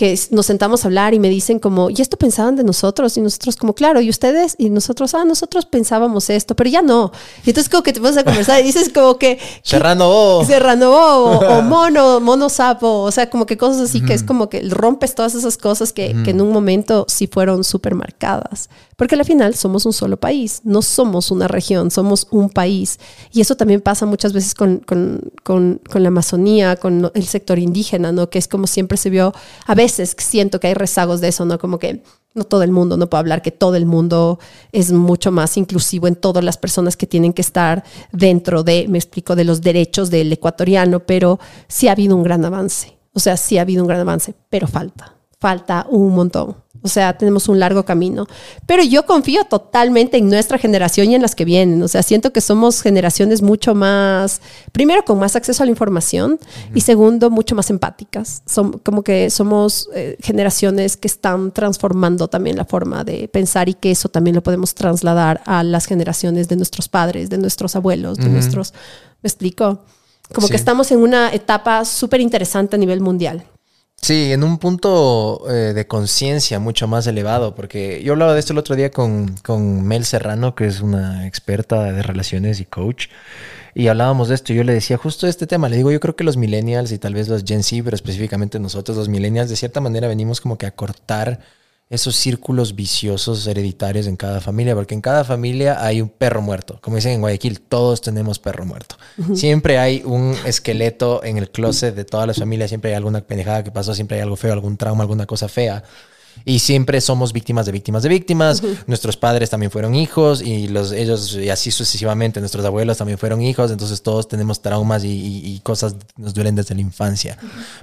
que 0.00 0.18
nos 0.30 0.46
sentamos 0.46 0.82
a 0.82 0.88
hablar 0.88 1.12
y 1.12 1.18
me 1.18 1.28
dicen 1.28 1.58
como, 1.58 1.90
¿y 1.90 2.00
esto 2.00 2.16
pensaban 2.16 2.56
de 2.56 2.64
nosotros? 2.64 3.18
Y 3.18 3.20
nosotros 3.20 3.56
como, 3.56 3.74
claro, 3.74 4.00
¿y 4.00 4.08
ustedes? 4.08 4.54
Y 4.56 4.70
nosotros, 4.70 5.12
ah, 5.14 5.26
nosotros 5.26 5.66
pensábamos 5.66 6.30
esto, 6.30 6.56
pero 6.56 6.70
ya 6.70 6.80
no. 6.80 7.12
Y 7.44 7.50
entonces 7.50 7.68
como 7.68 7.82
que 7.82 7.92
te 7.92 8.00
pones 8.00 8.16
a 8.16 8.24
conversar 8.24 8.60
y 8.60 8.62
dices 8.62 8.90
como 8.94 9.18
que... 9.18 9.36
¿qué- 9.36 9.42
Serrano, 9.62 10.06
oh. 10.08 10.42
Serrano 10.46 10.88
Bobo 10.90 11.38
o 11.40 11.60
mono, 11.74 12.18
mono 12.18 12.48
sapo, 12.48 13.02
o 13.02 13.10
sea, 13.10 13.28
como 13.28 13.44
que 13.44 13.58
cosas 13.58 13.82
así 13.90 14.00
que 14.00 14.14
es 14.14 14.22
como 14.22 14.48
que 14.48 14.62
rompes 14.70 15.14
todas 15.14 15.34
esas 15.34 15.58
cosas 15.58 15.92
que, 15.92 16.16
que 16.24 16.30
en 16.30 16.40
un 16.40 16.50
momento 16.50 17.04
sí 17.06 17.26
fueron 17.26 17.62
súper 17.62 17.94
marcadas. 17.94 18.70
Porque 18.96 19.14
al 19.14 19.24
final 19.24 19.54
somos 19.54 19.86
un 19.86 19.94
solo 19.94 20.18
país, 20.18 20.60
no 20.62 20.82
somos 20.82 21.30
una 21.30 21.48
región, 21.48 21.90
somos 21.90 22.26
un 22.30 22.50
país. 22.50 22.98
Y 23.32 23.40
eso 23.40 23.54
también 23.54 23.80
pasa 23.80 24.04
muchas 24.04 24.34
veces 24.34 24.54
con, 24.54 24.78
con, 24.78 25.32
con, 25.42 25.80
con 25.90 26.02
la 26.02 26.08
Amazonía, 26.08 26.76
con 26.76 27.10
el 27.14 27.26
sector 27.26 27.58
indígena, 27.58 28.12
¿no? 28.12 28.28
Que 28.28 28.38
es 28.38 28.46
como 28.46 28.66
siempre 28.66 28.98
se 28.98 29.08
vio, 29.08 29.32
a 29.66 29.74
veces 29.74 29.89
siento 29.90 30.60
que 30.60 30.68
hay 30.68 30.74
rezagos 30.74 31.20
de 31.20 31.28
eso, 31.28 31.44
¿no? 31.44 31.58
Como 31.58 31.78
que 31.78 32.02
no 32.34 32.44
todo 32.44 32.62
el 32.62 32.70
mundo, 32.70 32.96
no 32.96 33.08
puedo 33.08 33.20
hablar 33.20 33.42
que 33.42 33.50
todo 33.50 33.74
el 33.74 33.86
mundo 33.86 34.38
es 34.72 34.92
mucho 34.92 35.32
más 35.32 35.56
inclusivo 35.56 36.06
en 36.06 36.14
todas 36.14 36.44
las 36.44 36.56
personas 36.56 36.96
que 36.96 37.06
tienen 37.06 37.32
que 37.32 37.42
estar 37.42 37.84
dentro 38.12 38.62
de, 38.62 38.86
me 38.88 38.98
explico, 38.98 39.34
de 39.34 39.44
los 39.44 39.60
derechos 39.60 40.10
del 40.10 40.32
ecuatoriano, 40.32 41.00
pero 41.00 41.40
sí 41.66 41.88
ha 41.88 41.92
habido 41.92 42.16
un 42.16 42.22
gran 42.22 42.44
avance. 42.44 42.96
O 43.12 43.20
sea, 43.20 43.36
sí 43.36 43.58
ha 43.58 43.62
habido 43.62 43.82
un 43.82 43.88
gran 43.88 44.00
avance, 44.00 44.34
pero 44.48 44.68
falta, 44.68 45.16
falta 45.40 45.86
un 45.90 46.14
montón. 46.14 46.56
O 46.82 46.88
sea, 46.88 47.16
tenemos 47.18 47.48
un 47.48 47.58
largo 47.58 47.84
camino. 47.84 48.26
Pero 48.66 48.82
yo 48.82 49.04
confío 49.04 49.44
totalmente 49.44 50.16
en 50.16 50.28
nuestra 50.28 50.56
generación 50.58 51.10
y 51.10 51.14
en 51.14 51.22
las 51.22 51.34
que 51.34 51.44
vienen. 51.44 51.82
O 51.82 51.88
sea, 51.88 52.02
siento 52.02 52.32
que 52.32 52.40
somos 52.40 52.80
generaciones 52.80 53.42
mucho 53.42 53.74
más, 53.74 54.40
primero 54.72 55.04
con 55.04 55.18
más 55.18 55.36
acceso 55.36 55.62
a 55.62 55.66
la 55.66 55.70
información 55.70 56.38
y 56.74 56.80
segundo, 56.80 57.28
mucho 57.30 57.54
más 57.54 57.68
empáticas. 57.70 58.42
Som- 58.48 58.80
como 58.82 59.02
que 59.02 59.28
somos 59.30 59.88
eh, 59.94 60.16
generaciones 60.22 60.96
que 60.96 61.08
están 61.08 61.52
transformando 61.52 62.28
también 62.28 62.56
la 62.56 62.64
forma 62.64 63.04
de 63.04 63.28
pensar 63.28 63.68
y 63.68 63.74
que 63.74 63.90
eso 63.90 64.08
también 64.08 64.34
lo 64.36 64.42
podemos 64.42 64.74
trasladar 64.74 65.42
a 65.46 65.62
las 65.62 65.84
generaciones 65.86 66.48
de 66.48 66.56
nuestros 66.56 66.88
padres, 66.88 67.28
de 67.30 67.38
nuestros 67.38 67.76
abuelos, 67.76 68.16
de 68.18 68.28
nuestros... 68.28 68.72
¿Me 69.22 69.28
explico? 69.28 69.80
Como 70.32 70.46
Sí. 70.46 70.52
que 70.52 70.56
estamos 70.56 70.90
en 70.92 71.00
una 71.00 71.30
etapa 71.34 71.84
súper 71.84 72.20
interesante 72.20 72.76
a 72.76 72.78
nivel 72.78 73.00
mundial. 73.00 73.44
Sí, 74.02 74.32
en 74.32 74.42
un 74.44 74.58
punto 74.58 75.44
eh, 75.50 75.74
de 75.74 75.86
conciencia 75.86 76.58
mucho 76.58 76.88
más 76.88 77.06
elevado, 77.06 77.54
porque 77.54 78.02
yo 78.02 78.12
hablaba 78.14 78.32
de 78.32 78.40
esto 78.40 78.54
el 78.54 78.58
otro 78.58 78.74
día 78.74 78.90
con, 78.90 79.36
con 79.44 79.82
Mel 79.84 80.06
Serrano, 80.06 80.54
que 80.54 80.66
es 80.66 80.80
una 80.80 81.26
experta 81.26 81.92
de 81.92 82.02
relaciones 82.02 82.60
y 82.60 82.64
coach, 82.64 83.08
y 83.74 83.88
hablábamos 83.88 84.28
de 84.28 84.36
esto. 84.36 84.52
y 84.52 84.56
Yo 84.56 84.64
le 84.64 84.72
decía 84.72 84.96
justo 84.96 85.26
este 85.26 85.46
tema, 85.46 85.68
le 85.68 85.76
digo, 85.76 85.92
yo 85.92 86.00
creo 86.00 86.16
que 86.16 86.24
los 86.24 86.38
millennials 86.38 86.92
y 86.92 86.98
tal 86.98 87.14
vez 87.14 87.28
los 87.28 87.44
Gen 87.44 87.62
Z, 87.62 87.84
pero 87.84 87.94
específicamente 87.94 88.58
nosotros 88.58 88.96
los 88.96 89.08
millennials, 89.10 89.50
de 89.50 89.56
cierta 89.56 89.80
manera 89.80 90.08
venimos 90.08 90.40
como 90.40 90.56
que 90.56 90.66
a 90.66 90.70
cortar 90.70 91.40
esos 91.90 92.14
círculos 92.14 92.76
viciosos 92.76 93.44
hereditarios 93.48 94.06
en 94.06 94.16
cada 94.16 94.40
familia, 94.40 94.76
porque 94.76 94.94
en 94.94 95.00
cada 95.00 95.24
familia 95.24 95.84
hay 95.84 96.00
un 96.00 96.08
perro 96.08 96.40
muerto. 96.40 96.78
Como 96.80 96.94
dicen 96.94 97.12
en 97.12 97.20
Guayaquil, 97.20 97.60
todos 97.60 98.00
tenemos 98.00 98.38
perro 98.38 98.64
muerto. 98.64 98.96
Siempre 99.34 99.76
hay 99.76 100.02
un 100.04 100.36
esqueleto 100.46 101.24
en 101.24 101.36
el 101.36 101.50
closet 101.50 101.96
de 101.96 102.04
todas 102.04 102.28
las 102.28 102.38
familias, 102.38 102.70
siempre 102.70 102.92
hay 102.92 102.96
alguna 102.96 103.20
pendejada 103.22 103.64
que 103.64 103.72
pasó, 103.72 103.92
siempre 103.92 104.18
hay 104.18 104.22
algo 104.22 104.36
feo, 104.36 104.52
algún 104.52 104.76
trauma, 104.76 105.02
alguna 105.02 105.26
cosa 105.26 105.48
fea. 105.48 105.82
Y 106.44 106.60
siempre 106.60 107.00
somos 107.00 107.32
víctimas 107.32 107.66
de 107.66 107.72
víctimas 107.72 108.02
de 108.02 108.08
víctimas. 108.08 108.62
Nuestros 108.86 109.16
padres 109.16 109.50
también 109.50 109.70
fueron 109.70 109.94
hijos 109.94 110.40
y 110.42 110.68
los, 110.68 110.92
ellos, 110.92 111.34
y 111.36 111.50
así 111.50 111.70
sucesivamente, 111.70 112.40
nuestros 112.40 112.64
abuelos 112.64 112.98
también 112.98 113.18
fueron 113.18 113.42
hijos. 113.42 113.70
Entonces 113.70 114.02
todos 114.02 114.28
tenemos 114.28 114.62
traumas 114.62 115.04
y, 115.04 115.08
y- 115.08 115.54
y 115.54 115.60
cosas 115.60 115.96
nos 116.16 116.34
duelen 116.34 116.54
desde 116.54 116.74
la 116.74 116.80
infancia. 116.80 117.36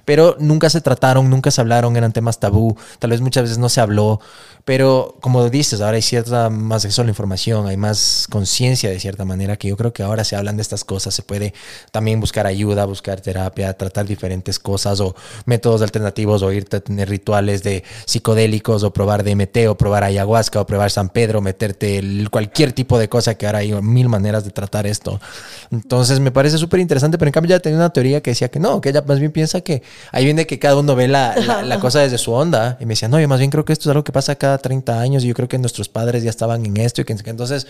Pero 0.06 0.36
nunca 0.40 0.70
se 0.70 0.82
trataron, 0.82 1.30
nunca 1.30 1.52
se 1.52 1.62
hablaron, 1.62 1.96
eran 1.98 2.14
temas 2.14 2.40
tabú. 2.40 2.76
Tal 3.00 3.12
vez 3.12 3.22
muchas 3.22 3.44
veces 3.44 3.58
no 3.58 3.70
se 3.70 3.82
habló. 3.82 4.20
Pero 4.68 5.16
como 5.22 5.50
dices, 5.50 5.80
ahora 5.80 5.96
hay 5.96 6.02
cierta 6.02 6.50
más 6.50 6.84
acceso 6.84 7.02
a 7.02 7.06
la 7.06 7.12
información, 7.12 7.68
hay 7.68 7.78
más 7.78 8.28
conciencia 8.30 8.90
de 8.90 9.00
cierta 9.00 9.24
manera 9.24 9.56
que 9.56 9.70
yo 9.70 9.78
creo 9.78 9.94
que 9.94 10.04
ahora 10.04 10.26
se 10.26 10.36
hablan 10.36 10.58
de 10.58 10.62
estas 10.62 10.84
cosas. 10.84 11.14
Se 11.16 11.22
puede 11.24 11.54
también 11.94 12.20
buscar 12.20 12.46
ayuda, 12.48 12.84
buscar 12.84 13.22
terapia, 13.22 13.72
tratar 13.78 14.06
diferentes 14.06 14.60
cosas 14.60 15.00
o 15.00 15.16
métodos 15.46 15.82
alternativos 15.82 16.44
o 16.44 16.52
irte 16.52 16.76
a 16.76 16.80
tener 16.82 17.08
rituales 17.08 17.64
de 17.64 17.86
psicodélicos 18.06 18.84
o 18.84 18.92
probar 18.92 19.24
DMT 19.24 19.70
o 19.70 19.78
probar 19.78 20.04
ayahuasca 20.04 20.60
o 20.60 20.66
probar 20.68 20.92
San 20.92 21.08
Pedro, 21.08 21.40
meterte 21.40 22.00
el- 22.00 22.30
cualquier 22.30 22.74
tipo 22.74 23.00
de 23.00 23.08
cosa 23.08 23.36
que 23.36 23.46
ahora 23.46 23.60
hay 23.60 23.72
mil 23.82 24.10
maneras 24.10 24.44
de 24.44 24.52
tratar 24.52 24.86
esto. 24.86 25.22
Entonces 25.72 26.20
me 26.20 26.32
parece 26.32 26.58
súper 26.58 26.82
interesante, 26.82 27.18
pero 27.18 27.30
en 27.30 27.34
cambio 27.34 27.52
ya 27.52 27.62
tenía 27.62 27.78
una 27.78 27.92
teoría 27.94 28.22
que 28.22 28.32
decía 28.32 28.50
que 28.50 28.60
no, 28.60 28.82
que 28.82 28.90
ella 28.90 29.02
más 29.08 29.20
bien 29.20 29.32
piensa 29.32 29.62
que 29.62 29.82
ahí 30.12 30.26
viene 30.26 30.46
que 30.46 30.60
cada 30.60 30.76
uno 30.76 30.94
ve 30.94 31.08
la, 31.08 31.36
la- 31.38 31.64
la 31.64 31.80
cosa 31.80 32.00
desde 32.02 32.18
su 32.18 32.34
onda 32.34 32.78
y 32.82 32.86
me 32.86 32.90
decía, 32.96 33.08
no, 33.08 33.18
yo 33.18 33.30
más 33.30 33.40
bien 33.40 33.50
creo 33.50 33.64
que 33.64 33.72
esto 33.72 33.84
es 33.90 33.92
algo 33.92 34.04
que 34.04 34.12
pasa 34.12 34.36
cada 34.36 34.57
30 34.58 35.00
años 35.00 35.24
y 35.24 35.28
yo 35.28 35.34
creo 35.34 35.48
que 35.48 35.58
nuestros 35.58 35.90
padres 35.90 36.24
ya 36.24 36.30
estaban 36.30 36.66
en 36.66 36.78
esto 36.78 37.02
y 37.02 37.06
que 37.06 37.14
entonces 37.14 37.68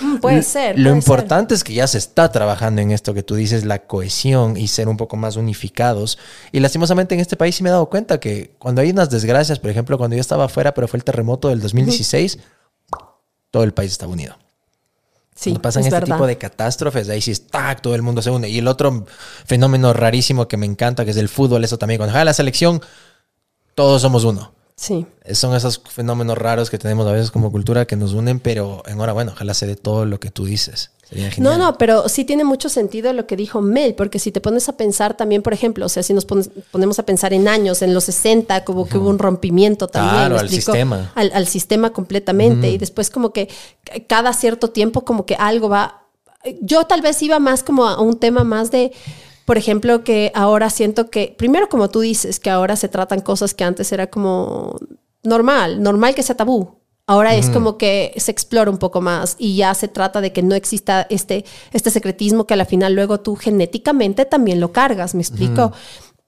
Mm, 0.00 0.16
puede 0.16 0.42
ser. 0.42 0.78
Lo 0.78 0.84
puede 0.84 0.96
importante 0.96 1.54
es 1.54 1.64
que 1.64 1.74
ya 1.74 1.86
se 1.86 1.98
está 1.98 2.30
trabajando 2.32 2.80
en 2.80 2.90
esto 2.90 3.14
que 3.14 3.22
tú 3.22 3.34
dices, 3.34 3.64
la 3.64 3.80
cohesión 3.80 4.56
y 4.56 4.68
ser 4.68 4.88
un 4.88 4.96
poco 4.96 5.16
más 5.16 5.36
unificados. 5.36 6.18
Y 6.52 6.60
lastimosamente 6.60 7.14
en 7.14 7.20
este 7.20 7.36
país 7.36 7.54
sí 7.54 7.62
me 7.62 7.68
he 7.68 7.72
dado 7.72 7.86
cuenta 7.86 8.18
que 8.18 8.54
cuando 8.58 8.80
hay 8.80 8.90
unas 8.90 9.10
desgracias, 9.10 9.58
por 9.58 9.70
ejemplo, 9.70 9.98
cuando 9.98 10.16
yo 10.16 10.20
estaba 10.20 10.44
afuera, 10.44 10.74
pero 10.74 10.88
fue 10.88 10.98
el 10.98 11.04
terremoto 11.04 11.48
del 11.48 11.60
2016, 11.60 12.38
todo 13.50 13.62
el 13.62 13.72
país 13.72 13.92
estaba 13.92 14.12
unido. 14.12 14.34
ser. 14.34 14.40
Sí, 15.34 15.50
Cuando 15.50 15.62
pasan 15.62 15.80
es 15.82 15.86
este 15.86 16.00
verdad. 16.00 16.16
tipo 16.16 16.26
de 16.26 16.38
catástrofes, 16.38 17.08
ahí 17.08 17.20
sí 17.20 17.30
está, 17.30 17.76
todo 17.76 17.94
el 17.94 18.02
mundo 18.02 18.22
se 18.22 18.30
une. 18.30 18.48
Y 18.48 18.58
el 18.58 18.68
otro 18.68 19.06
fenómeno 19.44 19.92
rarísimo 19.92 20.48
que 20.48 20.56
me 20.56 20.66
encanta, 20.66 21.04
que 21.04 21.10
es 21.12 21.16
el 21.16 21.28
fútbol, 21.28 21.64
eso 21.64 21.78
también, 21.78 21.98
cuando 21.98 22.12
juega 22.12 22.24
la 22.24 22.34
selección, 22.34 22.80
todos 23.74 24.02
somos 24.02 24.24
uno. 24.24 24.52
Sí. 24.80 25.04
Son 25.32 25.54
esos 25.54 25.82
fenómenos 25.90 26.38
raros 26.38 26.70
que 26.70 26.78
tenemos 26.78 27.06
a 27.06 27.12
veces 27.12 27.30
como 27.30 27.52
cultura 27.52 27.84
que 27.84 27.96
nos 27.96 28.14
unen, 28.14 28.40
pero 28.40 28.82
enhorabuena, 28.86 29.32
ojalá 29.32 29.52
se 29.52 29.66
dé 29.66 29.76
todo 29.76 30.06
lo 30.06 30.18
que 30.18 30.30
tú 30.30 30.46
dices. 30.46 30.90
Sería 31.06 31.26
No, 31.26 31.32
genial. 31.32 31.58
no, 31.58 31.76
pero 31.76 32.08
sí 32.08 32.24
tiene 32.24 32.44
mucho 32.44 32.70
sentido 32.70 33.12
lo 33.12 33.26
que 33.26 33.36
dijo 33.36 33.60
Mel, 33.60 33.94
porque 33.94 34.18
si 34.18 34.32
te 34.32 34.40
pones 34.40 34.70
a 34.70 34.78
pensar 34.78 35.18
también, 35.18 35.42
por 35.42 35.52
ejemplo, 35.52 35.84
o 35.84 35.88
sea, 35.90 36.02
si 36.02 36.14
nos 36.14 36.24
ponemos 36.24 36.98
a 36.98 37.02
pensar 37.04 37.34
en 37.34 37.46
años, 37.46 37.82
en 37.82 37.92
los 37.92 38.04
60, 38.04 38.64
como 38.64 38.88
que 38.88 38.96
hubo 38.96 39.10
un 39.10 39.18
rompimiento 39.18 39.86
también. 39.86 40.14
Claro, 40.14 40.36
¿me 40.36 40.40
al 40.40 40.48
sistema. 40.48 41.12
Al, 41.14 41.30
al 41.34 41.46
sistema 41.46 41.90
completamente. 41.92 42.70
Y 42.70 42.78
después 42.78 43.10
como 43.10 43.34
que 43.34 43.50
cada 44.06 44.32
cierto 44.32 44.70
tiempo 44.70 45.04
como 45.04 45.26
que 45.26 45.34
algo 45.34 45.68
va... 45.68 46.06
Yo 46.62 46.84
tal 46.84 47.02
vez 47.02 47.22
iba 47.22 47.38
más 47.38 47.62
como 47.62 47.86
a 47.86 48.00
un 48.00 48.18
tema 48.18 48.44
más 48.44 48.70
de... 48.70 48.92
Por 49.50 49.58
ejemplo, 49.58 50.04
que 50.04 50.30
ahora 50.36 50.70
siento 50.70 51.10
que, 51.10 51.34
primero 51.36 51.68
como 51.68 51.90
tú 51.90 51.98
dices, 51.98 52.38
que 52.38 52.50
ahora 52.50 52.76
se 52.76 52.88
tratan 52.88 53.20
cosas 53.20 53.52
que 53.52 53.64
antes 53.64 53.90
era 53.90 54.06
como 54.06 54.78
normal, 55.24 55.82
normal 55.82 56.14
que 56.14 56.22
sea 56.22 56.36
tabú. 56.36 56.78
Ahora 57.04 57.34
es 57.34 57.50
como 57.50 57.76
que 57.76 58.12
se 58.16 58.30
explora 58.30 58.70
un 58.70 58.78
poco 58.78 59.00
más 59.00 59.34
y 59.40 59.56
ya 59.56 59.74
se 59.74 59.88
trata 59.88 60.20
de 60.20 60.32
que 60.32 60.44
no 60.44 60.54
exista 60.54 61.04
este, 61.10 61.44
este 61.72 61.90
secretismo 61.90 62.46
que 62.46 62.54
a 62.54 62.58
la 62.58 62.64
final 62.64 62.94
luego 62.94 63.18
tú 63.18 63.34
genéticamente 63.34 64.24
también 64.24 64.60
lo 64.60 64.70
cargas, 64.70 65.16
me 65.16 65.20
explico. 65.20 65.72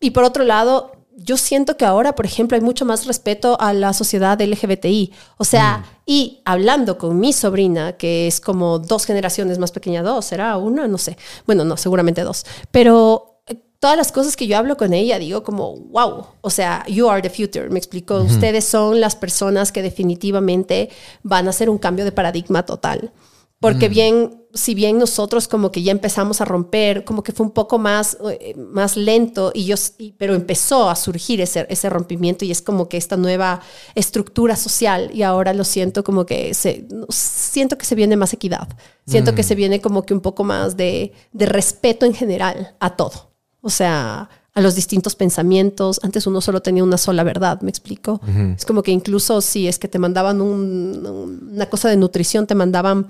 Y 0.00 0.10
por 0.10 0.24
otro 0.24 0.42
lado, 0.42 0.90
yo 1.16 1.36
siento 1.36 1.76
que 1.76 1.84
ahora, 1.84 2.14
por 2.14 2.26
ejemplo, 2.26 2.56
hay 2.56 2.62
mucho 2.62 2.84
más 2.84 3.06
respeto 3.06 3.60
a 3.60 3.72
la 3.72 3.92
sociedad 3.92 4.40
LGBTI. 4.40 5.12
O 5.36 5.44
sea, 5.44 5.84
y 6.06 6.40
hablando 6.44 6.98
con 6.98 7.18
mi 7.18 7.32
sobrina, 7.32 7.92
que 7.96 8.26
es 8.26 8.40
como 8.40 8.78
dos 8.78 9.04
generaciones 9.04 9.58
más 9.58 9.72
pequeña, 9.72 10.02
dos, 10.02 10.24
¿será 10.24 10.56
una? 10.56 10.88
No 10.88 10.98
sé. 10.98 11.16
Bueno, 11.46 11.64
no, 11.64 11.76
seguramente 11.76 12.22
dos. 12.22 12.44
Pero 12.70 13.40
eh, 13.46 13.56
todas 13.78 13.96
las 13.96 14.10
cosas 14.10 14.36
que 14.36 14.46
yo 14.46 14.56
hablo 14.56 14.76
con 14.76 14.92
ella, 14.92 15.18
digo 15.18 15.42
como, 15.42 15.76
wow, 15.76 16.26
o 16.40 16.50
sea, 16.50 16.84
you 16.88 17.08
are 17.08 17.22
the 17.22 17.30
future, 17.30 17.68
me 17.68 17.78
explico, 17.78 18.16
ustedes 18.20 18.64
son 18.64 19.00
las 19.00 19.14
personas 19.14 19.70
que 19.70 19.82
definitivamente 19.82 20.90
van 21.22 21.46
a 21.46 21.50
hacer 21.50 21.68
un 21.68 21.78
cambio 21.78 22.04
de 22.04 22.12
paradigma 22.12 22.64
total. 22.64 23.12
Porque 23.60 23.88
bien, 23.88 24.41
si 24.54 24.74
bien 24.74 24.98
nosotros 24.98 25.48
como 25.48 25.72
que 25.72 25.82
ya 25.82 25.92
empezamos 25.92 26.40
a 26.40 26.44
romper, 26.44 27.04
como 27.04 27.22
que 27.22 27.32
fue 27.32 27.46
un 27.46 27.52
poco 27.52 27.78
más, 27.78 28.18
eh, 28.30 28.54
más 28.56 28.96
lento, 28.96 29.50
y 29.54 29.64
yo, 29.64 29.76
y- 29.98 30.12
pero 30.12 30.34
empezó 30.34 30.90
a 30.90 30.96
surgir 30.96 31.40
ese, 31.40 31.66
ese 31.70 31.88
rompimiento 31.88 32.44
y 32.44 32.50
es 32.50 32.60
como 32.60 32.88
que 32.88 32.96
esta 32.98 33.16
nueva 33.16 33.60
estructura 33.94 34.56
social 34.56 35.10
y 35.14 35.22
ahora 35.22 35.54
lo 35.54 35.64
siento 35.64 36.04
como 36.04 36.26
que 36.26 36.52
se, 36.54 36.86
siento 37.08 37.78
que 37.78 37.86
se 37.86 37.94
viene 37.94 38.16
más 38.16 38.32
equidad, 38.32 38.68
siento 39.06 39.32
Mm. 39.32 39.34
que 39.34 39.42
se 39.42 39.54
viene 39.54 39.80
como 39.80 40.02
que 40.04 40.14
un 40.14 40.20
poco 40.20 40.44
más 40.44 40.76
de, 40.76 41.12
de 41.32 41.46
respeto 41.46 42.04
en 42.06 42.14
general 42.14 42.74
a 42.80 42.96
todo. 42.96 43.30
O 43.62 43.70
sea, 43.70 44.28
a 44.54 44.60
los 44.60 44.74
distintos 44.74 45.14
pensamientos. 45.14 45.98
Antes 46.02 46.26
uno 46.26 46.42
solo 46.42 46.60
tenía 46.60 46.84
una 46.84 46.98
sola 46.98 47.22
verdad, 47.24 47.62
¿me 47.62 47.70
explico? 47.70 48.20
Es 48.54 48.66
como 48.66 48.82
que 48.82 48.90
incluso 48.90 49.40
si 49.40 49.66
es 49.66 49.78
que 49.78 49.88
te 49.88 49.98
mandaban 49.98 50.42
un- 50.42 51.48
una 51.54 51.66
cosa 51.70 51.88
de 51.88 51.96
nutrición, 51.96 52.46
te 52.46 52.54
mandaban 52.54 53.06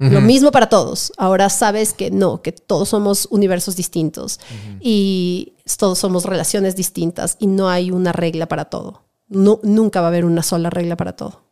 lo 0.00 0.20
mismo 0.22 0.50
para 0.50 0.68
todos. 0.70 1.12
Ahora 1.18 1.50
sabes 1.50 1.92
que 1.92 2.10
no, 2.10 2.40
que 2.42 2.52
todos 2.52 2.88
somos 2.88 3.28
universos 3.30 3.76
distintos 3.76 4.40
y 4.80 5.52
todos 5.78 5.98
somos 5.98 6.24
relaciones 6.24 6.74
distintas 6.74 7.36
y 7.38 7.46
no 7.46 7.68
hay 7.68 7.90
una 7.90 8.12
regla 8.12 8.46
para 8.46 8.64
todo. 8.66 9.02
Nu- 9.28 9.60
nunca 9.62 10.00
va 10.00 10.06
a 10.06 10.08
haber 10.08 10.24
una 10.24 10.42
sola 10.42 10.70
regla 10.70 10.96
para 10.96 11.12
todo. 11.16 11.42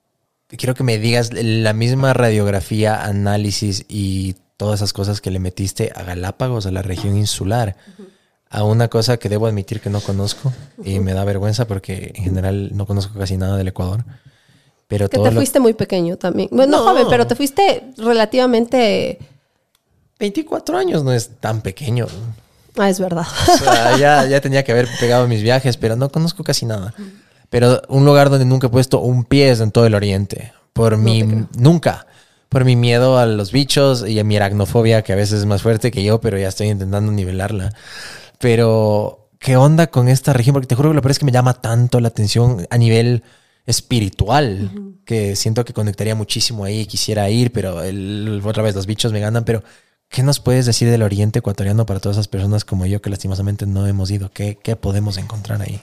Quiero 0.49 0.74
que 0.74 0.82
me 0.82 0.96
digas 0.99 1.30
la 1.32 1.72
misma 1.74 2.14
radiografía, 2.14 3.05
análisis 3.05 3.84
y 3.86 4.34
todas 4.57 4.80
esas 4.80 4.92
cosas 4.94 5.20
que 5.20 5.30
le 5.30 5.38
metiste 5.38 5.92
a 5.94 6.03
Galápagos, 6.03 6.64
a 6.66 6.70
la 6.70 6.80
región 6.82 7.16
insular, 7.18 7.76
a 8.49 8.64
una 8.64 8.88
cosa 8.88 9.18
que 9.18 9.28
debo 9.28 9.46
admitir 9.46 9.80
que 9.80 9.90
no 9.90 10.01
conozco 10.01 10.53
y 10.82 11.01
me 11.01 11.12
da 11.12 11.22
vergüenza 11.24 11.66
porque 11.66 12.12
en 12.16 12.24
general 12.24 12.70
no 12.74 12.86
conozco 12.86 13.18
casi 13.18 13.36
nada 13.36 13.59
del 13.59 13.68
Ecuador. 13.68 14.05
Pero 14.89 15.09
Que 15.09 15.18
te 15.18 15.30
lo- 15.30 15.36
fuiste 15.36 15.61
muy 15.61 15.74
pequeño 15.74 16.16
también. 16.16 16.49
Bueno, 16.51 16.72
no 16.78 16.84
No. 16.84 16.91
joven, 16.91 17.07
pero 17.09 17.26
te 17.26 17.34
fuiste 17.36 17.84
relativamente... 17.99 19.18
24 20.18 20.76
años 20.78 21.05
no 21.05 21.12
es 21.12 21.30
tan 21.41 21.61
pequeño. 21.61 22.07
Ah, 22.76 22.89
es 22.91 22.99
verdad. 22.99 23.26
O 23.55 23.59
sea, 23.59 23.97
ya, 23.99 24.24
ya 24.26 24.41
tenía 24.41 24.64
que 24.64 24.72
haber 24.72 24.89
pegado 24.99 25.28
mis 25.28 25.43
viajes, 25.43 25.76
pero 25.76 25.95
no 25.95 26.11
conozco 26.11 26.43
casi 26.43 26.66
nada. 26.66 26.95
Pero 27.51 27.82
un 27.89 28.05
lugar 28.05 28.28
donde 28.30 28.45
nunca 28.45 28.66
he 28.66 28.70
puesto 28.70 29.01
un 29.01 29.24
pie 29.24 29.51
es 29.51 29.61
en 29.61 29.70
todo 29.70 29.86
el 29.86 29.95
oriente. 29.95 30.53
Por 30.72 30.97
mi... 30.97 31.22
te 31.22 31.28
creo. 31.28 31.49
nunca. 31.59 32.07
Por 32.49 32.64
mi 32.64 32.76
miedo 32.76 33.18
a 33.18 33.26
los 33.26 33.53
bichos 33.53 34.09
y 34.09 34.18
a 34.18 34.24
mi 34.24 34.36
aracnofobia, 34.36 35.03
que 35.03 35.12
a 35.12 35.16
veces 35.16 35.41
es 35.41 35.45
más 35.47 35.62
fuerte 35.62 35.91
que 35.91 36.03
yo, 36.03 36.20
pero 36.20 36.39
ya 36.39 36.49
estoy 36.49 36.68
intentando 36.68 37.12
nivelarla. 37.12 37.72
Pero, 38.39 39.28
¿qué 39.39 39.57
onda 39.57 39.89
con 39.89 40.09
esta 40.09 40.32
región? 40.32 40.55
Porque 40.55 40.66
te 40.66 40.74
juro 40.74 40.91
que 40.91 40.95
lo 40.97 41.03
peor 41.03 41.11
es 41.12 41.18
que 41.18 41.26
me 41.26 41.32
llama 41.32 41.55
tanto 41.55 42.01
la 42.01 42.09
atención 42.09 42.66
a 42.70 42.78
nivel 42.78 43.22
espiritual, 43.69 44.71
que 45.05 45.37
siento 45.37 45.64
que 45.64 45.73
conectaría 45.73 46.14
muchísimo 46.14 46.64
ahí, 46.64 46.87
quisiera 46.87 47.29
ir, 47.31 47.53
pero 47.53 47.83
el- 47.83 48.43
otra 48.45 48.62
vez 48.62 48.75
los 48.75 48.87
bichos 48.87 49.12
me 49.12 49.21
ganan, 49.21 49.45
pero 49.45 49.62
¿qué 50.09 50.23
nos 50.23 50.41
puedes 50.41 50.66
decir 50.66 50.91
del 50.91 51.03
oriente 51.03 51.39
ecuatoriano 51.39 51.87
para 51.87 52.01
todas 52.01 52.16
esas 52.16 52.29
personas 52.29 52.64
como 52.64 52.87
yo 52.87 53.01
que 53.01 53.11
lastimosamente 53.11 53.66
no 53.66 53.87
hemos 53.87 54.11
ido? 54.11 54.31
¿Qué, 54.33 54.59
qué 54.62 54.75
podemos 54.77 55.16
encontrar 55.19 55.62
ahí? 55.62 55.81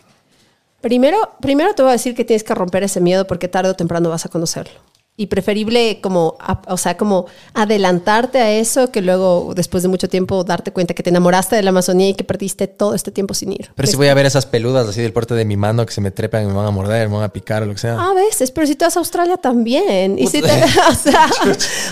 Primero, 0.81 1.17
primero 1.41 1.73
te 1.73 1.81
voy 1.81 1.89
a 1.89 1.93
decir 1.93 2.13
que 2.15 2.25
tienes 2.25 2.43
que 2.43 2.53
romper 2.53 2.83
ese 2.83 3.01
miedo 3.01 3.25
porque 3.25 3.47
tarde 3.47 3.69
o 3.71 3.75
temprano 3.75 4.09
vas 4.09 4.25
a 4.25 4.29
conocerlo. 4.29 4.79
Y 5.17 5.27
preferible 5.27 6.01
como, 6.01 6.37
o 6.67 6.77
sea, 6.77 6.97
como 6.97 7.27
adelantarte 7.53 8.39
a 8.39 8.51
eso 8.51 8.91
que 8.91 9.01
luego, 9.01 9.53
después 9.55 9.81
de 9.81 9.87
mucho 9.87 10.09
tiempo, 10.09 10.43
darte 10.43 10.73
cuenta 10.73 10.93
que 10.93 11.03
te 11.03 11.09
enamoraste 11.09 11.55
de 11.55 11.63
la 11.63 11.69
Amazonía 11.69 12.09
y 12.09 12.15
que 12.15 12.25
perdiste 12.25 12.67
todo 12.67 12.93
este 12.93 13.11
tiempo 13.11 13.33
sin 13.33 13.53
ir. 13.53 13.71
Pero 13.75 13.87
si 13.87 13.95
voy 13.95 14.07
a 14.09 14.13
ver 14.13 14.25
esas 14.25 14.45
peludas 14.45 14.87
así 14.89 15.01
del 15.01 15.13
porte 15.13 15.33
de 15.33 15.45
mi 15.45 15.55
mano 15.55 15.85
que 15.85 15.93
se 15.93 16.01
me 16.01 16.11
trepan 16.11 16.43
y 16.43 16.47
me 16.47 16.53
van 16.53 16.65
a 16.65 16.71
morder, 16.71 17.07
me 17.07 17.15
van 17.15 17.23
a 17.23 17.29
picar 17.29 17.63
o 17.63 17.65
lo 17.65 17.71
que 17.73 17.79
sea. 17.79 17.95
A 18.09 18.13
veces, 18.13 18.51
pero 18.51 18.67
si 18.67 18.75
te 18.75 18.83
vas 18.83 18.97
a 18.97 18.99
Australia 18.99 19.37
también. 19.37 20.19
Y 20.19 20.27
si 20.27 20.41
te- 20.41 20.47
o, 20.89 20.93
sea, 20.95 21.29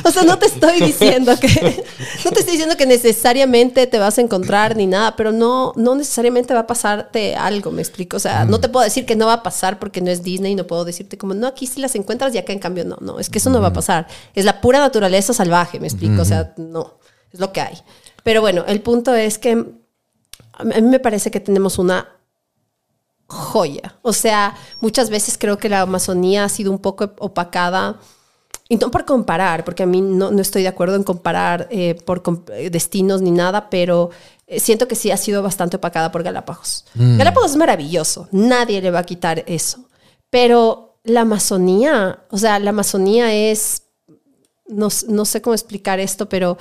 o 0.03 0.11
sea, 0.11 0.23
no 0.23 0.37
te 0.37 0.47
estoy 0.47 0.79
diciendo 0.85 1.33
que 1.39 1.83
no 2.25 2.31
te 2.31 2.39
estoy 2.41 2.51
diciendo 2.53 2.75
que 2.75 2.85
necesariamente 2.85 3.87
te 3.87 3.99
vas 3.99 4.17
a 4.17 4.21
encontrar 4.21 4.75
ni 4.75 4.85
nada, 4.85 5.15
pero 5.15 5.31
no, 5.31 5.71
no 5.77 5.95
necesariamente 5.95 6.53
va 6.53 6.61
a 6.61 6.67
pasarte 6.67 7.35
algo, 7.35 7.71
me 7.71 7.81
explico. 7.81 8.17
O 8.17 8.19
sea, 8.19 8.43
no 8.43 8.59
te 8.59 8.67
puedo 8.67 8.83
decir 8.83 9.05
que 9.05 9.15
no 9.15 9.27
va 9.27 9.33
a 9.33 9.43
pasar 9.43 9.79
porque 9.79 10.01
no 10.01 10.11
es 10.11 10.23
Disney, 10.23 10.55
no 10.55 10.67
puedo 10.67 10.83
decirte 10.83 11.17
como, 11.17 11.33
no, 11.33 11.47
aquí 11.47 11.67
sí 11.67 11.79
las 11.79 11.95
encuentras 11.95 12.35
y 12.35 12.37
acá 12.37 12.51
en 12.51 12.59
cambio 12.59 12.83
no, 12.83 12.97
no, 12.99 13.12
es 13.19 13.29
que 13.29 13.39
eso 13.39 13.49
no 13.49 13.61
va 13.61 13.67
a 13.67 13.73
pasar. 13.73 14.07
Es 14.33 14.45
la 14.45 14.61
pura 14.61 14.79
naturaleza 14.79 15.33
salvaje, 15.33 15.79
me 15.79 15.87
explico. 15.87 16.21
O 16.21 16.25
sea, 16.25 16.53
no, 16.57 16.99
es 17.31 17.39
lo 17.39 17.51
que 17.51 17.61
hay. 17.61 17.77
Pero 18.23 18.41
bueno, 18.41 18.63
el 18.67 18.81
punto 18.81 19.13
es 19.13 19.37
que 19.37 19.65
a 20.53 20.63
mí 20.63 20.81
me 20.81 20.99
parece 20.99 21.31
que 21.31 21.39
tenemos 21.39 21.79
una 21.79 22.07
joya. 23.27 23.97
O 24.01 24.13
sea, 24.13 24.55
muchas 24.79 25.09
veces 25.09 25.37
creo 25.37 25.57
que 25.57 25.69
la 25.69 25.81
Amazonía 25.81 26.45
ha 26.45 26.49
sido 26.49 26.71
un 26.71 26.79
poco 26.79 27.13
opacada. 27.19 27.99
Y 28.69 28.77
no 28.77 28.89
por 28.91 29.05
comparar, 29.05 29.65
porque 29.65 29.83
a 29.83 29.85
mí 29.85 30.01
no, 30.01 30.31
no 30.31 30.41
estoy 30.41 30.61
de 30.61 30.69
acuerdo 30.69 30.95
en 30.95 31.03
comparar 31.03 31.67
eh, 31.69 31.95
por 32.05 32.23
eh, 32.53 32.69
destinos 32.69 33.21
ni 33.21 33.29
nada, 33.29 33.69
pero 33.69 34.09
eh, 34.47 34.59
siento 34.59 34.87
que 34.87 34.95
sí 34.95 35.11
ha 35.11 35.17
sido 35.17 35.43
bastante 35.43 35.75
opacada 35.75 36.11
por 36.11 36.23
Galápagos. 36.23 36.85
Galápagos 36.95 37.51
es 37.51 37.57
maravilloso, 37.57 38.29
nadie 38.31 38.81
le 38.81 38.89
va 38.89 38.99
a 38.99 39.03
quitar 39.03 39.43
eso. 39.47 39.89
Pero 40.29 40.92
la 41.03 41.21
Amazonía, 41.21 42.19
o 42.29 42.37
sea, 42.37 42.59
la 42.59 42.69
Amazonía 42.69 43.33
es, 43.33 43.83
no, 44.67 44.87
no 45.09 45.25
sé 45.25 45.41
cómo 45.41 45.53
explicar 45.53 45.99
esto, 45.99 46.29
pero 46.29 46.57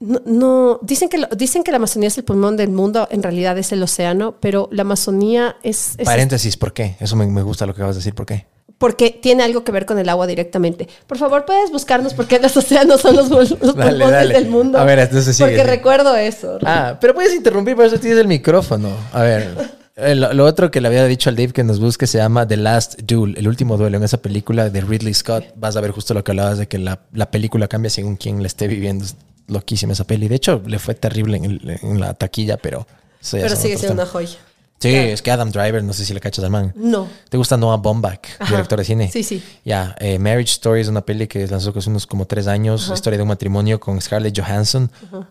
no, 0.00 0.20
no- 0.24 0.78
dicen, 0.82 1.08
que 1.08 1.18
lo- 1.18 1.28
dicen 1.28 1.62
que 1.62 1.70
la 1.70 1.76
Amazonía 1.76 2.08
es 2.08 2.18
el 2.18 2.24
pulmón 2.24 2.56
del 2.56 2.70
mundo, 2.70 3.06
en 3.10 3.22
realidad 3.22 3.56
es 3.58 3.70
el 3.72 3.82
océano, 3.82 4.36
pero 4.40 4.68
la 4.72 4.82
Amazonía 4.82 5.56
es... 5.62 5.94
es 5.98 6.06
Paréntesis, 6.06 6.56
¿por 6.56 6.72
qué? 6.72 6.96
Eso 6.98 7.14
me, 7.14 7.26
me 7.26 7.42
gusta 7.42 7.66
lo 7.66 7.74
que 7.74 7.80
acabas 7.82 7.96
de 7.96 8.00
decir, 8.00 8.14
¿por 8.14 8.26
qué? 8.26 8.46
porque 8.78 9.10
tiene 9.10 9.44
algo 9.44 9.62
que 9.62 9.70
ver 9.70 9.86
con 9.86 10.00
el 10.00 10.08
agua 10.08 10.26
directamente. 10.26 10.88
Por 11.06 11.16
favor, 11.16 11.44
puedes 11.44 11.70
buscarnos 11.70 12.14
por 12.14 12.26
qué 12.26 12.40
los 12.40 12.56
océanos 12.56 13.00
son 13.00 13.14
los, 13.14 13.30
bul- 13.30 13.56
los 13.60 13.76
Dale, 13.76 13.90
pulmones 13.92 14.10
dale. 14.12 14.34
del 14.34 14.48
mundo. 14.48 14.76
A 14.76 14.82
ver, 14.82 14.98
entonces 14.98 15.36
sigue, 15.36 15.50
Porque 15.50 15.62
recuerdo 15.62 16.16
eso. 16.16 16.58
Ah, 16.64 16.98
pero 17.00 17.14
puedes 17.14 17.32
interrumpir, 17.32 17.76
por 17.76 17.84
eso 17.84 18.00
tienes 18.00 18.18
el 18.18 18.26
micrófono. 18.26 18.90
A 19.12 19.22
ver, 19.22 19.54
lo, 19.96 20.32
lo 20.32 20.44
otro 20.44 20.70
que 20.70 20.80
le 20.80 20.88
había 20.88 21.04
dicho 21.06 21.28
al 21.30 21.36
Dave 21.36 21.52
que 21.52 21.64
nos 21.64 21.78
busque 21.80 22.06
se 22.06 22.18
llama 22.18 22.46
The 22.46 22.56
Last 22.56 23.00
Duel, 23.02 23.36
el 23.38 23.48
último 23.48 23.76
duelo. 23.76 23.96
En 23.98 24.02
esa 24.04 24.18
película 24.18 24.70
de 24.70 24.80
Ridley 24.80 25.14
Scott 25.14 25.44
vas 25.56 25.76
a 25.76 25.80
ver 25.80 25.90
justo 25.90 26.14
lo 26.14 26.24
que 26.24 26.32
hablabas 26.32 26.58
de 26.58 26.66
que 26.68 26.78
la, 26.78 27.00
la 27.12 27.30
película 27.30 27.68
cambia 27.68 27.90
según 27.90 28.16
quién 28.16 28.40
la 28.40 28.46
esté 28.46 28.68
viviendo. 28.68 29.04
Es 29.04 29.16
loquísima 29.48 29.92
esa 29.92 30.04
peli. 30.04 30.28
De 30.28 30.36
hecho, 30.36 30.62
le 30.66 30.78
fue 30.78 30.94
terrible 30.94 31.36
en, 31.36 31.44
el- 31.44 31.78
en 31.82 32.00
la 32.00 32.14
taquilla, 32.14 32.56
pero... 32.56 32.86
pero 33.30 33.54
sigue 33.56 33.76
siendo 33.76 33.94
una 33.94 34.06
joya. 34.06 34.38
Sí, 34.78 34.92
es 34.92 35.22
que 35.22 35.30
Adam 35.30 35.52
Driver, 35.52 35.84
no 35.84 35.92
sé 35.92 36.04
si 36.04 36.12
le 36.12 36.18
cachas 36.18 36.44
al 36.44 36.50
man. 36.50 36.72
No. 36.74 37.06
¿Te 37.28 37.36
gusta 37.36 37.56
Noah 37.56 37.76
Baumbach, 37.76 38.18
Ajá. 38.40 38.50
director 38.52 38.80
de 38.80 38.84
cine? 38.84 39.10
Sí, 39.12 39.22
sí. 39.22 39.40
Ya, 39.64 39.94
eh, 40.00 40.18
Marriage 40.18 40.50
Story 40.54 40.80
es 40.80 40.88
una 40.88 41.02
peli 41.02 41.28
que 41.28 41.46
lanzó 41.46 41.72
hace 41.76 41.88
unos 41.88 42.04
como 42.04 42.24
tres 42.26 42.48
años, 42.48 42.90
historia 42.92 43.16
de 43.16 43.22
un 43.22 43.28
matrimonio 43.28 43.78
con 43.78 44.00
Scarlett 44.00 44.36
Johansson. 44.36 44.90
¡Uh! 45.12 45.22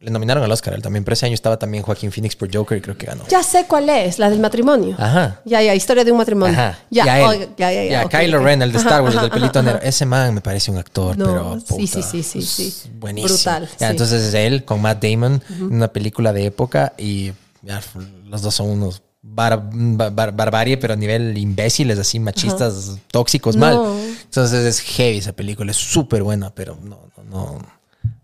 Le 0.00 0.12
nominaron 0.12 0.44
al 0.44 0.52
Oscar 0.52 0.74
él 0.74 0.82
también, 0.82 1.02
pero 1.02 1.14
ese 1.14 1.26
año 1.26 1.34
estaba 1.34 1.58
también 1.58 1.82
Joaquín 1.82 2.12
Phoenix 2.12 2.36
por 2.36 2.54
Joker 2.54 2.78
y 2.78 2.80
creo 2.80 2.96
que 2.96 3.06
ganó. 3.06 3.24
Ya 3.28 3.42
sé 3.42 3.64
cuál 3.66 3.88
es, 3.90 4.20
la 4.20 4.30
del 4.30 4.38
matrimonio. 4.38 4.94
Ajá. 4.96 5.40
Ya, 5.44 5.60
ya, 5.60 5.74
historia 5.74 6.04
de 6.04 6.12
un 6.12 6.18
matrimonio. 6.18 6.54
Ajá. 6.56 6.78
Ya, 6.88 7.04
y 7.04 7.08
a 7.08 7.18
él. 7.18 7.26
oiga, 7.26 7.46
ya, 7.56 7.72
ya, 7.72 7.84
ya. 7.84 7.90
Ya, 7.90 8.04
ok, 8.06 8.10
Kylo 8.12 8.38
ok. 8.38 8.44
Ren, 8.44 8.62
el 8.62 8.70
de 8.70 8.78
Star 8.78 8.92
Ajá, 8.92 9.02
Wars, 9.02 9.14
el 9.16 9.20
del 9.22 9.30
ajá, 9.30 9.34
pelito 9.40 9.58
ajá, 9.58 9.66
negro. 9.66 9.78
ajá. 9.80 9.88
Ese 9.88 10.06
man 10.06 10.34
me 10.34 10.40
parece 10.40 10.70
un 10.70 10.78
actor, 10.78 11.18
No, 11.18 11.24
pero. 11.24 11.60
sí, 11.60 11.86
sí, 11.88 11.96
puta, 11.96 12.08
sí, 12.10 12.22
sí, 12.22 12.38
es 12.38 12.48
sí. 12.48 12.90
Buenísimo. 12.94 13.34
Brutal, 13.34 13.68
Ya, 13.80 13.88
sí. 13.88 13.92
Entonces 13.92 14.22
es 14.22 14.34
él 14.34 14.64
con 14.64 14.80
Matt 14.80 15.02
Damon, 15.02 15.42
en 15.50 15.62
una 15.64 15.88
película 15.88 16.32
de 16.32 16.46
época 16.46 16.92
y 16.96 17.32
ya, 17.62 17.80
los 18.26 18.42
dos 18.42 18.54
son 18.54 18.68
unos 18.70 19.02
bar- 19.20 19.68
bar- 19.72 20.14
bar- 20.14 20.32
barbarie, 20.32 20.76
pero 20.76 20.92
a 20.92 20.96
nivel 20.96 21.36
imbéciles, 21.36 21.98
así 21.98 22.20
machistas, 22.20 22.92
tóxicos, 23.10 23.56
No. 23.56 23.60
mal. 23.66 24.00
Entonces 24.22 24.64
es 24.64 24.80
heavy 24.80 25.18
esa 25.18 25.32
película, 25.32 25.72
es 25.72 25.76
súper 25.76 26.22
buena, 26.22 26.50
pero 26.54 26.78
no, 26.84 27.00
no, 27.16 27.24
no, 27.24 27.77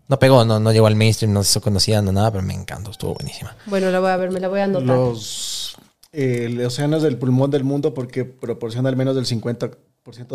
no 0.07 0.19
pegó, 0.19 0.45
no, 0.45 0.59
no 0.59 0.71
llegó 0.71 0.87
al 0.87 0.95
mainstream, 0.95 1.33
no 1.33 1.43
se 1.43 1.51
hizo 1.51 1.61
conocida, 1.61 2.01
no 2.01 2.11
nada, 2.11 2.31
pero 2.31 2.43
me 2.43 2.53
encantó, 2.53 2.91
estuvo 2.91 3.15
buenísima. 3.15 3.55
Bueno, 3.65 3.89
la 3.91 3.99
voy 3.99 4.09
a 4.09 4.17
ver, 4.17 4.31
me 4.31 4.39
la 4.39 4.47
voy 4.47 4.59
a 4.59 4.65
anotar. 4.65 4.85
Los 4.97 5.77
eh, 6.11 6.45
el 6.45 6.65
océano 6.65 6.97
es 6.97 7.03
el 7.03 7.17
pulmón 7.17 7.51
del 7.51 7.63
mundo 7.63 7.93
porque 7.93 8.23
proporciona 8.25 8.89
al 8.89 8.95
menos 8.95 9.15
del 9.15 9.25
50% 9.25 9.75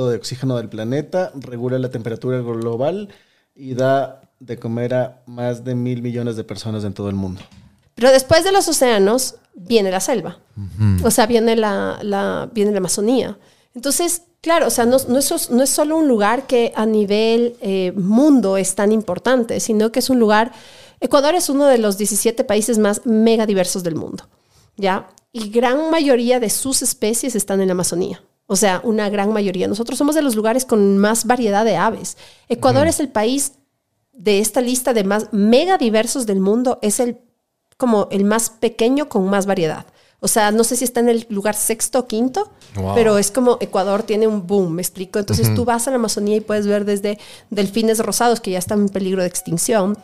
de 0.08 0.16
oxígeno 0.16 0.56
del 0.56 0.68
planeta, 0.68 1.32
regula 1.34 1.78
la 1.78 1.90
temperatura 1.90 2.38
global 2.40 3.08
y 3.54 3.74
da 3.74 4.20
de 4.40 4.58
comer 4.58 4.94
a 4.94 5.22
más 5.26 5.64
de 5.64 5.74
mil 5.74 6.02
millones 6.02 6.36
de 6.36 6.44
personas 6.44 6.84
en 6.84 6.92
todo 6.94 7.08
el 7.08 7.14
mundo. 7.14 7.40
Pero 7.94 8.10
después 8.10 8.44
de 8.44 8.52
los 8.52 8.66
océanos 8.68 9.36
viene 9.54 9.90
la 9.90 10.00
selva. 10.00 10.38
O 11.04 11.10
sea, 11.10 11.26
viene 11.26 11.56
la, 11.56 11.98
la- 12.02 12.48
viene 12.52 12.70
la 12.72 12.78
Amazonía. 12.78 13.38
Entonces, 13.74 14.22
claro, 14.40 14.66
o 14.66 14.70
sea, 14.70 14.86
no, 14.86 14.96
no 15.08 15.18
es, 15.18 15.50
no 15.50 15.62
es 15.62 15.70
solo 15.70 15.96
un 15.96 16.08
lugar 16.08 16.46
que 16.46 16.72
a 16.74 16.86
nivel 16.86 17.56
eh, 17.60 17.92
mundo 17.96 18.56
es 18.56 18.74
tan 18.74 18.92
importante, 18.92 19.60
sino 19.60 19.92
que 19.92 20.00
es 20.00 20.10
un 20.10 20.18
lugar... 20.18 20.52
Ecuador 21.00 21.34
es 21.34 21.48
uno 21.48 21.66
de 21.66 21.78
los 21.78 21.96
17 21.96 22.44
países 22.44 22.78
más 22.78 23.06
mega 23.06 23.46
diversos 23.46 23.82
del 23.82 23.94
mundo, 23.94 24.28
¿ya? 24.76 25.08
Y 25.32 25.48
gran 25.50 25.90
mayoría 25.90 26.40
de 26.40 26.50
sus 26.50 26.82
especies 26.82 27.34
están 27.34 27.60
en 27.60 27.68
la 27.68 27.72
Amazonía. 27.72 28.22
O 28.46 28.56
sea, 28.56 28.80
una 28.82 29.08
gran 29.08 29.32
mayoría. 29.32 29.68
Nosotros 29.68 29.96
somos 29.96 30.14
de 30.14 30.22
los 30.22 30.34
lugares 30.34 30.64
con 30.64 30.98
más 30.98 31.24
variedad 31.24 31.64
de 31.64 31.76
aves. 31.76 32.16
Ecuador 32.48 32.88
es 32.88 32.98
el 32.98 33.08
país 33.08 33.52
de 34.12 34.40
esta 34.40 34.60
lista 34.60 34.92
de 34.92 35.04
más 35.04 35.32
mega 35.32 35.78
diversos 35.78 36.26
del 36.26 36.40
mundo, 36.40 36.78
es 36.82 37.00
el 37.00 37.18
como 37.76 38.08
el 38.10 38.24
más 38.24 38.50
pequeño 38.50 39.08
con 39.08 39.30
más 39.30 39.46
variedad. 39.46 39.86
O 40.20 40.28
sea, 40.28 40.50
no 40.50 40.64
sé 40.64 40.76
si 40.76 40.84
está 40.84 41.00
en 41.00 41.08
el 41.08 41.26
lugar 41.30 41.54
sexto 41.54 42.00
o 42.00 42.06
quinto, 42.06 42.50
Wow. 42.76 42.94
pero 42.94 43.18
es 43.18 43.30
como 43.32 43.58
Ecuador 43.60 44.02
tiene 44.04 44.26
un 44.28 44.46
boom, 44.46 44.74
me 44.74 44.82
explico. 44.82 45.18
Entonces 45.18 45.54
tú 45.54 45.64
vas 45.64 45.86
a 45.88 45.90
la 45.90 45.96
Amazonía 45.96 46.36
y 46.36 46.40
puedes 46.40 46.66
ver 46.66 46.84
desde 46.84 47.18
delfines 47.50 47.98
rosados 47.98 48.40
que 48.40 48.52
ya 48.52 48.58
están 48.58 48.80
en 48.82 48.88
peligro 48.88 49.22
de 49.22 49.28
extinción, 49.28 49.98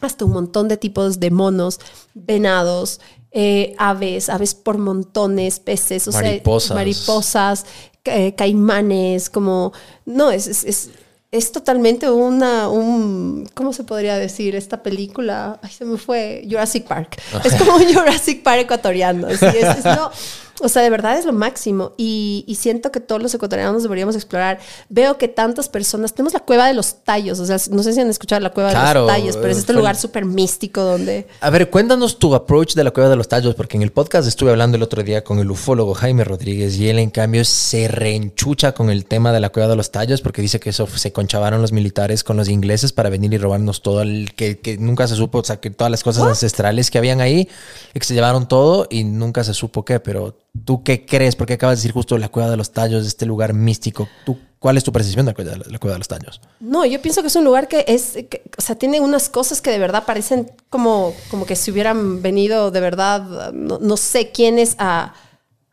hasta 0.00 0.24
un 0.24 0.32
montón 0.32 0.68
de 0.68 0.76
tipos 0.76 1.18
de 1.20 1.30
monos, 1.30 1.80
venados, 2.14 3.00
eh, 3.32 3.74
aves, 3.78 4.28
aves 4.28 4.54
por 4.54 4.78
montones, 4.78 5.58
peces, 5.60 6.06
o 6.08 6.12
Mariposas. 6.12 6.66
sea, 6.68 6.76
mariposas, 6.76 7.66
eh, 8.04 8.34
caimanes, 8.34 9.30
como, 9.30 9.72
no, 10.04 10.30
es, 10.30 10.46
es, 10.46 10.64
es- 10.64 10.90
es 11.30 11.50
totalmente 11.50 12.10
una, 12.10 12.68
un, 12.68 13.48
¿cómo 13.54 13.72
se 13.72 13.84
podría 13.84 14.18
decir? 14.18 14.54
Esta 14.54 14.82
película, 14.82 15.58
ay, 15.62 15.70
se 15.70 15.86
me 15.86 15.96
fue, 15.96 16.46
Jurassic 16.46 16.86
Park. 16.86 17.16
Es 17.42 17.54
como 17.54 17.76
un 17.76 17.84
Jurassic 17.94 18.42
Park 18.42 18.60
ecuatoriano. 18.64 19.28
así 19.28 19.46
es- 19.46 19.82
lo- 19.84 20.10
o 20.62 20.68
sea, 20.68 20.82
de 20.82 20.90
verdad 20.90 21.18
es 21.18 21.24
lo 21.26 21.32
máximo. 21.32 21.92
Y, 21.96 22.44
y 22.46 22.54
siento 22.54 22.90
que 22.92 23.00
todos 23.00 23.22
los 23.22 23.34
ecuatorianos 23.34 23.82
deberíamos 23.82 24.14
explorar. 24.14 24.58
Veo 24.88 25.18
que 25.18 25.28
tantas 25.28 25.68
personas, 25.68 26.14
tenemos 26.14 26.32
la 26.32 26.40
cueva 26.40 26.66
de 26.66 26.74
los 26.74 27.04
tallos, 27.04 27.40
o 27.40 27.46
sea, 27.46 27.56
no 27.70 27.82
sé 27.82 27.92
si 27.92 28.00
han 28.00 28.08
escuchado 28.10 28.40
la 28.40 28.50
cueva 28.50 28.70
Claro, 28.70 29.02
de 29.02 29.06
los 29.06 29.16
tallos, 29.16 29.36
pero 29.36 29.48
es 29.48 29.58
este 29.58 29.72
fue- 29.72 29.80
lugar 29.80 29.96
súper 29.96 30.24
místico 30.24 30.82
donde... 30.82 31.26
A 31.40 31.50
ver, 31.50 31.68
cuéntanos 31.70 32.18
tu 32.18 32.34
approach 32.34 32.74
de 32.74 32.84
la 32.84 32.90
cueva 32.90 33.08
de 33.10 33.16
los 33.16 33.28
tallos, 33.28 33.54
porque 33.54 33.76
en 33.76 33.82
el 33.82 33.92
podcast 33.92 34.26
estuve 34.28 34.50
hablando 34.50 34.76
el 34.76 34.82
otro 34.82 35.02
día 35.02 35.24
con 35.24 35.38
el 35.38 35.50
ufólogo 35.50 35.94
Jaime 35.94 36.24
Rodríguez 36.24 36.76
y 36.78 36.88
él 36.88 36.98
en 36.98 37.10
cambio 37.10 37.44
se 37.44 37.88
reenchucha 37.88 38.72
con 38.72 38.90
el 38.90 39.04
tema 39.06 39.32
de 39.32 39.40
la 39.40 39.48
cueva 39.50 39.68
de 39.68 39.76
los 39.76 39.90
tallos 39.90 40.20
porque 40.20 40.42
dice 40.42 40.60
que 40.60 40.70
eso 40.70 40.86
se 40.86 41.12
conchavaron 41.12 41.60
los 41.60 41.72
militares 41.72 42.24
con 42.24 42.36
los 42.36 42.48
ingleses 42.48 42.92
para 42.92 43.10
venir 43.10 43.32
y 43.34 43.38
robarnos 43.38 43.82
todo 43.82 44.02
el 44.02 44.32
que, 44.34 44.58
que 44.60 44.78
nunca 44.78 45.06
se 45.08 45.16
supo, 45.16 45.38
o 45.38 45.44
sea, 45.44 45.60
que 45.60 45.70
todas 45.70 45.90
las 45.90 46.02
cosas 46.02 46.24
ancestrales 46.24 46.90
que 46.90 46.98
habían 46.98 47.20
ahí 47.20 47.48
que 47.92 48.04
se 48.04 48.14
llevaron 48.14 48.48
todo 48.48 48.86
y 48.90 49.04
nunca 49.04 49.44
se 49.44 49.54
supo 49.54 49.84
qué, 49.84 50.00
pero 50.00 50.36
¿tú 50.64 50.82
qué 50.84 51.04
crees? 51.06 51.36
Porque 51.36 51.54
acabas 51.54 51.78
de 51.78 51.80
decir 51.80 51.92
justo 51.92 52.18
la 52.18 52.28
cueva 52.28 52.50
de 52.50 52.56
los 52.56 52.72
tallos, 52.72 53.06
este 53.06 53.26
lugar 53.26 53.52
místico. 53.54 54.08
¿Tú, 54.24 54.38
¿Cuál 54.58 54.76
es 54.76 54.84
tu 54.84 54.92
percepción 54.92 55.26
de 55.26 55.30
la 55.32 55.34
cueva 55.34 55.50
de, 55.52 55.70
la 55.70 55.78
cueva 55.78 55.94
de 55.94 55.98
los 55.98 56.08
tallos? 56.08 56.40
No, 56.60 56.84
yo 56.84 57.00
pienso 57.02 57.20
que 57.22 57.28
es 57.28 57.36
un 57.36 57.44
lugar 57.44 57.68
que 57.68 57.84
es, 57.88 58.12
que- 58.30 58.42
o 58.56 58.60
sea, 58.60 58.76
tiene 58.76 59.00
unas 59.00 59.28
cosas 59.28 59.60
que 59.60 59.70
de 59.70 59.78
verdad 59.78 60.04
parecen 60.06 60.52
como, 60.70 61.14
como 61.30 61.46
que 61.46 61.56
si 61.56 61.70
hubieran 61.70 62.22
venido 62.22 62.70
de 62.70 62.80
verdad, 62.80 63.52
no, 63.52 63.78
no 63.80 63.96
sé 63.96 64.30
quiénes 64.30 64.76
a... 64.78 65.14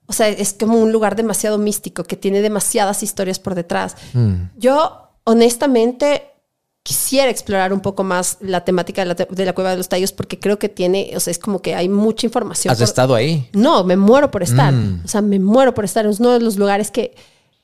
O 0.08 0.14
sea, 0.14 0.28
es 0.28 0.54
como 0.54 0.80
un 0.80 0.92
lugar 0.92 1.16
demasiado 1.16 1.60
místico 1.60 2.04
que 2.04 2.16
tiene 2.16 2.42
demasiadas 2.42 3.04
historias 3.04 3.38
por 3.38 3.54
detrás. 3.54 3.96
Yo, 4.58 5.04
honestamente, 5.24 6.29
quisiera 6.90 7.30
explorar 7.30 7.72
un 7.72 7.82
poco 7.82 8.04
más 8.04 8.38
la 8.42 8.66
temática 8.66 9.04
de 9.06 9.06
la, 9.10 9.14
de 9.14 9.46
la 9.46 9.54
cueva 9.54 9.70
de 9.70 9.78
los 9.78 9.90
tallos 9.90 10.12
porque 10.12 10.40
creo 10.40 10.58
que 10.58 10.70
tiene, 10.70 11.12
o 11.16 11.20
sea, 11.20 11.30
es 11.30 11.38
como 11.38 11.62
que 11.62 11.76
hay 11.76 11.88
mucha 11.88 12.26
información. 12.26 12.72
¿Has 12.72 12.80
por- 12.80 12.84
estado 12.88 13.14
ahí? 13.14 13.48
no, 13.54 13.84
me 13.84 13.96
muero 13.96 14.32
por 14.32 14.42
estar. 14.42 14.74
Mm. 14.74 15.02
O 15.06 15.08
sea, 15.08 15.22
me 15.22 15.38
muero 15.38 15.76
por 15.76 15.86
estar. 15.86 16.04
Es 16.08 16.20
uno 16.20 16.32
de 16.32 16.40
los 16.40 16.58
lugares 16.58 16.90
que, 16.90 17.14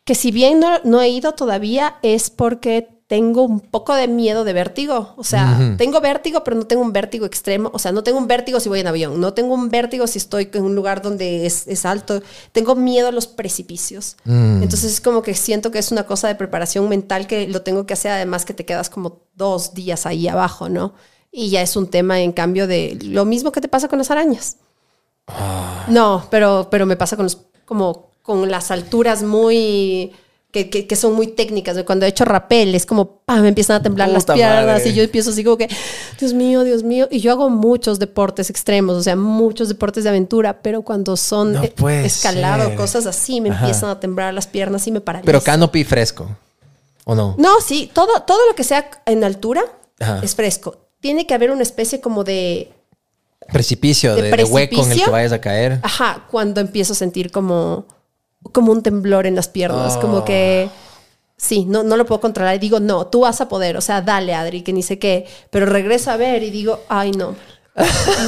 que 0.03 0.13
si 0.13 0.29
bien 0.29 0.59
no, 0.59 0.77
no 0.83 1.01
he 1.01 1.09
ido 1.09 1.31
todavía, 1.31 1.95
es 2.03 2.29
porque 2.29 2.87
tengo 3.07 3.43
un 3.43 3.59
poco 3.59 3.93
de 3.93 4.07
miedo 4.07 4.43
de 4.43 4.53
vértigo. 4.53 5.13
O 5.15 5.23
sea, 5.23 5.75
tengo 5.77 6.01
vértigo, 6.01 6.43
pero 6.43 6.57
no 6.57 6.65
tengo 6.65 6.81
un 6.81 6.91
vértigo 6.91 7.25
extremo. 7.27 7.69
O 7.71 7.77
sea, 7.77 7.91
no 7.91 8.03
tengo 8.03 8.17
un 8.17 8.27
vértigo 8.27 8.59
si 8.59 8.67
voy 8.67 8.79
en 8.79 8.87
avión. 8.87 9.19
No 9.19 9.33
tengo 9.33 9.53
un 9.53 9.69
vértigo 9.69 10.07
si 10.07 10.17
estoy 10.17 10.49
en 10.51 10.63
un 10.63 10.73
lugar 10.75 11.03
donde 11.03 11.45
es, 11.45 11.67
es 11.67 11.85
alto. 11.85 12.23
Tengo 12.51 12.75
miedo 12.75 13.09
a 13.09 13.11
los 13.11 13.27
precipicios. 13.27 14.17
Mm. 14.25 14.63
Entonces 14.63 14.93
es 14.93 15.01
como 15.01 15.21
que 15.21 15.35
siento 15.35 15.69
que 15.69 15.77
es 15.77 15.91
una 15.91 16.05
cosa 16.07 16.27
de 16.27 16.35
preparación 16.35 16.89
mental 16.89 17.27
que 17.27 17.47
lo 17.47 17.61
tengo 17.61 17.85
que 17.85 17.93
hacer. 17.93 18.11
Además 18.11 18.43
que 18.43 18.55
te 18.55 18.65
quedas 18.65 18.89
como 18.89 19.21
dos 19.35 19.75
días 19.75 20.07
ahí 20.07 20.27
abajo, 20.27 20.67
¿no? 20.67 20.95
Y 21.31 21.49
ya 21.49 21.61
es 21.61 21.75
un 21.75 21.87
tema, 21.87 22.21
en 22.21 22.31
cambio, 22.31 22.65
de 22.65 22.97
lo 23.03 23.25
mismo 23.25 23.51
que 23.51 23.61
te 23.61 23.67
pasa 23.67 23.87
con 23.87 23.99
las 23.99 24.09
arañas. 24.09 24.57
No, 25.89 26.25
pero, 26.31 26.69
pero 26.71 26.87
me 26.87 26.95
pasa 26.95 27.15
con 27.15 27.25
los, 27.25 27.41
como 27.65 28.09
con 28.23 28.49
las 28.49 28.71
alturas 28.71 29.21
muy 29.21 30.13
que, 30.55 30.69
que- 30.69 30.87
que 30.87 30.95
son 30.95 31.13
muy 31.13 31.27
técnicas. 31.27 31.77
Cuando 31.83 32.05
he 32.05 32.09
hecho 32.09 32.23
rappel 32.23 32.73
es 32.75 32.85
como 32.85 33.17
¡pam! 33.25 33.41
me 33.41 33.49
empiezan 33.49 33.75
a 33.75 33.83
temblar 33.83 34.07
las 34.07 34.23
piernas 34.23 34.65
madre. 34.65 34.89
y 34.89 34.93
yo 34.93 35.03
empiezo 35.03 35.31
así 35.31 35.43
como 35.43 35.57
que 35.57 35.67
Dios 36.17 36.31
mío, 36.33 36.63
Dios 36.63 36.83
mío. 36.83 37.09
Y 37.11 37.19
yo 37.19 37.31
hago 37.33 37.49
muchos 37.49 37.99
deportes 37.99 38.49
extremos, 38.49 38.95
o 38.95 39.03
sea, 39.03 39.17
muchos 39.17 39.67
deportes 39.67 40.05
de 40.05 40.09
aventura, 40.11 40.61
pero 40.61 40.81
cuando 40.83 41.17
son 41.17 41.51
No 41.51 41.61
puede 41.63 42.05
escalado, 42.05 42.67
ser. 42.69 42.75
cosas 42.77 43.05
así, 43.05 43.41
me 43.41 43.49
Ajá. 43.49 43.59
empiezan 43.65 43.89
a 43.89 43.99
temblar 43.99 44.33
las 44.33 44.47
piernas 44.47 44.87
y 44.87 44.91
me 44.93 45.01
paralizan. 45.01 45.25
Pero 45.25 45.41
canopy 45.41 45.83
fresco, 45.83 46.29
¿o 47.03 47.13
no? 47.15 47.35
No, 47.37 47.59
sí, 47.59 47.91
todo, 47.93 48.21
todo 48.25 48.39
lo 48.49 48.55
que 48.55 48.63
sea 48.63 48.89
en 49.05 49.25
altura 49.25 49.61
Ajá. 49.99 50.21
es 50.23 50.35
fresco. 50.35 50.77
Tiene 51.01 51.27
que 51.27 51.33
haber 51.33 51.51
una 51.51 51.63
especie 51.63 51.99
como 51.99 52.23
de 52.23 52.71
Precipicio, 53.51 54.15
¿De 54.15 54.23
de, 54.23 54.31
de 54.37 54.43
hueco 54.43 54.53
en 54.55 54.61
el 54.61 54.67
que 54.69 54.75
precipicio? 54.77 55.11
vayas 55.11 55.31
a 55.31 55.39
caer. 55.39 55.79
Ajá, 55.83 56.25
cuando 56.31 56.61
empiezo 56.61 56.93
a 56.93 56.95
sentir 56.95 57.29
como, 57.31 57.85
como 58.51 58.71
un 58.71 58.81
temblor 58.83 59.25
en 59.27 59.35
las 59.35 59.47
piernas, 59.47 59.95
Oh. 59.97 60.01
como 60.01 60.25
que 60.25 60.69
sí, 61.37 61.65
no, 61.65 61.83
no 61.83 61.97
lo 61.97 62.05
puedo 62.05 62.21
controlar 62.21 62.55
y 62.55 62.59
digo, 62.59 62.79
no, 62.79 63.07
tú 63.07 63.21
vas 63.21 63.41
a 63.41 63.49
poder, 63.49 63.77
o 63.77 63.81
sea, 63.81 64.01
dale, 64.01 64.33
Adri, 64.33 64.61
que 64.61 64.73
ni 64.73 64.83
sé 64.83 64.99
qué, 64.99 65.25
pero 65.49 65.65
regreso 65.65 66.11
a 66.11 66.17
ver 66.17 66.43
y 66.43 66.49
digo, 66.49 66.79
ay, 66.87 67.11
no, 67.11 67.35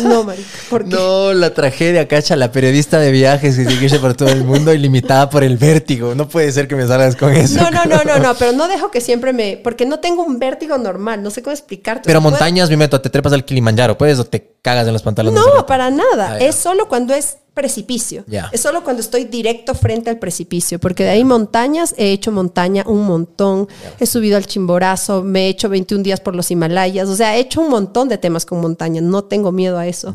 no, 0.04 0.24
marica, 0.26 0.50
¿por 0.70 0.84
qué? 0.84 0.90
No, 0.90 1.32
la 1.34 1.54
tragedia, 1.54 2.06
cacha, 2.10 2.36
la 2.36 2.52
periodista 2.52 3.00
de 3.00 3.12
viajes 3.12 3.56
que 3.56 3.64
sigue 3.66 3.86
irse 3.86 3.98
por 4.00 4.14
todo 4.14 4.28
el 4.28 4.44
mundo 4.44 4.74
y 4.74 4.78
limitada 4.78 5.30
por 5.30 5.42
el 5.42 5.56
vértigo. 5.56 6.16
No 6.16 6.28
puede 6.28 6.52
ser 6.52 6.68
que 6.68 6.76
me 6.76 6.86
salgas 6.86 7.16
con 7.16 7.32
eso. 7.34 7.56
No, 7.62 7.72
no, 7.72 7.86
no, 7.86 8.04
no, 8.04 8.20
no, 8.20 8.36
pero 8.36 8.52
no 8.52 8.68
dejo 8.68 8.92
que 8.92 9.00
siempre 9.00 9.32
me, 9.32 9.56
porque 9.64 9.86
no 9.86 10.02
tengo 10.02 10.24
un 10.24 10.38
vértigo 10.38 10.78
normal, 10.78 11.24
no 11.24 11.32
sé 11.32 11.42
cómo 11.44 11.54
explicarte. 11.54 12.02
Pero 12.06 12.20
montañas, 12.20 12.70
mi 12.70 12.76
método, 12.76 13.00
te 13.00 13.10
trepas 13.10 13.32
al 13.32 13.46
Kilimanjaro, 13.46 13.98
¿puedes 13.98 14.20
o 14.20 14.26
te 14.26 14.58
cagas 14.62 14.86
en 14.86 14.92
los 14.92 15.02
pantalones? 15.04 15.42
No, 15.42 15.66
para 15.66 15.90
nada. 15.92 16.32
Ah, 16.34 16.38
es 16.40 16.56
solo 16.56 16.90
cuando 16.90 17.14
es 17.14 17.38
precipicio. 17.58 18.24
Es 18.52 18.62
solo 18.62 18.84
cuando 18.84 19.02
estoy 19.02 19.26
directo 19.26 19.74
frente 19.74 20.12
al 20.12 20.20
precipicio. 20.20 20.78
Porque 20.80 21.04
de 21.04 21.10
ahí 21.10 21.24
montañas, 21.24 21.96
he 21.98 22.12
hecho 22.12 22.32
montaña 22.32 22.84
un 22.86 23.08
montón. 23.08 23.68
He 24.00 24.06
subido 24.06 24.38
al 24.38 24.46
Chimborazo, 24.46 25.24
me 25.24 25.46
he 25.46 25.50
hecho 25.50 25.68
21 25.68 26.04
días 26.04 26.20
por 26.22 26.36
los 26.36 26.52
Himalayas. 26.52 27.10
O 27.10 27.16
sea, 27.16 27.36
he 27.36 27.40
hecho 27.40 27.62
un 27.62 27.72
montón 27.72 28.10
de 28.10 28.20
temas 28.20 28.46
con 28.46 28.62
montaña. 28.62 29.02
No 29.02 29.24
tengo 29.24 29.52
miedo 29.52 29.80
a 29.80 29.88
eso. 29.88 30.14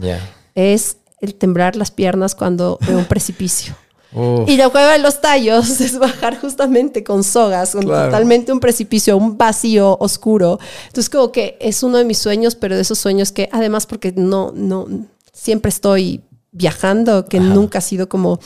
Es 0.54 0.98
el 1.20 1.34
temblar 1.34 1.74
las 1.74 1.90
piernas 1.90 2.36
cuando 2.36 2.78
veo 2.86 2.98
un 2.98 3.06
precipicio. 3.06 3.74
Uf. 4.14 4.48
Y 4.48 4.56
la 4.56 4.68
cueva 4.68 4.92
de 4.92 4.98
los 4.98 5.20
tallos 5.20 5.80
es 5.80 5.98
bajar 5.98 6.38
justamente 6.40 7.02
con 7.02 7.24
sogas, 7.24 7.72
con 7.72 7.82
Claro. 7.82 8.06
totalmente 8.06 8.52
un 8.52 8.60
precipicio, 8.60 9.16
un 9.16 9.36
vacío 9.36 9.96
oscuro. 9.98 10.60
Entonces, 10.86 11.10
como 11.10 11.32
que 11.32 11.56
es 11.60 11.82
uno 11.82 11.98
de 11.98 12.04
mis 12.04 12.18
sueños, 12.18 12.54
pero 12.54 12.76
de 12.76 12.82
esos 12.82 12.98
sueños 12.98 13.32
que 13.32 13.48
además, 13.50 13.86
porque 13.86 14.12
no, 14.14 14.52
no, 14.54 14.86
siempre 15.32 15.70
estoy 15.70 16.20
viajando, 16.52 17.24
que 17.24 17.40
nunca 17.40 17.78
ha 17.78 17.80
sido 17.80 18.08
como, 18.08 18.38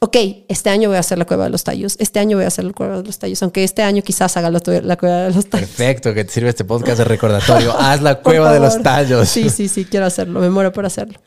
ok, 0.00 0.16
este 0.48 0.70
año 0.70 0.88
voy 0.90 0.96
a 0.96 1.00
hacer 1.00 1.18
la 1.18 1.24
cueva 1.24 1.44
de 1.44 1.50
los 1.50 1.64
tallos, 1.64 1.96
este 1.98 2.20
año 2.20 2.36
voy 2.36 2.44
a 2.44 2.48
hacer 2.48 2.64
la 2.64 2.72
cueva 2.72 2.98
de 2.98 3.04
los 3.04 3.18
tallos, 3.18 3.42
aunque 3.42 3.64
este 3.64 3.82
año 3.82 4.02
quizás 4.02 4.36
haga 4.36 4.50
la, 4.50 4.60
la 4.82 4.96
cueva 4.96 5.22
de 5.22 5.34
los 5.34 5.46
tallos. 5.46 5.68
Perfecto, 5.68 6.14
que 6.14 6.24
te 6.24 6.32
sirve 6.32 6.50
este 6.50 6.64
podcast 6.64 6.98
de 6.98 7.04
recordatorio. 7.04 7.72
Haz 7.78 8.02
la 8.02 8.20
cueva 8.20 8.52
de 8.52 8.60
los 8.60 8.80
tallos. 8.82 9.28
Sí, 9.28 9.50
sí, 9.50 9.68
sí, 9.68 9.84
quiero 9.84 10.06
hacerlo, 10.06 10.40
me 10.40 10.50
muero 10.50 10.72
por 10.72 10.86
hacerlo. 10.86 11.18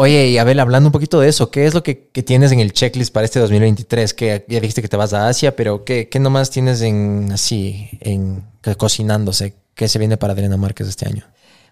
Oye, 0.00 0.28
y 0.28 0.38
Abel, 0.38 0.60
hablando 0.60 0.88
un 0.88 0.92
poquito 0.92 1.18
de 1.18 1.28
eso, 1.28 1.50
¿qué 1.50 1.66
es 1.66 1.74
lo 1.74 1.82
que, 1.82 2.08
que 2.10 2.22
tienes 2.22 2.52
en 2.52 2.60
el 2.60 2.72
checklist 2.72 3.12
para 3.12 3.24
este 3.24 3.40
2023? 3.40 4.14
Que 4.14 4.44
ya 4.46 4.60
dijiste 4.60 4.80
que 4.80 4.86
te 4.86 4.96
vas 4.96 5.12
a 5.12 5.26
Asia, 5.26 5.56
pero 5.56 5.84
¿qué, 5.84 6.08
qué 6.08 6.20
nomás 6.20 6.50
tienes 6.50 6.82
en 6.82 7.30
así, 7.32 7.88
en 8.00 8.44
cocinándose? 8.76 9.54
¿Qué 9.74 9.88
se 9.88 9.98
viene 9.98 10.16
para 10.16 10.34
Adriana 10.34 10.56
Márquez 10.56 10.86
este 10.86 11.08
año? 11.08 11.24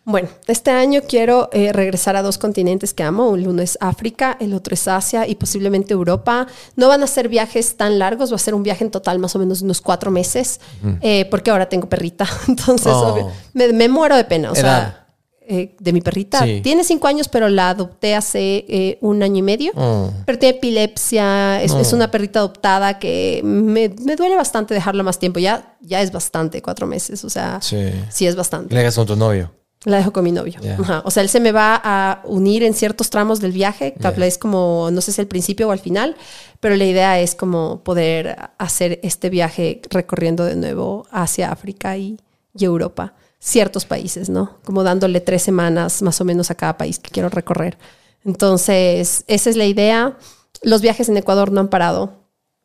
Bueno, 0.09 0.29
este 0.47 0.71
año 0.71 1.01
quiero 1.07 1.51
eh, 1.53 1.73
regresar 1.73 2.15
a 2.15 2.23
dos 2.23 2.39
continentes 2.39 2.95
que 2.95 3.03
amo. 3.03 3.29
Uno 3.31 3.61
es 3.61 3.77
África, 3.81 4.37
el 4.41 4.55
otro 4.55 4.73
es 4.75 4.87
Asia 4.87 5.27
y 5.27 5.35
posiblemente 5.35 5.95
Europa. 5.95 6.47
No 6.77 6.87
van 6.87 7.03
a 7.03 7.09
ser 7.09 7.29
viajes 7.29 7.77
tan 7.77 7.99
largos, 7.99 8.31
va 8.31 8.37
a 8.37 8.39
ser 8.39 8.55
un 8.55 8.63
viaje 8.63 8.85
en 8.85 8.93
total 8.93 9.19
más 9.19 9.35
o 9.35 9.41
menos 9.41 9.63
unos 9.63 9.81
cuatro 9.81 10.13
meses, 10.13 10.61
eh, 11.01 11.27
porque 11.29 11.51
ahora 11.51 11.69
tengo 11.69 11.89
perrita. 11.89 12.25
Entonces, 12.49 12.93
Oh. 12.95 13.09
obvio, 13.15 13.33
me, 13.53 13.73
me 13.73 13.89
muero 13.89 14.15
de 14.17 14.23
pena. 14.23 14.53
O 14.53 14.55
sea, 14.55 15.09
eh, 15.41 15.75
de 15.81 15.93
mi 15.93 16.01
perrita. 16.01 16.45
Sí. 16.45 16.61
Tiene 16.63 16.85
cinco 16.85 17.09
años, 17.09 17.27
pero 17.27 17.49
la 17.49 17.71
adopté 17.71 18.15
hace 18.15 18.65
eh, 18.69 18.99
un 19.01 19.25
año 19.25 19.39
y 19.39 19.43
medio. 19.43 19.73
Oh. 19.75 20.13
Pero 20.25 20.39
tiene 20.39 20.57
epilepsia, 20.59 21.61
es, 21.65 21.73
es 21.75 21.93
una 21.93 22.13
perrita 22.13 22.39
adoptada 22.39 23.01
que 23.01 23.41
me, 23.43 23.89
me 24.05 24.15
duele 24.15 24.37
bastante 24.37 24.73
dejarla 24.73 25.03
más 25.03 25.19
tiempo. 25.19 25.41
Ya, 25.41 25.77
ya 25.81 26.01
es 26.01 26.13
bastante, 26.13 26.63
cuatro 26.63 26.87
meses. 26.87 27.25
O 27.25 27.29
sea, 27.29 27.61
Sí. 27.61 27.91
sí 28.09 28.25
es 28.29 28.37
bastante. 28.37 28.73
Le 28.73 28.81
hagas 28.83 28.95
con 28.95 29.05
tu 29.07 29.17
novio. 29.17 29.51
La 29.87 29.99
dejo 29.99 30.13
con 30.13 30.25
mi 30.25 30.33
novio. 30.33 30.59
Ajá. 30.81 31.01
O 31.05 31.13
sea, 31.13 31.23
él 31.23 31.29
se 31.29 31.39
me 31.39 31.53
va 31.53 31.81
a 31.83 32.21
unir 32.25 32.65
en 32.65 32.75
ciertos 32.75 33.09
tramos 33.09 33.39
del 33.39 33.53
viaje. 33.53 33.95
Tal 34.01 34.17
vez 34.17 34.37
como, 34.37 34.89
no 34.91 35.01
sé 35.01 35.13
si 35.13 35.21
al 35.21 35.29
principio 35.29 35.69
o 35.69 35.71
al 35.71 35.79
final, 35.79 36.17
pero 36.59 36.75
la 36.75 36.85
idea 36.85 37.21
es 37.21 37.37
como 37.37 37.85
poder 37.85 38.37
hacer 38.59 38.99
este 39.05 39.31
viaje 39.31 39.81
recorriendo 39.89 40.45
de 40.45 40.57
nuevo 40.57 41.07
hacia 41.13 41.53
África 41.53 41.97
y, 41.97 42.19
y 42.53 42.65
Europa. 42.65 43.15
Ciertos 43.39 43.85
países, 43.85 44.29
¿no? 44.29 44.57
Como 44.65 44.83
dándole 44.83 45.21
tres 45.21 45.43
semanas 45.45 46.03
más 46.03 46.21
o 46.21 46.25
menos 46.25 46.51
a 46.51 46.57
cada 46.57 46.77
país 46.77 46.99
que 46.99 47.13
quiero 47.13 47.29
recorrer. 47.29 47.79
Entonces, 48.25 49.23
esa 49.29 49.51
es 49.51 49.57
la 49.57 49.67
idea. 49.67 50.19
Los 50.63 50.83
viajes 50.83 51.09
en 51.09 51.17
Ecuador 51.17 51.53
no 51.53 51.61
han 51.61 51.69
parado. 51.69 52.25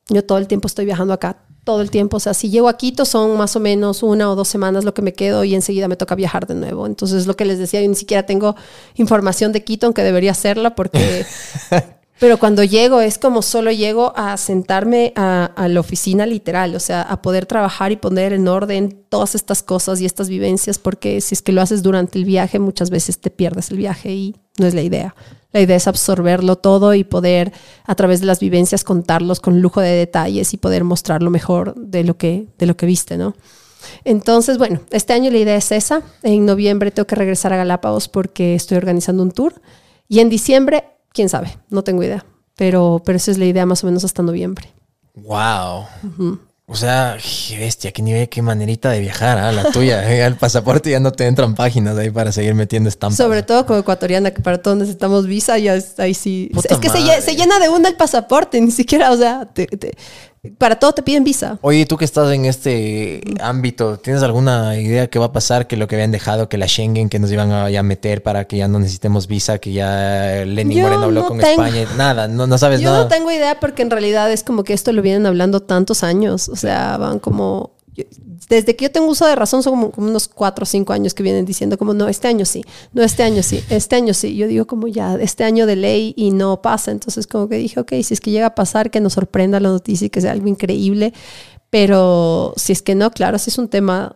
Yo 0.09 0.25
todo 0.25 0.39
el 0.39 0.47
tiempo 0.47 0.65
estoy 0.65 0.85
viajando 0.85 1.13
acá, 1.13 1.45
todo 1.63 1.81
el 1.81 1.91
tiempo. 1.91 2.17
O 2.17 2.19
sea, 2.19 2.33
si 2.33 2.49
llego 2.49 2.69
a 2.69 2.77
Quito 2.77 3.05
son 3.05 3.37
más 3.37 3.55
o 3.55 3.59
menos 3.59 4.03
una 4.03 4.29
o 4.31 4.35
dos 4.35 4.47
semanas 4.47 4.83
lo 4.83 4.93
que 4.93 5.01
me 5.01 5.13
quedo 5.13 5.43
y 5.43 5.55
enseguida 5.55 5.87
me 5.87 5.95
toca 5.95 6.15
viajar 6.15 6.47
de 6.47 6.55
nuevo. 6.55 6.85
Entonces, 6.85 7.27
lo 7.27 7.35
que 7.35 7.45
les 7.45 7.59
decía, 7.59 7.81
yo 7.81 7.89
ni 7.89 7.95
siquiera 7.95 8.25
tengo 8.25 8.55
información 8.95 9.51
de 9.51 9.63
Quito, 9.63 9.87
aunque 9.87 10.03
debería 10.03 10.31
hacerla 10.31 10.75
porque... 10.75 11.25
Pero 12.19 12.37
cuando 12.37 12.63
llego 12.63 13.01
es 13.01 13.17
como 13.17 13.41
solo 13.41 13.71
llego 13.71 14.13
a 14.15 14.37
sentarme 14.37 15.11
a, 15.15 15.45
a 15.55 15.67
la 15.67 15.79
oficina 15.79 16.27
literal, 16.27 16.75
o 16.75 16.79
sea, 16.79 17.01
a 17.01 17.19
poder 17.19 17.47
trabajar 17.47 17.91
y 17.91 17.95
poner 17.95 18.31
en 18.31 18.47
orden 18.47 19.05
todas 19.09 19.33
estas 19.33 19.63
cosas 19.63 19.99
y 20.01 20.05
estas 20.05 20.29
vivencias, 20.29 20.77
porque 20.77 21.19
si 21.19 21.33
es 21.33 21.41
que 21.41 21.51
lo 21.51 21.63
haces 21.63 21.81
durante 21.81 22.19
el 22.19 22.25
viaje, 22.25 22.59
muchas 22.59 22.91
veces 22.91 23.19
te 23.19 23.31
pierdes 23.31 23.71
el 23.71 23.77
viaje 23.77 24.11
y 24.11 24.35
no 24.59 24.67
es 24.67 24.75
la 24.75 24.83
idea. 24.83 25.15
La 25.53 25.59
idea 25.59 25.75
es 25.75 25.87
absorberlo 25.87 26.55
todo 26.55 26.93
y 26.93 27.03
poder 27.03 27.51
a 27.85 27.95
través 27.95 28.21
de 28.21 28.25
las 28.25 28.39
vivencias 28.39 28.83
contarlos 28.83 29.39
con 29.39 29.61
lujo 29.61 29.81
de 29.81 29.91
detalles 29.91 30.53
y 30.53 30.57
poder 30.57 30.83
mostrar 30.83 31.21
lo 31.21 31.29
mejor 31.29 31.75
de 31.75 32.03
lo 32.03 32.17
que, 32.17 32.47
de 32.57 32.65
lo 32.65 32.77
que 32.77 32.85
viste, 32.85 33.17
¿no? 33.17 33.35
Entonces, 34.03 34.57
bueno, 34.57 34.81
este 34.91 35.13
año 35.13 35.31
la 35.31 35.39
idea 35.39 35.55
es 35.55 35.71
esa. 35.71 36.03
En 36.23 36.45
noviembre 36.45 36.91
tengo 36.91 37.07
que 37.07 37.15
regresar 37.15 37.51
a 37.53 37.57
Galápagos 37.57 38.07
porque 38.07 38.55
estoy 38.55 38.77
organizando 38.77 39.23
un 39.23 39.31
tour. 39.31 39.61
Y 40.07 40.19
en 40.19 40.29
diciembre, 40.29 40.85
quién 41.13 41.29
sabe, 41.29 41.57
no 41.69 41.83
tengo 41.83 42.03
idea. 42.03 42.25
Pero, 42.55 43.01
pero 43.03 43.17
esa 43.17 43.31
es 43.31 43.37
la 43.37 43.45
idea 43.45 43.65
más 43.65 43.83
o 43.83 43.87
menos 43.87 44.03
hasta 44.03 44.21
noviembre. 44.21 44.67
Wow. 45.15 45.85
O 46.71 46.75
sea, 46.75 47.17
bestia, 47.59 47.91
qué 47.91 48.01
nivel, 48.01 48.29
qué 48.29 48.41
manerita 48.41 48.89
de 48.91 49.01
viajar, 49.01 49.37
¿ah? 49.37 49.51
la 49.51 49.71
tuya. 49.71 50.09
eh, 50.09 50.25
El 50.25 50.37
pasaporte 50.37 50.89
ya 50.89 51.01
no 51.01 51.11
te 51.11 51.27
entran 51.27 51.53
páginas 51.53 51.97
ahí 51.97 52.09
para 52.09 52.31
seguir 52.31 52.55
metiendo 52.55 52.87
estampas. 52.87 53.17
Sobre 53.17 53.43
todo 53.43 53.65
como 53.65 53.79
ecuatoriana, 53.79 54.31
que 54.31 54.41
para 54.41 54.61
todos 54.61 54.77
necesitamos 54.77 55.27
visa, 55.27 55.57
ya 55.57 55.75
es- 55.75 55.99
ahí 55.99 56.13
sí. 56.13 56.49
Puta 56.53 56.73
es 56.73 56.79
que 56.79 56.87
se, 56.89 57.35
llena 57.35 57.59
de 57.59 57.67
una 57.67 57.89
el 57.89 57.95
pasaporte, 57.95 58.61
ni 58.61 58.71
siquiera, 58.71 59.11
o 59.11 59.17
sea, 59.17 59.49
te- 59.53 59.67
te- 59.67 59.91
para 60.57 60.77
todo 60.77 60.91
te 60.93 61.03
piden 61.03 61.23
visa. 61.23 61.59
Oye, 61.61 61.85
tú 61.85 61.97
que 61.97 62.05
estás 62.05 62.31
en 62.33 62.45
este 62.45 63.21
ámbito, 63.41 63.97
¿tienes 63.97 64.23
alguna 64.23 64.75
idea 64.79 65.05
qué 65.07 65.19
va 65.19 65.25
a 65.27 65.31
pasar? 65.31 65.67
Que 65.67 65.77
lo 65.77 65.87
que 65.87 65.95
habían 65.95 66.11
dejado, 66.11 66.49
que 66.49 66.57
la 66.57 66.67
Schengen, 66.67 67.09
que 67.09 67.19
nos 67.19 67.31
iban 67.31 67.51
a 67.51 67.69
ya 67.69 67.83
meter 67.83 68.23
para 68.23 68.45
que 68.45 68.57
ya 68.57 68.67
no 68.67 68.79
necesitemos 68.79 69.27
visa, 69.27 69.59
que 69.59 69.71
ya 69.71 70.43
Lenin 70.45 70.77
Yo 70.79 70.83
Moreno 70.85 71.03
habló 71.03 71.21
no 71.21 71.27
con 71.27 71.37
tengo- 71.39 71.63
España. 71.63 71.87
Nada, 71.95 72.27
no, 72.27 72.47
no 72.47 72.57
sabes 72.57 72.81
Yo 72.81 72.89
nada. 72.89 73.03
no 73.03 73.07
tengo 73.07 73.31
idea 73.31 73.59
porque 73.59 73.83
en 73.83 73.91
realidad 73.91 74.31
es 74.31 74.43
como 74.43 74.63
que 74.63 74.73
esto 74.73 74.91
lo 74.93 75.03
vienen 75.03 75.27
hablando 75.27 75.59
tantos 75.61 76.03
años. 76.03 76.49
O 76.49 76.55
sea, 76.55 76.97
van 76.97 77.19
como. 77.19 77.71
Desde 78.47 78.75
que 78.75 78.85
yo 78.85 78.91
tengo 78.91 79.07
uso 79.07 79.25
de 79.25 79.35
razón, 79.35 79.63
son 79.63 79.73
como, 79.73 79.91
como 79.91 80.07
unos 80.07 80.27
cuatro 80.27 80.63
o 80.63 80.65
cinco 80.65 80.93
años 80.93 81.13
que 81.13 81.23
vienen 81.23 81.45
diciendo, 81.45 81.77
como 81.77 81.93
no, 81.93 82.07
este 82.07 82.27
año 82.27 82.45
sí, 82.45 82.63
no, 82.93 83.03
este 83.03 83.23
año 83.23 83.43
sí, 83.43 83.63
este 83.69 83.95
año 83.95 84.13
sí. 84.13 84.35
Yo 84.35 84.47
digo, 84.47 84.65
como 84.65 84.87
ya, 84.87 85.15
este 85.15 85.43
año 85.43 85.65
de 85.65 85.75
ley 85.75 86.13
y 86.15 86.31
no 86.31 86.61
pasa. 86.61 86.91
Entonces, 86.91 87.27
como 87.27 87.47
que 87.49 87.55
dije, 87.55 87.79
ok, 87.79 87.91
si 88.03 88.13
es 88.13 88.21
que 88.21 88.31
llega 88.31 88.47
a 88.47 88.55
pasar, 88.55 88.91
que 88.91 89.01
nos 89.01 89.13
sorprenda 89.13 89.59
la 89.59 89.69
noticia 89.69 90.05
y 90.05 90.09
que 90.09 90.21
sea 90.21 90.31
algo 90.31 90.47
increíble. 90.47 91.13
Pero 91.69 92.53
si 92.57 92.73
es 92.73 92.81
que 92.81 92.95
no, 92.95 93.11
claro, 93.11 93.37
si 93.39 93.49
es 93.49 93.57
un 93.57 93.67
tema 93.67 94.15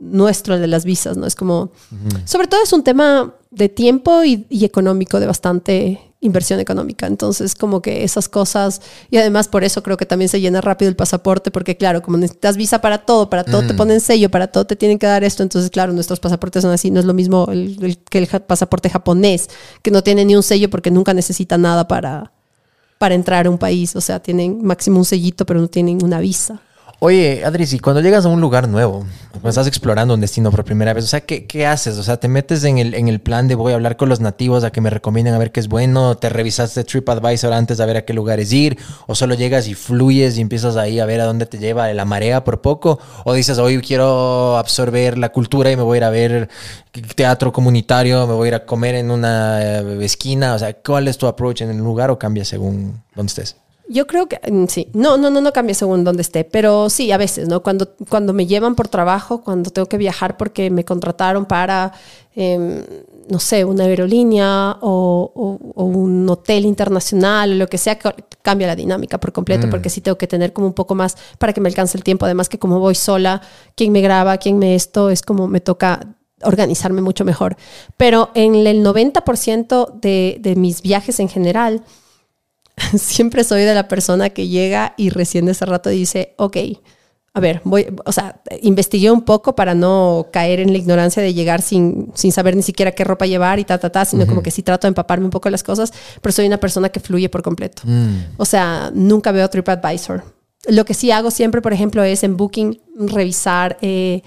nuestro 0.00 0.54
el 0.54 0.60
de 0.60 0.66
las 0.66 0.84
visas, 0.84 1.16
¿no? 1.16 1.26
Es 1.26 1.34
como, 1.34 1.70
sobre 2.24 2.48
todo 2.48 2.62
es 2.62 2.72
un 2.72 2.84
tema 2.84 3.34
de 3.50 3.68
tiempo 3.68 4.24
y, 4.24 4.46
y 4.50 4.64
económico, 4.64 5.20
de 5.20 5.26
bastante 5.26 6.00
inversión 6.26 6.60
económica. 6.60 7.06
Entonces, 7.06 7.54
como 7.54 7.80
que 7.80 8.04
esas 8.04 8.28
cosas, 8.28 8.80
y 9.10 9.16
además 9.16 9.48
por 9.48 9.64
eso 9.64 9.82
creo 9.82 9.96
que 9.96 10.06
también 10.06 10.28
se 10.28 10.40
llena 10.40 10.60
rápido 10.60 10.88
el 10.88 10.96
pasaporte, 10.96 11.50
porque 11.50 11.76
claro, 11.76 12.02
como 12.02 12.16
necesitas 12.18 12.56
visa 12.56 12.80
para 12.80 12.98
todo, 12.98 13.30
para 13.30 13.44
todo 13.44 13.62
te 13.66 13.74
ponen 13.74 14.00
sello, 14.00 14.30
para 14.30 14.48
todo 14.48 14.66
te 14.66 14.76
tienen 14.76 14.98
que 14.98 15.06
dar 15.06 15.24
esto, 15.24 15.42
entonces 15.42 15.70
claro, 15.70 15.92
nuestros 15.92 16.20
pasaportes 16.20 16.62
son 16.62 16.72
así, 16.72 16.90
no 16.90 17.00
es 17.00 17.06
lo 17.06 17.14
mismo 17.14 17.46
el- 17.50 17.82
el- 17.82 17.98
que 17.98 18.18
el 18.18 18.26
pasaporte 18.26 18.90
japonés, 18.90 19.48
que 19.82 19.90
no 19.90 20.02
tiene 20.02 20.24
ni 20.24 20.36
un 20.36 20.42
sello 20.42 20.68
porque 20.68 20.90
nunca 20.90 21.14
necesita 21.14 21.56
nada 21.58 21.88
para, 21.88 22.32
para 22.98 23.14
entrar 23.14 23.46
a 23.46 23.50
un 23.50 23.58
país, 23.58 23.94
o 23.96 24.00
sea, 24.00 24.20
tienen 24.20 24.64
máximo 24.64 24.98
un 24.98 25.04
sellito, 25.04 25.46
pero 25.46 25.60
no 25.60 25.68
tienen 25.68 26.02
una 26.02 26.20
visa. 26.20 26.60
Oye, 26.98 27.44
Adri, 27.44 27.66
si 27.66 27.78
cuando 27.78 28.00
llegas 28.00 28.24
a 28.24 28.30
un 28.30 28.40
lugar 28.40 28.68
nuevo, 28.68 29.04
cuando 29.32 29.50
estás 29.50 29.66
explorando 29.66 30.14
un 30.14 30.20
destino 30.22 30.50
por 30.50 30.64
primera 30.64 30.94
vez, 30.94 31.04
o 31.04 31.06
sea, 31.06 31.20
¿qué, 31.20 31.46
qué 31.46 31.66
haces? 31.66 31.98
O 31.98 32.02
sea, 32.02 32.16
te 32.16 32.26
metes 32.26 32.64
en 32.64 32.78
el, 32.78 32.94
en 32.94 33.08
el 33.08 33.20
plan 33.20 33.48
de 33.48 33.54
voy 33.54 33.72
a 33.72 33.74
hablar 33.74 33.98
con 33.98 34.08
los 34.08 34.20
nativos 34.20 34.64
a 34.64 34.72
que 34.72 34.80
me 34.80 34.88
recomienden 34.88 35.34
a 35.34 35.38
ver 35.38 35.52
qué 35.52 35.60
es 35.60 35.68
bueno, 35.68 36.16
te 36.16 36.30
revisaste 36.30 36.84
TripAdvisor 36.84 37.52
antes 37.52 37.76
de 37.76 37.84
ver 37.84 37.98
a 37.98 38.06
qué 38.06 38.14
lugares 38.14 38.50
ir, 38.50 38.78
o 39.06 39.14
solo 39.14 39.34
llegas 39.34 39.68
y 39.68 39.74
fluyes 39.74 40.38
y 40.38 40.40
empiezas 40.40 40.78
ahí 40.78 40.98
a 40.98 41.04
ver 41.04 41.20
a 41.20 41.26
dónde 41.26 41.44
te 41.44 41.58
lleva 41.58 41.92
la 41.92 42.06
marea 42.06 42.44
por 42.44 42.62
poco, 42.62 42.98
o 43.24 43.34
dices, 43.34 43.58
hoy 43.58 43.78
quiero 43.82 44.56
absorber 44.56 45.18
la 45.18 45.28
cultura 45.28 45.70
y 45.70 45.76
me 45.76 45.82
voy 45.82 45.96
a 45.96 45.98
ir 45.98 46.04
a 46.04 46.10
ver 46.10 46.48
teatro 47.14 47.52
comunitario, 47.52 48.26
me 48.26 48.32
voy 48.32 48.46
a 48.46 48.48
ir 48.48 48.54
a 48.54 48.64
comer 48.64 48.94
en 48.94 49.10
una 49.10 49.60
eh, 49.60 49.98
esquina, 50.02 50.54
o 50.54 50.58
sea, 50.58 50.72
¿cuál 50.72 51.08
es 51.08 51.18
tu 51.18 51.26
approach 51.26 51.60
en 51.60 51.68
el 51.68 51.76
lugar 51.76 52.10
o 52.10 52.18
cambia 52.18 52.46
según 52.46 53.02
dónde 53.14 53.28
estés? 53.28 53.65
Yo 53.88 54.06
creo 54.06 54.26
que 54.26 54.40
mm, 54.50 54.66
sí. 54.66 54.88
No, 54.94 55.16
no, 55.16 55.30
no, 55.30 55.40
no 55.40 55.52
cambia 55.52 55.74
según 55.74 56.02
dónde 56.04 56.22
esté, 56.22 56.44
pero 56.44 56.90
sí, 56.90 57.12
a 57.12 57.18
veces, 57.18 57.46
¿no? 57.48 57.62
Cuando, 57.62 57.94
cuando 58.08 58.32
me 58.32 58.46
llevan 58.46 58.74
por 58.74 58.88
trabajo, 58.88 59.42
cuando 59.42 59.70
tengo 59.70 59.86
que 59.88 59.96
viajar 59.96 60.36
porque 60.36 60.70
me 60.70 60.84
contrataron 60.84 61.44
para, 61.46 61.92
em, 62.34 62.82
no 63.30 63.38
sé, 63.38 63.64
una 63.64 63.84
aerolínea 63.84 64.76
o, 64.80 65.30
o- 65.34 65.72
o 65.74 65.84
un 65.84 66.28
hotel 66.28 66.64
internacional 66.64 67.52
o 67.52 67.54
lo 67.54 67.68
que 67.68 67.78
sea, 67.78 67.96
ca- 67.98 68.14
cambia 68.42 68.66
la 68.66 68.76
dinámica 68.76 69.18
por 69.18 69.32
completo, 69.32 69.66
porque 69.70 69.88
sí 69.88 70.00
tengo 70.00 70.18
que 70.18 70.26
tener 70.26 70.52
como 70.52 70.66
un 70.66 70.72
poco 70.74 70.94
más 70.94 71.16
para 71.38 71.52
que 71.52 71.60
me 71.60 71.68
alcance 71.68 71.96
el 71.96 72.04
tiempo. 72.04 72.24
Además 72.24 72.48
que 72.48 72.58
como 72.58 72.80
voy 72.80 72.94
sola, 72.96 73.40
quién 73.76 73.92
me 73.92 74.00
graba, 74.00 74.36
quién 74.38 74.58
me 74.58 74.74
esto, 74.74 75.10
es 75.10 75.22
como 75.22 75.46
me 75.48 75.60
toca 75.60 76.14
organizarme 76.42 77.00
mucho 77.02 77.24
mejor. 77.24 77.56
Pero 77.96 78.30
en 78.34 78.54
el 78.54 78.82
90% 78.82 79.92
de, 80.00 80.38
de 80.40 80.54
mis 80.56 80.82
viajes 80.82 81.18
en 81.20 81.28
general, 81.28 81.82
siempre 82.98 83.44
soy 83.44 83.62
de 83.62 83.74
la 83.74 83.88
persona 83.88 84.30
que 84.30 84.48
llega 84.48 84.94
y 84.96 85.10
recién 85.10 85.46
de 85.46 85.52
ese 85.52 85.66
rato 85.66 85.90
dice, 85.90 86.34
ok, 86.36 86.56
a 87.36 87.40
ver, 87.40 87.60
voy, 87.64 87.86
o 88.06 88.12
sea, 88.12 88.40
investigué 88.62 89.10
un 89.10 89.20
poco 89.20 89.54
para 89.54 89.74
no 89.74 90.28
caer 90.32 90.58
en 90.58 90.72
la 90.72 90.78
ignorancia 90.78 91.22
de 91.22 91.34
llegar 91.34 91.60
sin, 91.60 92.10
sin 92.14 92.32
saber 92.32 92.56
ni 92.56 92.62
siquiera 92.62 92.92
qué 92.92 93.04
ropa 93.04 93.26
llevar 93.26 93.58
y 93.58 93.64
ta, 93.64 93.76
ta, 93.76 93.90
ta, 93.90 94.06
sino 94.06 94.26
como 94.26 94.42
que 94.42 94.50
sí 94.50 94.62
trato 94.62 94.86
de 94.86 94.92
empaparme 94.92 95.26
un 95.26 95.30
poco 95.30 95.48
de 95.48 95.50
las 95.50 95.62
cosas, 95.62 95.92
pero 96.22 96.32
soy 96.32 96.46
una 96.46 96.56
persona 96.56 96.88
que 96.88 96.98
fluye 96.98 97.28
por 97.28 97.42
completo. 97.42 97.82
O 98.38 98.46
sea, 98.46 98.90
nunca 98.94 99.32
veo 99.32 99.50
TripAdvisor. 99.50 100.24
Lo 100.68 100.86
que 100.86 100.94
sí 100.94 101.10
hago 101.10 101.30
siempre, 101.30 101.60
por 101.60 101.74
ejemplo, 101.74 102.02
es 102.02 102.24
en 102.24 102.38
Booking 102.38 102.80
revisar 103.00 103.76
eh, 103.82 104.22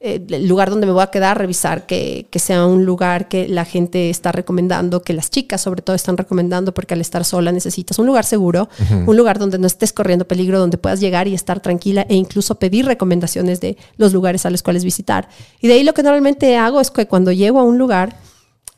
el 0.00 0.46
lugar 0.46 0.70
donde 0.70 0.86
me 0.86 0.92
voy 0.92 1.02
a 1.02 1.08
quedar, 1.08 1.38
revisar 1.38 1.84
que, 1.84 2.28
que 2.30 2.38
sea 2.38 2.64
un 2.66 2.84
lugar 2.84 3.28
que 3.28 3.48
la 3.48 3.64
gente 3.64 4.10
está 4.10 4.30
recomendando, 4.30 5.02
que 5.02 5.12
las 5.12 5.28
chicas 5.28 5.60
sobre 5.60 5.82
todo 5.82 5.96
están 5.96 6.16
recomendando, 6.16 6.72
porque 6.72 6.94
al 6.94 7.00
estar 7.00 7.24
sola 7.24 7.50
necesitas 7.50 7.98
un 7.98 8.06
lugar 8.06 8.24
seguro, 8.24 8.68
un 9.06 9.16
lugar 9.16 9.40
donde 9.40 9.58
no 9.58 9.66
estés 9.66 9.92
corriendo 9.92 10.26
peligro, 10.26 10.60
donde 10.60 10.78
puedas 10.78 11.00
llegar 11.00 11.26
y 11.26 11.34
estar 11.34 11.58
tranquila 11.60 12.06
e 12.08 12.14
incluso 12.14 12.60
pedir 12.60 12.86
recomendaciones 12.86 13.60
de 13.60 13.76
los 13.96 14.12
lugares 14.12 14.46
a 14.46 14.50
los 14.50 14.62
cuales 14.62 14.84
visitar. 14.84 15.28
Y 15.60 15.66
de 15.66 15.74
ahí 15.74 15.82
lo 15.82 15.94
que 15.94 16.04
normalmente 16.04 16.56
hago 16.56 16.80
es 16.80 16.92
que 16.92 17.08
cuando 17.08 17.32
llego 17.32 17.58
a 17.58 17.64
un 17.64 17.76
lugar 17.76 18.16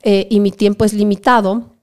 eh, 0.03 0.27
y 0.31 0.41
mi 0.41 0.53
tiempo 0.53 0.87
es 0.87 0.95
limitado, 0.95 1.77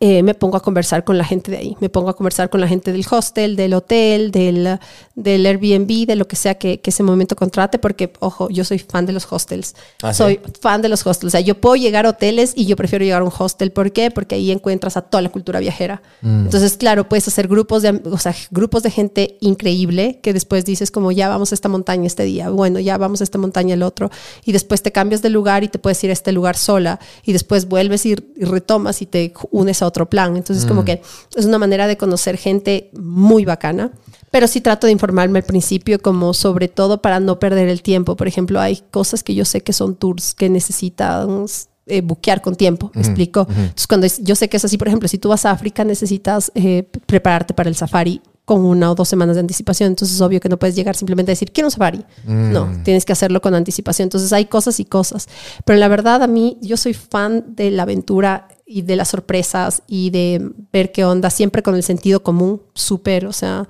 eh, 0.00 0.22
me 0.22 0.34
pongo 0.34 0.56
a 0.56 0.62
conversar 0.62 1.04
con 1.04 1.18
la 1.18 1.24
gente 1.24 1.50
de 1.50 1.58
ahí. 1.58 1.76
Me 1.80 1.88
pongo 1.88 2.10
a 2.10 2.16
conversar 2.16 2.50
con 2.50 2.60
la 2.60 2.68
gente 2.68 2.92
del 2.92 3.04
hostel, 3.10 3.56
del 3.56 3.74
hotel, 3.74 4.30
del, 4.30 4.78
del 5.14 5.46
Airbnb, 5.46 6.06
de 6.06 6.16
lo 6.16 6.26
que 6.26 6.36
sea 6.36 6.56
que, 6.56 6.80
que 6.80 6.90
ese 6.90 7.02
momento 7.02 7.36
contrate, 7.36 7.78
porque, 7.78 8.12
ojo, 8.20 8.48
yo 8.50 8.64
soy 8.64 8.78
fan 8.78 9.06
de 9.06 9.12
los 9.12 9.30
hostels. 9.30 9.74
¿Ah, 10.02 10.12
sí? 10.12 10.18
soy 10.18 10.40
fan 10.60 10.82
de 10.82 10.88
los 10.88 11.06
hostels. 11.06 11.30
O 11.30 11.30
sea, 11.30 11.40
yo 11.40 11.60
puedo 11.60 11.76
llegar 11.76 12.06
a 12.06 12.10
hoteles 12.10 12.52
y 12.56 12.66
yo 12.66 12.76
prefiero 12.76 13.04
llegar 13.04 13.22
a 13.22 13.24
un 13.24 13.32
hostel. 13.36 13.72
¿Por 13.72 13.92
qué? 13.92 14.10
Porque 14.10 14.34
ahí 14.34 14.50
encuentras 14.50 14.96
a 14.96 15.02
toda 15.02 15.22
la 15.22 15.30
cultura 15.30 15.60
viajera. 15.60 16.02
Entonces, 16.22 16.76
claro, 16.76 17.08
puedes 17.08 17.28
hacer 17.28 17.48
grupos 17.48 17.82
de, 17.82 18.00
o 18.10 18.18
sea, 18.18 18.34
grupos 18.50 18.82
de 18.82 18.90
gente 18.90 19.36
increíble 19.40 20.20
que 20.22 20.32
después 20.32 20.64
dices 20.64 20.90
como 20.90 21.12
ya 21.12 21.28
vamos 21.28 21.52
a 21.52 21.54
esta 21.54 21.68
montaña 21.68 22.06
este 22.06 22.24
día, 22.24 22.50
bueno, 22.50 22.80
ya 22.80 22.98
vamos 22.98 23.20
a 23.20 23.24
esta 23.24 23.38
montaña 23.38 23.74
el 23.74 23.82
otro, 23.82 24.10
y 24.44 24.52
después 24.52 24.82
te 24.82 24.92
cambias 24.92 25.22
de 25.22 25.30
lugar 25.30 25.64
y 25.64 25.68
te 25.68 25.78
puedes 25.78 26.02
ir 26.04 26.10
a 26.10 26.12
este 26.12 26.32
lugar 26.32 26.56
sola, 26.56 27.00
y 27.24 27.32
después 27.32 27.66
vuelves 27.66 28.06
y, 28.06 28.12
y 28.12 28.44
retomas 28.44 29.02
y 29.02 29.06
te 29.06 29.32
unes 29.50 29.82
a 29.82 29.83
otro 29.86 30.08
plan. 30.08 30.36
Entonces, 30.36 30.66
como 30.66 30.84
que 30.84 31.02
es 31.36 31.44
una 31.44 31.58
manera 31.58 31.86
de 31.86 31.96
conocer 31.96 32.36
gente 32.36 32.90
muy 32.94 33.44
bacana. 33.44 33.92
Pero 34.30 34.48
sí 34.48 34.60
trato 34.60 34.86
de 34.86 34.92
informarme 34.92 35.38
al 35.38 35.44
principio, 35.44 36.00
como 36.00 36.34
sobre 36.34 36.66
todo 36.66 37.00
para 37.00 37.20
no 37.20 37.38
perder 37.38 37.68
el 37.68 37.82
tiempo. 37.82 38.16
Por 38.16 38.26
ejemplo, 38.26 38.60
hay 38.60 38.82
cosas 38.90 39.22
que 39.22 39.34
yo 39.34 39.44
sé 39.44 39.60
que 39.60 39.72
son 39.72 39.94
tours 39.94 40.34
que 40.34 40.48
necesitan 40.48 41.46
eh, 41.86 42.00
buquear 42.00 42.42
con 42.42 42.56
tiempo, 42.56 42.90
¿me 42.94 43.02
explico? 43.02 43.46
Entonces, 43.48 43.86
cuando 43.86 44.06
yo 44.22 44.34
sé 44.34 44.48
que 44.48 44.56
es 44.56 44.64
así, 44.64 44.76
por 44.76 44.88
ejemplo, 44.88 45.08
si 45.08 45.18
tú 45.18 45.28
vas 45.28 45.44
a 45.44 45.52
África, 45.52 45.84
necesitas 45.84 46.50
eh, 46.54 46.88
prepararte 47.06 47.54
para 47.54 47.68
el 47.68 47.76
safari 47.76 48.20
con 48.44 48.60
una 48.64 48.90
o 48.90 48.94
dos 48.94 49.08
semanas 49.08 49.36
de 49.36 49.40
anticipación. 49.40 49.88
Entonces, 49.88 50.16
es 50.16 50.20
obvio 50.20 50.38
que 50.40 50.48
no 50.50 50.58
puedes 50.58 50.76
llegar 50.76 50.96
simplemente 50.96 51.30
a 51.30 51.34
decir, 51.34 51.50
quiero 51.52 51.68
un 51.68 51.70
safari. 51.70 52.04
No, 52.26 52.68
tienes 52.84 53.04
que 53.04 53.12
hacerlo 53.12 53.40
con 53.40 53.54
anticipación. 53.54 54.06
Entonces, 54.06 54.32
hay 54.32 54.44
cosas 54.46 54.80
y 54.80 54.84
cosas. 54.84 55.28
Pero 55.64 55.78
la 55.78 55.88
verdad, 55.88 56.22
a 56.22 56.26
mí, 56.26 56.58
yo 56.60 56.76
soy 56.76 56.92
fan 56.94 57.44
de 57.56 57.70
la 57.70 57.84
aventura 57.84 58.48
y 58.66 58.82
de 58.82 58.96
las 58.96 59.08
sorpresas 59.08 59.82
y 59.86 60.10
de 60.10 60.50
ver 60.72 60.92
qué 60.92 61.04
onda, 61.04 61.30
siempre 61.30 61.62
con 61.62 61.74
el 61.74 61.82
sentido 61.82 62.22
común, 62.22 62.60
súper, 62.74 63.26
o 63.26 63.32
sea, 63.32 63.66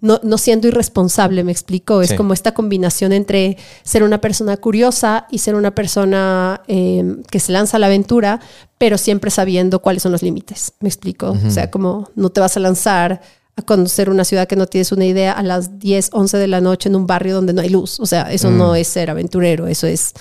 no, 0.00 0.20
no 0.22 0.38
siendo 0.38 0.68
irresponsable, 0.68 1.42
me 1.42 1.52
explico. 1.52 2.02
Es 2.02 2.10
Sí. 2.10 2.16
como 2.16 2.32
esta 2.32 2.52
combinación 2.52 3.12
entre 3.12 3.56
ser 3.82 4.02
una 4.02 4.20
persona 4.20 4.56
curiosa 4.56 5.26
y 5.30 5.38
ser 5.38 5.54
una 5.54 5.74
persona 5.74 6.62
eh, 6.68 7.16
que 7.30 7.40
se 7.40 7.50
lanza 7.52 7.76
a 7.76 7.80
la 7.80 7.86
aventura, 7.86 8.40
pero 8.78 8.98
siempre 8.98 9.30
sabiendo 9.30 9.80
cuáles 9.80 10.02
son 10.02 10.12
los 10.12 10.22
límites. 10.22 10.72
Me 10.80 10.88
explico. 10.88 11.30
O 11.46 11.50
sea, 11.50 11.70
como 11.70 12.10
no 12.14 12.30
te 12.30 12.40
vas 12.40 12.56
a 12.56 12.60
lanzar 12.60 13.22
a 13.56 13.62
conocer 13.62 14.10
una 14.10 14.24
ciudad 14.24 14.46
que 14.46 14.56
no 14.56 14.66
tienes 14.66 14.92
una 14.92 15.06
idea 15.06 15.32
a 15.32 15.42
las 15.42 15.78
10, 15.78 16.10
11 16.12 16.36
de 16.36 16.46
la 16.46 16.60
noche 16.60 16.88
en 16.88 16.96
un 16.96 17.06
barrio 17.06 17.34
donde 17.34 17.54
no 17.54 17.62
hay 17.62 17.70
luz. 17.70 17.98
O 18.00 18.06
sea, 18.06 18.30
eso 18.30 18.50
no 18.50 18.74
es 18.74 18.86
ser 18.86 19.08
aventurero, 19.08 19.66
eso 19.66 19.86
es 19.86 20.14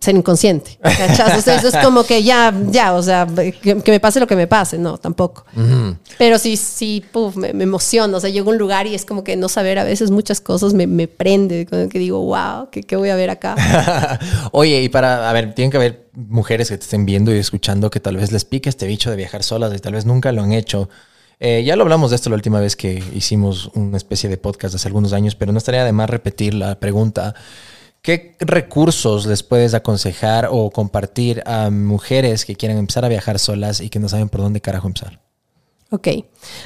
ser 0.00 0.16
inconsciente. 0.16 0.78
¿cachas? 0.80 1.38
O 1.38 1.42
sea, 1.42 1.56
eso 1.56 1.68
es 1.68 1.76
como 1.76 2.04
que 2.04 2.22
ya, 2.22 2.54
ya, 2.70 2.94
o 2.94 3.02
sea, 3.02 3.26
que, 3.26 3.52
que 3.82 3.90
me 3.90 4.00
pase 4.00 4.20
lo 4.20 4.26
que 4.26 4.36
me 4.36 4.46
pase, 4.46 4.78
no, 4.78 4.98
tampoco. 4.98 5.44
Pero 6.18 6.38
sí, 6.38 6.56
sí, 6.56 7.04
puf, 7.12 7.36
me, 7.36 7.52
me 7.52 7.64
emociona. 7.64 8.16
O 8.16 8.20
sea, 8.20 8.30
llego 8.30 8.50
a 8.50 8.52
un 8.54 8.58
lugar 8.58 8.86
y 8.86 8.94
es 8.94 9.04
como 9.04 9.22
que 9.22 9.36
no 9.36 9.48
saber 9.48 9.78
a 9.78 9.84
veces 9.84 10.10
muchas 10.10 10.40
cosas 10.40 10.72
me, 10.72 10.86
me 10.86 11.08
prende, 11.08 11.66
como 11.66 11.88
que 11.88 11.98
digo, 11.98 12.20
wow, 12.24 12.70
¿qué, 12.70 12.82
qué 12.82 12.96
voy 12.96 13.10
a 13.10 13.16
ver 13.16 13.30
acá? 13.30 14.18
Oye, 14.52 14.82
y 14.82 14.88
para, 14.88 15.28
a 15.28 15.32
ver, 15.34 15.54
tienen 15.54 15.70
que 15.70 15.76
haber 15.76 16.08
mujeres 16.14 16.70
que 16.70 16.78
te 16.78 16.84
estén 16.84 17.06
viendo 17.06 17.34
y 17.34 17.38
escuchando 17.38 17.90
que 17.90 18.00
tal 18.00 18.16
vez 18.16 18.32
les 18.32 18.44
pique 18.44 18.68
este 18.68 18.86
bicho 18.86 19.10
de 19.10 19.16
viajar 19.16 19.42
solas 19.42 19.72
y 19.74 19.78
tal 19.78 19.92
vez 19.92 20.06
nunca 20.06 20.32
lo 20.32 20.42
han 20.42 20.52
hecho. 20.52 20.88
Eh, 21.42 21.64
ya 21.64 21.74
lo 21.74 21.82
hablamos 21.82 22.10
de 22.10 22.16
esto 22.16 22.28
la 22.28 22.36
última 22.36 22.60
vez 22.60 22.76
que 22.76 23.02
hicimos 23.14 23.70
una 23.74 23.96
especie 23.96 24.28
de 24.28 24.36
podcast 24.36 24.74
hace 24.74 24.88
algunos 24.88 25.14
años, 25.14 25.34
pero 25.34 25.52
no 25.52 25.58
estaría 25.58 25.84
de 25.86 25.92
más 25.92 26.10
repetir 26.10 26.52
la 26.52 26.78
pregunta. 26.78 27.34
¿Qué 28.02 28.36
recursos 28.40 29.24
les 29.24 29.42
puedes 29.42 29.72
aconsejar 29.72 30.48
o 30.50 30.70
compartir 30.70 31.42
a 31.46 31.70
mujeres 31.70 32.44
que 32.44 32.56
quieren 32.56 32.76
empezar 32.76 33.06
a 33.06 33.08
viajar 33.08 33.38
solas 33.38 33.80
y 33.80 33.88
que 33.88 33.98
no 33.98 34.08
saben 34.10 34.28
por 34.28 34.42
dónde 34.42 34.60
carajo 34.60 34.86
empezar? 34.86 35.20
Ok. 35.92 36.06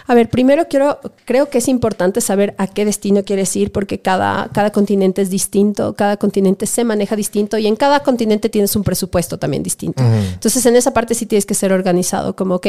A 0.07 0.15
ver, 0.15 0.29
primero 0.29 0.69
quiero, 0.69 1.01
creo 1.25 1.49
que 1.49 1.57
es 1.57 1.69
importante 1.69 2.21
saber 2.21 2.55
a 2.59 2.67
qué 2.67 2.85
destino 2.85 3.25
quieres 3.25 3.57
ir 3.57 3.73
porque 3.73 3.99
cada, 3.99 4.51
cada 4.53 4.71
continente 4.71 5.23
es 5.23 5.31
distinto, 5.31 5.95
cada 5.95 6.19
continente 6.19 6.67
se 6.67 6.85
maneja 6.85 7.17
distinto 7.17 7.57
y 7.57 7.67
en 7.67 7.75
cada 7.75 8.01
continente 8.01 8.51
tienes 8.51 8.77
un 8.77 8.85
presupuesto 8.85 9.39
también 9.39 9.63
distinto. 9.63 10.03
Entonces, 10.03 10.67
en 10.67 10.77
esa 10.77 10.93
parte 10.93 11.15
sí 11.15 11.25
tienes 11.25 11.47
que 11.47 11.55
ser 11.55 11.73
organizado, 11.73 12.37
como, 12.37 12.57
ok, 12.57 12.67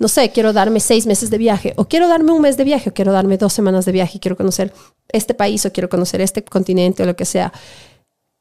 no 0.00 0.08
sé, 0.08 0.30
quiero 0.30 0.52
darme 0.52 0.80
seis 0.80 1.06
meses 1.06 1.30
de 1.30 1.38
viaje 1.38 1.72
o 1.76 1.84
quiero 1.84 2.08
darme 2.08 2.32
un 2.32 2.42
mes 2.42 2.56
de 2.56 2.64
viaje 2.64 2.90
o 2.90 2.94
quiero 2.94 3.12
darme 3.12 3.38
dos 3.38 3.52
semanas 3.52 3.84
de 3.84 3.92
viaje 3.92 4.16
y 4.16 4.20
quiero 4.20 4.36
conocer 4.36 4.72
este 5.10 5.34
país 5.34 5.64
o 5.66 5.72
quiero 5.72 5.88
conocer 5.88 6.20
este 6.20 6.42
continente 6.42 7.04
o 7.04 7.06
lo 7.06 7.14
que 7.14 7.26
sea. 7.26 7.52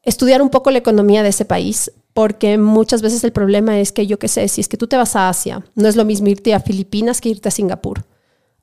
Estudiar 0.01 0.41
un 0.41 0.49
poco 0.49 0.71
la 0.71 0.79
economía 0.79 1.21
de 1.21 1.29
ese 1.29 1.45
país, 1.45 1.91
porque 2.13 2.57
muchas 2.57 3.01
veces 3.01 3.23
el 3.23 3.31
problema 3.31 3.79
es 3.79 3.91
que 3.91 4.07
yo 4.07 4.19
qué 4.19 4.27
sé, 4.27 4.47
si 4.47 4.61
es 4.61 4.67
que 4.67 4.77
tú 4.77 4.87
te 4.87 4.97
vas 4.97 5.15
a 5.15 5.29
Asia, 5.29 5.63
no 5.75 5.87
es 5.87 5.95
lo 5.95 6.05
mismo 6.05 6.27
irte 6.27 6.53
a 6.53 6.59
Filipinas 6.59 7.21
que 7.21 7.29
irte 7.29 7.47
a 7.49 7.51
Singapur. 7.51 8.03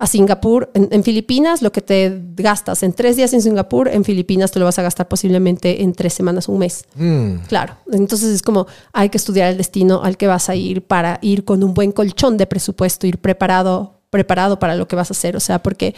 A 0.01 0.07
Singapur, 0.07 0.71
en, 0.75 0.89
en 0.93 1.03
Filipinas, 1.03 1.61
lo 1.61 1.73
que 1.73 1.81
te 1.81 2.21
gastas 2.37 2.85
en 2.85 2.93
tres 2.93 3.17
días 3.17 3.33
en 3.33 3.43
Singapur, 3.43 3.89
en 3.89 4.05
Filipinas 4.05 4.53
te 4.53 4.61
lo 4.61 4.65
vas 4.65 4.79
a 4.79 4.83
gastar 4.83 5.09
posiblemente 5.09 5.83
en 5.83 5.93
tres 5.93 6.15
semanas, 6.15 6.47
un 6.49 6.59
mes. 6.59 6.85
Claro. 7.49 7.75
Entonces 7.91 8.29
es 8.29 8.43
como 8.43 8.69
hay 8.93 9.09
que 9.09 9.17
estudiar 9.17 9.51
el 9.51 9.57
destino 9.57 10.03
al 10.05 10.17
que 10.17 10.29
vas 10.29 10.49
a 10.51 10.55
ir 10.55 10.83
para 10.83 11.19
ir 11.21 11.45
con 11.45 11.65
un 11.65 11.75
buen 11.75 11.91
colchón 11.91 12.37
de 12.37 12.47
presupuesto, 12.47 13.09
ir 13.09 13.19
preparado, 13.19 14.01
preparado 14.11 14.61
para 14.61 14.77
lo 14.77 14.87
que 14.87 14.95
vas 14.95 15.11
a 15.11 15.15
hacer. 15.15 15.37
O 15.37 15.41
sea, 15.41 15.65
porque 15.65 15.97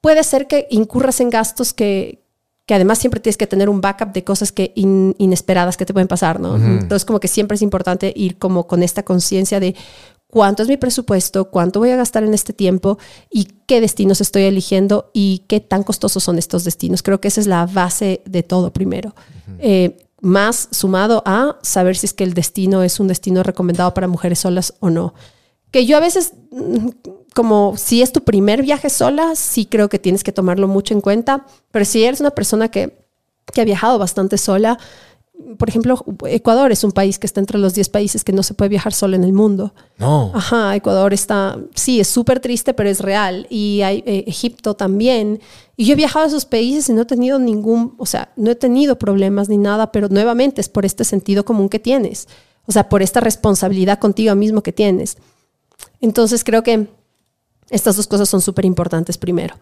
puede 0.00 0.24
ser 0.24 0.46
que 0.46 0.66
incurras 0.70 1.20
en 1.20 1.28
gastos 1.28 1.74
que, 1.74 2.23
que 2.66 2.74
además 2.74 2.98
siempre 2.98 3.20
tienes 3.20 3.36
que 3.36 3.46
tener 3.46 3.68
un 3.68 3.80
backup 3.80 4.12
de 4.12 4.24
cosas 4.24 4.50
que 4.52 4.72
in- 4.74 5.14
inesperadas 5.18 5.76
que 5.76 5.84
te 5.84 5.92
pueden 5.92 6.08
pasar, 6.08 6.40
¿no? 6.40 6.56
Entonces 6.56 7.04
como 7.04 7.20
que 7.20 7.28
siempre 7.28 7.56
es 7.56 7.62
importante 7.62 8.12
ir 8.16 8.38
como 8.38 8.66
con 8.66 8.82
esta 8.82 9.02
conciencia 9.04 9.60
de 9.60 9.74
cuánto 10.28 10.62
es 10.62 10.68
mi 10.68 10.76
presupuesto, 10.76 11.50
cuánto 11.50 11.78
voy 11.78 11.90
a 11.90 11.96
gastar 11.96 12.24
en 12.24 12.34
este 12.34 12.52
tiempo 12.52 12.98
y 13.30 13.48
qué 13.66 13.80
destinos 13.80 14.20
estoy 14.20 14.42
eligiendo 14.44 15.10
y 15.12 15.44
qué 15.46 15.60
tan 15.60 15.82
costosos 15.82 16.24
son 16.24 16.38
estos 16.38 16.64
destinos. 16.64 17.02
Creo 17.02 17.20
que 17.20 17.28
esa 17.28 17.40
es 17.40 17.46
la 17.46 17.66
base 17.66 18.22
de 18.24 18.42
todo 18.42 18.72
primero. 18.72 19.14
Eh, 19.58 19.96
más 20.20 20.68
sumado 20.72 21.22
a 21.26 21.58
saber 21.62 21.96
si 21.96 22.06
es 22.06 22.14
que 22.14 22.24
el 22.24 22.32
destino 22.32 22.82
es 22.82 22.98
un 22.98 23.08
destino 23.08 23.42
recomendado 23.42 23.92
para 23.92 24.08
mujeres 24.08 24.38
solas 24.38 24.72
o 24.80 24.88
no. 24.88 25.12
Que 25.70 25.84
yo 25.86 25.96
a 25.98 26.00
veces, 26.00 26.32
mm, 26.50 26.88
como 27.34 27.76
si 27.76 28.00
es 28.00 28.12
tu 28.12 28.22
primer 28.22 28.62
viaje 28.62 28.88
sola, 28.88 29.34
sí 29.34 29.66
creo 29.66 29.88
que 29.88 29.98
tienes 29.98 30.22
que 30.24 30.32
tomarlo 30.32 30.68
mucho 30.68 30.94
en 30.94 31.00
cuenta, 31.00 31.46
pero 31.70 31.84
si 31.84 32.04
eres 32.04 32.20
una 32.20 32.30
persona 32.30 32.70
que, 32.70 32.96
que 33.52 33.60
ha 33.60 33.64
viajado 33.64 33.98
bastante 33.98 34.38
sola, 34.38 34.78
por 35.58 35.68
ejemplo, 35.68 36.04
Ecuador 36.26 36.70
es 36.70 36.84
un 36.84 36.92
país 36.92 37.18
que 37.18 37.26
está 37.26 37.40
entre 37.40 37.58
los 37.58 37.74
10 37.74 37.88
países 37.88 38.22
que 38.22 38.32
no 38.32 38.44
se 38.44 38.54
puede 38.54 38.68
viajar 38.68 38.92
solo 38.92 39.16
en 39.16 39.24
el 39.24 39.32
mundo. 39.32 39.74
No. 39.98 40.30
Ajá, 40.32 40.76
Ecuador 40.76 41.12
está, 41.12 41.58
sí, 41.74 41.98
es 41.98 42.06
súper 42.06 42.38
triste, 42.38 42.72
pero 42.72 42.88
es 42.88 43.00
real. 43.00 43.46
Y 43.50 43.82
hay 43.82 44.04
eh, 44.06 44.24
Egipto 44.28 44.74
también. 44.74 45.40
Y 45.76 45.86
yo 45.86 45.94
he 45.94 45.96
viajado 45.96 46.24
a 46.24 46.28
esos 46.28 46.44
países 46.44 46.88
y 46.88 46.92
no 46.92 47.02
he 47.02 47.04
tenido 47.04 47.40
ningún, 47.40 47.94
o 47.98 48.06
sea, 48.06 48.32
no 48.36 48.52
he 48.52 48.54
tenido 48.54 48.96
problemas 48.96 49.48
ni 49.48 49.56
nada, 49.56 49.90
pero 49.90 50.08
nuevamente 50.08 50.60
es 50.60 50.68
por 50.68 50.86
este 50.86 51.02
sentido 51.02 51.44
común 51.44 51.68
que 51.68 51.80
tienes. 51.80 52.28
O 52.66 52.72
sea, 52.72 52.88
por 52.88 53.02
esta 53.02 53.18
responsabilidad 53.18 53.98
contigo 53.98 54.34
mismo 54.36 54.62
que 54.62 54.72
tienes. 54.72 55.16
Entonces 56.00 56.44
creo 56.44 56.62
que 56.62 56.88
estas 57.74 57.96
dos 57.96 58.06
cosas 58.06 58.28
son 58.28 58.40
súper 58.40 58.64
importantes 58.64 59.18
primero. 59.18 59.54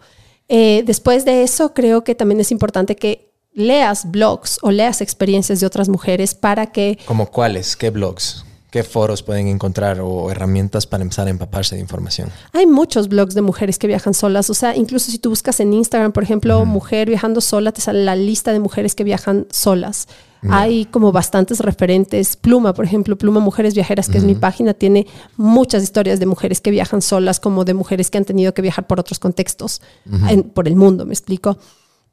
Eh, 0.48 0.82
después 0.86 1.24
de 1.24 1.43
eso, 1.43 1.72
creo 1.72 2.05
que 2.05 2.14
también 2.14 2.40
es 2.40 2.51
importante 2.52 2.94
que 2.97 3.32
leas 3.55 4.10
blogs 4.10 4.59
o 4.62 4.70
leas 4.70 5.01
experiencias 5.01 5.60
de 5.60 5.66
otras 5.66 5.89
mujeres 5.89 6.34
para 6.34 6.66
que 6.66 6.98
¿Como 7.06 7.26
cuáles? 7.26 7.76
¿Qué 7.76 7.90
blogs? 7.90 8.44
¿Qué 8.70 8.82
foros 8.82 9.22
pueden 9.22 9.48
encontrar 9.48 10.01
o 10.01 10.30
herramientas 10.30 10.86
para 10.86 11.02
empezar 11.02 11.26
a 11.26 11.30
empaparse 11.30 11.74
de 11.74 11.82
información? 11.82 12.30
Hay 12.55 12.66
muchos 12.66 13.09
blogs 13.09 13.34
de 13.34 13.43
mujeres 13.43 13.78
que 13.78 13.86
viajan 13.86 14.14
solas. 14.14 14.48
O 14.48 14.55
sea, 14.55 14.74
incluso 14.74 15.10
si 15.10 15.18
tú 15.18 15.28
buscas 15.28 15.60
en 15.60 15.74
Instagram, 15.74 16.12
por 16.12 16.22
ejemplo, 16.22 16.64
mujer 16.64 17.09
viajando 17.09 17.43
sola, 17.43 17.72
te 17.72 17.82
sale 17.82 18.02
la 18.02 18.16
lista 18.16 18.51
de 18.51 18.60
mujeres 18.60 18.94
que 18.94 19.05
viajan 19.05 19.47
solas. 19.51 20.09
Hay 20.51 20.86
como 20.86 21.12
bastantes 21.12 21.60
referentes. 21.60 22.36
Pluma, 22.36 22.74
por 22.74 22.85
ejemplo, 22.85 23.16
Pluma 23.16 23.40
Mujeres 23.40 23.74
Viajeras, 23.74 24.09
que 24.09 24.19
es 24.19 24.24
mi 24.24 24.35
página, 24.35 24.74
tiene 24.74 25.06
muchas 25.36 25.82
historias 25.82 26.19
de 26.20 26.27
mujeres 26.27 26.60
que 26.60 26.70
viajan 26.70 27.01
solas, 27.02 27.39
como 27.40 27.64
de 27.64 27.74
mujeres 27.74 28.10
que 28.10 28.19
han 28.19 28.24
tenido 28.24 28.52
que 28.55 28.62
viajar 28.62 28.86
por 28.86 28.98
otros 28.98 29.19
contextos, 29.19 29.81
en- 30.28 30.43
por 30.43 30.66
el 30.66 30.74
mundo, 30.77 31.06
me 31.06 31.12
explico. 31.12 31.59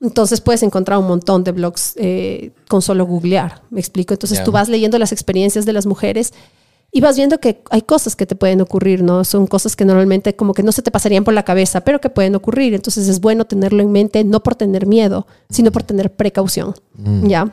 Entonces 0.01 0.41
puedes 0.41 0.63
encontrar 0.63 0.97
un 0.99 1.07
montón 1.07 1.43
de 1.43 1.51
blogs 1.51 1.93
eh, 1.97 2.51
con 2.69 2.81
solo 2.81 3.05
googlear, 3.05 3.61
me 3.69 3.79
explico. 3.79 4.13
Entonces 4.13 4.37
tú 4.45 4.51
vas 4.51 4.69
leyendo 4.69 4.97
las 4.99 5.11
experiencias 5.11 5.65
de 5.65 5.73
las 5.73 5.85
mujeres 5.85 6.33
y 6.91 7.01
vas 7.01 7.17
viendo 7.17 7.39
que 7.39 7.61
hay 7.69 7.81
cosas 7.81 8.15
que 8.15 8.25
te 8.25 8.35
pueden 8.35 8.61
ocurrir, 8.61 9.03
¿no? 9.03 9.23
Son 9.25 9.45
cosas 9.45 9.75
que 9.75 9.85
normalmente 9.85 10.35
como 10.35 10.53
que 10.53 10.63
no 10.63 10.71
se 10.71 10.81
te 10.81 10.89
pasarían 10.89 11.23
por 11.23 11.33
la 11.33 11.43
cabeza, 11.43 11.81
pero 11.81 11.99
que 11.99 12.09
pueden 12.09 12.33
ocurrir. 12.35 12.73
Entonces 12.73 13.07
es 13.09 13.19
bueno 13.19 13.45
tenerlo 13.45 13.81
en 13.83 13.91
mente, 13.91 14.23
no 14.23 14.41
por 14.41 14.55
tener 14.55 14.85
miedo, 14.87 15.27
sino 15.49 15.71
por 15.71 15.83
tener 15.83 16.13
precaución, 16.15 16.73
¿ya? 17.27 17.51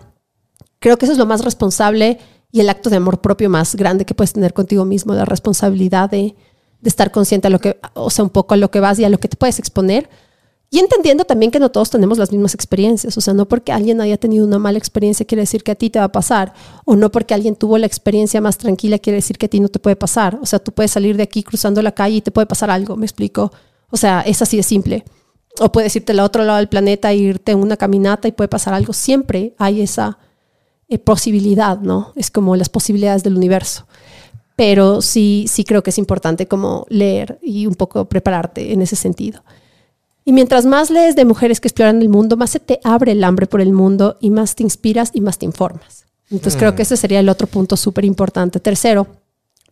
Creo 0.79 0.97
que 0.97 1.07
eso 1.07 1.13
es 1.13 1.19
lo 1.19 1.27
más 1.27 1.45
responsable 1.45 2.19
y 2.53 2.61
el 2.61 2.69
acto 2.69 2.91
de 2.91 2.97
amor 2.97 3.21
propio 3.21 3.51
más 3.51 3.75
grande 3.75 4.05
que 4.05 4.15
puedes 4.15 4.33
tener 4.33 4.55
contigo 4.55 4.85
mismo, 4.85 5.15
la 5.15 5.25
responsabilidad 5.25 6.11
de, 6.11 6.35
de 6.81 6.89
estar 6.89 7.11
consciente 7.11 7.49
a 7.49 7.51
lo 7.51 7.59
que, 7.59 7.79
o 7.95 8.11
sea, 8.11 8.25
un 8.25 8.31
poco 8.31 8.55
a 8.55 8.57
lo 8.57 8.71
que 8.71 8.81
vas 8.81 8.99
y 8.99 9.05
a 9.05 9.11
lo 9.11 9.19
que 9.19 9.29
te 9.29 9.37
puedes 9.37 9.59
exponer. 9.59 10.09
Y 10.69 10.81
entendiendo 10.81 11.25
también 11.25 11.53
que 11.53 11.61
no 11.61 11.71
todos 11.71 11.91
tenemos 11.91 12.19
las 12.19 12.33
mismas 12.33 12.55
experiencias, 12.55 13.17
o 13.17 13.21
sea, 13.21 13.35
no 13.35 13.47
porque 13.47 13.73
alguien 13.73 14.01
haya 14.01 14.17
tenido 14.17 14.45
una 14.45 14.59
mala 14.59 14.79
experiencia 14.79 15.25
quiere 15.25 15.43
decir 15.43 15.63
que 15.63 15.71
a 15.71 15.75
ti 15.77 15.91
te 15.91 16.01
va 16.01 16.07
a 16.07 16.13
pasar, 16.13 16.55
o 16.85 16.97
no 16.97 17.11
porque 17.13 17.35
alguien 17.35 17.55
tuvo 17.55 17.79
la 17.79 17.87
experiencia 17.87 18.41
más 18.41 18.59
tranquila 18.59 18.99
quiere 18.99 19.17
decir 19.17 19.39
que 19.39 19.47
a 19.47 19.49
ti 19.49 19.61
no 19.61 19.69
te 19.69 19.79
puede 19.79 19.97
pasar. 19.97 20.39
O 20.43 20.47
sea, 20.47 20.59
tú 20.59 20.73
puedes 20.73 20.91
salir 20.91 21.17
de 21.17 21.23
aquí 21.23 21.43
cruzando 21.43 21.83
la 21.83 21.93
calle 21.93 22.17
y 22.17 22.21
te 22.21 22.33
puede 22.33 22.47
pasar 22.47 22.71
algo, 22.71 22.97
me 22.97 23.07
explico. 23.07 23.53
O 23.91 23.97
sea, 23.97 24.23
es 24.23 24.43
así 24.43 24.57
de 24.57 24.65
simple. 24.65 25.05
O 25.61 25.71
puedes 25.71 25.95
irte 25.95 26.13
al 26.13 26.21
otro 26.21 26.45
lado 26.45 26.59
del 26.59 26.69
planeta 26.69 27.13
irte 27.13 27.53
en 27.53 27.59
una 27.59 27.77
caminata 27.77 28.27
y 28.29 28.33
puede 28.33 28.49
pasar 28.49 28.75
algo. 28.75 28.93
Siempre 28.93 29.55
hay 29.59 29.81
esa 29.81 30.19
eh, 30.89 30.99
posibilidad, 30.99 31.79
¿no? 31.81 32.13
Es 32.17 32.31
como 32.31 32.57
las 32.57 32.69
posibilidades 32.69 33.23
del 33.23 33.37
universo. 33.37 33.87
Pero 34.55 35.03
sí, 35.03 35.47
sí 35.49 35.65
creo 35.65 35.83
que 35.83 35.91
es 35.91 35.99
importante 35.99 36.47
como 36.47 36.87
leer 36.89 37.39
y 37.43 37.67
un 37.67 37.75
poco 37.75 38.07
prepararte 38.07 38.73
en 38.73 38.81
ese 38.83 38.97
sentido. 38.97 39.43
Y 40.25 40.33
mientras 40.33 40.67
más 40.67 40.91
lees 40.91 41.15
de 41.15 41.25
mujeres 41.25 41.61
que 41.61 41.69
exploran 41.69 42.03
el 42.03 42.09
mundo, 42.09 42.37
más 42.37 42.51
se 42.51 42.61
te 42.61 42.81
abre 42.83 43.13
el 43.13 43.23
hambre 43.23 43.47
por 43.47 43.61
el 43.61 43.73
mundo 43.73 44.17
y 44.21 44.31
más 44.31 44.57
te 44.57 44.63
inspiras 44.63 45.11
y 45.13 45.21
más 45.21 45.39
te 45.39 45.45
informas. 45.45 46.07
Entonces 46.31 46.59
creo 46.59 46.75
que 46.75 46.83
ese 46.83 46.97
sería 46.97 47.21
el 47.21 47.29
otro 47.29 47.47
punto 47.47 47.77
súper 47.77 48.05
importante. 48.05 48.59
Tercero, 48.59 49.07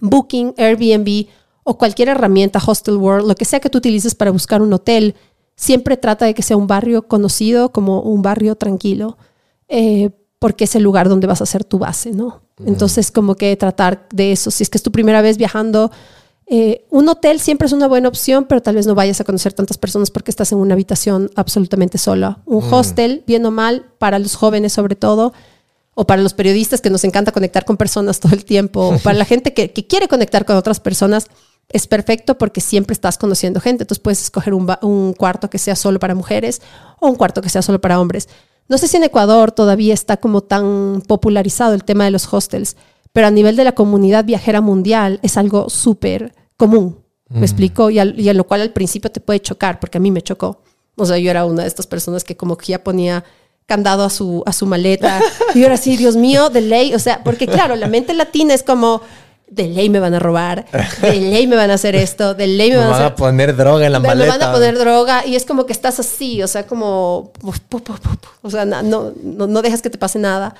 Booking, 0.01 0.55
Airbnb 0.57 1.27
o 1.65 1.77
cualquier 1.79 2.09
herramienta, 2.09 2.61
Hostel 2.65 2.97
World, 2.97 3.27
lo 3.27 3.35
que 3.35 3.45
sea 3.45 3.59
que 3.59 3.71
tú 3.71 3.79
utilices 3.79 4.15
para 4.15 4.31
buscar 4.31 4.63
un 4.63 4.73
hotel, 4.73 5.15
siempre 5.57 5.97
trata 5.97 6.27
de 6.27 6.35
que 6.35 6.43
sea 6.43 6.57
un 6.57 6.67
barrio 6.67 7.09
conocido 7.09 7.73
como 7.73 8.03
un 8.03 8.23
barrio 8.23 8.55
tranquilo, 8.55 9.17
eh, 9.69 10.11
porque 10.45 10.65
es 10.65 10.77
el 10.77 10.83
lugar 10.83 11.09
donde 11.09 11.27
vas 11.27 11.41
a 11.41 11.45
hacer 11.45 11.65
tu 11.65 11.79
base, 11.79 12.11
¿no? 12.11 12.43
Entonces, 12.67 13.11
como 13.11 13.35
que 13.35 13.57
tratar 13.57 14.07
de 14.13 14.31
eso. 14.31 14.51
Si 14.51 14.63
es 14.63 14.69
que 14.69 14.77
es 14.77 14.83
tu 14.83 14.93
primera 14.93 15.23
vez 15.23 15.39
viajando, 15.39 15.91
eh, 16.47 16.85
un 16.91 17.09
hotel 17.09 17.41
siempre 17.41 17.65
es 17.65 17.73
una 17.73 17.89
buena 17.89 18.11
opción, 18.11 18.45
pero 18.47 18.61
tal 18.61 18.75
vez 18.75 18.87
no 18.87 18.95
vayas 18.95 19.23
a 19.23 19.25
conocer 19.25 19.55
tantas 19.55 19.79
personas 19.79 20.11
porque 20.11 20.31
estás 20.31 20.53
en 20.53 20.59
una 20.59 20.75
habitación 20.75 21.31
absolutamente 21.35 21.97
sola. 21.97 22.43
Un 22.45 22.63
hostel, 22.71 23.25
bien 23.27 23.47
o 23.47 23.51
mal, 23.51 23.87
para 23.97 24.19
los 24.19 24.35
jóvenes 24.35 24.75
sobre 24.75 24.97
todo, 24.97 25.33
o 25.95 26.07
para 26.07 26.21
los 26.21 26.35
periodistas 26.35 26.83
que 26.83 26.91
nos 26.91 27.05
encanta 27.05 27.33
conectar 27.33 27.65
con 27.65 27.79
personas 27.79 28.21
todo 28.21 28.35
el 28.35 28.45
tiempo, 28.45 28.87
o 28.89 28.99
para 28.99 29.17
la 29.17 29.25
gente 29.33 29.55
que, 29.55 29.73
que 29.73 29.87
quiere 29.87 30.09
conectar 30.09 30.45
con 30.45 30.59
otras 30.59 30.79
personas, 30.79 31.29
es 31.71 31.87
perfecto 31.87 32.37
porque 32.37 32.61
siempre 32.61 32.93
estás 32.93 33.17
conociendo 33.17 33.63
gente. 33.63 33.85
Entonces 33.85 34.03
puedes 34.03 34.21
escoger 34.21 34.53
un, 34.53 34.71
un 34.83 35.15
cuarto 35.15 35.49
que 35.49 35.57
sea 35.57 35.75
solo 35.75 35.99
para 35.99 36.15
mujeres 36.15 36.61
o 37.01 37.09
un 37.09 37.15
cuarto 37.15 37.41
que 37.41 37.49
sea 37.49 37.63
solo 37.63 37.81
para 37.81 37.99
hombres. 37.99 38.29
No 38.69 38.79
sé 38.79 38.89
si 38.89 38.97
en 38.97 39.05
Ecuador 39.05 39.53
todavía 39.53 39.93
está 39.95 40.17
como 40.17 40.41
tan 40.41 41.03
popularizado 41.07 41.75
el 41.75 41.85
tema 41.85 42.05
de 42.05 42.11
los 42.11 42.33
hostels, 42.33 42.77
pero 43.13 43.27
a 43.27 43.31
nivel 43.31 43.57
de 43.57 43.65
la 43.65 43.73
comunidad 43.73 44.25
viajera 44.25 44.61
mundial 44.61 45.21
es 45.23 45.37
algo 45.37 45.69
súper 45.71 46.35
común. 46.57 46.99
¿Me 47.29 47.43
explico? 47.47 47.91
Y, 47.91 47.99
al- 47.99 48.19
y 48.21 48.29
a 48.29 48.35
lo 48.35 48.45
cual 48.47 48.61
al 48.61 48.71
principio 48.73 49.11
te 49.11 49.21
puede 49.21 49.41
chocar, 49.41 49.81
porque 49.81 49.99
a 49.99 50.01
mí 50.01 50.11
me 50.11 50.23
chocó. 50.23 50.63
O 50.97 51.05
sea, 51.07 51.19
yo 51.19 51.31
era 51.31 51.45
una 51.45 51.63
de 51.63 51.69
estas 51.69 51.87
personas 51.87 52.23
que 52.23 52.37
como 52.37 52.57
que 52.57 52.67
ya 52.67 52.85
ponía 52.85 53.25
candado 53.67 54.05
a 54.05 54.11
su, 54.11 54.43
a 54.47 54.53
su 54.53 54.67
maleta. 54.67 55.21
Y 55.55 55.61
yo 55.61 55.65
era 55.67 55.75
así, 55.75 55.97
Dios 55.97 56.17
mío, 56.17 56.51
de 56.51 56.61
ley. 56.61 56.95
O 56.95 56.99
sea, 56.99 57.25
porque 57.25 57.47
claro, 57.47 57.75
la 57.77 57.89
mente 57.89 58.13
latina 58.15 58.55
es 58.55 58.63
como, 58.63 59.01
de 59.49 59.69
ley 59.69 59.89
me 59.89 60.01
van 60.01 60.15
a 60.15 60.19
robar, 60.19 60.67
de 61.03 61.13
ley 61.21 61.47
me 61.47 61.57
van 61.57 61.71
a 61.71 61.75
hacer 61.75 61.95
esto, 61.95 62.35
de 62.35 62.47
ley 62.47 62.71
me 62.71 62.77
Me 62.77 62.83
van 62.83 62.87
a 62.89 62.91
van 62.91 63.01
hacer... 63.03 63.13
a 63.13 63.17
poner 63.17 63.57
droga 63.57 63.87
en 63.87 63.93
la 63.93 64.01
Me 64.01 64.09
maleta. 64.09 64.37
van 64.39 64.43
a 64.49 64.53
poner 64.53 64.79
droga 64.79 65.27
y 65.27 65.37
es 65.37 65.45
como 65.45 65.67
que 65.67 65.73
estás 65.73 66.01
así, 66.01 66.43
o 66.43 66.49
sea, 66.49 66.67
como, 66.67 67.33
pu, 67.41 67.53
pu, 67.69 67.81
pu, 67.81 67.93
pu, 67.95 68.11
o 68.43 68.51
sea, 68.51 68.65
no, 68.65 68.83
no, 69.23 69.47
no 69.47 69.63
dejas 69.63 69.83
que 69.83 69.91
te 69.91 69.99
pase 69.99 70.19
nada. 70.19 70.55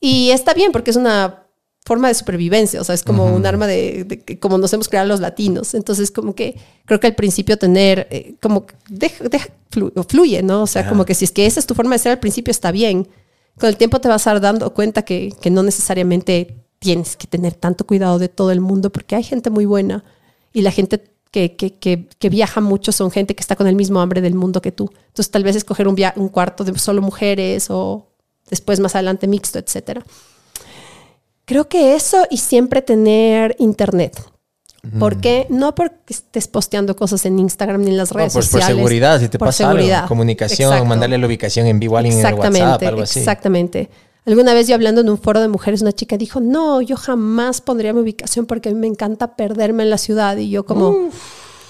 Y 0.00 0.30
está 0.30 0.52
bien 0.54 0.72
porque 0.72 0.90
es 0.90 0.96
una, 0.96 1.40
forma 1.86 2.08
de 2.08 2.14
supervivencia, 2.14 2.80
o 2.80 2.84
sea, 2.84 2.94
es 2.94 3.02
como 3.02 3.26
un 3.26 3.44
arma 3.44 3.66
de, 3.66 4.38
como 4.40 4.56
nos 4.56 4.72
hemos 4.72 4.88
creado 4.88 5.06
los 5.06 5.20
latinos. 5.20 5.74
Entonces, 5.74 6.10
como 6.10 6.34
que 6.34 6.56
creo 6.86 6.98
que 6.98 7.08
al 7.08 7.14
principio 7.14 7.58
tener, 7.58 8.08
eh, 8.10 8.36
como, 8.40 8.64
deja, 8.88 9.22
deja 9.28 9.48
flu- 9.70 9.92
fluye, 10.08 10.42
¿no? 10.42 10.62
O 10.62 10.66
sea, 10.66 10.88
como 10.88 11.04
que 11.04 11.12
si 11.14 11.26
es 11.26 11.30
que 11.30 11.44
esa 11.44 11.60
es 11.60 11.66
tu 11.66 11.74
forma 11.74 11.94
de 11.94 11.98
ser 11.98 12.12
al 12.12 12.20
principio, 12.20 12.50
está 12.52 12.72
bien. 12.72 13.06
Con 13.60 13.68
el 13.68 13.76
tiempo 13.76 14.00
te 14.00 14.08
vas 14.08 14.26
a 14.26 14.30
dar 14.32 14.40
dando 14.40 14.72
cuenta 14.72 15.02
que, 15.02 15.34
que 15.42 15.50
no 15.50 15.62
necesariamente 15.62 16.63
tienes 16.84 17.16
que 17.16 17.26
tener 17.26 17.54
tanto 17.54 17.86
cuidado 17.86 18.18
de 18.18 18.28
todo 18.28 18.50
el 18.52 18.60
mundo, 18.60 18.90
porque 18.90 19.16
hay 19.16 19.22
gente 19.22 19.50
muy 19.50 19.64
buena 19.64 20.04
y 20.52 20.60
la 20.62 20.70
gente 20.70 21.02
que, 21.30 21.56
que, 21.56 21.72
que, 21.74 22.06
que 22.18 22.28
viaja 22.28 22.60
mucho 22.60 22.92
son 22.92 23.10
gente 23.10 23.34
que 23.34 23.40
está 23.40 23.56
con 23.56 23.66
el 23.66 23.74
mismo 23.74 24.00
hambre 24.00 24.20
del 24.20 24.34
mundo 24.34 24.60
que 24.62 24.70
tú. 24.70 24.90
Entonces, 25.08 25.30
tal 25.30 25.42
vez 25.42 25.56
escoger 25.56 25.88
un, 25.88 25.94
via- 25.96 26.12
un 26.16 26.28
cuarto 26.28 26.62
de 26.62 26.78
solo 26.78 27.02
mujeres 27.02 27.66
o 27.70 28.06
después 28.50 28.78
más 28.78 28.94
adelante 28.94 29.26
mixto, 29.26 29.58
etcétera. 29.58 30.04
Creo 31.46 31.68
que 31.68 31.94
eso 31.94 32.24
y 32.30 32.36
siempre 32.38 32.82
tener 32.82 33.56
internet. 33.58 34.22
¿Por 34.98 35.18
qué? 35.18 35.46
No 35.48 35.74
porque 35.74 35.96
estés 36.08 36.46
posteando 36.46 36.94
cosas 36.94 37.24
en 37.24 37.38
Instagram 37.38 37.80
ni 37.82 37.90
en 37.92 37.96
las 37.96 38.12
No, 38.12 38.18
redes 38.18 38.34
pues 38.34 38.46
por 38.48 38.60
sociales. 38.60 38.76
seguridad, 38.76 39.18
si 39.18 39.28
te 39.28 39.38
Por 39.38 39.48
pasa 39.48 39.64
seguridad. 39.64 39.96
algo, 40.00 40.08
comunicación, 40.08 40.68
Exacto. 40.72 40.84
mandarle 40.88 41.16
la 41.16 41.26
ubicación 41.26 41.66
en 41.66 41.80
vivo 41.80 41.96
a 41.96 42.00
alguien 42.00 42.18
en 42.20 42.26
el 42.26 42.34
WhatsApp, 42.34 42.82
algo 42.82 43.02
así. 43.02 43.18
exactamente. 43.18 43.88
Alguna 44.26 44.54
vez 44.54 44.68
yo 44.68 44.74
hablando 44.74 45.02
en 45.02 45.10
un 45.10 45.18
foro 45.18 45.40
de 45.40 45.48
mujeres, 45.48 45.82
una 45.82 45.92
chica 45.92 46.16
dijo, 46.16 46.40
no, 46.40 46.80
yo 46.80 46.96
jamás 46.96 47.60
pondría 47.60 47.92
mi 47.92 48.00
ubicación 48.00 48.46
porque 48.46 48.70
a 48.70 48.72
mí 48.72 48.78
me 48.78 48.86
encanta 48.86 49.36
perderme 49.36 49.82
en 49.82 49.90
la 49.90 49.98
ciudad. 49.98 50.36
Y 50.38 50.48
yo 50.48 50.64
como, 50.64 51.10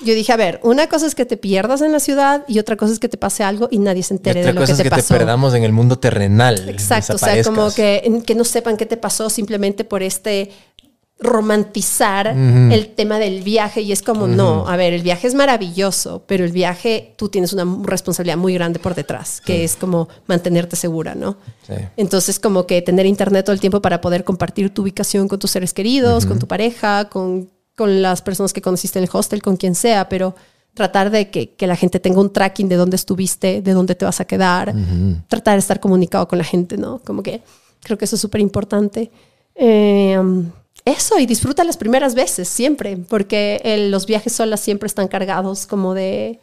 yo 0.04 0.14
dije, 0.14 0.32
a 0.32 0.36
ver, 0.36 0.60
una 0.62 0.86
cosa 0.88 1.06
es 1.06 1.16
que 1.16 1.24
te 1.26 1.36
pierdas 1.36 1.80
en 1.82 1.90
la 1.90 1.98
ciudad 1.98 2.44
y 2.46 2.60
otra 2.60 2.76
cosa 2.76 2.92
es 2.92 3.00
que 3.00 3.08
te 3.08 3.16
pase 3.16 3.42
algo 3.42 3.66
y 3.72 3.78
nadie 3.78 4.04
se 4.04 4.14
Y 4.14 4.16
entere 4.18 4.40
otra 4.40 4.52
de 4.52 4.54
lo 4.54 4.60
cosa 4.60 4.66
que 4.68 4.72
es 4.72 4.78
te 4.78 4.84
que 4.84 4.90
pasó. 4.90 5.14
te 5.14 5.18
perdamos 5.18 5.52
en 5.54 5.64
el 5.64 5.72
mundo 5.72 5.98
terrenal. 5.98 6.68
Exacto, 6.68 7.14
o 7.14 7.18
sea, 7.18 7.42
como 7.42 7.72
que, 7.72 8.22
que 8.24 8.34
no 8.36 8.44
sepan 8.44 8.76
qué 8.76 8.86
te 8.86 8.96
pasó 8.96 9.30
simplemente 9.30 9.82
por 9.84 10.02
este 10.04 10.52
romantizar 11.24 12.28
el 12.28 12.94
tema 12.94 13.18
del 13.18 13.42
viaje 13.42 13.80
y 13.80 13.92
es 13.92 14.02
como, 14.02 14.28
no, 14.28 14.68
a 14.68 14.76
ver, 14.76 14.92
el 14.92 15.02
viaje 15.02 15.26
es 15.26 15.34
maravilloso, 15.34 16.22
pero 16.26 16.44
el 16.44 16.52
viaje 16.52 17.14
tú 17.16 17.28
tienes 17.28 17.52
una 17.52 17.66
responsabilidad 17.82 18.36
muy 18.36 18.54
grande 18.54 18.78
por 18.78 18.94
detrás, 18.94 19.40
que 19.40 19.64
es 19.64 19.74
como 19.74 20.08
mantenerte 20.26 20.76
segura, 20.76 21.14
¿no? 21.14 21.36
Sí. 21.66 21.74
Entonces, 21.96 22.38
como 22.38 22.66
que 22.66 22.82
tener 22.82 23.06
internet 23.06 23.46
todo 23.46 23.54
el 23.54 23.60
tiempo 23.60 23.80
para 23.80 24.00
poder 24.00 24.22
compartir 24.22 24.72
tu 24.72 24.82
ubicación 24.82 25.26
con 25.26 25.38
tus 25.38 25.50
seres 25.50 25.72
queridos, 25.72 26.26
con 26.26 26.38
tu 26.38 26.46
pareja, 26.46 27.06
con, 27.08 27.48
con 27.74 28.02
las 28.02 28.20
personas 28.20 28.52
que 28.52 28.60
conociste 28.60 28.98
en 28.98 29.04
el 29.04 29.10
hostel, 29.10 29.42
con 29.42 29.56
quien 29.56 29.74
sea, 29.74 30.08
pero 30.08 30.34
tratar 30.74 31.10
de 31.10 31.30
que, 31.30 31.54
que 31.54 31.66
la 31.66 31.76
gente 31.76 32.00
tenga 32.00 32.20
un 32.20 32.32
tracking 32.32 32.68
de 32.68 32.76
dónde 32.76 32.96
estuviste, 32.96 33.62
de 33.62 33.72
dónde 33.72 33.94
te 33.94 34.04
vas 34.04 34.20
a 34.20 34.26
quedar, 34.26 34.74
tratar 35.28 35.54
de 35.54 35.60
estar 35.60 35.80
comunicado 35.80 36.28
con 36.28 36.36
la 36.36 36.44
gente, 36.44 36.76
¿no? 36.76 36.98
Como 36.98 37.22
que 37.22 37.40
creo 37.82 37.96
que 37.96 38.04
eso 38.04 38.16
es 38.16 38.20
súper 38.20 38.42
importante. 38.42 39.10
Eh, 39.54 40.18
eso, 40.84 41.18
y 41.18 41.26
disfruta 41.26 41.64
las 41.64 41.76
primeras 41.76 42.14
veces, 42.14 42.48
siempre, 42.48 42.96
porque 42.96 43.60
el- 43.64 43.90
los 43.90 44.06
viajes 44.06 44.32
solas 44.34 44.60
siempre 44.60 44.86
están 44.86 45.08
cargados 45.08 45.66
como 45.66 45.94
de, 45.94 46.40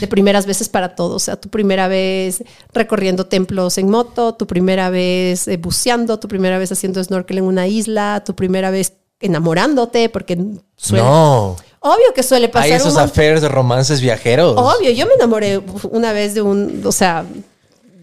de 0.00 0.06
primeras 0.08 0.44
veces 0.46 0.68
para 0.68 0.94
todos. 0.94 1.14
O 1.16 1.18
sea, 1.24 1.36
tu 1.36 1.48
primera 1.48 1.88
vez 1.88 2.42
recorriendo 2.74 3.26
templos 3.26 3.78
en 3.78 3.88
moto, 3.90 4.34
tu 4.34 4.46
primera 4.46 4.90
vez 4.90 5.48
eh, 5.48 5.56
buceando, 5.56 6.18
tu 6.18 6.28
primera 6.28 6.58
vez 6.58 6.70
haciendo 6.72 7.02
snorkel 7.02 7.38
en 7.38 7.44
una 7.44 7.66
isla, 7.66 8.22
tu 8.26 8.34
primera 8.34 8.70
vez 8.70 8.94
enamorándote, 9.20 10.08
porque 10.08 10.38
suele... 10.76 11.02
No. 11.04 11.56
Obvio 11.80 12.12
que 12.14 12.22
suele 12.24 12.48
pasar 12.48 12.64
Hay 12.70 12.72
esos 12.72 12.94
un 12.94 13.00
affairs 13.00 13.40
de 13.40 13.48
romances 13.48 14.00
viajeros. 14.00 14.54
Obvio, 14.56 14.90
yo 14.90 15.06
me 15.06 15.14
enamoré 15.14 15.60
una 15.92 16.12
vez 16.12 16.34
de 16.34 16.42
un, 16.42 16.82
o 16.84 16.90
sea, 16.92 17.24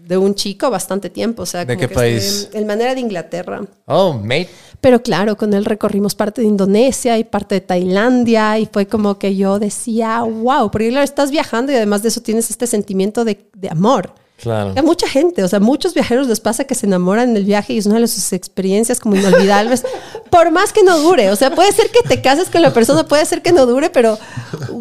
de 0.06 0.16
un 0.16 0.34
chico 0.34 0.70
bastante 0.70 1.10
tiempo. 1.10 1.42
O 1.42 1.46
sea, 1.46 1.64
¿De 1.64 1.74
como 1.74 1.80
qué 1.80 1.88
que 1.88 1.94
país? 1.94 2.48
En 2.52 2.66
manera 2.66 2.94
de 2.94 3.00
Inglaterra. 3.00 3.62
Oh, 3.86 4.12
mate. 4.12 4.48
Pero 4.80 5.02
claro, 5.02 5.36
con 5.36 5.52
él 5.54 5.64
recorrimos 5.64 6.14
parte 6.14 6.42
de 6.42 6.46
Indonesia 6.46 7.18
y 7.18 7.24
parte 7.24 7.56
de 7.56 7.60
Tailandia 7.60 8.58
y 8.58 8.66
fue 8.66 8.86
como 8.86 9.18
que 9.18 9.34
yo 9.34 9.58
decía, 9.58 10.22
wow, 10.22 10.70
porque 10.70 10.90
claro, 10.90 11.04
estás 11.04 11.30
viajando 11.30 11.72
y 11.72 11.76
además 11.76 12.02
de 12.02 12.08
eso 12.08 12.20
tienes 12.20 12.50
este 12.50 12.66
sentimiento 12.66 13.24
de, 13.24 13.48
de 13.54 13.68
amor. 13.68 14.12
Claro. 14.40 14.74
A 14.76 14.82
mucha 14.82 15.08
gente, 15.08 15.42
o 15.42 15.48
sea, 15.48 15.60
muchos 15.60 15.94
viajeros 15.94 16.28
les 16.28 16.40
pasa 16.40 16.64
que 16.64 16.74
se 16.74 16.84
enamoran 16.84 17.30
en 17.30 17.36
el 17.38 17.44
viaje 17.44 17.72
y 17.72 17.78
es 17.78 17.86
una 17.86 17.98
de 17.98 18.06
sus 18.06 18.34
experiencias 18.34 19.00
como 19.00 19.16
inolvidables, 19.16 19.82
por 20.30 20.50
más 20.50 20.74
que 20.74 20.82
no 20.82 20.98
dure. 20.98 21.30
O 21.30 21.36
sea, 21.36 21.54
puede 21.54 21.72
ser 21.72 21.90
que 21.90 22.06
te 22.06 22.20
cases 22.20 22.50
con 22.50 22.60
la 22.60 22.72
persona, 22.72 23.08
puede 23.08 23.24
ser 23.24 23.40
que 23.40 23.52
no 23.52 23.64
dure, 23.64 23.88
pero 23.88 24.18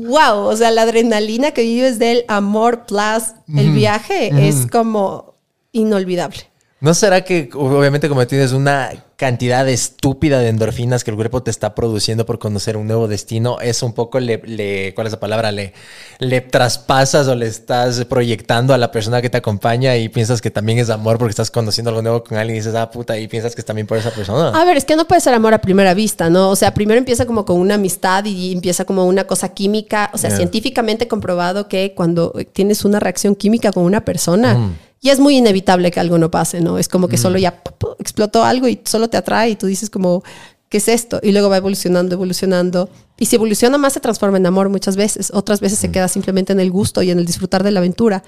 wow, 0.06 0.46
o 0.46 0.56
sea, 0.56 0.72
la 0.72 0.84
adrenalina 0.84 1.52
que 1.52 1.62
vives 1.62 2.00
del 2.00 2.26
amor 2.28 2.86
plus 2.86 3.34
el 3.56 3.72
viaje 3.72 4.48
es 4.48 4.68
como 4.68 5.36
inolvidable. 5.72 6.55
¿No 6.86 6.94
será 6.94 7.22
que 7.24 7.50
obviamente 7.56 8.08
como 8.08 8.28
tienes 8.28 8.52
una 8.52 8.92
cantidad 9.16 9.68
estúpida 9.68 10.38
de 10.40 10.50
endorfinas 10.50 11.04
que 11.04 11.10
el 11.10 11.16
cuerpo 11.16 11.42
te 11.42 11.50
está 11.50 11.74
produciendo 11.74 12.28
por 12.28 12.38
conocer 12.38 12.78
un 12.78 12.86
nuevo 12.86 13.08
destino, 13.08 13.60
eso 13.60 13.88
un 13.88 13.94
poco 13.94 14.20
le, 14.20 14.40
le- 14.46 14.94
¿cuál 14.94 15.08
es 15.08 15.14
la 15.14 15.20
palabra? 15.20 15.52
Le, 15.52 15.74
le 16.20 16.42
traspasas 16.42 17.28
o 17.28 17.34
le 17.34 17.48
estás 17.48 18.06
proyectando 18.06 18.72
a 18.72 18.78
la 18.78 18.92
persona 18.92 19.20
que 19.24 19.32
te 19.32 19.38
acompaña 19.38 19.98
y 19.98 20.10
piensas 20.10 20.42
que 20.44 20.52
también 20.52 20.78
es 20.78 20.92
amor 20.92 21.18
porque 21.18 21.32
estás 21.32 21.50
conociendo 21.50 21.90
algo 21.90 22.04
nuevo 22.04 22.24
con 22.24 22.38
alguien 22.38 22.58
y 22.58 22.60
dices, 22.60 22.76
ah, 22.76 22.92
puta, 22.92 23.18
y 23.18 23.28
piensas 23.28 23.56
que 23.56 23.62
es 23.62 23.66
también 23.66 23.88
por 23.88 23.98
esa 23.98 24.12
persona. 24.12 24.50
A 24.50 24.64
ver, 24.64 24.78
es 24.78 24.86
que 24.86 24.96
no 24.96 25.08
puede 25.08 25.22
ser 25.22 25.34
amor 25.34 25.56
a 25.56 25.62
primera 25.62 25.96
vista, 25.96 26.30
¿no? 26.30 26.52
O 26.52 26.56
sea, 26.56 26.76
primero 26.76 27.00
empieza 27.00 27.26
como 27.26 27.46
con 27.46 27.58
una 27.60 27.76
amistad 27.76 28.26
y 28.26 28.52
empieza 28.52 28.86
como 28.86 29.06
una 29.08 29.24
cosa 29.24 29.50
química. 29.56 30.12
O 30.14 30.20
sea, 30.20 30.30
científicamente 30.38 31.08
comprobado 31.08 31.68
que 31.68 31.94
cuando 31.96 32.32
tienes 32.54 32.86
una 32.86 33.00
reacción 33.00 33.34
química 33.34 33.72
con 33.72 33.84
una 33.86 34.06
persona, 34.06 34.72
y 35.06 35.12
es 35.12 35.20
muy 35.20 35.38
inevitable 35.38 35.92
que 35.92 36.00
algo 36.00 36.18
no 36.18 36.32
pase, 36.32 36.62
¿no? 36.62 36.80
Es 36.80 36.90
como 36.90 37.08
que 37.08 37.18
solo 37.18 37.38
ya 37.38 37.62
explotó 38.00 38.44
algo 38.44 38.68
y 38.68 38.82
solo 38.86 39.08
te 39.08 39.18
atrae 39.18 39.52
y 39.52 39.56
tú 39.56 39.68
dices 39.68 39.92
como, 39.92 40.24
¿qué 40.68 40.80
es 40.80 40.88
esto? 40.88 41.20
Y 41.22 41.32
luego 41.32 41.48
va 41.48 41.58
evolucionando, 41.58 42.16
evolucionando. 42.16 42.90
Y 43.20 43.28
si 43.28 43.36
evoluciona 43.36 43.78
más, 43.78 43.94
se 43.94 44.00
transforma 44.00 44.38
en 44.38 44.48
amor 44.48 44.70
muchas 44.70 44.96
veces. 44.96 45.30
Otras 45.32 45.60
veces 45.60 45.78
se 45.78 45.92
queda 45.92 46.08
simplemente 46.08 46.54
en 46.54 46.60
el 46.60 46.72
gusto 46.72 47.04
y 47.04 47.12
en 47.12 47.20
el 47.20 47.26
disfrutar 47.28 47.62
de 47.62 47.70
la 47.70 47.82
aventura. 47.82 48.24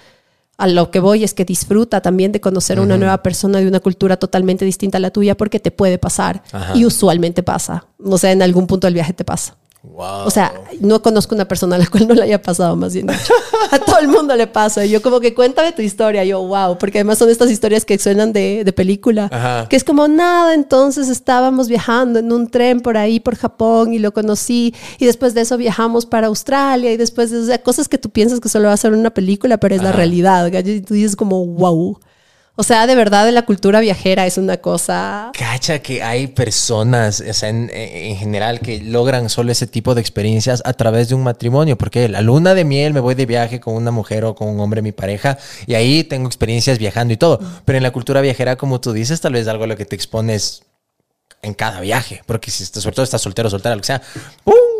A 0.59 0.67
lo 0.67 0.91
que 0.91 0.99
voy 0.99 1.23
es 1.23 1.33
que 1.33 1.45
disfruta 1.45 2.01
también 2.01 2.31
de 2.31 2.41
conocer 2.41 2.77
a 2.77 2.83
una 2.83 2.95
nueva 2.95 3.23
persona 3.23 3.57
de 3.57 3.67
una 3.67 3.79
cultura 3.79 4.17
totalmente 4.17 4.63
distinta 4.63 4.99
a 4.99 5.01
la 5.01 5.09
tuya 5.09 5.35
porque 5.35 5.59
te 5.59 5.71
puede 5.71 5.97
pasar. 5.97 6.43
Ajá. 6.51 6.77
Y 6.77 6.85
usualmente 6.85 7.41
pasa. 7.41 7.87
O 8.03 8.19
sea, 8.19 8.31
en 8.31 8.43
algún 8.43 8.67
punto 8.67 8.85
del 8.85 8.93
viaje 8.93 9.13
te 9.13 9.25
pasa. 9.25 9.57
Wow. 9.93 10.27
O 10.27 10.30
sea, 10.30 10.53
no 10.80 11.01
conozco 11.01 11.34
una 11.34 11.47
persona 11.47 11.76
a 11.76 11.80
la 11.80 11.88
cual 11.88 12.07
no 12.07 12.14
le 12.14 12.23
haya 12.23 12.41
pasado, 12.41 12.76
más 12.76 12.93
bien 12.93 13.07
dicho. 13.07 13.34
A 13.72 13.80
todo 13.80 13.97
el 13.99 14.07
mundo 14.07 14.35
le 14.35 14.47
pasa. 14.47 14.85
Y 14.85 14.89
yo 14.89 15.01
como 15.01 15.19
que 15.19 15.34
cuéntame 15.34 15.72
tu 15.72 15.81
historia. 15.81 16.23
Yo, 16.23 16.41
wow, 16.45 16.77
porque 16.77 16.99
además 16.99 17.18
son 17.18 17.30
estas 17.30 17.49
historias 17.49 17.84
que 17.84 17.97
suenan 17.97 18.31
de, 18.31 18.64
de 18.64 18.73
película. 18.73 19.30
Ajá. 19.31 19.68
Que 19.68 19.76
es 19.76 19.84
como, 19.84 20.07
nada, 20.07 20.53
entonces 20.53 21.09
estábamos 21.09 21.68
viajando 21.68 22.19
en 22.19 22.31
un 22.31 22.47
tren 22.49 22.81
por 22.81 22.95
ahí, 22.97 23.19
por 23.19 23.35
Japón, 23.35 23.93
y 23.93 23.99
lo 23.99 24.14
conocí. 24.14 24.73
Y 24.99 25.05
después 25.05 25.34
de 25.34 25.41
eso 25.41 25.57
viajamos 25.57 26.05
para 26.05 26.27
Australia. 26.27 26.91
Y 26.91 26.97
después 26.97 27.31
de 27.31 27.39
o 27.39 27.45
sea, 27.45 27.61
cosas 27.61 27.89
que 27.89 27.97
tú 27.97 28.09
piensas 28.09 28.39
que 28.39 28.49
solo 28.49 28.68
va 28.68 28.73
a 28.73 28.77
ser 28.77 28.93
una 28.93 29.09
película, 29.09 29.57
pero 29.57 29.76
es 29.76 29.84
la 29.84 29.91
realidad. 29.91 30.51
Y 30.53 30.81
tú 30.81 30.93
dices 30.93 31.15
como, 31.15 31.45
wow. 31.45 31.99
O 32.59 32.63
sea, 32.63 32.88
de 32.88 32.95
verdad, 32.95 33.29
la 33.31 33.43
cultura 33.43 33.79
viajera 33.81 34.25
es 34.25 34.39
una 34.39 34.57
cosa... 34.57 35.31
Cacha 35.38 35.77
que 35.77 36.01
hay 36.01 36.25
personas, 36.25 37.21
o 37.21 37.31
sea, 37.31 37.49
en, 37.49 37.69
en 37.71 38.15
general, 38.17 38.61
que 38.61 38.81
logran 38.81 39.29
solo 39.29 39.51
ese 39.51 39.67
tipo 39.67 39.93
de 39.93 40.01
experiencias 40.01 40.63
a 40.65 40.73
través 40.73 41.07
de 41.07 41.13
un 41.13 41.21
matrimonio, 41.21 41.77
porque 41.77 42.09
la 42.09 42.21
luna 42.21 42.55
de 42.55 42.65
miel 42.65 42.95
me 42.95 42.99
voy 42.99 43.13
de 43.13 43.27
viaje 43.27 43.59
con 43.59 43.75
una 43.75 43.91
mujer 43.91 44.25
o 44.25 44.34
con 44.34 44.47
un 44.47 44.59
hombre, 44.59 44.81
mi 44.81 44.91
pareja, 44.91 45.38
y 45.67 45.75
ahí 45.75 46.03
tengo 46.03 46.25
experiencias 46.25 46.79
viajando 46.79 47.13
y 47.13 47.17
todo. 47.17 47.39
Pero 47.63 47.77
en 47.77 47.84
la 47.84 47.91
cultura 47.91 48.21
viajera, 48.21 48.55
como 48.55 48.81
tú 48.81 48.91
dices, 48.91 49.21
tal 49.21 49.34
vez 49.34 49.47
algo 49.47 49.65
a 49.65 49.67
lo 49.67 49.77
que 49.77 49.85
te 49.85 49.95
expones 49.95 50.63
en 51.43 51.53
cada 51.53 51.79
viaje, 51.79 52.23
porque 52.25 52.49
si 52.49 52.63
estás, 52.63 52.81
sobre 52.81 52.95
todo 52.95 53.03
estás 53.03 53.21
soltero, 53.21 53.51
soltera, 53.51 53.75
lo 53.75 53.81
que 53.81 53.85
sea, 53.88 54.01
¡uh! 54.45 54.76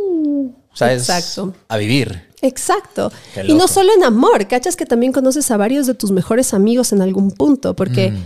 O 0.78 0.86
sea, 0.86 0.94
es 0.94 1.10
Exacto. 1.10 1.54
a 1.68 1.78
vivir. 1.78 2.28
Exacto. 2.44 3.12
Y 3.48 3.54
no 3.56 3.68
solo 3.68 3.90
en 3.98 4.04
amor, 4.04 4.48
cachas 4.48 4.76
que 4.76 4.86
también 4.86 5.12
conoces 5.12 5.50
a 5.50 5.58
varios 5.58 5.88
de 5.88 5.96
tus 5.96 6.12
mejores 6.12 6.54
amigos 6.54 6.92
en 6.94 7.02
algún 7.02 7.32
punto, 7.32 7.76
porque 7.76 8.12
Mm. 8.12 8.18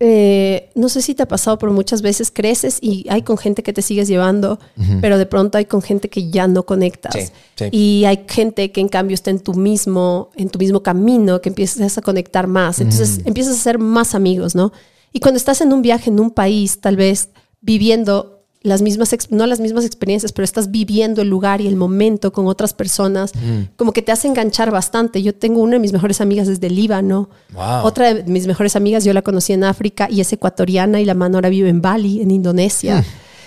eh, 0.00 0.70
no 0.74 0.90
sé 0.90 1.00
si 1.00 1.14
te 1.14 1.22
ha 1.22 1.28
pasado, 1.28 1.56
pero 1.58 1.72
muchas 1.72 2.02
veces 2.02 2.30
creces 2.30 2.76
y 2.82 3.06
hay 3.08 3.22
con 3.22 3.38
gente 3.38 3.62
que 3.62 3.72
te 3.72 3.80
sigues 3.80 4.08
llevando, 4.08 4.58
pero 5.00 5.16
de 5.16 5.24
pronto 5.24 5.56
hay 5.56 5.64
con 5.64 5.80
gente 5.80 6.10
que 6.10 6.30
ya 6.30 6.46
no 6.48 6.64
conectas. 6.64 7.14
Sí, 7.14 7.32
sí. 7.56 7.64
Y 7.72 8.04
hay 8.04 8.26
gente 8.28 8.70
que 8.72 8.82
en 8.82 8.88
cambio 8.88 9.14
está 9.14 9.30
en 9.30 9.40
tu 9.40 9.54
mismo, 9.54 10.30
en 10.36 10.50
tu 10.50 10.58
mismo 10.58 10.82
camino, 10.82 11.40
que 11.40 11.48
empiezas 11.48 11.96
a 11.96 12.02
conectar 12.02 12.46
más. 12.48 12.78
Entonces 12.82 13.20
empiezas 13.24 13.54
a 13.54 13.62
ser 13.62 13.78
más 13.78 14.14
amigos, 14.14 14.54
¿no? 14.54 14.70
Y 15.14 15.20
cuando 15.20 15.38
estás 15.38 15.62
en 15.62 15.72
un 15.72 15.80
viaje 15.80 16.10
en 16.10 16.20
un 16.20 16.30
país, 16.30 16.78
tal 16.78 16.96
vez 16.96 17.30
viviendo 17.62 18.35
las 18.66 18.82
mismas, 18.82 19.14
no 19.30 19.46
las 19.46 19.60
mismas 19.60 19.84
experiencias, 19.84 20.32
pero 20.32 20.44
estás 20.44 20.70
viviendo 20.70 21.22
el 21.22 21.28
lugar 21.28 21.60
y 21.60 21.66
el 21.66 21.76
momento 21.76 22.32
con 22.32 22.46
otras 22.46 22.74
personas, 22.74 23.32
como 23.76 23.92
que 23.92 24.02
te 24.02 24.12
hace 24.12 24.28
enganchar 24.28 24.70
bastante. 24.70 25.22
Yo 25.22 25.34
tengo 25.34 25.60
una 25.62 25.74
de 25.74 25.78
mis 25.78 25.92
mejores 25.92 26.20
amigas 26.20 26.46
desde 26.46 26.68
Líbano, 26.68 27.28
Wow. 27.54 27.84
otra 27.84 28.12
de 28.12 28.24
mis 28.24 28.46
mejores 28.46 28.76
amigas 28.76 29.04
yo 29.04 29.12
la 29.12 29.22
conocí 29.22 29.52
en 29.52 29.64
África 29.64 30.08
y 30.10 30.20
es 30.20 30.32
ecuatoriana 30.32 31.00
y 31.00 31.04
la 31.04 31.14
mano 31.14 31.38
ahora 31.38 31.48
vive 31.48 31.68
en 31.68 31.80
Bali, 31.80 32.20
en 32.20 32.30
Indonesia. 32.30 33.04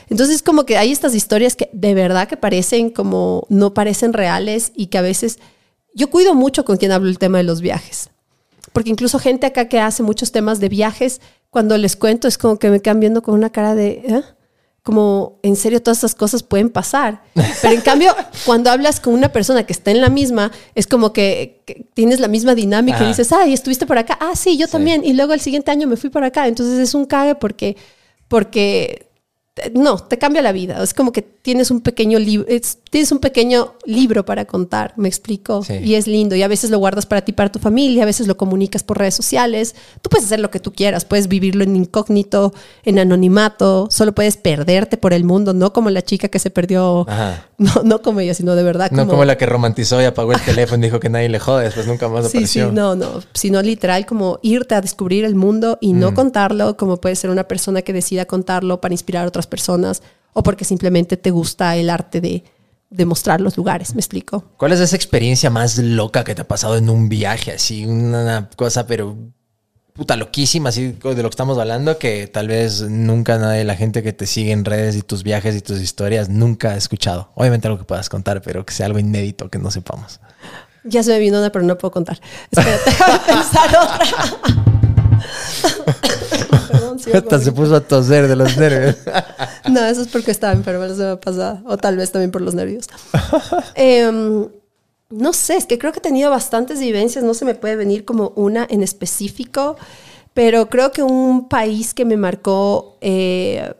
Entonces 0.09 0.41
como 0.41 0.65
que 0.65 0.77
hay 0.77 0.91
estas 0.91 1.13
historias 1.13 1.55
que 1.55 1.69
de 1.73 1.93
verdad 1.93 2.27
que 2.27 2.37
parecen 2.37 2.89
como 2.89 3.45
no 3.49 3.73
parecen 3.73 4.13
reales 4.13 4.71
y 4.75 4.87
que 4.87 4.97
a 4.97 5.01
veces 5.01 5.37
yo 5.93 6.09
cuido 6.09 6.33
mucho 6.33 6.65
con 6.65 6.77
quien 6.77 6.91
hablo 6.91 7.09
el 7.09 7.19
tema 7.19 7.37
de 7.37 7.43
los 7.43 7.61
viajes. 7.61 8.09
Porque 8.73 8.89
incluso 8.89 9.19
gente 9.19 9.45
acá 9.47 9.67
que 9.67 9.79
hace 9.79 10.03
muchos 10.03 10.31
temas 10.31 10.59
de 10.59 10.69
viajes, 10.69 11.21
cuando 11.49 11.77
les 11.77 11.95
cuento 11.95 12.27
es 12.27 12.37
como 12.37 12.57
que 12.57 12.69
me 12.69 12.79
quedan 12.79 12.99
viendo 12.99 13.21
con 13.21 13.33
una 13.33 13.49
cara 13.49 13.75
de... 13.75 14.03
¿eh? 14.05 14.23
Como 14.83 15.39
en 15.43 15.55
serio 15.55 15.81
todas 15.81 15.99
esas 15.99 16.15
cosas 16.15 16.43
pueden 16.43 16.69
pasar. 16.69 17.21
Pero 17.61 17.73
en 17.73 17.81
cambio, 17.81 18.15
cuando 18.45 18.71
hablas 18.71 18.99
con 18.99 19.13
una 19.13 19.31
persona 19.31 19.65
que 19.65 19.73
está 19.73 19.91
en 19.91 20.01
la 20.01 20.09
misma, 20.09 20.51
es 20.75 20.87
como 20.87 21.13
que, 21.13 21.61
que 21.65 21.85
tienes 21.93 22.19
la 22.19 22.27
misma 22.27 22.55
dinámica 22.55 23.03
y 23.03 23.07
dices, 23.07 23.31
ay, 23.31 23.53
estuviste 23.53 23.85
por 23.85 23.97
acá. 23.97 24.17
Ah, 24.21 24.35
sí, 24.35 24.57
yo 24.57 24.67
también. 24.67 25.03
Y 25.03 25.13
luego 25.13 25.33
el 25.33 25.41
siguiente 25.41 25.71
año 25.71 25.87
me 25.87 25.97
fui 25.97 26.09
por 26.09 26.23
acá. 26.23 26.47
Entonces 26.47 26.79
es 26.79 26.93
un 26.93 27.05
cague 27.05 27.35
porque, 27.35 27.75
porque 28.27 29.08
no, 29.73 29.97
te 29.99 30.17
cambia 30.17 30.41
la 30.41 30.51
vida. 30.51 30.81
Es 30.83 30.93
como 30.93 31.11
que 31.11 31.21
tienes 31.21 31.71
un 31.71 31.81
pequeño 31.81 32.19
libro, 32.19 32.47
tienes 32.89 33.11
un 33.11 33.19
pequeño 33.19 33.73
libro 33.85 34.25
para 34.25 34.45
contar, 34.45 34.93
me 34.97 35.07
explico. 35.07 35.63
Sí. 35.63 35.75
Y 35.83 35.95
es 35.95 36.07
lindo. 36.07 36.35
Y 36.35 36.43
a 36.43 36.47
veces 36.47 36.69
lo 36.69 36.77
guardas 36.79 37.05
para 37.05 37.21
ti, 37.21 37.31
para 37.33 37.51
tu 37.51 37.59
familia, 37.59 38.03
a 38.03 38.05
veces 38.05 38.27
lo 38.27 38.37
comunicas 38.37 38.83
por 38.83 38.97
redes 38.97 39.15
sociales. 39.15 39.75
Tú 40.01 40.09
puedes 40.09 40.25
hacer 40.25 40.39
lo 40.39 40.49
que 40.51 40.59
tú 40.59 40.73
quieras, 40.73 41.05
puedes 41.05 41.27
vivirlo 41.27 41.63
en 41.63 41.75
incógnito, 41.75 42.53
en 42.83 42.99
anonimato, 42.99 43.87
solo 43.91 44.13
puedes 44.13 44.37
perderte 44.37 44.97
por 44.97 45.13
el 45.13 45.23
mundo, 45.23 45.53
no 45.53 45.73
como 45.73 45.89
la 45.89 46.01
chica 46.01 46.27
que 46.29 46.39
se 46.39 46.49
perdió, 46.49 47.05
Ajá. 47.09 47.47
no, 47.57 47.83
no 47.83 48.01
como 48.01 48.19
ella, 48.19 48.33
sino 48.33 48.55
de 48.55 48.63
verdad. 48.63 48.91
No 48.91 49.07
como 49.07 49.25
la 49.25 49.37
que 49.37 49.45
romantizó 49.45 50.01
y 50.01 50.05
apagó 50.05 50.33
el 50.33 50.41
teléfono 50.41 50.83
y 50.83 50.87
dijo 50.87 50.99
que 50.99 51.09
nadie 51.09 51.29
le 51.29 51.39
jode, 51.39 51.65
después 51.65 51.87
nunca 51.87 52.07
más 52.07 52.25
Sí, 52.29 52.45
sí, 52.47 52.59
apareció. 52.59 52.71
no, 52.71 52.95
no, 52.95 53.21
sino 53.33 53.61
literal 53.61 54.05
como 54.05 54.39
irte 54.41 54.75
a 54.75 54.81
descubrir 54.81 55.25
el 55.25 55.35
mundo 55.35 55.77
y 55.81 55.93
Mm. 55.93 55.99
no 55.99 56.13
contarlo, 56.13 56.77
como 56.77 56.97
puede 56.97 57.15
ser 57.15 57.29
una 57.29 57.43
persona 57.45 57.81
que 57.81 57.93
decida 57.93 58.25
contarlo 58.25 58.79
para 58.81 58.93
inspirar 58.93 59.25
a 59.25 59.27
otras 59.27 59.47
personas 59.49 60.01
o 60.33 60.43
porque 60.43 60.65
simplemente 60.65 61.17
te 61.17 61.31
gusta 61.31 61.75
el 61.75 61.89
arte 61.89 62.21
de, 62.21 62.43
de 62.89 63.05
mostrar 63.05 63.41
los 63.41 63.57
lugares, 63.57 63.93
¿me 63.93 63.99
explico? 63.99 64.45
¿Cuál 64.57 64.71
es 64.71 64.79
esa 64.79 64.95
experiencia 64.95 65.49
más 65.49 65.77
loca 65.77 66.23
que 66.23 66.35
te 66.35 66.41
ha 66.41 66.47
pasado 66.47 66.77
en 66.77 66.89
un 66.89 67.09
viaje? 67.09 67.51
Así, 67.51 67.85
una 67.85 68.49
cosa, 68.55 68.87
pero 68.87 69.17
puta 69.93 70.15
loquísima, 70.15 70.69
así 70.69 70.93
de 70.93 71.23
lo 71.23 71.29
que 71.29 71.33
estamos 71.33 71.57
hablando, 71.57 71.97
que 71.97 72.27
tal 72.27 72.47
vez 72.47 72.81
nunca 72.83 73.37
nadie, 73.37 73.65
la 73.65 73.75
gente 73.75 74.01
que 74.01 74.13
te 74.13 74.25
sigue 74.27 74.53
en 74.53 74.63
redes 74.63 74.95
y 74.95 75.01
tus 75.01 75.23
viajes 75.23 75.55
y 75.55 75.61
tus 75.61 75.81
historias, 75.81 76.29
nunca 76.29 76.69
ha 76.69 76.77
escuchado. 76.77 77.31
Obviamente 77.35 77.67
algo 77.67 77.77
que 77.77 77.83
puedas 77.83 78.07
contar, 78.07 78.41
pero 78.41 78.65
que 78.65 78.73
sea 78.73 78.85
algo 78.85 78.97
inédito 78.97 79.49
que 79.49 79.59
no 79.59 79.69
sepamos. 79.71 80.21
Ya 80.85 81.03
se 81.03 81.11
me 81.11 81.19
vino 81.19 81.37
una, 81.39 81.51
pero 81.51 81.65
no 81.65 81.77
puedo 81.77 81.91
contar. 81.91 82.19
Espérate, 82.49 82.91
pensar 83.27 83.69
otra. 83.77 84.07
Hasta 87.13 87.39
se 87.39 87.51
puso 87.51 87.75
a 87.75 87.81
toser 87.81 88.27
de 88.27 88.35
los 88.35 88.57
nervios. 88.57 88.95
No, 89.69 89.85
eso 89.85 90.01
es 90.01 90.07
porque 90.07 90.31
estaba 90.31 90.53
enferma 90.53 90.87
la 90.87 90.95
semana 90.95 91.19
pasada. 91.19 91.61
O 91.65 91.77
tal 91.77 91.95
vez 91.97 92.11
también 92.11 92.31
por 92.31 92.41
los 92.41 92.55
nervios. 92.55 92.87
Em, 93.75 94.47
no 95.09 95.33
sé, 95.33 95.57
es 95.57 95.65
que 95.65 95.77
creo 95.77 95.91
que 95.91 95.99
he 95.99 96.01
tenido 96.01 96.31
bastantes 96.31 96.79
vivencias. 96.79 97.23
No 97.23 97.33
se 97.33 97.45
me 97.45 97.55
puede 97.55 97.75
venir 97.75 98.03
como 98.05 98.33
una 98.35 98.65
en 98.69 98.81
específico. 98.81 99.75
Pero 100.33 100.69
creo 100.69 100.91
que 100.91 101.03
un 101.03 101.49
país 101.49 101.93
que 101.93 102.05
me 102.05 102.17
marcó. 102.17 102.97
eh, 103.01 103.73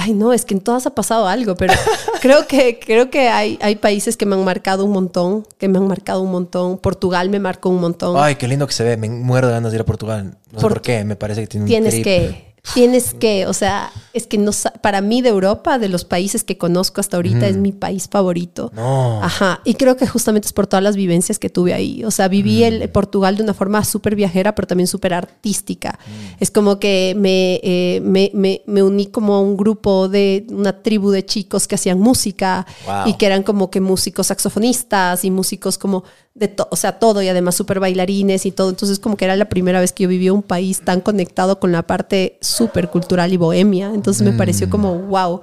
ay, 0.00 0.12
no, 0.14 0.32
es 0.32 0.44
que 0.44 0.54
en 0.54 0.60
todas 0.60 0.86
ha 0.86 0.94
pasado 0.94 1.26
algo. 1.28 1.54
Pero 1.56 1.74
creo 2.20 2.46
que, 2.46 2.78
creo 2.78 3.10
que 3.10 3.28
hay, 3.28 3.58
hay 3.62 3.76
países 3.76 4.16
que 4.16 4.26
me 4.26 4.34
han 4.34 4.44
marcado 4.44 4.84
un 4.84 4.92
montón. 4.92 5.46
Que 5.58 5.68
me 5.68 5.78
han 5.78 5.86
marcado 5.86 6.22
un 6.22 6.30
montón. 6.30 6.78
Portugal 6.78 7.28
me 7.30 7.38
marcó 7.38 7.68
un 7.70 7.80
montón. 7.80 8.16
Ay, 8.18 8.36
qué 8.36 8.48
lindo 8.48 8.66
que 8.66 8.72
se 8.72 8.84
ve. 8.84 8.96
Me 8.96 9.08
muero 9.08 9.48
de 9.48 9.54
ganas 9.54 9.72
de 9.72 9.76
ir 9.76 9.82
a 9.82 9.84
Portugal. 9.84 10.36
No 10.52 10.58
sé 10.58 10.62
Por- 10.62 10.72
por 10.74 10.82
qué. 10.82 11.04
Me 11.04 11.16
parece 11.16 11.42
que 11.42 11.46
tiene 11.46 11.64
un 11.64 11.68
tienes 11.68 11.90
trip. 11.94 12.04
que 12.04 12.49
tienes 12.74 13.14
que 13.14 13.46
o 13.46 13.52
sea 13.52 13.90
es 14.12 14.26
que 14.26 14.38
no 14.38 14.50
para 14.82 15.00
mí 15.00 15.22
de 15.22 15.28
Europa 15.30 15.78
de 15.78 15.88
los 15.88 16.04
países 16.04 16.44
que 16.44 16.58
conozco 16.58 17.00
hasta 17.00 17.16
ahorita 17.16 17.46
es 17.48 17.56
mi 17.56 17.72
país 17.72 18.08
favorito. 18.10 18.70
No. 18.74 19.22
ajá 19.22 19.60
y 19.64 19.74
creo 19.74 19.96
que 19.96 20.06
justamente 20.06 20.46
es 20.46 20.52
por 20.52 20.66
todas 20.66 20.82
las 20.82 20.96
vivencias 20.96 21.38
que 21.38 21.48
tuve 21.48 21.72
ahí. 21.74 22.04
O 22.04 22.10
sea 22.10 22.28
viví 22.28 22.62
el 22.64 22.88
Portugal 22.90 23.36
de 23.36 23.42
una 23.44 23.54
forma 23.54 23.84
súper 23.84 24.14
viajera 24.16 24.54
pero 24.54 24.66
también 24.68 24.86
súper 24.86 25.14
artística. 25.14 25.98
Es 26.38 26.50
como 26.50 26.78
que 26.78 27.14
me, 27.16 27.60
eh, 27.62 28.00
me, 28.02 28.30
me, 28.34 28.62
me 28.66 28.82
uní 28.82 29.06
como 29.06 29.34
a 29.34 29.40
un 29.40 29.56
grupo 29.56 30.08
de 30.08 30.46
una 30.50 30.82
tribu 30.82 31.10
de 31.10 31.24
chicos 31.24 31.66
que 31.68 31.74
hacían 31.76 31.98
música 32.00 32.66
Wow. 32.86 33.08
y 33.08 33.14
que 33.14 33.26
eran 33.26 33.42
como 33.42 33.70
que 33.70 33.80
músicos 33.80 34.28
saxofonistas 34.28 35.24
y 35.24 35.30
músicos 35.30 35.78
como 35.78 36.04
de 36.34 36.48
todo, 36.48 36.68
o 36.70 36.76
sea, 36.76 36.98
todo 36.98 37.22
y 37.22 37.28
además 37.28 37.54
súper 37.54 37.80
bailarines 37.80 38.46
y 38.46 38.52
todo. 38.52 38.70
Entonces 38.70 38.98
como 38.98 39.16
que 39.16 39.24
era 39.24 39.36
la 39.36 39.48
primera 39.48 39.80
vez 39.80 39.92
que 39.92 40.04
yo 40.04 40.08
vivía 40.08 40.32
un 40.32 40.42
país 40.42 40.82
tan 40.84 41.00
conectado 41.00 41.60
con 41.60 41.72
la 41.72 41.82
parte 41.86 42.38
súper 42.40 42.88
cultural 42.88 43.32
y 43.32 43.36
bohemia. 43.36 43.92
Entonces 43.94 44.22
me 44.22 44.32
pareció 44.32 44.70
como 44.70 44.94
wow. 44.98 45.40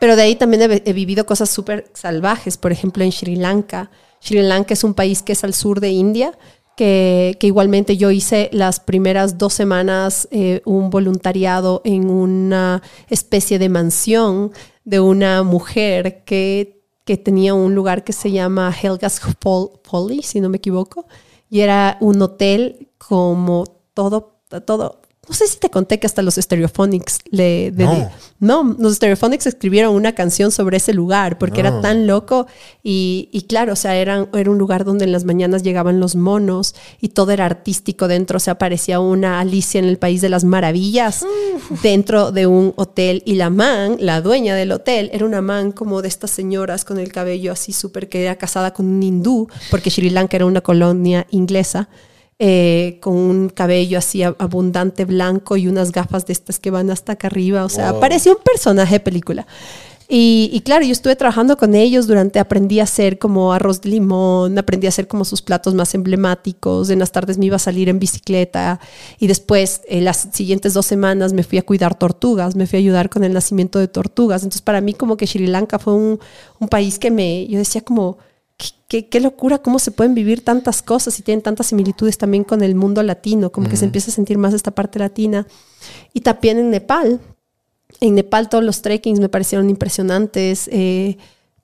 Pero 0.00 0.16
de 0.16 0.22
ahí 0.22 0.36
también 0.36 0.70
he, 0.70 0.82
he 0.84 0.92
vivido 0.92 1.24
cosas 1.24 1.48
súper 1.48 1.90
salvajes, 1.94 2.56
por 2.56 2.72
ejemplo 2.72 3.04
en 3.04 3.12
Sri 3.12 3.36
Lanka. 3.36 3.90
Sri 4.20 4.42
Lanka 4.42 4.74
es 4.74 4.84
un 4.84 4.94
país 4.94 5.22
que 5.22 5.32
es 5.32 5.44
al 5.44 5.54
sur 5.54 5.80
de 5.80 5.90
India. 5.90 6.36
Que, 6.76 7.38
que 7.40 7.46
igualmente 7.46 7.96
yo 7.96 8.10
hice 8.10 8.50
las 8.52 8.80
primeras 8.80 9.38
dos 9.38 9.54
semanas 9.54 10.28
eh, 10.30 10.60
un 10.66 10.90
voluntariado 10.90 11.80
en 11.86 12.10
una 12.10 12.82
especie 13.08 13.58
de 13.58 13.70
mansión 13.70 14.52
de 14.84 15.00
una 15.00 15.42
mujer 15.42 16.22
que 16.26 16.75
que 17.06 17.16
tenía 17.16 17.54
un 17.54 17.74
lugar 17.76 18.02
que 18.02 18.12
se 18.12 18.32
llama 18.32 18.74
Helga's 18.74 19.20
Folly, 19.84 20.22
si 20.22 20.40
no 20.40 20.48
me 20.48 20.56
equivoco, 20.58 21.06
y 21.48 21.60
era 21.60 21.96
un 22.00 22.20
hotel 22.20 22.90
como 22.98 23.64
todo, 23.94 24.40
todo. 24.66 25.00
No 25.28 25.34
sé 25.34 25.48
si 25.48 25.58
te 25.58 25.70
conté 25.70 25.98
que 25.98 26.06
hasta 26.06 26.22
los 26.22 26.36
Stereophonics 26.36 27.18
le... 27.30 27.72
de- 27.72 27.84
No. 27.84 28.62
no, 28.64 28.76
los 28.78 28.94
Stereophonics 28.96 29.46
escribieron 29.46 29.94
una 29.94 30.14
canción 30.14 30.52
sobre 30.52 30.76
ese 30.76 30.92
lugar 30.94 31.36
porque 31.38 31.62
No. 31.62 31.68
era 31.68 31.80
tan 31.80 32.06
loco 32.06 32.46
y, 32.82 33.28
y 33.32 33.42
claro, 33.42 33.72
o 33.72 33.76
sea, 33.76 33.96
eran, 33.96 34.28
era 34.34 34.50
un 34.50 34.58
lugar 34.58 34.84
donde 34.84 35.04
en 35.04 35.12
las 35.12 35.24
mañanas 35.24 35.62
llegaban 35.64 35.98
los 35.98 36.14
monos 36.14 36.74
y 37.00 37.08
todo 37.08 37.32
era 37.32 37.44
artístico 37.44 38.06
dentro, 38.08 38.36
o 38.36 38.40
sea, 38.40 38.56
parecía 38.58 39.00
una 39.00 39.40
Alicia 39.40 39.78
en 39.80 39.86
el 39.86 39.98
País 39.98 40.20
de 40.20 40.28
las 40.28 40.44
Maravillas 40.44 41.24
dentro 41.82 42.30
de 42.30 42.46
un 42.46 42.72
hotel 42.76 43.22
y 43.26 43.34
la 43.34 43.50
man, 43.50 43.96
la 43.98 44.20
dueña 44.20 44.54
del 44.54 44.70
hotel, 44.72 45.10
era 45.12 45.24
una 45.24 45.40
man 45.42 45.72
como 45.72 46.02
de 46.02 46.08
estas 46.08 46.30
señoras 46.30 46.84
con 46.84 46.98
el 46.98 47.10
cabello 47.12 47.50
así 47.52 47.72
súper 47.72 48.08
que 48.08 48.22
era 48.22 48.36
casada 48.36 48.72
con 48.72 48.86
un 48.86 49.02
hindú, 49.02 49.48
porque 49.70 49.90
Sri 49.90 50.10
Lanka 50.10 50.36
era 50.36 50.46
una 50.46 50.60
colonia 50.60 51.26
inglesa. 51.30 51.88
Eh, 52.38 52.98
con 53.00 53.14
un 53.14 53.48
cabello 53.48 53.98
así 53.98 54.20
ab- 54.20 54.36
abundante 54.38 55.04
blanco 55.04 55.56
y 55.56 55.68
unas 55.68 55.92
gafas 55.92 56.26
de 56.26 56.32
estas 56.34 56.58
que 56.58 56.70
van 56.70 56.90
hasta 56.90 57.12
acá 57.12 57.28
arriba. 57.28 57.64
O 57.64 57.68
sea, 57.68 57.92
Wow. 57.92 58.00
parecía 58.00 58.32
un 58.32 58.42
personaje 58.44 58.94
de 58.94 59.00
película. 59.00 59.46
Y, 60.08 60.50
y 60.52 60.60
claro, 60.60 60.84
yo 60.84 60.92
estuve 60.92 61.16
trabajando 61.16 61.56
con 61.56 61.74
ellos 61.74 62.06
durante, 62.06 62.38
aprendí 62.38 62.78
a 62.78 62.84
hacer 62.84 63.18
como 63.18 63.52
arroz 63.52 63.80
de 63.80 63.88
limón, 63.88 64.56
aprendí 64.56 64.86
a 64.86 64.90
hacer 64.90 65.08
como 65.08 65.24
sus 65.24 65.42
platos 65.42 65.74
más 65.74 65.96
emblemáticos. 65.96 66.90
En 66.90 67.00
las 67.00 67.10
tardes 67.10 67.38
me 67.38 67.46
iba 67.46 67.56
a 67.56 67.58
salir 67.58 67.88
en 67.88 67.98
bicicleta 67.98 68.78
y 69.18 69.26
después, 69.26 69.80
eh, 69.88 70.00
las 70.00 70.28
siguientes 70.32 70.74
dos 70.74 70.86
semanas, 70.86 71.32
me 71.32 71.42
fui 71.42 71.58
a 71.58 71.62
cuidar 71.62 71.98
tortugas, 71.98 72.54
me 72.54 72.68
fui 72.68 72.76
a 72.76 72.80
ayudar 72.80 73.10
con 73.10 73.24
el 73.24 73.32
nacimiento 73.32 73.80
de 73.80 73.88
tortugas. 73.88 74.42
Entonces, 74.42 74.62
para 74.62 74.80
mí, 74.80 74.94
como 74.94 75.16
que 75.16 75.26
Sri 75.26 75.48
Lanka 75.48 75.80
fue 75.80 75.94
un, 75.94 76.20
un 76.60 76.68
país 76.68 77.00
que 77.00 77.10
me, 77.10 77.44
yo 77.48 77.58
decía 77.58 77.80
como, 77.80 78.18
qué, 78.88 79.08
qué- 79.08 79.20
locura, 79.20 79.58
cómo 79.58 79.78
se 79.78 79.90
pueden 79.90 80.14
vivir 80.14 80.44
tantas 80.44 80.82
cosas 80.82 81.18
y 81.18 81.22
tienen 81.22 81.42
tantas 81.42 81.66
similitudes 81.68 82.18
también 82.18 82.44
con 82.44 82.62
el 82.62 82.74
mundo 82.74 83.02
latino, 83.02 83.50
como 83.50 83.68
que 83.68 83.76
se 83.76 83.84
empieza 83.84 84.10
a 84.10 84.14
sentir 84.14 84.38
más 84.38 84.54
esta 84.54 84.70
parte 84.70 84.98
latina. 84.98 85.46
Y 86.12 86.20
también 86.20 86.58
en 86.58 86.70
Nepal, 86.70 87.20
en 88.00 88.14
Nepal 88.14 88.48
todos 88.48 88.64
los 88.64 88.82
trekkings 88.82 89.20
me 89.20 89.28
parecieron 89.28 89.68
impresionantes. 89.70 90.68
eh, 90.72 91.16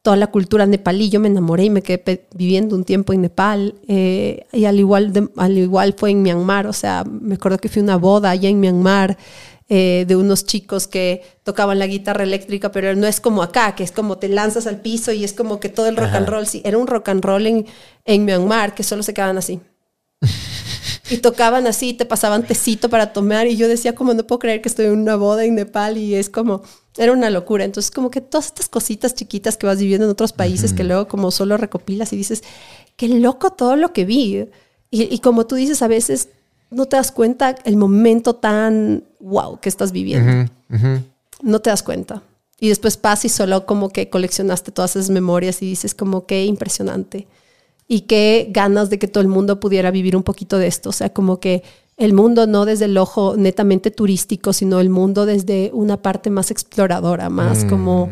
toda 0.02 0.16
la 0.16 0.26
cultura 0.32 0.66
nepalí, 0.66 1.10
yo 1.10 1.20
me 1.20 1.28
enamoré 1.28 1.66
y 1.66 1.70
me 1.70 1.80
quedé 1.80 2.26
viviendo 2.34 2.74
un 2.74 2.82
tiempo 2.82 3.12
en 3.12 3.20
Nepal. 3.20 3.76
eh, 3.86 4.46
y 4.52 4.64
al 4.64 4.80
igual, 4.80 5.12
de- 5.12 5.28
al 5.36 5.56
igual 5.56 5.94
fue 5.96 6.10
en 6.10 6.22
Myanmar, 6.22 6.66
o 6.66 6.72
sea, 6.72 7.04
me 7.04 7.36
acuerdo 7.36 7.58
que 7.58 7.68
fui 7.68 7.80
a 7.80 7.84
una 7.84 7.96
boda 7.98 8.30
allá 8.30 8.48
en 8.48 8.58
Myanmar 8.58 9.16
eh, 9.74 10.04
de 10.06 10.16
unos 10.16 10.44
chicos 10.44 10.86
que 10.86 11.22
tocaban 11.44 11.78
la 11.78 11.86
guitarra 11.86 12.24
eléctrica, 12.24 12.70
pero 12.70 12.94
no 12.94 13.06
es 13.06 13.22
como 13.22 13.42
acá, 13.42 13.74
que 13.74 13.82
es 13.82 13.90
como 13.90 14.18
te 14.18 14.28
lanzas 14.28 14.66
al 14.66 14.82
piso 14.82 15.12
y 15.12 15.24
es 15.24 15.32
como 15.32 15.60
que 15.60 15.70
todo 15.70 15.86
el 15.86 15.96
rock 15.96 16.12
and 16.12 16.28
roll, 16.28 16.46
sí, 16.46 16.60
era 16.66 16.76
un 16.76 16.86
rock 16.86 17.08
and 17.08 17.24
roll 17.24 17.46
en, 17.46 17.64
en 18.04 18.26
Myanmar 18.26 18.74
que 18.74 18.82
solo 18.82 19.02
se 19.02 19.14
quedaban 19.14 19.38
así. 19.38 19.60
Y 21.10 21.18
tocaban 21.18 21.66
así, 21.66 21.94
te 21.94 22.04
pasaban 22.04 22.46
tecito 22.46 22.90
para 22.90 23.14
tomar 23.14 23.46
y 23.46 23.56
yo 23.56 23.66
decía 23.66 23.94
como 23.94 24.12
no 24.14 24.26
puedo 24.26 24.40
creer 24.40 24.60
que 24.60 24.68
estoy 24.68 24.86
en 24.86 24.92
una 24.92 25.16
boda 25.16 25.44
en 25.44 25.54
Nepal 25.54 25.96
y 25.96 26.14
es 26.14 26.30
como, 26.30 26.62
era 26.98 27.12
una 27.12 27.30
locura. 27.30 27.64
Entonces 27.64 27.90
como 27.90 28.10
que 28.10 28.20
todas 28.20 28.46
estas 28.46 28.68
cositas 28.68 29.14
chiquitas 29.14 29.56
que 29.56 29.66
vas 29.66 29.78
viviendo 29.78 30.04
en 30.04 30.10
otros 30.10 30.32
países 30.32 30.74
que 30.74 30.84
luego 30.84 31.08
como 31.08 31.30
solo 31.30 31.56
recopilas 31.56 32.12
y 32.12 32.16
dices, 32.16 32.42
qué 32.96 33.08
loco 33.08 33.50
todo 33.50 33.76
lo 33.76 33.92
que 33.94 34.04
vi. 34.04 34.48
Y, 34.90 35.14
y 35.14 35.18
como 35.20 35.46
tú 35.46 35.54
dices, 35.54 35.82
a 35.82 35.88
veces 35.88 36.28
no 36.72 36.86
te 36.86 36.96
das 36.96 37.12
cuenta 37.12 37.54
el 37.64 37.76
momento 37.76 38.34
tan 38.34 39.04
wow 39.20 39.58
que 39.60 39.68
estás 39.68 39.92
viviendo. 39.92 40.50
No 41.42 41.60
te 41.60 41.70
das 41.70 41.82
cuenta. 41.82 42.22
Y 42.58 42.68
después 42.68 42.96
pasa 42.96 43.26
y 43.26 43.30
solo 43.30 43.66
como 43.66 43.88
que 43.88 44.08
coleccionaste 44.08 44.70
todas 44.70 44.96
esas 44.96 45.10
memorias 45.10 45.62
y 45.62 45.66
dices 45.66 45.94
como 45.94 46.26
qué 46.26 46.44
impresionante 46.44 47.26
y 47.88 48.02
qué 48.02 48.48
ganas 48.50 48.88
de 48.88 48.98
que 48.98 49.08
todo 49.08 49.20
el 49.20 49.28
mundo 49.28 49.58
pudiera 49.58 49.90
vivir 49.90 50.16
un 50.16 50.22
poquito 50.22 50.58
de 50.58 50.68
esto. 50.68 50.90
O 50.90 50.92
sea, 50.92 51.12
como 51.12 51.40
que 51.40 51.62
el 51.96 52.12
mundo 52.12 52.46
no 52.46 52.64
desde 52.64 52.86
el 52.86 52.96
ojo 52.96 53.36
netamente 53.36 53.90
turístico, 53.90 54.52
sino 54.52 54.80
el 54.80 54.90
mundo 54.90 55.26
desde 55.26 55.70
una 55.74 56.00
parte 56.00 56.30
más 56.30 56.50
exploradora, 56.50 57.28
más 57.28 57.64
como... 57.64 58.10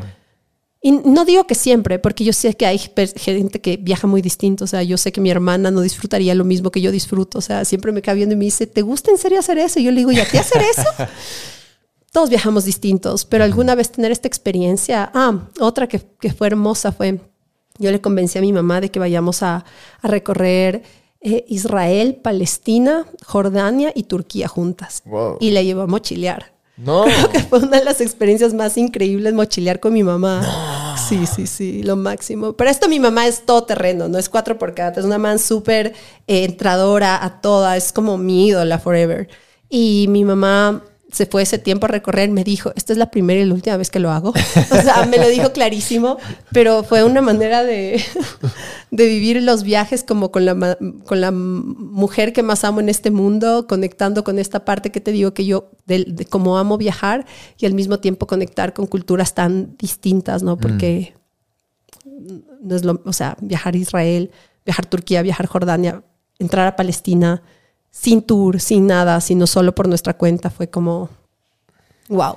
Y 0.83 0.93
no 0.93 1.27
digo 1.27 1.47
que 1.47 1.55
siempre, 1.55 1.99
porque 1.99 2.25
yo 2.25 2.33
sé 2.33 2.55
que 2.55 2.65
hay 2.65 2.79
gente 2.79 3.61
que 3.61 3.77
viaja 3.77 4.07
muy 4.07 4.23
distinto. 4.23 4.65
O 4.65 4.67
sea, 4.67 4.83
yo 4.83 4.97
sé 4.97 5.13
que 5.13 5.21
mi 5.21 5.31
hermana 5.31 5.71
no 5.71 5.83
disfrutaría 5.83 6.35
lo 6.35 6.45
mismo 6.45 6.71
que 6.71 6.81
yo 6.81 6.91
disfruto. 6.91 7.39
O 7.39 7.43
sea, 7.43 7.65
siempre 7.67 7.93
me 7.93 8.01
cae 8.01 8.15
viendo 8.15 8.35
y 8.35 8.39
me 8.39 8.47
dice, 8.47 8.67
¿te 8.67 8.81
gusta 8.81 9.11
en 9.11 9.19
serio 9.19 9.39
hacer 9.39 9.59
eso? 9.59 9.79
Y 9.79 9.85
yo 9.85 9.91
le 9.91 9.99
digo, 9.99 10.13
¿y 10.13 10.21
a 10.21 10.29
ti 10.29 10.39
hacer 10.39 10.63
eso? 10.63 10.89
todos 12.13 12.29
viajamos 12.29 12.65
distintos, 12.65 13.25
pero 13.25 13.45
alguna 13.45 13.75
vez 13.75 13.93
tener 13.93 14.11
esta 14.11 14.29
experiencia. 14.29 15.11
Ah, 15.15 15.49
otra 15.61 15.87
que, 15.87 16.01
que 16.21 16.33
fue 16.33 16.49
hermosa 16.49 16.93
fue, 16.93 17.21
yo 17.79 17.91
le 17.91 18.01
convencí 18.01 18.39
a 18.39 18.43
mi 18.43 18.53
mamá 18.53 18.81
de 18.81 18.91
que 18.91 18.99
vayamos 18.99 19.43
a, 19.43 19.65
a 20.01 20.09
recorrer 20.09 20.83
eh, 21.21 21.45
Israel, 21.49 22.17
Palestina, 22.17 23.07
Jordania 23.25 23.93
y 23.95 24.05
Turquía 24.05 24.49
juntas. 24.49 25.03
Wow. 25.05 25.37
Y 25.41 25.51
la 25.51 25.63
llevó 25.63 25.83
a 25.83 25.87
mochilear. 25.87 26.53
No. 26.81 27.05
Creo 27.05 27.31
que 27.31 27.41
fue 27.41 27.59
una 27.61 27.79
de 27.79 27.85
las 27.85 28.01
experiencias 28.01 28.55
más 28.55 28.77
increíbles 28.77 29.35
mochilear 29.35 29.81
con 29.81 29.93
mi 29.93 30.03
mamá. 30.03 30.97
Sí, 31.09 31.27
sí, 31.27 31.47
sí, 31.47 31.83
lo 31.83 31.97
máximo. 31.97 32.55
Pero 32.55 32.71
esto 32.71 32.89
mi 32.89 33.01
mamá 33.01 33.27
es 33.27 33.45
todo 33.45 33.65
terreno, 33.65 34.09
no 34.09 34.19
es 34.19 34.29
cuatro 34.29 34.59
por 34.59 34.75
cada, 34.75 34.93
es 34.93 35.05
una 35.05 35.19
man 35.19 35.39
súper 35.39 35.93
eh, 36.27 36.45
entradora 36.45 37.23
a 37.23 37.41
toda, 37.41 37.77
es 37.77 37.93
como 37.93 38.17
mi 38.17 38.49
ídola 38.49 38.79
forever. 38.79 39.29
Y 39.69 40.07
mi 40.09 40.25
mamá 40.25 40.83
se 41.13 41.27
fue 41.27 41.43
ese 41.43 41.59
tiempo 41.59 41.87
a 41.87 41.89
recorrer, 41.89 42.31
me 42.31 42.45
dijo, 42.45 42.73
esta 42.77 42.93
es 42.93 42.99
la 42.99 43.11
primera 43.11 43.41
y 43.41 43.45
la 43.45 43.55
última 43.55 43.77
vez 43.77 43.91
que 43.91 44.01
lo 44.01 44.11
hago. 44.11 44.33
O 44.71 44.83
sea, 44.83 45.07
me 45.07 45.19
lo 45.19 45.29
dijo 45.29 45.53
clarísimo, 45.53 46.19
pero 46.53 46.83
fue 46.85 47.03
una 47.05 47.21
manera 47.21 47.65
de, 47.65 48.03
de 48.91 49.07
vivir 49.07 49.43
los 49.43 49.63
viajes 49.63 50.05
como 50.05 50.31
con 50.31 50.45
la, 50.45 50.79
con 51.05 51.21
la 51.21 51.31
mujer 51.31 52.33
que 52.33 52.43
más 52.43 52.65
amo 52.65 52.81
en 52.81 52.89
este 52.89 53.11
mundo, 53.11 53.67
conectando 53.67 54.25
con 54.25 54.39
esta 54.39 54.65
parte 54.65 54.91
que 54.91 55.01
te 55.01 55.13
digo 55.13 55.35
que 55.35 55.45
yo, 55.45 55.71
de, 55.87 56.05
de 56.07 56.25
cómo 56.25 56.59
amo 56.59 56.79
viajar 56.79 57.27
y 57.59 57.67
al 57.67 57.75
mismo 57.75 57.99
tiempo 57.99 58.27
conectar 58.27 58.73
con 58.73 58.87
culturas 58.87 59.35
tan 59.35 59.77
distintas, 59.77 60.43
¿no? 60.43 60.57
Porque 60.57 61.15
no 62.61 62.77
es 62.77 62.85
lo, 62.85 63.03
o 63.05 63.13
sea, 63.13 63.37
viajar 63.41 63.75
a 63.75 63.79
Israel, 63.79 64.31
viajar 64.65 64.87
a 64.87 64.91
Turquía, 64.91 65.23
viajar 65.23 65.47
a 65.47 65.49
Jordania, 65.49 66.03
entrar 66.39 66.67
a 66.67 66.77
Palestina 66.77 67.43
sin 67.91 68.23
tour, 68.23 68.61
sin 68.61 68.87
nada, 68.87 69.21
sino 69.21 69.47
solo 69.47 69.75
por 69.75 69.89
nuestra 69.89 70.17
cuenta, 70.17 70.51
fue 70.51 70.69
como, 70.69 71.09
wow. 72.09 72.37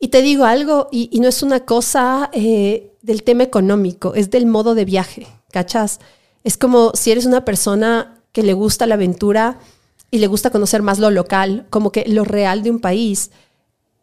Y 0.00 0.08
te 0.08 0.22
digo 0.22 0.44
algo, 0.44 0.88
y, 0.92 1.18
no 1.20 1.28
es 1.28 1.42
una 1.42 1.60
cosa 1.60 2.30
eh, 2.32 2.92
del 3.02 3.22
tema 3.22 3.42
económico, 3.42 4.14
es 4.14 4.30
del 4.30 4.46
modo 4.46 4.74
de 4.74 4.84
viaje, 4.84 5.26
¿cachas? 5.50 6.00
Es 6.44 6.56
como 6.56 6.92
si 6.94 7.10
eres 7.10 7.26
una 7.26 7.44
persona 7.44 8.20
que 8.32 8.42
le 8.42 8.52
gusta 8.52 8.86
la 8.86 8.94
aventura 8.94 9.58
y 10.10 10.18
le 10.18 10.26
gusta 10.26 10.50
conocer 10.50 10.82
más 10.82 10.98
lo 10.98 11.10
local, 11.10 11.66
como 11.70 11.92
que 11.92 12.04
lo 12.06 12.24
real 12.24 12.62
de 12.62 12.70
un 12.70 12.80
país, 12.80 13.30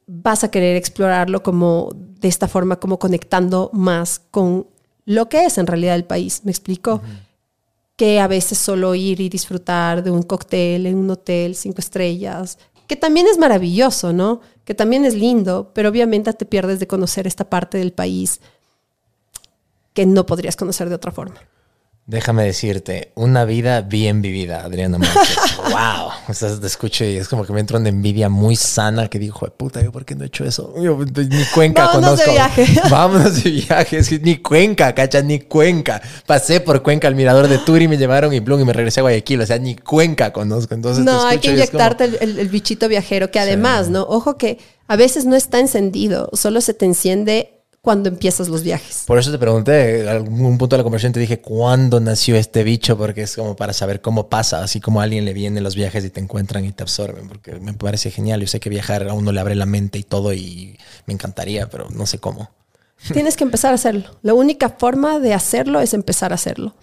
vas 0.08 0.44
a 0.44 0.52
querer 0.52 0.76
explorarlo 0.76 1.42
como 1.42 1.92
de 1.94 2.28
esta 2.28 2.48
forma, 2.48 2.76
como 2.78 3.00
conectando 3.00 3.70
más 3.74 4.22
con 4.32 4.68
lo 5.06 5.30
que 5.30 5.46
es 5.46 5.58
en 5.58 5.68
realidad 5.68 5.96
el 5.96 6.06
país. 6.06 6.42
¿Me 6.44 6.52
explico? 6.52 7.02
Que 7.96 8.20
a 8.20 8.28
veces 8.28 8.58
solo 8.58 8.94
ir 8.96 9.22
y 9.22 9.30
disfrutar 9.30 10.04
de 10.04 10.12
un 10.12 10.24
cóctel 10.24 10.86
en 10.86 10.98
un 10.98 11.10
hotel 11.10 11.56
cinco 11.56 11.80
estrellas, 11.80 12.58
que 12.88 12.96
también 12.96 13.28
es 13.28 13.38
maravilloso, 13.38 14.14
¿no? 14.14 14.42
Que 14.64 14.74
también 14.74 15.06
es 15.06 15.16
lindo, 15.16 15.72
pero 15.74 15.90
obviamente 15.90 16.34
te 16.34 16.46
pierdes 16.46 16.80
de 16.80 16.88
conocer 16.88 17.26
esta 17.28 17.50
parte 17.50 17.78
del 17.78 17.94
país 17.94 18.42
que 19.94 20.06
no 20.06 20.26
podrías 20.26 20.56
conocer 20.56 20.90
de 20.90 20.96
otra 20.96 21.12
forma. 21.12 21.40
Déjame 22.08 22.44
decirte, 22.44 23.12
una 23.16 23.46
vida 23.46 23.82
bien 23.82 24.22
vivida, 24.22 24.64
Adriana 24.64 25.00
Márquez. 25.00 25.36
wow. 25.58 26.10
O 26.28 26.34
sea, 26.36 26.60
te 26.60 26.68
escucho 26.68 27.04
y 27.04 27.18
es 27.18 27.28
como 27.28 27.46
que 27.46 27.52
me 27.52 27.60
entra 27.60 27.80
una 27.80 27.90
envidia 27.90 28.30
muy 28.30 28.56
sana 28.56 29.08
que 29.08 29.18
dijo, 29.18 29.48
puta, 29.50 29.82
¿yo 29.82 29.92
por 29.92 30.06
qué 30.06 30.14
no 30.14 30.24
he 30.24 30.28
hecho 30.28 30.46
eso? 30.46 30.72
Yo 30.80 30.96
ni 31.04 31.44
Cuenca 31.46 31.88
Vámonos 31.88 32.20
de 32.20 32.26
conozco. 32.26 32.32
viaje. 32.32 32.66
Vámonos 32.92 33.44
de 33.44 33.50
viaje. 33.50 33.98
Es 33.98 34.10
que 34.10 34.20
ni 34.20 34.38
Cuenca, 34.38 34.94
cacha, 34.94 35.24
ni 35.24 35.40
Cuenca. 35.40 36.00
Pasé 36.28 36.60
por 36.60 36.84
Cuenca 36.84 37.08
al 37.08 37.16
mirador 37.16 37.48
de 37.48 37.58
Turi, 37.58 37.88
me 37.88 37.98
llevaron 37.98 38.32
y 38.34 38.40
Blum 38.40 38.62
y 38.62 38.66
me 38.66 38.74
regresé 38.74 39.00
a 39.00 39.04
Guayaquil. 39.04 39.42
O 39.42 39.46
sea, 39.48 39.58
ni 39.58 39.76
Cuenca 39.76 40.32
conozco. 40.32 40.76
Entonces 40.76 41.04
te 41.04 41.10
No, 41.12 41.26
hay 41.26 41.40
que 41.40 41.48
como- 41.48 41.58
inyectarte 41.58 42.04
el, 42.04 42.18
el- 42.22 42.40
el 42.40 42.50
bichito 42.50 42.88
viajero, 42.88 43.32
que 43.32 43.40
además, 43.40 43.90
¿no? 43.90 44.04
Ojo 44.04 44.38
que 44.38 44.60
a 44.88 44.96
veces 44.96 45.26
no 45.26 45.36
está 45.36 45.58
encendido, 45.60 46.30
solo 46.34 46.62
se 46.62 46.76
te 46.76 46.86
enciende 46.86 47.55
cuando 47.86 48.10
empiezas 48.10 48.50
los 48.50 48.64
viajes. 48.64 49.04
Por 49.08 49.18
eso 49.18 49.32
te 49.32 49.38
pregunté, 49.40 50.02
en 50.02 50.10
algún 50.10 50.58
punto 50.58 50.76
de 50.76 50.80
la 50.80 50.84
conversación 50.84 51.14
te 51.14 51.22
dije, 51.22 51.40
¿cuándo 51.40 52.02
nació 52.02 52.36
este 52.36 52.64
bicho? 52.64 52.98
Porque 52.98 53.22
es 53.22 53.36
como 53.38 53.56
para 53.56 53.72
saber 53.72 54.02
cómo 54.02 54.28
pasa, 54.28 54.62
así 54.62 54.82
como 54.82 55.00
a 55.00 55.04
alguien 55.04 55.24
le 55.24 55.32
vienen 55.32 55.64
los 55.64 55.76
viajes 55.76 56.04
y 56.04 56.10
te 56.10 56.20
encuentran 56.20 56.66
y 56.66 56.74
te 56.74 56.84
absorben, 56.84 57.30
porque 57.30 57.54
me 57.56 57.74
parece 57.74 58.12
genial. 58.12 58.42
Yo 58.42 58.48
sé 58.48 58.60
que 58.60 58.70
viajar 58.70 59.08
a 59.08 59.14
uno 59.14 59.32
le 59.32 59.40
abre 59.40 59.56
la 59.56 59.66
mente 59.66 59.98
y 59.98 60.04
todo 60.04 60.34
y 60.34 60.78
me 61.06 61.14
encantaría, 61.14 61.70
pero 61.70 61.90
no 61.90 62.06
sé 62.06 62.18
cómo. 62.18 62.50
Tienes 63.14 63.38
que 63.38 63.44
empezar 63.44 63.72
a 63.72 63.76
hacerlo. 63.76 64.18
La 64.24 64.34
única 64.34 64.70
forma 64.70 65.20
de 65.20 65.34
hacerlo 65.34 65.80
es 65.80 65.94
empezar 65.94 66.32
a 66.32 66.36
hacerlo. 66.36 66.74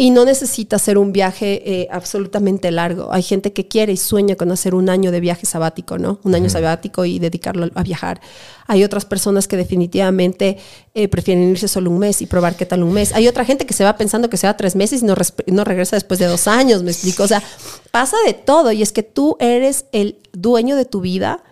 Y 0.00 0.10
no 0.12 0.24
necesitas 0.24 0.80
hacer 0.80 0.96
un 0.96 1.12
viaje 1.12 1.60
eh, 1.64 1.88
absolutamente 1.90 2.70
largo. 2.70 3.12
Hay 3.12 3.22
gente 3.24 3.52
que 3.52 3.66
quiere 3.66 3.92
y 3.92 3.96
sueña 3.96 4.36
con 4.36 4.52
hacer 4.52 4.76
un 4.76 4.88
año 4.88 5.10
de 5.10 5.18
viaje 5.18 5.44
sabático, 5.44 5.98
¿no? 5.98 6.20
Un 6.22 6.36
año 6.36 6.48
sabático 6.48 7.04
y 7.04 7.18
dedicarlo 7.18 7.68
a 7.74 7.82
viajar. 7.82 8.20
Hay 8.68 8.84
otras 8.84 9.04
personas 9.04 9.48
que 9.48 9.56
definitivamente 9.56 10.58
eh, 10.94 11.08
prefieren 11.08 11.50
irse 11.50 11.66
solo 11.66 11.90
un 11.90 11.98
mes 11.98 12.22
y 12.22 12.26
probar 12.26 12.54
qué 12.54 12.64
tal 12.64 12.84
un 12.84 12.92
mes. 12.92 13.12
Hay 13.12 13.26
otra 13.26 13.44
gente 13.44 13.66
que 13.66 13.74
se 13.74 13.82
va 13.82 13.96
pensando 13.96 14.30
que 14.30 14.36
se 14.36 14.46
va 14.46 14.56
tres 14.56 14.76
meses 14.76 15.02
y 15.02 15.04
no, 15.04 15.16
no 15.48 15.64
regresa 15.64 15.96
después 15.96 16.20
de 16.20 16.26
dos 16.26 16.46
años, 16.46 16.84
me 16.84 16.92
explico. 16.92 17.24
O 17.24 17.28
sea, 17.28 17.42
pasa 17.90 18.16
de 18.24 18.34
todo 18.34 18.70
y 18.70 18.82
es 18.82 18.92
que 18.92 19.02
tú 19.02 19.36
eres 19.40 19.86
el 19.90 20.18
dueño 20.32 20.76
de 20.76 20.84
tu 20.84 21.00
vida 21.00 21.42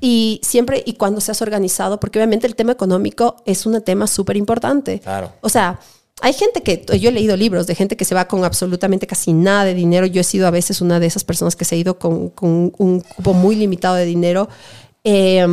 y 0.00 0.40
siempre 0.42 0.82
y 0.86 0.94
cuando 0.94 1.20
seas 1.20 1.42
organizado, 1.42 2.00
porque 2.00 2.18
obviamente 2.18 2.46
el 2.46 2.54
tema 2.54 2.72
económico 2.72 3.36
es 3.44 3.66
un 3.66 3.78
tema 3.82 4.06
súper 4.06 4.38
importante. 4.38 5.00
Claro. 5.00 5.34
O 5.42 5.50
sea, 5.50 5.80
hay 6.22 6.32
gente 6.32 6.62
que, 6.62 6.84
yo 6.98 7.08
he 7.08 7.12
leído 7.12 7.36
libros 7.36 7.66
de 7.66 7.74
gente 7.74 7.96
que 7.96 8.04
se 8.04 8.14
va 8.14 8.26
con 8.26 8.44
absolutamente 8.44 9.06
casi 9.06 9.32
nada 9.32 9.64
de 9.64 9.74
dinero. 9.74 10.06
Yo 10.06 10.20
he 10.20 10.24
sido 10.24 10.46
a 10.46 10.50
veces 10.50 10.80
una 10.80 11.00
de 11.00 11.06
esas 11.06 11.24
personas 11.24 11.56
que 11.56 11.64
se 11.64 11.74
ha 11.74 11.78
ido 11.78 11.98
con, 11.98 12.30
con 12.30 12.72
un 12.76 13.00
cupo 13.00 13.32
muy 13.34 13.56
limitado 13.56 13.94
de 13.94 14.04
dinero. 14.04 14.48
Eh, 15.04 15.46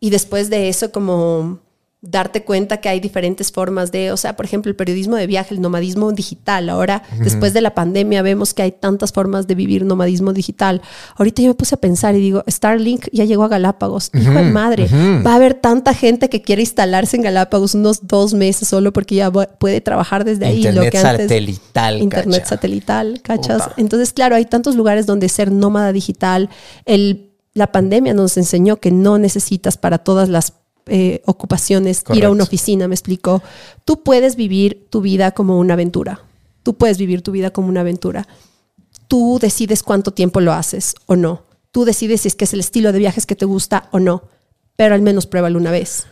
y 0.00 0.10
después 0.10 0.50
de 0.50 0.68
eso, 0.68 0.90
como 0.90 1.60
darte 2.04 2.42
cuenta 2.42 2.78
que 2.78 2.88
hay 2.88 2.98
diferentes 2.98 3.52
formas 3.52 3.92
de, 3.92 4.10
o 4.10 4.16
sea, 4.16 4.34
por 4.34 4.44
ejemplo, 4.44 4.68
el 4.68 4.74
periodismo 4.74 5.14
de 5.14 5.28
viaje, 5.28 5.54
el 5.54 5.60
nomadismo 5.60 6.10
digital. 6.10 6.68
Ahora, 6.68 7.04
después 7.20 7.54
de 7.54 7.60
la 7.60 7.76
pandemia, 7.76 8.22
vemos 8.22 8.54
que 8.54 8.62
hay 8.62 8.72
tantas 8.72 9.12
formas 9.12 9.46
de 9.46 9.54
vivir 9.54 9.84
nomadismo 9.84 10.32
digital. 10.32 10.82
Ahorita 11.16 11.42
yo 11.42 11.48
me 11.48 11.54
puse 11.54 11.76
a 11.76 11.78
pensar 11.78 12.16
y 12.16 12.20
digo, 12.20 12.42
Starlink 12.50 13.06
ya 13.12 13.24
llegó 13.24 13.44
a 13.44 13.48
Galápagos. 13.48 14.10
Hijo 14.14 14.32
de 14.32 14.42
madre, 14.50 14.88
va 15.24 15.32
a 15.32 15.36
haber 15.36 15.54
tanta 15.54 15.94
gente 15.94 16.28
que 16.28 16.42
quiere 16.42 16.62
instalarse 16.62 17.16
en 17.16 17.22
Galápagos 17.22 17.76
unos 17.76 18.08
dos 18.08 18.34
meses 18.34 18.66
solo 18.66 18.92
porque 18.92 19.14
ya 19.14 19.30
puede 19.30 19.80
trabajar 19.80 20.24
desde 20.24 20.46
ahí. 20.46 20.56
Internet 20.56 20.84
lo 20.84 20.90
que 20.90 20.98
antes, 20.98 21.26
satelital, 21.26 22.02
Internet 22.02 22.40
cacha. 22.40 22.48
satelital, 22.48 23.22
¿cachas? 23.22 23.70
Entonces, 23.76 24.12
claro, 24.12 24.34
hay 24.34 24.46
tantos 24.46 24.74
lugares 24.74 25.06
donde 25.06 25.28
ser 25.28 25.52
nómada 25.52 25.92
digital. 25.92 26.50
El, 26.84 27.30
la 27.54 27.70
pandemia 27.70 28.12
nos 28.12 28.36
enseñó 28.36 28.78
que 28.78 28.90
no 28.90 29.18
necesitas 29.18 29.76
para 29.76 29.98
todas 29.98 30.28
las 30.28 30.52
eh, 30.86 31.22
ocupaciones 31.26 32.02
ir 32.12 32.24
a 32.24 32.30
una 32.30 32.44
oficina, 32.44 32.88
me 32.88 32.94
explicó. 32.94 33.42
Tú 33.84 34.02
puedes 34.02 34.36
vivir 34.36 34.86
tu 34.90 35.00
vida 35.00 35.32
como 35.32 35.58
una 35.58 35.74
aventura. 35.74 36.20
Tú 36.62 36.74
puedes 36.74 36.98
vivir 36.98 37.22
tu 37.22 37.32
vida 37.32 37.50
como 37.50 37.68
una 37.68 37.80
aventura. 37.80 38.26
Tú 39.08 39.38
decides 39.40 39.82
cuánto 39.82 40.12
tiempo 40.12 40.40
lo 40.40 40.52
haces 40.52 40.94
o 41.06 41.16
no. 41.16 41.42
Tú 41.70 41.84
decides 41.84 42.22
si 42.22 42.28
es 42.28 42.34
que 42.34 42.44
es 42.44 42.52
el 42.52 42.60
estilo 42.60 42.92
de 42.92 42.98
viajes 42.98 43.26
que 43.26 43.36
te 43.36 43.44
gusta 43.44 43.88
o 43.92 44.00
no. 44.00 44.24
Pero 44.76 44.94
al 44.94 45.02
menos 45.02 45.26
pruébalo 45.26 45.58
una 45.58 45.70
vez. 45.70 46.06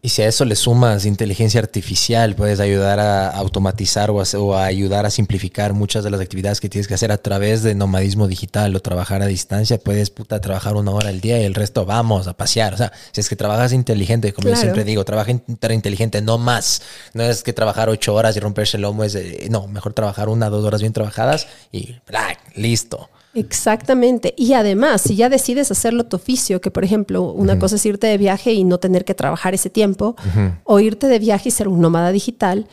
Y 0.00 0.10
si 0.10 0.22
a 0.22 0.28
eso 0.28 0.44
le 0.44 0.54
sumas 0.54 1.04
inteligencia 1.04 1.58
artificial, 1.60 2.36
puedes 2.36 2.60
ayudar 2.60 3.00
a 3.00 3.30
automatizar 3.30 4.10
o 4.12 4.20
a, 4.20 4.24
o 4.38 4.54
a 4.54 4.64
ayudar 4.64 5.04
a 5.06 5.10
simplificar 5.10 5.72
muchas 5.72 6.04
de 6.04 6.10
las 6.10 6.20
actividades 6.20 6.60
que 6.60 6.68
tienes 6.68 6.86
que 6.86 6.94
hacer 6.94 7.10
a 7.10 7.18
través 7.18 7.64
de 7.64 7.74
nomadismo 7.74 8.28
digital 8.28 8.76
o 8.76 8.80
trabajar 8.80 9.22
a 9.22 9.26
distancia. 9.26 9.76
Puedes 9.76 10.10
puta, 10.10 10.40
trabajar 10.40 10.76
una 10.76 10.92
hora 10.92 11.08
al 11.08 11.20
día 11.20 11.40
y 11.40 11.44
el 11.44 11.54
resto 11.54 11.84
vamos 11.84 12.28
a 12.28 12.34
pasear. 12.36 12.74
O 12.74 12.76
sea, 12.76 12.92
si 13.10 13.20
es 13.20 13.28
que 13.28 13.34
trabajas 13.34 13.72
inteligente, 13.72 14.32
como 14.32 14.48
yo 14.48 14.54
siempre 14.60 14.84
digo, 14.84 15.04
trabaja 15.04 15.32
in- 15.32 15.42
inteligente, 15.48 16.22
no 16.22 16.38
más. 16.38 16.80
No 17.12 17.24
es 17.24 17.42
que 17.42 17.52
trabajar 17.52 17.88
ocho 17.88 18.14
horas 18.14 18.36
y 18.36 18.40
romperse 18.40 18.76
el 18.76 18.82
lomo. 18.82 19.02
Es 19.02 19.14
de- 19.14 19.48
no, 19.50 19.66
mejor 19.66 19.94
trabajar 19.94 20.28
una, 20.28 20.48
dos 20.48 20.64
horas 20.64 20.80
bien 20.80 20.92
trabajadas 20.92 21.48
y 21.72 21.94
¡plac! 22.04 22.38
listo. 22.54 23.10
Exactamente. 23.38 24.34
Y 24.36 24.52
además, 24.54 25.02
si 25.02 25.16
ya 25.16 25.28
decides 25.28 25.70
hacerlo 25.70 26.06
tu 26.06 26.16
oficio, 26.16 26.60
que 26.60 26.70
por 26.70 26.84
ejemplo, 26.84 27.32
una 27.32 27.58
cosa 27.58 27.76
es 27.76 27.86
irte 27.86 28.06
de 28.06 28.18
viaje 28.18 28.52
y 28.52 28.64
no 28.64 28.78
tener 28.78 29.04
que 29.04 29.14
trabajar 29.14 29.54
ese 29.54 29.70
tiempo, 29.70 30.16
o 30.64 30.80
irte 30.80 31.06
de 31.06 31.18
viaje 31.18 31.48
y 31.48 31.52
ser 31.52 31.68
un 31.68 31.80
nómada 31.80 32.10
digital, 32.10 32.66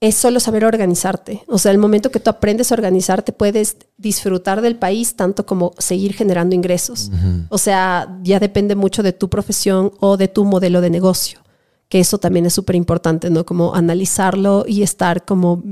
es 0.00 0.16
solo 0.16 0.40
saber 0.40 0.64
organizarte. 0.64 1.44
O 1.46 1.58
sea, 1.58 1.70
el 1.70 1.78
momento 1.78 2.10
que 2.10 2.18
tú 2.18 2.28
aprendes 2.28 2.72
a 2.72 2.74
organizarte, 2.74 3.32
puedes 3.32 3.76
disfrutar 3.96 4.60
del 4.60 4.76
país 4.76 5.14
tanto 5.14 5.46
como 5.46 5.74
seguir 5.78 6.12
generando 6.12 6.56
ingresos. 6.56 7.10
O 7.48 7.58
sea, 7.58 8.18
ya 8.22 8.40
depende 8.40 8.74
mucho 8.74 9.04
de 9.04 9.12
tu 9.12 9.30
profesión 9.30 9.92
o 10.00 10.16
de 10.16 10.26
tu 10.26 10.44
modelo 10.44 10.80
de 10.80 10.90
negocio, 10.90 11.40
que 11.88 12.00
eso 12.00 12.18
también 12.18 12.46
es 12.46 12.52
súper 12.52 12.74
importante, 12.74 13.30
¿no? 13.30 13.46
Como 13.46 13.76
analizarlo 13.76 14.64
y 14.66 14.82
estar 14.82 15.24
como 15.24 15.62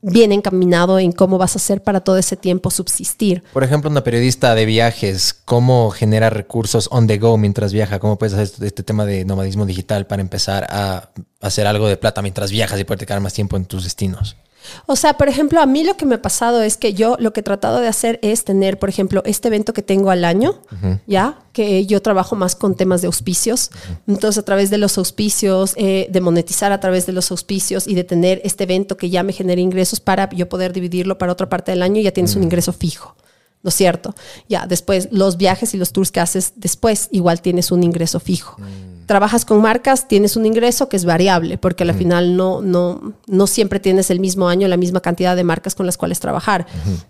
bien 0.00 0.32
encaminado 0.32 0.98
en 0.98 1.12
cómo 1.12 1.38
vas 1.38 1.56
a 1.56 1.58
hacer 1.58 1.82
para 1.82 2.00
todo 2.00 2.18
ese 2.18 2.36
tiempo 2.36 2.70
subsistir. 2.70 3.42
Por 3.52 3.64
ejemplo, 3.64 3.90
una 3.90 4.04
periodista 4.04 4.54
de 4.54 4.64
viajes, 4.64 5.34
¿cómo 5.44 5.90
genera 5.90 6.30
recursos 6.30 6.88
on 6.92 7.06
the 7.06 7.18
go 7.18 7.36
mientras 7.36 7.72
viaja? 7.72 7.98
¿Cómo 7.98 8.16
puedes 8.18 8.34
hacer 8.34 8.44
este- 8.44 8.66
este 8.66 8.82
tema 8.82 9.04
de 9.04 9.24
nomadismo 9.24 9.66
digital 9.66 10.06
para 10.06 10.22
empezar 10.22 10.66
a 10.70 11.10
hacer 11.40 11.66
algo 11.66 11.88
de 11.88 11.96
plata 11.96 12.22
mientras 12.22 12.50
viajas 12.50 12.78
y 12.80 12.84
poder 12.84 13.06
quedar 13.06 13.20
más 13.20 13.34
tiempo 13.34 13.56
en 13.56 13.64
tus 13.64 13.84
destinos? 13.84 14.36
O 14.86 14.96
sea, 14.96 15.14
por 15.14 15.28
ejemplo, 15.28 15.60
a 15.60 15.66
mí 15.66 15.84
lo 15.84 15.96
que 15.96 16.06
me 16.06 16.16
ha 16.16 16.22
pasado 16.22 16.62
es 16.62 16.76
que 16.76 16.94
yo 16.94 17.16
lo 17.18 17.32
que 17.32 17.40
he 17.40 17.42
tratado 17.42 17.80
de 17.80 17.88
hacer 17.88 18.18
es 18.22 18.44
tener, 18.44 18.78
por 18.78 18.88
ejemplo, 18.88 19.22
este 19.24 19.48
evento 19.48 19.72
que 19.72 19.82
tengo 19.82 20.10
al 20.10 20.24
año, 20.24 20.60
¿ya? 21.06 21.38
Que 21.52 21.86
yo 21.86 22.02
trabajo 22.02 22.36
más 22.36 22.54
con 22.56 22.74
temas 22.74 23.00
de 23.00 23.06
auspicios. 23.06 23.70
Entonces, 24.06 24.38
a 24.38 24.44
través 24.44 24.70
de 24.70 24.78
los 24.78 24.98
auspicios, 24.98 25.74
eh, 25.76 26.08
de 26.10 26.20
monetizar 26.20 26.72
a 26.72 26.80
través 26.80 27.06
de 27.06 27.12
los 27.12 27.30
auspicios 27.30 27.86
y 27.86 27.94
de 27.94 28.04
tener 28.04 28.40
este 28.44 28.64
evento 28.64 28.96
que 28.96 29.10
ya 29.10 29.22
me 29.22 29.32
genere 29.32 29.60
ingresos 29.60 30.00
para 30.00 30.28
yo 30.30 30.48
poder 30.48 30.72
dividirlo 30.72 31.18
para 31.18 31.32
otra 31.32 31.48
parte 31.48 31.72
del 31.72 31.82
año, 31.82 32.00
ya 32.00 32.12
tienes 32.12 32.34
un 32.36 32.42
ingreso 32.42 32.72
fijo. 32.72 33.14
¿No 33.62 33.68
es 33.68 33.74
cierto? 33.74 34.14
Ya, 34.48 34.66
después 34.66 35.08
los 35.10 35.36
viajes 35.36 35.74
y 35.74 35.78
los 35.78 35.92
tours 35.92 36.12
que 36.12 36.20
haces 36.20 36.52
después, 36.56 37.08
igual 37.10 37.40
tienes 37.42 37.72
un 37.72 37.82
ingreso 37.82 38.20
fijo 38.20 38.56
trabajas 39.08 39.46
con 39.46 39.62
marcas, 39.62 40.06
tienes 40.06 40.36
un 40.36 40.44
ingreso 40.44 40.90
que 40.90 40.96
es 40.96 41.06
variable, 41.06 41.56
porque 41.56 41.82
al 41.82 41.94
final 41.94 42.36
no, 42.36 42.60
no, 42.60 43.14
no 43.26 43.46
siempre 43.46 43.80
tienes 43.80 44.10
el 44.10 44.20
mismo 44.20 44.50
año 44.50 44.68
la 44.68 44.76
misma 44.76 45.00
cantidad 45.00 45.34
de 45.34 45.44
marcas 45.44 45.74
con 45.74 45.86
las 45.86 45.96
cuales 45.96 46.20
trabajar. 46.20 46.66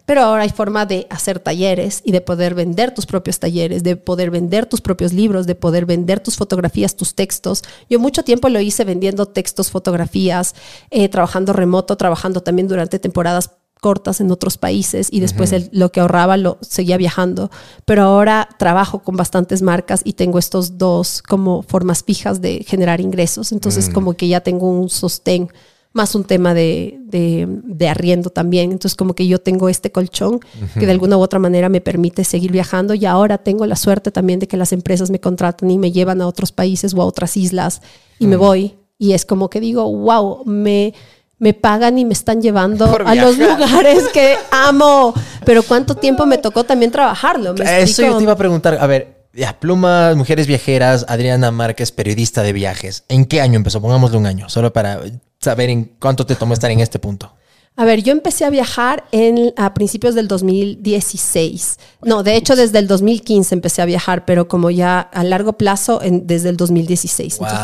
Pero 0.06 0.22
ahora 0.22 0.44
hay 0.44 0.50
forma 0.50 0.86
de 0.86 1.08
hacer 1.10 1.40
talleres 1.40 2.00
y 2.04 2.12
de 2.12 2.20
poder 2.20 2.54
vender 2.54 2.94
tus 2.94 3.04
propios 3.04 3.40
talleres, 3.40 3.82
de 3.82 3.96
poder 3.96 4.30
vender 4.30 4.66
tus 4.66 4.80
propios 4.80 5.12
libros, 5.12 5.48
de 5.48 5.56
poder 5.56 5.86
vender 5.86 6.20
tus 6.20 6.36
fotografías, 6.36 6.94
tus 6.94 7.16
textos. 7.16 7.64
Yo 7.90 7.98
mucho 7.98 8.22
tiempo 8.22 8.48
lo 8.48 8.60
hice 8.60 8.84
vendiendo 8.84 9.26
textos, 9.26 9.72
fotografías, 9.72 10.54
eh, 10.90 11.08
trabajando 11.08 11.52
remoto, 11.52 11.96
trabajando 11.96 12.42
también 12.42 12.68
durante 12.68 13.00
temporadas 13.00 13.50
cortas 13.80 14.20
en 14.20 14.30
otros 14.30 14.58
países 14.58 15.08
y 15.10 15.20
después 15.20 15.52
el- 15.52 15.68
lo 15.72 15.90
que 15.92 16.00
ahorraba 16.00 16.36
lo 16.36 16.58
seguía 16.60 16.96
viajando. 16.96 17.50
Pero 17.84 18.02
ahora 18.02 18.48
trabajo 18.58 19.00
con 19.00 19.16
bastantes 19.16 19.62
marcas 19.62 20.00
y 20.04 20.14
tengo 20.14 20.38
estos 20.38 20.78
dos 20.78 21.22
como 21.22 21.62
formas 21.62 22.02
fijas 22.04 22.40
de 22.40 22.64
generar 22.66 23.00
ingresos. 23.00 23.52
Entonces 23.52 23.88
como 23.94 24.14
que 24.14 24.28
ya 24.28 24.40
tengo 24.40 24.68
un 24.70 24.88
sostén, 24.88 25.48
más 25.94 26.14
un 26.14 26.24
tema 26.24 26.54
de, 26.54 26.98
de, 27.04 27.46
de 27.64 27.88
arriendo 27.88 28.30
también. 28.30 28.72
Entonces 28.72 28.94
como 28.94 29.14
que 29.14 29.26
yo 29.26 29.38
tengo 29.40 29.68
este 29.68 29.90
colchón 29.90 30.38
que 30.78 30.84
de 30.86 30.92
alguna 30.92 31.16
u 31.16 31.20
otra 31.20 31.38
manera 31.38 31.68
me 31.68 31.80
permite 31.80 32.24
seguir 32.24 32.52
viajando 32.52 32.94
y 32.94 33.06
ahora 33.06 33.38
tengo 33.38 33.64
la 33.66 33.74
suerte 33.76 34.10
también 34.10 34.38
de 34.38 34.46
que 34.48 34.56
las 34.56 34.72
empresas 34.72 35.10
me 35.10 35.18
contratan 35.20 35.70
y 35.70 35.78
me 35.78 35.90
llevan 35.90 36.20
a 36.20 36.26
otros 36.26 36.52
países 36.52 36.94
o 36.94 37.00
a 37.02 37.04
otras 37.06 37.36
islas 37.36 37.80
y 38.18 38.26
me 38.26 38.36
voy. 38.36 38.74
Y 38.98 39.12
es 39.12 39.24
como 39.24 39.48
que 39.48 39.60
digo, 39.60 39.90
wow, 39.90 40.42
me 40.44 40.92
me 41.38 41.54
pagan 41.54 41.98
y 41.98 42.04
me 42.04 42.12
están 42.14 42.40
llevando 42.42 42.84
a 43.06 43.14
los 43.14 43.38
lugares 43.38 44.08
que 44.12 44.36
amo. 44.50 45.14
Pero 45.44 45.62
¿cuánto 45.62 45.94
tiempo 45.94 46.26
me 46.26 46.38
tocó 46.38 46.64
también 46.64 46.90
trabajarlo? 46.90 47.54
¿Me 47.54 47.82
Eso 47.82 48.02
yo 48.02 48.16
te 48.16 48.22
iba 48.24 48.32
a 48.32 48.36
preguntar. 48.36 48.76
A 48.80 48.86
ver, 48.86 49.26
ya, 49.32 49.58
plumas, 49.58 50.16
mujeres 50.16 50.46
viajeras, 50.46 51.04
Adriana 51.08 51.50
Márquez, 51.50 51.92
periodista 51.92 52.42
de 52.42 52.52
viajes. 52.52 53.04
¿En 53.08 53.24
qué 53.24 53.40
año 53.40 53.56
empezó? 53.56 53.80
Pongámosle 53.80 54.18
un 54.18 54.26
año, 54.26 54.48
solo 54.48 54.72
para 54.72 55.00
saber 55.40 55.70
en 55.70 55.84
cuánto 56.00 56.26
te 56.26 56.34
tomó 56.34 56.54
estar 56.54 56.70
en 56.70 56.80
este 56.80 56.98
punto. 56.98 57.32
A 57.76 57.84
ver, 57.84 58.02
yo 58.02 58.10
empecé 58.10 58.44
a 58.44 58.50
viajar 58.50 59.04
en, 59.12 59.54
a 59.56 59.72
principios 59.72 60.16
del 60.16 60.26
2016. 60.26 61.78
No, 62.02 62.22
de 62.22 62.34
hecho 62.36 62.56
desde 62.56 62.78
el 62.80 62.88
2015 62.88 63.54
empecé 63.54 63.82
a 63.82 63.84
viajar, 63.84 64.24
pero 64.24 64.48
como 64.48 64.70
ya 64.70 64.98
a 65.00 65.22
largo 65.24 65.52
plazo 65.54 66.02
en- 66.02 66.26
desde 66.26 66.48
el 66.48 66.56
2016. 66.56 67.34
Entonces, 67.40 67.58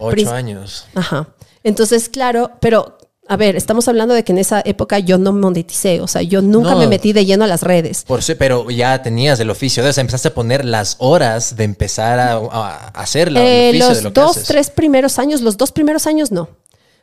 Wow, 0.00 0.08
ocho 0.10 0.32
años. 0.32 0.86
Ajá. 0.94 1.28
Entonces, 1.62 2.08
claro, 2.08 2.50
pero 2.60 2.98
a 3.32 3.36
ver, 3.36 3.56
estamos 3.56 3.88
hablando 3.88 4.14
de 4.14 4.24
que 4.24 4.32
en 4.32 4.38
esa 4.38 4.60
época 4.64 4.98
yo 4.98 5.16
no 5.18 5.32
moneticé, 5.32 6.00
o 6.00 6.06
sea, 6.06 6.22
yo 6.22 6.42
nunca 6.42 6.72
No. 6.72 6.78
me 6.78 6.86
metí 6.86 7.12
de 7.12 7.24
lleno 7.24 7.44
a 7.44 7.46
las 7.46 7.62
redes. 7.62 8.04
Por 8.06 8.18
eso, 8.18 8.34
pero 8.38 8.70
ya 8.70 9.02
tenías 9.02 9.40
el 9.40 9.50
oficio 9.50 9.82
de 9.82 9.90
eso, 9.90 10.00
empezaste 10.00 10.28
a 10.28 10.34
poner 10.34 10.64
las 10.64 10.96
horas 10.98 11.56
de 11.56 11.64
empezar 11.64 12.18
a, 12.20 12.34
a 12.34 12.88
hacer 12.94 13.32
la, 13.32 13.40
Eh, 13.44 13.70
el 13.70 13.76
oficio 13.76 13.88
los 13.88 13.96
de 13.98 14.02
lo 14.04 14.12
que 14.12 14.20
dos, 14.20 14.30
haces. 14.36 14.48
tres 14.48 14.70
primeros 14.70 15.18
años, 15.18 15.40
los 15.40 15.56
dos 15.56 15.72
primeros 15.72 16.06
años 16.06 16.30
no. 16.30 16.48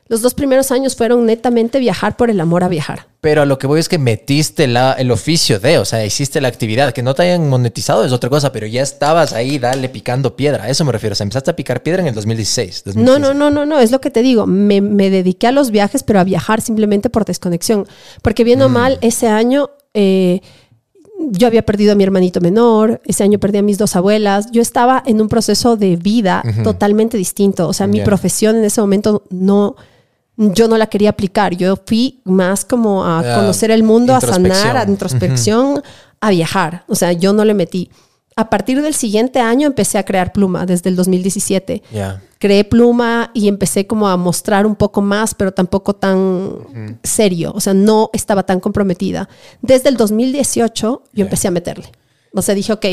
Los 0.09 0.21
dos 0.21 0.33
primeros 0.33 0.71
años 0.71 0.95
fueron 0.95 1.25
netamente 1.25 1.79
viajar 1.79 2.17
por 2.17 2.29
el 2.29 2.41
amor 2.41 2.63
a 2.63 2.67
viajar. 2.67 3.07
Pero 3.21 3.43
a 3.43 3.45
lo 3.45 3.57
que 3.57 3.67
voy 3.67 3.79
es 3.79 3.87
que 3.87 3.97
metiste 3.97 4.67
la, 4.67 4.93
el 4.93 5.11
oficio 5.11 5.59
de, 5.59 5.77
o 5.77 5.85
sea, 5.85 6.05
hiciste 6.05 6.41
la 6.41 6.47
actividad. 6.47 6.91
Que 6.93 7.03
no 7.03 7.13
te 7.13 7.23
hayan 7.23 7.47
monetizado 7.47 8.03
es 8.03 8.11
otra 8.11 8.29
cosa, 8.29 8.51
pero 8.51 8.65
ya 8.65 8.81
estabas 8.81 9.33
ahí, 9.33 9.59
dale, 9.59 9.87
picando 9.87 10.35
piedra. 10.35 10.63
A 10.65 10.69
eso 10.69 10.83
me 10.83 10.91
refiero. 10.91 11.13
O 11.13 11.15
sea, 11.15 11.25
empezaste 11.25 11.51
a 11.51 11.55
picar 11.55 11.83
piedra 11.83 12.01
en 12.01 12.07
el 12.07 12.15
2016. 12.15 12.83
No, 12.85 12.93
2015. 12.93 13.21
no, 13.21 13.33
no, 13.33 13.49
no, 13.49 13.65
no, 13.65 13.79
es 13.79 13.91
lo 13.91 14.01
que 14.01 14.09
te 14.09 14.21
digo. 14.21 14.47
Me, 14.47 14.81
me 14.81 15.09
dediqué 15.09 15.47
a 15.47 15.51
los 15.51 15.71
viajes, 15.71 16.03
pero 16.03 16.19
a 16.19 16.23
viajar 16.23 16.59
simplemente 16.59 17.09
por 17.09 17.23
desconexión. 17.23 17.87
Porque 18.21 18.43
bien 18.43 18.61
o 18.61 18.69
mal, 18.69 18.97
ese 19.01 19.27
año 19.27 19.69
eh, 19.93 20.41
yo 21.19 21.47
había 21.47 21.63
perdido 21.63 21.91
a 21.91 21.95
mi 21.95 22.03
hermanito 22.03 22.39
menor, 22.41 23.01
ese 23.05 23.23
año 23.23 23.39
perdí 23.39 23.57
a 23.57 23.61
mis 23.61 23.77
dos 23.77 23.95
abuelas. 23.95 24.51
Yo 24.51 24.61
estaba 24.61 25.03
en 25.05 25.21
un 25.21 25.27
proceso 25.27 25.75
de 25.75 25.97
vida 25.97 26.43
totalmente 26.63 27.17
distinto. 27.17 27.67
O 27.67 27.73
sea, 27.73 27.87
mi 27.87 28.01
profesión 28.01 28.55
en 28.55 28.63
ese 28.63 28.81
momento 28.81 29.23
no. 29.29 29.75
Yo 30.41 30.69
no 30.69 30.77
la 30.77 30.87
quería 30.87 31.09
aplicar. 31.09 31.53
Yo 31.57 31.75
fui 31.85 32.21
más 32.23 32.63
como 32.63 33.05
a 33.05 33.21
conocer 33.35 33.71
el 33.71 33.83
mundo, 33.83 34.15
a 34.15 34.21
sanar, 34.21 34.39
introspección. 34.39 34.77
a 34.77 34.89
introspección, 34.89 35.83
a 36.21 36.29
viajar. 36.29 36.83
O 36.87 36.95
sea, 36.95 37.11
yo 37.11 37.33
no 37.33 37.43
le 37.43 37.53
metí. 37.53 37.89
A 38.37 38.49
partir 38.49 38.81
del 38.81 38.93
siguiente 38.93 39.41
año 39.41 39.67
empecé 39.67 39.97
a 39.97 40.03
crear 40.03 40.31
pluma, 40.31 40.65
desde 40.65 40.89
el 40.89 40.95
2017 40.95 41.83
Ya. 41.91 42.21
creé 42.39 42.63
pluma 42.63 43.31
y 43.33 43.49
empecé 43.49 43.85
como 43.85 44.07
a 44.07 44.15
mostrar 44.15 44.65
un 44.65 44.77
poco 44.77 45.01
más, 45.01 45.35
pero 45.35 45.51
tampoco 45.51 45.93
tan 45.93 46.53
serio, 47.03 47.51
o 47.53 47.59
sea, 47.59 47.73
no 47.73 48.09
estaba 48.13 48.43
tan 48.43 48.61
comprometida. 48.61 49.27
Desde 49.61 49.89
el 49.89 49.97
2018 49.97 51.03
yo 51.11 51.23
empecé 51.25 51.49
a 51.49 51.51
meterle. 51.51 51.91
O 52.33 52.41
sea, 52.41 52.55
dije, 52.55 52.71
ok, 52.71 52.85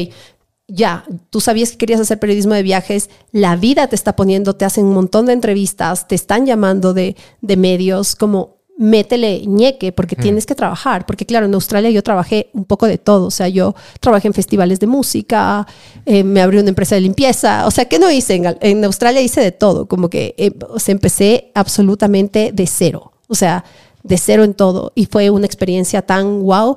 ya, 0.69 1.05
tú 1.31 1.41
sabías 1.41 1.71
que 1.71 1.79
querías 1.79 2.01
hacer 2.01 2.19
periodismo 2.19 2.55
de 2.55 2.63
viajes, 2.63 3.11
la 3.31 3.57
vida 3.57 3.87
te 3.87 3.95
está 3.95 4.17
poniendo, 4.17 4.57
te 4.57 4.65
hacen 4.65 4.87
un 4.87 4.95
montón 4.95 5.27
de 5.27 5.33
entrevistas, 5.33 6.09
te 6.09 6.15
están 6.15 6.47
llamando 6.47 6.93
de, 6.93 7.17
de 7.41 7.57
medios, 7.57 8.17
como 8.17 8.57
métele 8.79 9.47
ñeque 9.47 9.91
porque 9.93 10.17
tienes 10.17 10.45
que 10.45 10.55
trabajar, 10.55 11.07
porque 11.07 11.25
claro, 11.25 11.47
en 11.47 11.55
Australia 11.55 11.89
yo 11.91 12.03
trabajé 12.03 12.51
un 12.53 12.67
poco 12.67 12.87
de 12.87 12.99
todo, 12.99 13.27
o 13.27 13.31
sea, 13.31 13.49
yo 13.49 13.75
trabajé 14.01 14.29
en 14.29 14.35
festivales 14.35 14.81
de 14.81 14.87
música, 14.87 15.67
eh, 16.05 16.23
me 16.23 16.43
abrí 16.43 16.59
una 16.59 16.69
empresa 16.69 16.95
de 16.95 17.01
limpieza, 17.01 17.67
o 17.67 17.71
sea, 17.71 17.87
¿qué 17.87 17.99
no 17.99 18.11
hice? 18.11 18.35
En, 18.35 18.57
en 18.61 18.85
Australia 18.85 19.23
hice 19.23 19.41
de 19.41 19.53
todo, 19.53 19.87
como 19.87 20.11
que 20.11 20.35
eh, 20.37 20.53
o 20.69 20.79
sea, 20.79 20.93
empecé 20.93 21.51
absolutamente 21.55 22.51
de 22.53 22.67
cero, 22.67 23.13
o 23.29 23.35
sea, 23.35 23.65
de 24.03 24.19
cero 24.19 24.45
en 24.45 24.53
todo, 24.53 24.93
y 24.95 25.07
fue 25.07 25.31
una 25.31 25.47
experiencia 25.47 26.03
tan 26.03 26.43
wow 26.43 26.77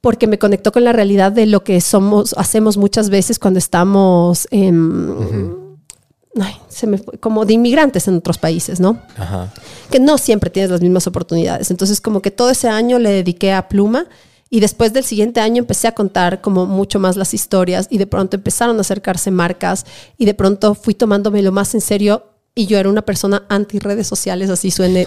porque 0.00 0.26
me 0.26 0.38
conectó 0.38 0.72
con 0.72 0.84
la 0.84 0.92
realidad 0.92 1.32
de 1.32 1.46
lo 1.46 1.62
que 1.62 1.80
somos, 1.80 2.34
hacemos 2.38 2.76
muchas 2.76 3.10
veces 3.10 3.38
cuando 3.38 3.58
estamos 3.58 4.48
ay, 6.40 6.54
se 6.68 6.86
me 6.86 6.98
fue, 6.98 7.18
como 7.18 7.44
de 7.44 7.54
inmigrantes 7.54 8.06
en 8.08 8.16
otros 8.16 8.38
países, 8.38 8.80
¿no? 8.80 8.98
Ajá. 9.16 9.52
Que 9.90 10.00
no 10.00 10.18
siempre 10.18 10.50
tienes 10.50 10.70
las 10.70 10.80
mismas 10.80 11.06
oportunidades. 11.06 11.70
Entonces, 11.70 12.00
como 12.00 12.22
que 12.22 12.30
todo 12.30 12.50
ese 12.50 12.68
año 12.68 12.98
le 12.98 13.10
dediqué 13.10 13.52
a 13.52 13.68
Pluma 13.68 14.06
y 14.48 14.60
después 14.60 14.92
del 14.92 15.04
siguiente 15.04 15.40
año 15.40 15.58
empecé 15.58 15.88
a 15.88 15.92
contar 15.92 16.40
como 16.40 16.66
mucho 16.66 16.98
más 16.98 17.16
las 17.16 17.34
historias 17.34 17.86
y 17.90 17.98
de 17.98 18.06
pronto 18.06 18.36
empezaron 18.36 18.78
a 18.78 18.80
acercarse 18.80 19.30
marcas 19.30 19.86
y 20.18 20.24
de 20.24 20.34
pronto 20.34 20.74
fui 20.74 20.94
tomándomelo 20.94 21.52
más 21.52 21.74
en 21.74 21.80
serio 21.80 22.29
y 22.54 22.66
yo 22.66 22.78
era 22.78 22.88
una 22.88 23.02
persona 23.02 23.44
anti 23.48 23.78
redes 23.78 24.06
sociales, 24.06 24.50
así 24.50 24.70
suene 24.70 25.06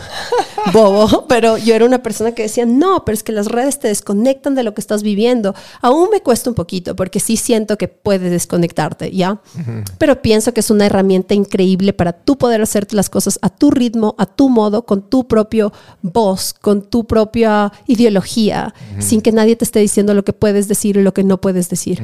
bobo, 0.72 1.26
pero 1.30 1.58
yo 1.58 1.76
era 1.76 1.86
una 1.86 2.02
persona 2.02 2.32
que 2.32 2.44
decía, 2.44 2.66
no, 2.66 3.04
pero 3.04 3.14
es 3.14 3.22
que 3.22 3.34
las 3.34 3.48
redes 3.48 3.80
te 3.80 3.90
desconectan 3.90 4.56
de 4.56 4.64
lo 4.64 4.74
que 4.74 4.80
estás 4.80 5.04
viviendo. 5.04 5.54
Aún 5.82 6.10
me 6.10 6.22
cuesta 6.22 6.50
un 6.50 6.56
poquito 6.56 6.96
porque 6.96 7.20
sí 7.20 7.36
siento 7.36 7.78
que 7.78 7.90
puedes 7.90 8.32
desconectarte, 8.32 9.12
¿ya? 9.12 9.42
Pero 9.98 10.22
pienso 10.22 10.54
que 10.54 10.62
es 10.62 10.70
una 10.72 10.86
herramienta 10.86 11.34
increíble 11.34 11.92
para 11.92 12.14
tú 12.14 12.38
poder 12.38 12.62
hacerte 12.62 12.96
las 12.96 13.10
cosas 13.10 13.40
a 13.42 13.50
tu 13.50 13.72
ritmo, 13.72 14.16
a 14.18 14.26
tu 14.26 14.50
modo, 14.50 14.86
con 14.86 15.10
tu 15.10 15.28
propio 15.28 15.74
voz, 16.02 16.54
con 16.54 16.82
tu 16.82 17.06
propia 17.06 17.74
ideología, 17.88 18.74
sin 19.00 19.22
que 19.22 19.34
nadie 19.34 19.58
te 19.58 19.66
esté 19.66 19.80
diciendo 19.80 20.14
lo 20.14 20.24
que 20.24 20.34
puedes 20.34 20.70
decir 20.70 20.96
y 20.96 21.04
lo 21.04 21.14
que 21.14 21.24
no 21.24 21.42
puedes 21.42 21.70
decir. 21.70 22.02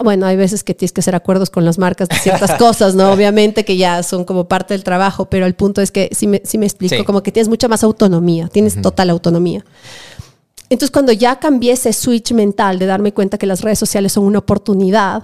Bueno, 0.00 0.24
hay 0.26 0.36
veces 0.36 0.64
que 0.64 0.74
tienes 0.74 0.92
que 0.92 1.00
hacer 1.00 1.14
acuerdos 1.14 1.50
con 1.50 1.64
las 1.64 1.78
marcas 1.78 2.08
de 2.08 2.16
ciertas 2.16 2.52
cosas, 2.54 2.94
¿no? 2.94 3.10
Obviamente 3.12 3.64
que 3.64 3.76
ya 3.76 4.02
son 4.02 4.24
como 4.24 4.48
parte 4.48 4.72
del 4.74 4.84
trabajo, 4.84 5.26
pero 5.26 5.44
el 5.44 5.54
punto 5.54 5.82
es 5.82 5.90
que, 5.92 6.08
si 6.12 6.26
me, 6.26 6.40
me 6.58 6.66
explico, 6.66 6.94
Sí. 6.96 7.04
como 7.04 7.22
que 7.22 7.30
tienes 7.30 7.48
mucha 7.48 7.68
más 7.68 7.82
autonomía, 7.84 8.48
tienes 8.48 8.80
total 8.80 9.10
autonomía. 9.10 9.64
Entonces, 10.70 10.90
cuando 10.90 11.12
ya 11.12 11.38
cambié 11.38 11.72
ese 11.72 11.92
switch 11.92 12.32
mental 12.32 12.78
de 12.78 12.86
darme 12.86 13.12
cuenta 13.12 13.36
que 13.36 13.46
las 13.46 13.60
redes 13.60 13.78
sociales 13.78 14.12
son 14.12 14.24
una 14.24 14.38
oportunidad, 14.38 15.22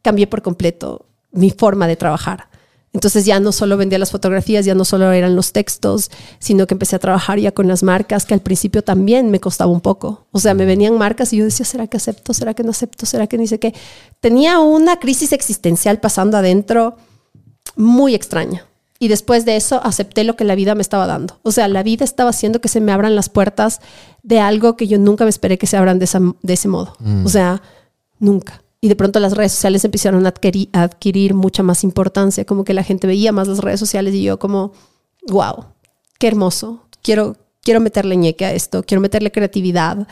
cambié 0.00 0.26
por 0.26 0.40
completo 0.40 1.04
mi 1.32 1.50
forma 1.50 1.86
de 1.86 1.96
trabajar. 1.96 2.48
Entonces 2.92 3.24
ya 3.24 3.38
no 3.38 3.52
solo 3.52 3.76
vendía 3.76 3.98
las 4.00 4.10
fotografías, 4.10 4.64
ya 4.64 4.74
no 4.74 4.84
solo 4.84 5.12
eran 5.12 5.36
los 5.36 5.52
textos, 5.52 6.10
sino 6.40 6.66
que 6.66 6.74
empecé 6.74 6.96
a 6.96 6.98
trabajar 6.98 7.38
ya 7.38 7.52
con 7.52 7.68
las 7.68 7.84
marcas, 7.84 8.24
que 8.26 8.34
al 8.34 8.40
principio 8.40 8.82
también 8.82 9.30
me 9.30 9.38
costaba 9.38 9.70
un 9.70 9.80
poco. 9.80 10.26
O 10.32 10.40
sea, 10.40 10.54
me 10.54 10.64
venían 10.64 10.98
marcas 10.98 11.32
y 11.32 11.36
yo 11.36 11.44
decía, 11.44 11.64
¿será 11.64 11.86
que 11.86 11.96
acepto? 11.98 12.34
¿Será 12.34 12.52
que 12.54 12.64
no 12.64 12.70
acepto? 12.70 13.06
¿Será 13.06 13.28
que 13.28 13.38
ni 13.38 13.46
sé 13.46 13.60
qué? 13.60 13.74
Tenía 14.18 14.58
una 14.58 14.98
crisis 14.98 15.32
existencial 15.32 16.00
pasando 16.00 16.36
adentro 16.36 16.96
muy 17.76 18.14
extraña. 18.14 18.66
Y 18.98 19.08
después 19.08 19.44
de 19.46 19.56
eso 19.56 19.80
acepté 19.82 20.24
lo 20.24 20.36
que 20.36 20.44
la 20.44 20.54
vida 20.54 20.74
me 20.74 20.82
estaba 20.82 21.06
dando. 21.06 21.38
O 21.42 21.52
sea, 21.52 21.68
la 21.68 21.82
vida 21.82 22.04
estaba 22.04 22.30
haciendo 22.30 22.60
que 22.60 22.68
se 22.68 22.80
me 22.82 22.92
abran 22.92 23.14
las 23.16 23.28
puertas 23.30 23.80
de 24.22 24.40
algo 24.40 24.76
que 24.76 24.88
yo 24.88 24.98
nunca 24.98 25.24
me 25.24 25.30
esperé 25.30 25.56
que 25.56 25.66
se 25.66 25.76
abran 25.78 25.98
de, 25.98 26.04
esa- 26.04 26.20
de 26.42 26.52
ese 26.52 26.68
modo. 26.68 26.96
O 27.24 27.28
sea, 27.30 27.62
nunca. 28.18 28.62
Y 28.80 28.88
de 28.88 28.96
pronto 28.96 29.20
las 29.20 29.36
redes 29.36 29.52
sociales 29.52 29.84
empezaron 29.84 30.24
a 30.24 30.32
adquirir, 30.72 31.34
mucha 31.34 31.62
más 31.62 31.84
importancia, 31.84 32.46
como 32.46 32.64
que 32.64 32.72
la 32.72 32.82
gente 32.82 33.06
veía 33.06 33.30
más 33.30 33.46
las 33.46 33.58
redes 33.58 33.78
sociales 33.78 34.14
y 34.14 34.22
yo 34.22 34.38
como, 34.38 34.72
wow, 35.28 35.66
qué 36.18 36.28
hermoso. 36.28 36.86
Quiero, 37.02 37.36
quiero 37.62 37.80
meterle 37.80 38.16
ñeque 38.16 38.46
a 38.46 38.52
esto, 38.52 38.82
quiero 38.82 39.02
meterle 39.02 39.32
creatividad, 39.32 40.08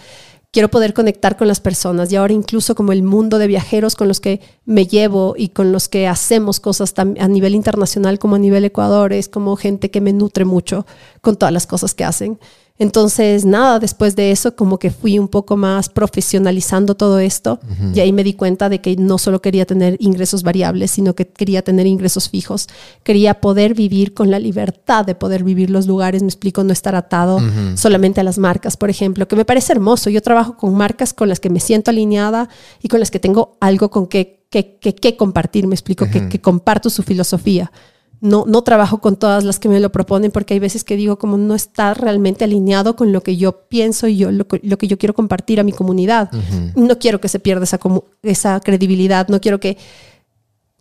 quiero 0.52 0.68
poder 0.68 0.92
conectar 0.92 1.38
con 1.38 1.48
las 1.48 1.60
personas 1.60 2.12
y 2.12 2.16
ahora 2.16 2.34
incluso 2.34 2.74
como 2.74 2.92
el 2.92 3.02
mundo 3.02 3.38
de 3.38 3.46
viajeros 3.46 3.94
con 3.94 4.06
los 4.06 4.20
que 4.20 4.40
me 4.66 4.86
llevo 4.86 5.34
y 5.36 5.48
con 5.48 5.72
los 5.72 5.88
que 5.88 6.06
hacemos 6.06 6.60
cosas 6.60 6.92
a 6.96 7.28
nivel 7.28 7.54
internacional 7.54 8.18
como 8.18 8.36
a 8.36 8.38
nivel 8.38 8.64
Ecuador 8.66 9.14
es 9.14 9.28
como 9.28 9.56
gente 9.56 9.90
que 9.90 10.02
me 10.02 10.12
nutre 10.12 10.44
mucho 10.44 10.86
con 11.22 11.36
todas 11.36 11.52
las 11.52 11.66
cosas 11.66 11.94
que 11.94 12.04
hacen. 12.04 12.38
Entonces, 12.80 13.44
nada, 13.44 13.80
después 13.80 14.14
de 14.14 14.30
eso 14.30 14.54
como 14.54 14.78
que 14.78 14.90
fui 14.90 15.18
un 15.18 15.26
poco 15.26 15.56
más 15.56 15.88
profesionalizando 15.88 16.94
todo 16.94 17.18
esto 17.18 17.58
y 17.92 17.98
ahí 17.98 18.12
me 18.12 18.22
di 18.22 18.34
cuenta 18.34 18.68
de 18.68 18.80
que 18.80 18.94
no 18.96 19.18
solo 19.18 19.42
quería 19.42 19.66
tener 19.66 19.96
ingresos 19.98 20.44
variables, 20.44 20.92
sino 20.92 21.14
que 21.14 21.26
quería 21.26 21.62
tener 21.62 21.88
ingresos 21.88 22.28
fijos. 22.28 22.68
Quería 23.02 23.40
poder 23.40 23.74
vivir 23.74 24.14
con 24.14 24.30
la 24.30 24.38
libertad 24.38 25.04
de 25.04 25.16
poder 25.16 25.42
vivir 25.42 25.70
los 25.70 25.88
lugares, 25.88 26.22
me 26.22 26.28
explico, 26.28 26.62
no 26.62 26.72
estar 26.72 26.94
atado 26.94 27.40
solamente 27.74 28.20
a 28.20 28.24
las 28.24 28.38
marcas, 28.38 28.76
por 28.76 28.90
ejemplo, 28.90 29.26
que 29.26 29.34
me 29.34 29.44
parece 29.44 29.72
hermoso. 29.72 30.08
Yo 30.08 30.22
trabajo 30.22 30.56
con 30.56 30.74
marcas 30.74 31.12
con 31.12 31.28
las 31.28 31.40
que 31.40 31.50
me 31.50 31.58
siento 31.58 31.90
alineada 31.90 32.48
y 32.80 32.86
con 32.86 33.00
las 33.00 33.10
que 33.10 33.18
tengo 33.18 33.56
algo 33.60 33.90
con 33.90 34.06
que, 34.06 34.44
que, 34.50 34.76
que, 34.76 34.94
que 34.94 35.16
compartir, 35.16 35.66
me 35.66 35.74
explico, 35.74 36.08
que, 36.08 36.28
que 36.28 36.40
comparto 36.40 36.90
su 36.90 37.02
filosofía. 37.02 37.72
No, 38.20 38.44
no 38.48 38.62
trabajo 38.62 38.98
con 39.00 39.16
todas 39.16 39.44
las 39.44 39.58
que 39.60 39.68
me 39.68 39.78
lo 39.78 39.92
proponen 39.92 40.30
porque 40.32 40.54
hay 40.54 40.60
veces 40.60 40.82
que 40.82 40.96
digo 40.96 41.18
como 41.18 41.38
no 41.38 41.54
está 41.54 41.94
realmente 41.94 42.42
alineado 42.44 42.96
con 42.96 43.12
lo 43.12 43.22
que 43.22 43.36
yo 43.36 43.68
pienso 43.68 44.08
y 44.08 44.16
yo, 44.16 44.32
lo, 44.32 44.48
que- 44.48 44.60
lo 44.64 44.76
que 44.76 44.88
yo 44.88 44.98
quiero 44.98 45.14
compartir 45.14 45.60
a 45.60 45.62
mi 45.62 45.72
comunidad. 45.72 46.30
No 46.74 46.98
quiero 46.98 47.20
que 47.20 47.28
se 47.28 47.38
pierda 47.38 47.62
esa, 47.64 47.78
esa 48.22 48.58
credibilidad, 48.60 49.28
no 49.28 49.40
quiero 49.40 49.60
que 49.60 49.76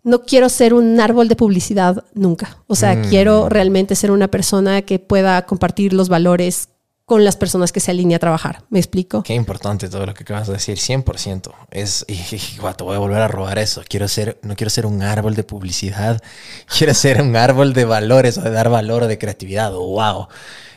no 0.04 0.22
quiero 0.22 0.48
ser 0.48 0.74
un 0.74 0.98
árbol 1.00 1.28
de 1.28 1.36
publicidad 1.36 2.04
nunca. 2.14 2.62
O 2.66 2.74
sea, 2.74 3.02
quiero 3.08 3.48
realmente 3.48 3.94
ser 3.94 4.10
una 4.10 4.28
persona 4.28 4.82
que 4.82 4.98
pueda 4.98 5.44
compartir 5.44 5.92
los 5.92 6.08
valores 6.08 6.70
con 7.08 7.24
las 7.24 7.36
personas 7.36 7.72
que 7.72 7.80
se 7.80 7.90
alinea 7.90 8.18
a 8.18 8.20
trabajar. 8.20 8.64
¿Me 8.68 8.78
explico? 8.78 9.22
Qué 9.22 9.32
importante 9.32 9.88
todo 9.88 10.04
lo 10.04 10.12
que 10.12 10.24
acabas 10.24 10.46
de 10.46 10.52
decir, 10.52 10.76
100%. 10.76 11.50
Es, 11.70 12.04
y, 12.06 12.12
y, 12.12 12.58
guau, 12.60 12.74
te 12.74 12.84
voy 12.84 12.96
a 12.96 12.98
volver 12.98 13.22
a 13.22 13.28
robar 13.28 13.58
eso. 13.58 13.82
Quiero 13.88 14.06
ser, 14.08 14.38
no 14.42 14.56
quiero 14.56 14.68
ser 14.68 14.84
un 14.84 15.02
árbol 15.02 15.34
de 15.34 15.42
publicidad, 15.42 16.22
quiero 16.78 16.92
ser 16.92 17.22
un 17.22 17.34
árbol 17.34 17.72
de 17.72 17.86
valores 17.86 18.36
o 18.36 18.42
de 18.42 18.50
dar 18.50 18.68
valor 18.68 19.04
o 19.04 19.08
de 19.08 19.16
creatividad. 19.16 19.72
Wow. 19.72 20.28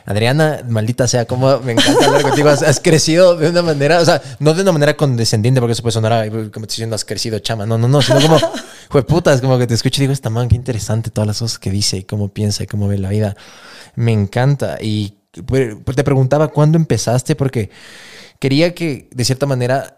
Adriana, 0.06 0.64
maldita 0.70 1.06
sea, 1.06 1.26
como 1.26 1.60
me 1.60 1.74
encanta 1.74 2.06
hablar 2.06 2.22
contigo. 2.22 2.48
Has, 2.48 2.64
has 2.64 2.80
crecido 2.80 3.36
de 3.36 3.50
una 3.50 3.62
manera, 3.62 4.00
o 4.00 4.06
sea, 4.06 4.22
no 4.40 4.54
de 4.54 4.62
una 4.62 4.72
manera 4.72 4.96
condescendiente, 4.96 5.60
porque 5.60 5.74
eso 5.74 5.82
puede 5.82 5.92
sonar 5.92 6.14
ay, 6.14 6.30
como 6.30 6.66
te 6.66 6.72
diciendo, 6.72 6.96
has 6.96 7.04
crecido, 7.04 7.40
chama. 7.40 7.66
No, 7.66 7.78
no, 7.78 7.90
no, 7.90 8.02
sino 8.02 8.22
como, 8.22 8.40
fue 8.90 9.06
putas, 9.06 9.42
como 9.42 9.60
que 9.60 9.68
te 9.68 9.74
escucho 9.74 10.00
y 10.00 10.04
digo, 10.04 10.14
esta 10.14 10.30
man, 10.30 10.48
qué 10.48 10.56
interesante 10.56 11.10
todas 11.10 11.28
las 11.28 11.40
cosas 11.40 11.60
que 11.60 11.72
dice 11.72 11.98
y 11.98 12.04
cómo 12.04 12.30
piensa 12.30 12.64
y 12.64 12.68
cómo 12.68 12.88
ve 12.88 12.98
la 12.98 13.10
vida. 13.10 13.36
Me 13.96 14.14
encanta. 14.14 14.78
Y 14.82 15.18
te 15.32 16.04
preguntaba 16.04 16.50
cuándo 16.50 16.78
empezaste, 16.78 17.36
porque 17.36 17.70
quería 18.40 18.74
que, 18.74 19.08
de 19.12 19.26
cierta 19.26 19.46
manera, 19.46 19.98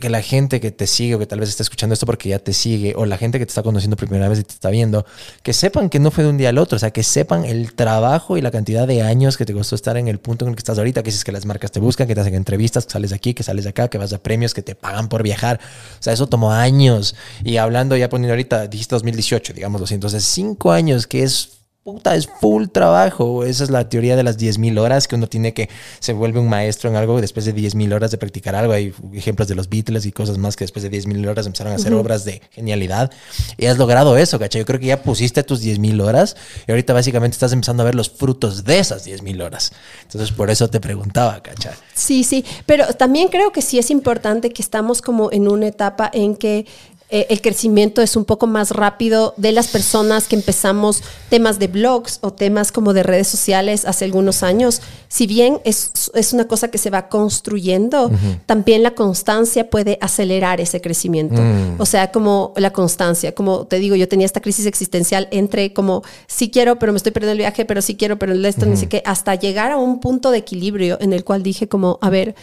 que 0.00 0.08
la 0.08 0.22
gente 0.22 0.60
que 0.60 0.70
te 0.70 0.86
sigue 0.86 1.14
o 1.14 1.18
que 1.18 1.26
tal 1.26 1.40
vez 1.40 1.50
está 1.50 1.62
escuchando 1.62 1.92
esto 1.92 2.06
porque 2.06 2.28
ya 2.28 2.38
te 2.38 2.52
sigue 2.52 2.94
o 2.96 3.04
la 3.04 3.18
gente 3.18 3.38
que 3.38 3.44
te 3.44 3.50
está 3.50 3.62
conociendo 3.62 3.96
primera 3.96 4.28
vez 4.28 4.38
y 4.38 4.44
te 4.44 4.54
está 4.54 4.70
viendo, 4.70 5.04
que 5.42 5.52
sepan 5.52 5.90
que 5.90 5.98
no 5.98 6.10
fue 6.10 6.24
de 6.24 6.30
un 6.30 6.38
día 6.38 6.48
al 6.48 6.58
otro, 6.58 6.76
o 6.76 6.78
sea, 6.78 6.90
que 6.90 7.02
sepan 7.02 7.44
el 7.44 7.74
trabajo 7.74 8.38
y 8.38 8.40
la 8.40 8.50
cantidad 8.50 8.86
de 8.86 9.02
años 9.02 9.36
que 9.36 9.44
te 9.44 9.52
costó 9.52 9.74
estar 9.74 9.96
en 9.96 10.08
el 10.08 10.18
punto 10.18 10.44
en 10.44 10.50
el 10.50 10.56
que 10.56 10.60
estás 10.60 10.78
ahorita, 10.78 11.02
que 11.02 11.10
dices 11.10 11.24
que 11.24 11.32
las 11.32 11.44
marcas 11.44 11.72
te 11.72 11.80
buscan, 11.80 12.06
que 12.06 12.14
te 12.14 12.20
hacen 12.20 12.34
entrevistas, 12.34 12.86
que 12.86 12.92
sales 12.92 13.10
de 13.10 13.16
aquí, 13.16 13.34
que 13.34 13.42
sales 13.42 13.64
de 13.64 13.70
acá, 13.70 13.88
que 13.88 13.98
vas 13.98 14.12
a 14.12 14.18
premios, 14.22 14.54
que 14.54 14.62
te 14.62 14.74
pagan 14.74 15.08
por 15.08 15.22
viajar. 15.22 15.60
O 15.98 16.02
sea, 16.02 16.12
eso 16.12 16.26
tomó 16.26 16.52
años. 16.52 17.14
Y 17.44 17.58
hablando 17.58 17.96
ya 17.96 18.08
poniendo 18.08 18.32
ahorita, 18.32 18.68
dijiste 18.68 18.94
2018, 18.94 19.52
digamos 19.52 19.90
entonces 19.92 20.24
cinco 20.24 20.72
años 20.72 21.06
que 21.06 21.22
es 21.22 21.61
puta, 21.84 22.14
es 22.14 22.28
full 22.40 22.66
trabajo. 22.68 23.44
Esa 23.44 23.64
es 23.64 23.70
la 23.70 23.88
teoría 23.88 24.14
de 24.14 24.22
las 24.22 24.38
10.000 24.38 24.78
horas 24.78 25.08
que 25.08 25.16
uno 25.16 25.26
tiene 25.26 25.52
que 25.52 25.68
se 25.98 26.12
vuelve 26.12 26.38
un 26.38 26.48
maestro 26.48 26.88
en 26.88 26.96
algo 26.96 27.20
después 27.20 27.44
de 27.44 27.54
10.000 27.54 27.92
horas 27.92 28.12
de 28.12 28.18
practicar 28.18 28.54
algo. 28.54 28.72
Hay 28.72 28.94
ejemplos 29.12 29.48
de 29.48 29.56
los 29.56 29.68
Beatles 29.68 30.06
y 30.06 30.12
cosas 30.12 30.38
más 30.38 30.54
que 30.54 30.64
después 30.64 30.84
de 30.84 30.90
10.000 30.90 31.28
horas 31.28 31.46
empezaron 31.46 31.72
a 31.72 31.76
hacer 31.76 31.92
obras 31.94 32.24
de 32.24 32.40
genialidad. 32.50 33.10
Y 33.56 33.66
has 33.66 33.78
logrado 33.78 34.16
eso, 34.16 34.38
¿cachai? 34.38 34.60
Yo 34.60 34.66
creo 34.66 34.78
que 34.78 34.86
ya 34.86 35.02
pusiste 35.02 35.42
tus 35.42 35.62
10.000 35.62 36.02
horas 36.02 36.36
y 36.68 36.70
ahorita 36.70 36.92
básicamente 36.92 37.34
estás 37.34 37.52
empezando 37.52 37.82
a 37.82 37.86
ver 37.86 37.96
los 37.96 38.10
frutos 38.10 38.64
de 38.64 38.78
esas 38.78 39.04
10.000 39.04 39.42
horas. 39.42 39.72
Entonces, 40.02 40.30
por 40.30 40.50
eso 40.50 40.68
te 40.70 40.78
preguntaba, 40.78 41.42
¿cachai? 41.42 41.74
Sí, 41.94 42.22
sí, 42.22 42.44
pero 42.64 42.86
también 42.94 43.28
creo 43.28 43.50
que 43.50 43.60
sí 43.60 43.78
es 43.78 43.90
importante 43.90 44.50
que 44.50 44.62
estamos 44.62 45.02
como 45.02 45.32
en 45.32 45.48
una 45.48 45.66
etapa 45.66 46.10
en 46.12 46.36
que 46.36 46.66
eh, 47.14 47.26
el 47.28 47.42
crecimiento 47.42 48.00
es 48.00 48.16
un 48.16 48.24
poco 48.24 48.46
más 48.46 48.70
rápido 48.70 49.34
de 49.36 49.52
las 49.52 49.68
personas 49.68 50.28
que 50.28 50.34
empezamos 50.34 51.02
temas 51.28 51.58
de 51.58 51.66
blogs 51.66 52.18
o 52.22 52.32
temas 52.32 52.72
como 52.72 52.94
de 52.94 53.02
redes 53.02 53.28
sociales 53.28 53.84
hace 53.84 54.06
algunos 54.06 54.42
años. 54.42 54.80
Si 55.08 55.26
bien 55.26 55.60
es, 55.64 55.92
es 56.14 56.32
una 56.32 56.48
cosa 56.48 56.68
que 56.68 56.78
se 56.78 56.88
va 56.88 57.10
construyendo, 57.10 58.10
también 58.46 58.82
la 58.82 58.94
constancia 58.94 59.68
puede 59.68 59.98
acelerar 60.00 60.62
ese 60.62 60.80
crecimiento. 60.80 61.42
O 61.76 61.84
sea, 61.84 62.10
como 62.10 62.54
la 62.56 62.72
constancia, 62.72 63.34
como 63.34 63.66
te 63.66 63.78
digo, 63.78 63.94
yo 63.94 64.08
tenía 64.08 64.24
esta 64.24 64.40
crisis 64.40 64.64
existencial 64.64 65.28
entre 65.32 65.74
como 65.74 66.02
sí 66.26 66.50
quiero, 66.50 66.78
pero 66.78 66.92
me 66.92 66.96
estoy 66.96 67.12
perdiendo 67.12 67.32
el 67.32 67.38
viaje, 67.38 67.66
pero 67.66 67.82
sí 67.82 67.94
quiero, 67.94 68.18
pero 68.18 68.32
esto, 68.32 68.64
ni 68.64 68.78
sé 68.78 68.88
qué, 68.88 69.02
hasta 69.04 69.34
llegar 69.34 69.70
a 69.70 69.76
un 69.76 70.00
punto 70.00 70.30
de 70.30 70.38
equilibrio 70.38 70.96
en 71.02 71.12
el 71.12 71.24
cual 71.24 71.42
dije 71.42 71.68
como, 71.68 71.98
a 72.00 72.08
ver, 72.08 72.34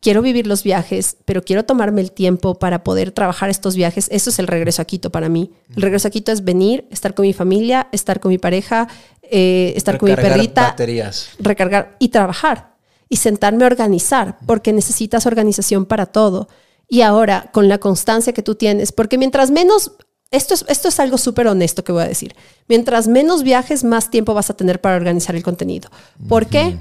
quiero 0.00 0.22
vivir 0.22 0.46
los 0.46 0.62
viajes, 0.62 1.16
pero 1.24 1.42
quiero 1.42 1.64
tomarme 1.64 2.00
el 2.00 2.12
tiempo 2.12 2.54
para 2.58 2.84
poder 2.84 3.12
trabajar 3.12 3.50
estos 3.50 3.76
viajes. 3.76 4.08
Eso 4.10 4.30
es 4.30 4.38
el 4.38 4.46
regreso 4.46 4.82
a 4.82 4.84
Quito 4.84 5.10
para 5.10 5.28
mí. 5.28 5.50
El 5.74 5.82
regreso 5.82 6.08
a 6.08 6.10
Quito 6.10 6.32
es 6.32 6.44
venir, 6.44 6.86
estar 6.90 7.14
con 7.14 7.24
mi 7.24 7.32
familia, 7.32 7.88
estar 7.92 8.20
con 8.20 8.30
mi 8.30 8.38
pareja, 8.38 8.88
eh, 9.22 9.72
estar 9.76 9.98
con 9.98 10.08
mi 10.08 10.14
Recargar 10.14 10.38
perrita, 10.38 10.62
baterías. 10.62 11.30
recargar 11.38 11.96
y 11.98 12.08
trabajar 12.08 12.76
y 13.08 13.16
sentarme 13.16 13.64
a 13.64 13.68
organizar, 13.68 14.38
porque 14.46 14.72
necesitas 14.72 15.26
organización 15.26 15.86
para 15.86 16.06
todo. 16.06 16.48
Y 16.88 17.02
ahora, 17.02 17.50
con 17.52 17.68
la 17.68 17.78
constancia 17.78 18.32
que 18.32 18.42
tú 18.42 18.54
tienes, 18.54 18.92
porque 18.92 19.18
mientras 19.18 19.50
menos, 19.50 19.92
esto 20.30 20.54
es, 20.54 20.64
esto 20.68 20.88
es 20.88 21.00
algo 21.00 21.16
súper 21.16 21.48
honesto 21.48 21.84
que 21.84 21.92
voy 21.92 22.02
a 22.02 22.08
decir, 22.08 22.34
mientras 22.68 23.08
menos 23.08 23.42
viajes, 23.42 23.82
más 23.82 24.10
tiempo 24.10 24.34
vas 24.34 24.50
a 24.50 24.54
tener 24.54 24.80
para 24.80 24.96
organizar 24.96 25.34
el 25.36 25.42
contenido. 25.42 25.90
¿Por 26.28 26.46
qué? 26.46 26.78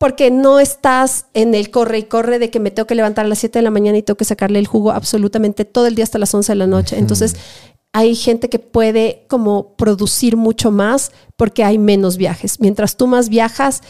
Porque 0.00 0.30
no 0.30 0.60
estás 0.60 1.26
en 1.34 1.54
el 1.54 1.70
corre 1.70 1.98
y 1.98 2.02
corre 2.04 2.38
de 2.38 2.48
que 2.48 2.58
me 2.58 2.70
tengo 2.70 2.86
que 2.86 2.94
levantar 2.94 3.26
a 3.26 3.28
las 3.28 3.38
7 3.40 3.58
de 3.58 3.62
la 3.62 3.70
mañana 3.70 3.98
y 3.98 4.02
tengo 4.02 4.16
que 4.16 4.24
sacarle 4.24 4.58
el 4.58 4.66
jugo 4.66 4.92
absolutamente 4.92 5.66
todo 5.66 5.86
el 5.86 5.94
día 5.94 6.04
hasta 6.04 6.18
las 6.18 6.32
11 6.32 6.52
de 6.52 6.56
la 6.56 6.66
noche. 6.66 6.98
Entonces, 6.98 7.36
hay 7.92 8.14
gente 8.14 8.48
que 8.48 8.58
puede 8.58 9.26
como 9.28 9.76
producir 9.76 10.38
mucho 10.38 10.70
más 10.70 11.12
porque 11.36 11.64
hay 11.64 11.76
menos 11.76 12.16
viajes. 12.16 12.60
Mientras 12.60 12.96
tú 12.96 13.08
más 13.08 13.28
viajas, 13.28 13.82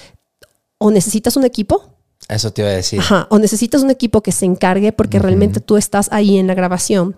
o 0.78 0.90
necesitas 0.90 1.36
un 1.36 1.44
equipo, 1.44 1.84
Eso 2.28 2.52
te 2.52 2.62
iba 2.62 2.70
a 2.70 2.74
decir. 2.74 2.98
Ajá, 2.98 3.28
o 3.30 3.38
necesitas 3.38 3.82
un 3.82 3.90
equipo 3.90 4.20
que 4.20 4.32
se 4.32 4.46
encargue 4.46 4.92
porque 4.92 5.20
realmente 5.20 5.60
tú 5.60 5.76
estás 5.76 6.08
ahí 6.10 6.38
en 6.38 6.48
la 6.48 6.54
grabación, 6.54 7.16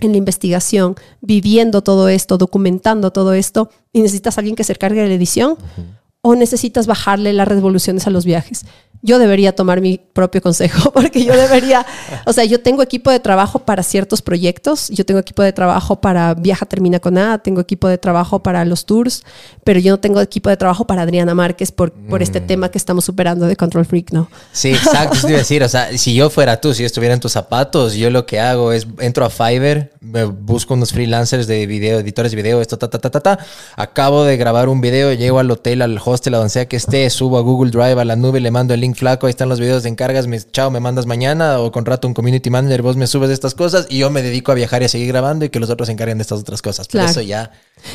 en 0.00 0.12
la 0.12 0.18
investigación, 0.18 0.96
viviendo 1.22 1.82
todo 1.82 2.10
esto, 2.10 2.36
documentando 2.36 3.10
todo 3.10 3.32
esto, 3.32 3.70
y 3.92 4.00
necesitas 4.00 4.36
alguien 4.36 4.54
que 4.54 4.64
se 4.64 4.72
encargue 4.72 5.00
de 5.00 5.08
la 5.08 5.14
edición, 5.14 5.56
o 6.26 6.34
necesitas 6.34 6.86
bajarle 6.86 7.34
las 7.34 7.46
revoluciones 7.46 8.06
a 8.06 8.10
los 8.10 8.24
viajes. 8.24 8.64
Yo 9.02 9.18
debería 9.18 9.54
tomar 9.54 9.82
mi 9.82 9.98
propio 9.98 10.40
consejo 10.40 10.90
porque 10.94 11.22
yo 11.22 11.36
debería, 11.36 11.84
o 12.24 12.32
sea, 12.32 12.44
yo 12.44 12.60
tengo 12.60 12.82
equipo 12.82 13.10
de 13.10 13.20
trabajo 13.20 13.58
para 13.58 13.82
ciertos 13.82 14.22
proyectos, 14.22 14.88
yo 14.88 15.04
tengo 15.04 15.20
equipo 15.20 15.42
de 15.42 15.52
trabajo 15.52 16.00
para 16.00 16.32
Viaja 16.32 16.64
Termina 16.64 16.98
con 16.98 17.18
A, 17.18 17.42
tengo 17.42 17.60
equipo 17.60 17.88
de 17.88 17.98
trabajo 17.98 18.42
para 18.42 18.64
los 18.64 18.86
tours, 18.86 19.22
pero 19.64 19.78
yo 19.80 19.92
no 19.92 20.00
tengo 20.00 20.18
equipo 20.22 20.48
de 20.48 20.56
trabajo 20.56 20.86
para 20.86 21.02
Adriana 21.02 21.34
Márquez 21.34 21.70
por, 21.70 21.92
por 21.92 22.22
este 22.22 22.40
tema 22.40 22.70
que 22.70 22.78
estamos 22.78 23.04
superando 23.04 23.44
de 23.44 23.56
Control 23.56 23.84
Freak, 23.84 24.12
¿no? 24.12 24.30
Sí, 24.52 24.70
exacto. 24.70 25.16
Eso 25.18 25.26
te 25.26 25.32
iba 25.34 25.36
a 25.36 25.42
decir, 25.42 25.62
o 25.62 25.68
sea, 25.68 25.98
si 25.98 26.14
yo 26.14 26.30
fuera 26.30 26.58
tú, 26.58 26.72
si 26.72 26.84
yo 26.84 26.86
estuviera 26.86 27.12
en 27.12 27.20
tus 27.20 27.32
zapatos, 27.32 27.96
yo 27.96 28.08
lo 28.08 28.24
que 28.24 28.40
hago 28.40 28.72
es 28.72 28.86
entro 28.98 29.26
a 29.26 29.28
Fiverr, 29.28 29.92
me 30.00 30.24
busco 30.24 30.72
unos 30.72 30.92
freelancers 30.92 31.46
de 31.46 31.66
video, 31.66 31.98
editores 31.98 32.32
de 32.32 32.36
video, 32.36 32.62
esto, 32.62 32.78
ta, 32.78 32.88
ta, 32.88 32.98
ta, 32.98 33.10
ta, 33.10 33.20
ta. 33.20 33.38
Acabo 33.76 34.24
de 34.24 34.38
grabar 34.38 34.70
un 34.70 34.80
video, 34.80 35.12
llego 35.12 35.38
al 35.38 35.50
hotel, 35.50 35.82
al 35.82 35.98
hostel, 36.14 36.34
a 36.34 36.38
donde 36.38 36.50
sea 36.50 36.66
que 36.66 36.76
esté, 36.76 37.08
subo 37.10 37.36
a 37.38 37.42
Google 37.42 37.70
Drive, 37.70 38.00
a 38.00 38.04
la 38.04 38.16
nube, 38.16 38.40
le 38.40 38.50
mando 38.50 38.72
el 38.74 38.80
link 38.80 38.96
flaco, 38.96 39.26
ahí 39.26 39.30
están 39.30 39.48
los 39.48 39.60
videos 39.60 39.82
de 39.82 39.88
encargas, 39.90 40.26
me, 40.26 40.40
chao, 40.40 40.70
me 40.70 40.80
mandas 40.80 41.06
mañana 41.06 41.58
o 41.60 41.70
contrato 41.72 42.08
un 42.08 42.14
community 42.14 42.48
manager, 42.50 42.82
vos 42.82 42.96
me 42.96 43.06
subes 43.06 43.30
estas 43.30 43.54
cosas 43.54 43.86
y 43.90 43.98
yo 43.98 44.10
me 44.10 44.22
dedico 44.22 44.52
a 44.52 44.54
viajar 44.54 44.82
y 44.82 44.86
a 44.86 44.88
seguir 44.88 45.08
grabando 45.08 45.44
y 45.44 45.50
que 45.50 45.60
los 45.60 45.68
otros 45.70 45.86
se 45.86 45.92
encarguen 45.92 46.18
de 46.18 46.22
estas 46.22 46.40
otras 46.40 46.62
cosas. 46.62 46.86
Por 46.88 46.92
Claro. 47.00 47.10
eso 47.10 47.20
ya 47.20 47.50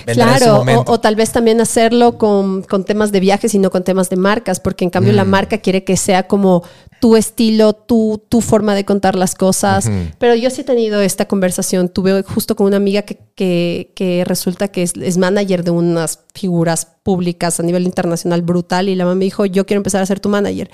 en 0.05 0.13
Claro, 0.15 0.57
momento. 0.57 0.91
o, 0.91 0.93
o 0.95 0.99
tal 0.99 1.15
vez 1.15 1.31
también 1.31 1.59
hacerlo 1.61 2.17
con, 2.17 2.61
con 2.63 2.83
temas 2.83 3.11
de 3.11 3.19
viajes 3.21 3.53
y 3.55 3.59
no 3.59 3.71
con 3.71 3.83
temas 3.83 4.09
de 4.09 4.17
marcas, 4.17 4.59
porque 4.59 4.83
en 4.83 4.89
cambio 4.91 5.13
la 5.13 5.23
Mm. 5.25 5.29
marca 5.29 5.57
quiere 5.59 5.83
que 5.83 5.97
sea 5.97 6.27
como 6.27 6.63
tu 6.99 7.15
estilo, 7.15 7.71
tu, 7.73 8.21
tu 8.27 8.41
forma 8.41 8.75
de 8.75 8.83
contar 8.83 9.15
las 9.15 9.33
cosas. 9.33 9.89
Pero 10.17 10.35
yo 10.35 10.49
sí 10.49 10.61
he 10.61 10.63
tenido 10.65 10.99
esta 11.01 11.29
conversación, 11.29 11.87
tuve 11.87 12.23
justo 12.23 12.57
con 12.57 12.67
una 12.67 12.75
amiga 12.75 13.03
que, 13.03 13.19
que, 13.35 13.93
que 13.95 14.25
resulta 14.25 14.67
que 14.67 14.83
es, 14.83 14.93
es 15.01 15.17
manager 15.17 15.63
de 15.63 15.71
unas 15.71 16.19
figuras 16.33 16.87
públicas 17.09 17.59
a 17.59 17.63
nivel 17.63 17.85
internacional 17.85 18.43
brutal 18.43 18.87
y 18.87 18.93
la 18.93 19.03
mamá 19.05 19.15
me 19.15 19.25
dijo, 19.25 19.47
yo 19.47 19.65
quiero 19.65 19.79
empezar 19.79 19.99
a 19.99 20.05
ser 20.05 20.19
tu 20.19 20.29
manager. 20.29 20.69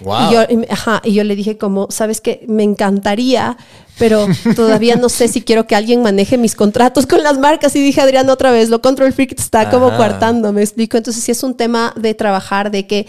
Wow. 0.00 0.16
Y, 0.28 0.34
yo, 0.34 0.40
y 0.48 0.56
me- 0.56 0.66
ajá, 0.68 1.00
y 1.04 1.12
yo 1.12 1.22
le 1.22 1.36
dije 1.36 1.56
como, 1.56 1.86
sabes 1.90 2.20
que 2.20 2.44
me 2.48 2.64
encantaría, 2.64 3.56
pero 3.96 4.26
todavía 4.56 4.96
no 4.96 5.08
sé 5.08 5.28
si 5.28 5.42
quiero 5.42 5.68
que 5.68 5.76
alguien 5.76 6.02
maneje 6.02 6.36
mis 6.36 6.56
contratos 6.56 7.06
con 7.06 7.22
las 7.22 7.38
marcas. 7.38 7.76
Y 7.76 7.80
dije, 7.80 8.00
Adrián, 8.00 8.28
otra 8.28 8.50
vez, 8.50 8.70
lo 8.70 8.80
Control 8.82 9.12
Freak 9.12 9.38
está 9.38 9.70
como 9.70 9.96
coartando, 9.96 10.52
me 10.52 10.62
explico. 10.62 10.96
Entonces 10.96 11.22
sí 11.22 11.30
es 11.30 11.42
un 11.44 11.54
tema 11.54 11.92
de 11.96 12.12
trabajar, 12.14 12.72
de 12.72 12.88
que 12.88 13.06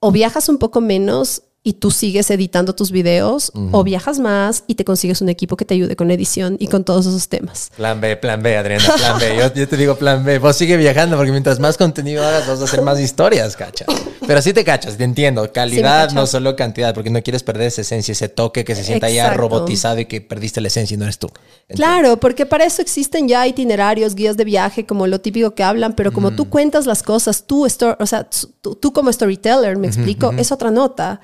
o 0.00 0.10
viajas 0.10 0.48
un 0.48 0.56
poco 0.56 0.80
menos 0.80 1.42
y 1.64 1.74
tú 1.74 1.90
sigues 1.90 2.30
editando 2.30 2.74
tus 2.74 2.90
videos, 2.90 3.52
o 3.72 3.84
viajas 3.84 4.18
más 4.20 4.64
y 4.66 4.76
te 4.76 4.84
consigues 4.84 5.20
un 5.20 5.28
equipo 5.28 5.56
que 5.56 5.64
te 5.64 5.74
ayude 5.74 5.96
con 5.96 6.08
la 6.08 6.14
edición 6.14 6.56
y 6.58 6.68
con 6.68 6.84
todos 6.84 7.04
esos 7.06 7.28
temas. 7.28 7.70
Plan 7.76 8.00
B, 8.00 8.16
plan 8.16 8.42
B, 8.42 8.56
Adriana, 8.56 8.84
plan 8.96 9.18
B. 9.18 9.36
Yo, 9.36 9.52
yo 9.52 9.68
te 9.68 9.76
digo 9.76 9.96
plan 9.96 10.24
B. 10.24 10.38
Vos 10.38 10.56
sigue 10.56 10.76
viajando 10.76 11.16
porque 11.16 11.32
mientras 11.32 11.58
más 11.58 11.76
contenido 11.76 12.24
hagas 12.24 12.46
vas 12.46 12.60
a 12.60 12.64
hacer 12.64 12.80
más 12.82 12.98
historias, 13.00 13.56
cacha. 13.56 13.84
Pero 14.26 14.40
sí 14.40 14.52
te 14.52 14.64
cachas, 14.64 14.96
te 14.96 15.04
entiendo. 15.04 15.50
Calidad, 15.52 16.12
no 16.12 16.26
solo 16.26 16.56
cantidad, 16.56 16.94
porque 16.94 17.10
no 17.10 17.22
quieres 17.22 17.42
perder 17.42 17.66
esa 17.66 17.82
esencia, 17.82 18.12
ese 18.12 18.28
toque 18.28 18.64
que 18.64 18.74
se 18.74 18.84
sienta 18.84 19.10
ya 19.10 19.24
Exacto. 19.24 19.40
robotizado 19.40 20.00
y 20.00 20.06
que 20.06 20.20
perdiste 20.20 20.60
la 20.60 20.68
esencia 20.68 20.94
y 20.94 20.98
no 20.98 21.04
eres 21.04 21.18
tú. 21.18 21.28
Claro, 21.68 22.18
porque 22.18 22.46
para 22.46 22.64
eso 22.64 22.80
existen 22.80 23.28
ya 23.28 23.46
itinerarios, 23.46 24.14
guías 24.14 24.36
de 24.36 24.44
viaje, 24.44 24.86
como 24.86 25.06
lo 25.06 25.20
típico 25.20 25.54
que 25.54 25.62
hablan, 25.62 25.94
pero 25.94 26.12
como 26.12 26.30
tú 26.30 26.48
cuentas 26.48 26.86
las 26.86 27.02
cosas, 27.02 27.44
tú, 27.46 27.66
o 27.66 28.06
sea, 28.06 28.28
tú, 28.60 28.74
tú 28.74 28.92
como 28.92 29.12
storyteller, 29.12 29.76
me 29.76 29.86
explico, 29.86 30.32
es 30.38 30.52
otra 30.52 30.70
nota. 30.70 31.20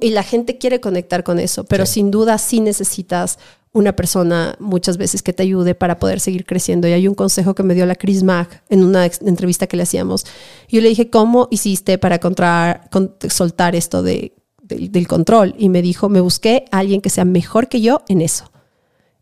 Y 0.00 0.10
la 0.10 0.22
gente 0.22 0.58
quiere 0.58 0.80
conectar 0.80 1.24
con 1.24 1.38
eso, 1.38 1.64
pero 1.64 1.84
sin 1.86 2.10
duda 2.10 2.38
sí 2.38 2.60
necesitas 2.60 3.38
una 3.74 3.96
persona 3.96 4.54
muchas 4.60 4.98
veces 4.98 5.22
que 5.22 5.32
te 5.32 5.42
ayude 5.42 5.74
para 5.74 5.98
poder 5.98 6.20
seguir 6.20 6.44
creciendo. 6.44 6.86
Y 6.88 6.92
hay 6.92 7.08
un 7.08 7.14
consejo 7.14 7.54
que 7.54 7.62
me 7.62 7.74
dio 7.74 7.86
la 7.86 7.94
Chris 7.94 8.22
Mack 8.22 8.62
en 8.68 8.84
una 8.84 9.06
entrevista 9.06 9.66
que 9.66 9.78
le 9.78 9.84
hacíamos. 9.84 10.26
Yo 10.68 10.80
le 10.82 10.88
dije, 10.90 11.08
¿cómo 11.08 11.48
hiciste 11.50 11.96
para 11.96 12.18
contra- 12.20 12.82
con- 12.92 13.14
soltar 13.30 13.74
esto 13.74 14.02
de, 14.02 14.34
del- 14.62 14.92
del 14.92 15.08
control? 15.08 15.54
Y 15.56 15.70
me 15.70 15.80
dijo, 15.80 16.10
me 16.10 16.20
busqué 16.20 16.66
a 16.70 16.78
alguien 16.80 17.00
que 17.00 17.08
sea 17.08 17.24
mejor 17.24 17.68
que 17.68 17.80
yo 17.80 18.02
en 18.08 18.20
eso. 18.20 18.50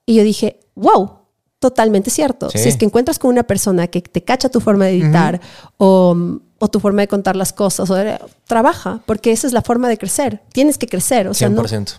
Y 0.04 0.16
yo 0.16 0.24
dije, 0.24 0.58
wow, 0.74 1.10
totalmente 1.60 2.10
cierto. 2.10 2.50
Sí. 2.50 2.58
Si 2.58 2.68
es 2.70 2.76
que 2.76 2.86
encuentras 2.86 3.20
con 3.20 3.30
una 3.30 3.44
persona 3.44 3.86
que 3.86 4.00
te 4.00 4.24
cacha 4.24 4.48
tu 4.48 4.58
forma 4.60 4.86
de 4.86 4.96
editar 4.98 5.40
o, 5.76 6.16
o 6.62 6.68
tu 6.68 6.78
forma 6.78 7.00
de 7.02 7.08
contar 7.08 7.34
las 7.36 7.52
cosas, 7.52 7.90
o, 7.90 7.96
trabaja, 8.46 9.00
porque 9.06 9.32
esa 9.32 9.46
es 9.46 9.52
la 9.52 9.62
forma 9.62 9.88
de 9.88 9.98
crecer. 9.98 10.42
Tienes 10.52 10.78
que 10.78 10.86
crecer. 10.86 11.26
O 11.26 11.34
sea, 11.34 11.48
no, 11.48 11.62
100%. 11.64 11.94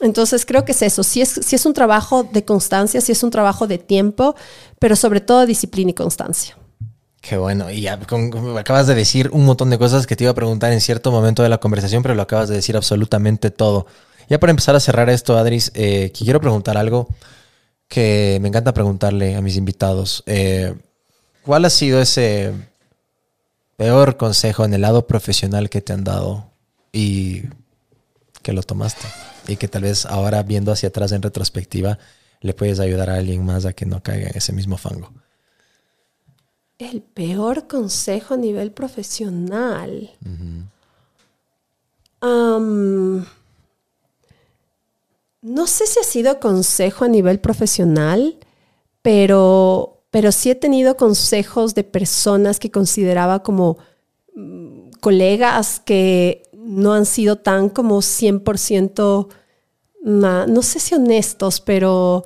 entonces 0.00 0.46
creo 0.46 0.64
que 0.64 0.72
es 0.72 0.80
eso. 0.82 1.02
Si 1.02 1.20
es, 1.20 1.28
si 1.28 1.56
es 1.56 1.66
un 1.66 1.74
trabajo 1.74 2.22
de 2.22 2.44
constancia, 2.44 3.00
si 3.00 3.12
es 3.12 3.22
un 3.22 3.30
trabajo 3.30 3.66
de 3.66 3.78
tiempo, 3.78 4.34
pero 4.78 4.96
sobre 4.96 5.20
todo 5.20 5.44
disciplina 5.44 5.90
y 5.90 5.94
constancia. 5.94 6.56
Qué 7.20 7.36
bueno. 7.36 7.70
Y 7.70 7.82
ya 7.82 7.98
con- 8.00 8.30
con- 8.30 8.56
acabas 8.56 8.86
de 8.86 8.94
decir 8.94 9.28
un 9.32 9.44
montón 9.44 9.68
de 9.68 9.76
cosas 9.78 10.06
que 10.06 10.16
te 10.16 10.24
iba 10.24 10.30
a 10.30 10.34
preguntar 10.34 10.72
en 10.72 10.80
cierto 10.80 11.10
momento 11.12 11.42
de 11.42 11.48
la 11.50 11.58
conversación, 11.58 12.02
pero 12.02 12.14
lo 12.14 12.22
acabas 12.22 12.48
de 12.48 12.54
decir 12.54 12.76
absolutamente 12.76 13.50
todo. 13.50 13.86
Ya 14.28 14.38
para 14.38 14.52
empezar 14.52 14.74
a 14.76 14.80
cerrar 14.80 15.10
esto, 15.10 15.36
Adris, 15.36 15.72
eh, 15.74 16.12
que 16.16 16.24
quiero 16.24 16.40
preguntar 16.40 16.78
algo 16.78 17.08
que 17.88 18.38
me 18.40 18.48
encanta 18.48 18.72
preguntarle 18.72 19.34
a 19.34 19.40
mis 19.42 19.56
invitados. 19.56 20.22
Eh, 20.26 20.74
¿Cuál 21.42 21.64
ha 21.64 21.70
sido 21.70 22.00
ese 22.00 22.52
peor 23.80 24.18
consejo 24.18 24.66
en 24.66 24.74
el 24.74 24.82
lado 24.82 25.06
profesional 25.06 25.70
que 25.70 25.80
te 25.80 25.94
han 25.94 26.04
dado 26.04 26.50
y 26.92 27.44
que 28.42 28.52
lo 28.52 28.62
tomaste? 28.62 29.06
Y 29.48 29.56
que 29.56 29.68
tal 29.68 29.84
vez 29.84 30.04
ahora 30.04 30.42
viendo 30.42 30.70
hacia 30.70 30.90
atrás 30.90 31.12
en 31.12 31.22
retrospectiva 31.22 31.98
le 32.42 32.52
puedes 32.52 32.78
ayudar 32.78 33.08
a 33.08 33.14
alguien 33.14 33.42
más 33.42 33.64
a 33.64 33.72
que 33.72 33.86
no 33.86 34.02
caiga 34.02 34.28
en 34.28 34.36
ese 34.36 34.52
mismo 34.52 34.76
fango. 34.76 35.10
El 36.76 37.00
peor 37.00 37.68
consejo 37.68 38.34
a 38.34 38.36
nivel 38.36 38.72
profesional. 38.72 40.10
Am, 42.20 43.24
no 45.40 45.66
sé 45.66 45.86
si 45.86 46.00
ha 46.00 46.04
sido 46.04 46.38
consejo 46.38 47.06
a 47.06 47.08
nivel 47.08 47.40
profesional, 47.40 48.36
pero, 49.00 49.99
pero 50.10 50.32
sí 50.32 50.50
he 50.50 50.54
tenido 50.54 50.96
consejos 50.96 51.74
de 51.74 51.84
personas 51.84 52.58
que 52.58 52.70
consideraba 52.70 53.42
como 53.42 53.78
mm, 54.34 54.90
colegas 55.00 55.80
que 55.84 56.42
no 56.52 56.92
han 56.92 57.06
sido 57.06 57.36
tan 57.36 57.68
como 57.68 58.02
100%, 58.02 59.28
na- 60.02 60.46
no 60.46 60.62
sé 60.62 60.80
si 60.80 60.94
honestos, 60.94 61.60
pero 61.60 62.24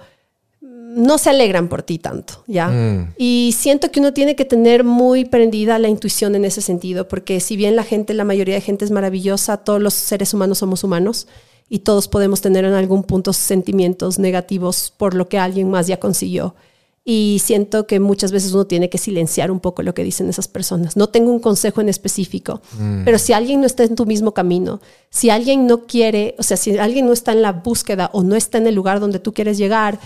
no 0.60 1.18
se 1.18 1.28
alegran 1.30 1.68
por 1.68 1.82
ti 1.82 1.98
tanto, 1.98 2.44
¿ya? 2.46 2.68
Mm. 2.68 3.14
Y 3.18 3.54
siento 3.58 3.90
que 3.90 3.98
uno 4.00 4.12
tiene 4.12 4.36
que 4.36 4.44
tener 4.44 4.84
muy 4.84 5.24
prendida 5.24 5.78
la 5.78 5.88
intuición 5.88 6.36
en 6.36 6.44
ese 6.44 6.60
sentido, 6.62 7.08
porque 7.08 7.40
si 7.40 7.56
bien 7.56 7.74
la 7.74 7.82
gente, 7.82 8.14
la 8.14 8.24
mayoría 8.24 8.54
de 8.54 8.60
gente 8.60 8.84
es 8.84 8.92
maravillosa, 8.92 9.56
todos 9.58 9.82
los 9.82 9.92
seres 9.94 10.32
humanos 10.34 10.58
somos 10.58 10.84
humanos 10.84 11.26
y 11.68 11.80
todos 11.80 12.06
podemos 12.06 12.40
tener 12.40 12.64
en 12.64 12.74
algún 12.74 13.02
punto 13.02 13.32
sentimientos 13.32 14.18
negativos 14.20 14.92
por 14.96 15.14
lo 15.14 15.28
que 15.28 15.38
alguien 15.38 15.68
más 15.68 15.88
ya 15.88 15.98
consiguió. 15.98 16.54
Y 17.06 17.42
siento 17.44 17.86
que 17.86 18.00
muchas 18.00 18.32
veces 18.32 18.54
uno 18.54 18.66
tiene 18.66 18.88
que 18.88 18.96
silenciar 18.96 19.50
un 19.50 19.60
poco 19.60 19.82
lo 19.82 19.92
que 19.92 20.02
dicen 20.02 20.28
esas 20.30 20.48
personas. 20.48 20.96
No 20.96 21.08
tengo 21.10 21.30
un 21.30 21.38
consejo 21.38 21.82
en 21.82 21.90
específico, 21.90 22.62
pero 23.04 23.18
si 23.18 23.34
alguien 23.34 23.60
no 23.60 23.66
está 23.66 23.84
en 23.84 23.94
tu 23.94 24.06
mismo 24.06 24.32
camino, 24.32 24.80
si 25.10 25.28
alguien 25.28 25.66
no 25.66 25.86
quiere, 25.86 26.34
o 26.38 26.42
sea, 26.42 26.56
si 26.56 26.78
alguien 26.78 27.04
no 27.04 27.12
está 27.12 27.32
en 27.32 27.42
la 27.42 27.52
búsqueda 27.52 28.08
o 28.14 28.22
no 28.22 28.36
está 28.36 28.56
en 28.56 28.66
el 28.66 28.74
lugar 28.74 29.00
donde 29.00 29.18
tú 29.18 29.34
quieres 29.34 29.58
llegar, 29.58 30.00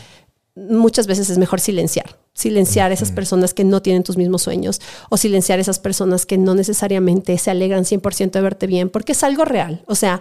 muchas 0.56 1.06
veces 1.06 1.30
es 1.30 1.38
mejor 1.38 1.60
silenciar. 1.60 2.18
Silenciar 2.34 2.92
esas 2.92 3.12
personas 3.12 3.54
que 3.54 3.64
no 3.64 3.82
tienen 3.82 4.02
tus 4.02 4.16
mismos 4.16 4.42
sueños 4.42 4.80
o 5.08 5.16
silenciar 5.16 5.58
esas 5.58 5.78
personas 5.78 6.26
que 6.26 6.38
no 6.38 6.54
necesariamente 6.54 7.36
se 7.38 7.50
alegran 7.50 7.84
100% 7.84 8.30
de 8.30 8.40
verte 8.40 8.66
bien, 8.66 8.90
porque 8.90 9.12
es 9.12 9.22
algo 9.22 9.44
real. 9.44 9.82
O 9.86 9.94
sea, 9.94 10.20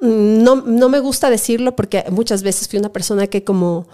mm, 0.00 0.42
no, 0.42 0.56
no 0.56 0.88
me 0.88 1.00
gusta 1.00 1.30
decirlo 1.30 1.76
porque 1.76 2.04
muchas 2.10 2.42
veces 2.42 2.68
fui 2.68 2.78
una 2.78 2.92
persona 2.92 3.26
que 3.26 3.44
como, 3.44 3.86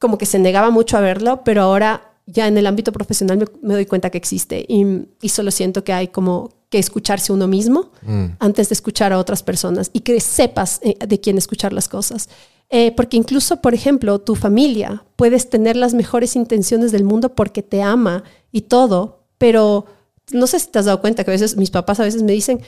como 0.00 0.18
que 0.18 0.26
se 0.26 0.40
negaba 0.40 0.70
mucho 0.70 0.96
a 0.96 1.00
verlo, 1.00 1.42
pero 1.44 1.62
ahora 1.62 2.14
ya 2.26 2.48
en 2.48 2.58
el 2.58 2.66
ámbito 2.66 2.90
profesional 2.90 3.38
me, 3.38 3.44
me 3.62 3.74
doy 3.74 3.86
cuenta 3.86 4.10
que 4.10 4.18
existe 4.18 4.64
y, 4.68 5.06
y 5.22 5.28
solo 5.28 5.52
siento 5.52 5.84
que 5.84 5.92
hay 5.92 6.08
como 6.08 6.50
que 6.70 6.78
escucharse 6.78 7.32
uno 7.32 7.48
mismo 7.48 7.90
antes 8.38 8.68
de 8.68 8.74
escuchar 8.74 9.12
a 9.12 9.18
otras 9.18 9.42
personas 9.42 9.90
y 9.92 10.00
que 10.00 10.20
sepas 10.20 10.78
eh, 10.82 10.96
de 11.04 11.20
quién 11.20 11.36
escuchar 11.36 11.72
las 11.72 11.88
cosas. 11.88 12.28
Eh, 12.70 12.92
porque 12.92 13.16
incluso, 13.16 13.60
por 13.60 13.74
ejemplo, 13.74 14.20
tu 14.20 14.36
familia, 14.36 15.04
puedes 15.16 15.50
tener 15.50 15.74
las 15.74 15.92
mejores 15.92 16.36
intenciones 16.36 16.92
del 16.92 17.02
mundo 17.02 17.34
porque 17.34 17.64
te 17.64 17.82
ama 17.82 18.22
y 18.52 18.62
todo, 18.62 19.24
pero 19.36 19.86
no 20.30 20.46
sé 20.46 20.60
si 20.60 20.68
te 20.68 20.78
has 20.78 20.84
dado 20.84 21.00
cuenta 21.00 21.24
que 21.24 21.32
a 21.32 21.34
veces 21.34 21.56
mis 21.56 21.72
papás 21.72 21.98
a 21.98 22.04
veces 22.04 22.22
me 22.22 22.30
dicen, 22.30 22.60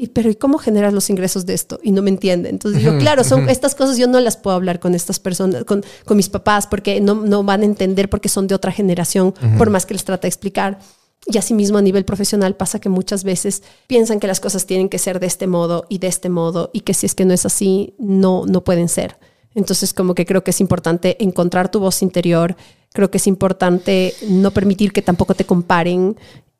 "¿Y- 0.00 0.08
pero 0.08 0.30
¿y 0.30 0.34
cómo 0.34 0.58
generas 0.58 0.92
los 0.92 1.10
ingresos 1.10 1.44
de 1.46 1.54
esto? 1.54 1.78
Y 1.82 1.92
no 1.92 2.00
me 2.02 2.10
entienden. 2.10 2.52
Entonces 2.54 2.80
digo, 2.80 2.96
claro, 2.98 3.22
son 3.24 3.48
estas 3.50 3.74
cosas 3.74 3.98
yo 3.98 4.06
no 4.08 4.18
las 4.20 4.36
puedo 4.36 4.56
hablar 4.56 4.80
con 4.80 4.94
estas 4.94 5.18
personas, 5.18 5.64
con, 5.64 5.84
con 6.04 6.16
mis 6.16 6.28
papás, 6.28 6.66
porque 6.66 7.00
no, 7.00 7.14
no 7.14 7.44
van 7.44 7.62
a 7.62 7.64
entender 7.66 8.08
porque 8.08 8.28
son 8.28 8.46
de 8.46 8.54
otra 8.54 8.72
generación, 8.72 9.34
por 9.58 9.68
más 9.70 9.84
que 9.86 9.94
les 9.94 10.04
trate 10.04 10.22
de 10.26 10.28
explicar. 10.28 10.78
Y 11.26 11.36
asimismo 11.36 11.76
a 11.76 11.82
nivel 11.82 12.06
profesional 12.06 12.56
pasa 12.56 12.78
que 12.80 12.88
muchas 12.88 13.24
veces 13.24 13.62
piensan 13.86 14.20
que 14.20 14.26
las 14.26 14.40
cosas 14.40 14.64
tienen 14.64 14.88
que 14.88 14.98
ser 14.98 15.20
de 15.20 15.26
este 15.26 15.46
modo 15.46 15.84
y 15.90 15.98
de 15.98 16.06
este 16.06 16.30
modo 16.30 16.70
y 16.72 16.80
que 16.80 16.94
si 16.94 17.04
es 17.04 17.14
que 17.14 17.26
no 17.26 17.34
es 17.34 17.44
así, 17.44 17.94
no, 17.98 18.46
no 18.46 18.64
pueden 18.64 18.88
ser. 18.88 19.18
Entonces 19.54 19.92
como 19.92 20.14
que 20.14 20.24
creo 20.24 20.42
que 20.44 20.52
es 20.52 20.60
importante 20.62 21.22
encontrar 21.22 21.70
tu 21.70 21.78
voz 21.78 22.00
interior, 22.02 22.56
creo 22.94 23.10
que 23.10 23.18
es 23.18 23.26
importante 23.26 24.14
no 24.28 24.50
permitir 24.52 24.92
que 24.92 25.02
tampoco 25.02 25.34
te 25.34 25.44
comparen 25.44 26.16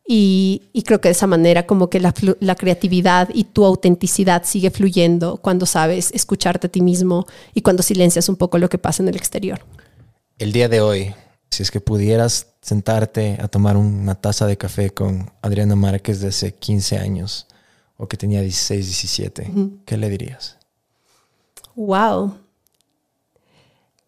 y, 0.06 0.70
y 0.72 0.82
creo 0.82 1.00
que 1.00 1.08
de 1.08 1.12
esa 1.12 1.26
manera 1.26 1.66
como 1.66 1.88
que 1.88 2.00
la, 2.00 2.12
la 2.40 2.54
creatividad 2.56 3.28
y 3.32 3.44
tu 3.44 3.64
autenticidad 3.64 4.42
sigue 4.44 4.70
fluyendo 4.70 5.36
cuando 5.36 5.66
sabes 5.66 6.10
escucharte 6.12 6.66
a 6.66 6.70
ti 6.70 6.80
mismo 6.80 7.26
y 7.54 7.62
cuando 7.62 7.82
silencias 7.82 8.28
un 8.28 8.36
poco 8.36 8.58
lo 8.58 8.68
que 8.68 8.78
pasa 8.78 9.02
en 9.02 9.08
el 9.08 9.16
exterior. 9.16 9.60
El 10.38 10.52
día 10.52 10.68
de 10.68 10.80
hoy, 10.80 11.14
si 11.50 11.62
es 11.62 11.70
que 11.70 11.80
pudieras 11.80 12.48
sentarte 12.62 13.38
a 13.40 13.48
tomar 13.48 13.76
una 13.76 14.14
taza 14.14 14.46
de 14.46 14.56
café 14.56 14.90
con 14.90 15.30
Adriana 15.42 15.76
Márquez 15.76 16.20
de 16.20 16.28
hace 16.28 16.54
15 16.54 16.98
años 16.98 17.46
o 17.96 18.08
que 18.08 18.16
tenía 18.16 18.40
16, 18.40 18.86
17, 18.86 19.52
¿qué 19.84 19.96
le 19.96 20.08
dirías? 20.08 20.56
Wow. 21.76 22.34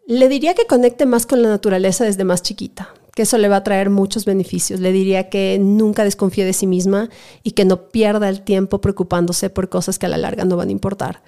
Le 0.06 0.28
diría 0.28 0.54
que 0.54 0.66
conecte 0.66 1.06
más 1.06 1.26
con 1.26 1.42
la 1.42 1.48
naturaleza 1.48 2.04
desde 2.04 2.24
más 2.24 2.42
chiquita, 2.42 2.92
que 3.14 3.22
eso 3.22 3.36
le 3.38 3.48
va 3.48 3.56
a 3.56 3.64
traer 3.64 3.90
muchos 3.90 4.24
beneficios. 4.24 4.80
Le 4.80 4.92
diría 4.92 5.28
que 5.28 5.58
nunca 5.60 6.04
desconfíe 6.04 6.44
de 6.44 6.52
sí 6.52 6.66
misma 6.66 7.10
y 7.42 7.52
que 7.52 7.64
no 7.64 7.88
pierda 7.88 8.28
el 8.28 8.42
tiempo 8.42 8.80
preocupándose 8.80 9.50
por 9.50 9.68
cosas 9.68 9.98
que 9.98 10.06
a 10.06 10.08
la 10.08 10.16
larga 10.16 10.44
no 10.44 10.56
van 10.56 10.68
a 10.68 10.72
importar. 10.72 11.22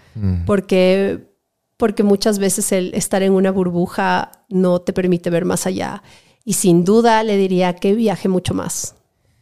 Porque, 0.47 1.27
porque 1.77 2.03
muchas 2.03 2.39
veces 2.39 2.73
el 2.73 2.95
estar 2.95 3.23
en 3.23 3.33
una 3.33 3.51
burbuja 3.51 4.33
no 4.49 4.81
te 4.81 4.93
permite 4.93 5.29
ver 5.31 5.45
más 5.45 5.67
allá. 5.67 6.03
Y 6.45 6.55
sin 6.55 6.85
duda 6.85 7.23
le 7.23 7.37
diría 7.37 7.75
que 7.75 7.95
viaje 7.95 8.29
mucho 8.29 8.55
más. 8.55 8.95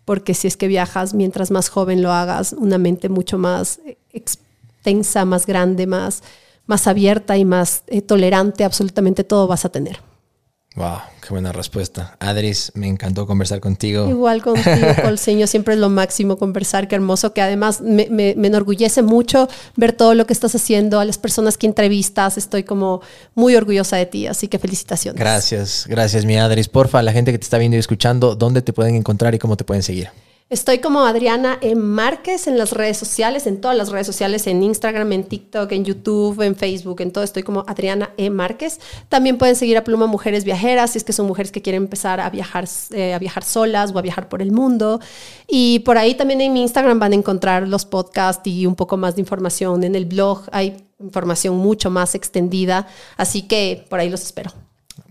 Porque 0.05 0.35
si 0.35 0.49
es 0.49 0.57
que 0.57 0.67
viajas, 0.67 1.15
mientras 1.15 1.53
más 1.53 1.69
joven 1.69 2.03
lo 2.03 2.11
hagas, 2.11 2.55
una 2.59 2.79
mente 2.79 3.09
mucho 3.09 3.39
más 3.39 3.81
extensa, 4.13 5.25
más 5.25 5.47
grande, 5.47 5.87
más, 5.87 6.25
más 6.67 6.89
abierta 6.89 7.37
y 7.37 7.45
más 7.45 7.85
eh, 7.87 8.03
tolerante, 8.03 8.65
absolutamente 8.65 9.23
todo 9.23 9.47
vas 9.47 9.65
a 9.65 9.69
tener. 9.69 10.01
Wow, 10.75 11.01
qué 11.21 11.29
buena 11.29 11.53
respuesta. 11.53 12.17
Adris, 12.19 12.73
me 12.75 12.89
encantó 12.89 13.27
conversar 13.27 13.61
contigo. 13.61 14.09
Igual 14.09 14.41
contigo, 14.43 14.87
Colseño, 15.03 15.47
siempre 15.47 15.75
es 15.75 15.81
lo 15.81 15.91
máximo 15.91 16.39
conversar, 16.39 16.89
qué 16.89 16.95
hermoso, 16.95 17.35
que 17.35 17.43
además 17.43 17.83
me, 17.83 18.09
me- 18.11 18.35
me 18.39 18.47
enorgullece 18.49 19.03
mucho 19.03 19.49
ver 19.77 19.93
todo 19.93 20.15
lo 20.15 20.27
que 20.27 20.33
estás 20.33 20.55
haciendo, 20.55 20.99
a 20.99 21.05
las 21.05 21.19
personas 21.19 21.59
que 21.59 21.67
entrevistas, 21.67 22.39
estoy 22.39 22.65
como 22.65 23.03
muy 23.35 23.55
orgullosa 23.55 23.97
de 23.99 24.07
ti, 24.07 24.27
así 24.27 24.49
que 24.49 24.59
felicitaciones. 24.59 25.21
Gracias, 25.21 25.85
gracias 25.89 26.25
mi 26.25 26.39
Adris. 26.39 26.69
Porfa, 26.69 27.03
la 27.03 27.13
gente 27.13 27.33
que 27.33 27.39
te 27.39 27.45
está 27.45 27.59
viendo 27.59 27.77
y 27.77 27.81
escuchando, 27.81 28.35
¿dónde 28.35 28.63
te 28.63 28.73
pueden 28.73 28.95
encontrar 28.95 29.35
y 29.35 29.39
cómo 29.39 29.59
te 29.59 29.65
pueden 29.65 29.83
seguir? 29.83 30.09
Estoy 30.53 30.81
como 30.81 31.07
Adriana 31.07 31.57
E. 31.63 31.75
Márquez 31.75 32.47
en 32.47 32.59
las 32.59 32.73
redes 32.73 32.99
sociales, 32.99 33.47
en 33.47 33.63
todas 33.63 33.75
las 33.75 33.89
redes 33.89 34.07
sociales, 34.07 34.47
en 34.47 34.63
Instagram, 34.63 35.11
en 35.13 35.25
TikTok, 35.25 35.73
en 35.73 35.83
YouTube, 35.83 36.43
en 36.43 36.57
Facebook, 36.57 37.01
en 37.01 37.11
todo 37.11 37.25
estoy 37.25 37.43
como 37.43 37.65
Adriana 37.67 38.11
E. 38.19 38.29
Márquez. 38.29 38.79
También 39.09 39.39
pueden 39.39 39.57
seguir 39.57 39.79
a 39.79 39.83
Pluma 39.83 40.07
Mujeres 40.07 40.45
Viajeras, 40.45 40.91
si 40.91 40.99
es 40.99 41.05
que 41.05 41.15
son 41.15 41.27
mujeres 41.27 41.53
que 41.53 41.63
quieren 41.63 41.85
empezar 41.85 42.21
a 42.21 42.29
viajar, 42.29 42.69
eh, 42.91 43.15
a 43.15 43.19
viajar 43.19 43.45
solas 43.45 43.93
o 43.95 43.99
a 43.99 44.03
viajar 44.03 44.29
por 44.29 44.43
el 44.43 44.53
mundo. 44.53 45.01
Y 45.49 45.79
por 45.87 45.97
ahí 45.97 46.15
también 46.17 46.43
en 46.43 46.53
mi 46.53 46.61
Instagram 46.61 46.99
van 46.99 47.13
a 47.13 47.15
encontrar 47.17 47.67
los 47.67 47.87
podcasts 47.87 48.47
y 48.47 48.67
un 48.67 48.75
poco 48.75 48.99
más 48.99 49.15
de 49.15 49.23
información. 49.23 49.85
En 49.85 49.95
el 49.95 50.05
blog 50.05 50.43
hay 50.53 50.85
información 51.01 51.57
mucho 51.57 51.89
más 51.89 52.15
extendida, 52.15 52.87
así 53.17 53.41
que 53.41 53.87
por 53.89 54.01
ahí 54.01 54.11
los 54.11 54.21
espero. 54.21 54.53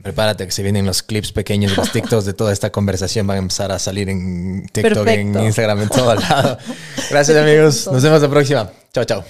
Prepárate 0.02 0.46
que 0.46 0.52
se 0.52 0.64
vienen 0.64 0.86
los 0.86 1.04
clips 1.04 1.32
pequeños, 1.32 1.78
los 1.78 1.92
TikToks 1.92 2.26
de 2.26 2.34
toda 2.34 2.52
esta 2.54 2.72
conversación 2.72 3.28
van 3.28 3.38
a 3.38 3.40
empezar 3.40 3.72
a 3.72 3.80
salir 3.80 4.10
en 4.10 4.66
TikTok, 4.72 5.04
Perfecto. 5.06 5.40
en 5.40 5.46
Instagram, 5.46 5.82
en 5.82 5.90
todo 5.90 6.16
lado. 6.16 6.58
Gracias 7.10 7.38
amigos, 7.38 7.88
nos 7.92 8.02
vemos 8.02 8.22
la 8.22 8.30
próxima. 8.30 8.72
Chao, 8.94 9.04
chao. 9.06 9.24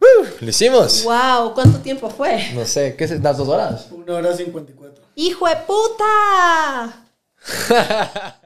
Uh, 0.00 0.26
lo 0.40 0.48
hicimos. 0.48 1.04
¡Wow! 1.04 1.54
¿Cuánto 1.54 1.78
tiempo 1.80 2.10
fue? 2.10 2.50
No 2.54 2.64
sé, 2.64 2.96
¿qué 2.96 3.04
es? 3.04 3.20
¿Las 3.22 3.36
dos 3.36 3.48
horas? 3.48 3.86
Una 3.90 4.14
hora 4.14 4.36
cincuenta 4.36 4.72
y 4.72 4.74
cuatro. 4.74 5.04
¡Hijo 5.14 5.46
de 5.46 5.56
puta! 5.66 7.04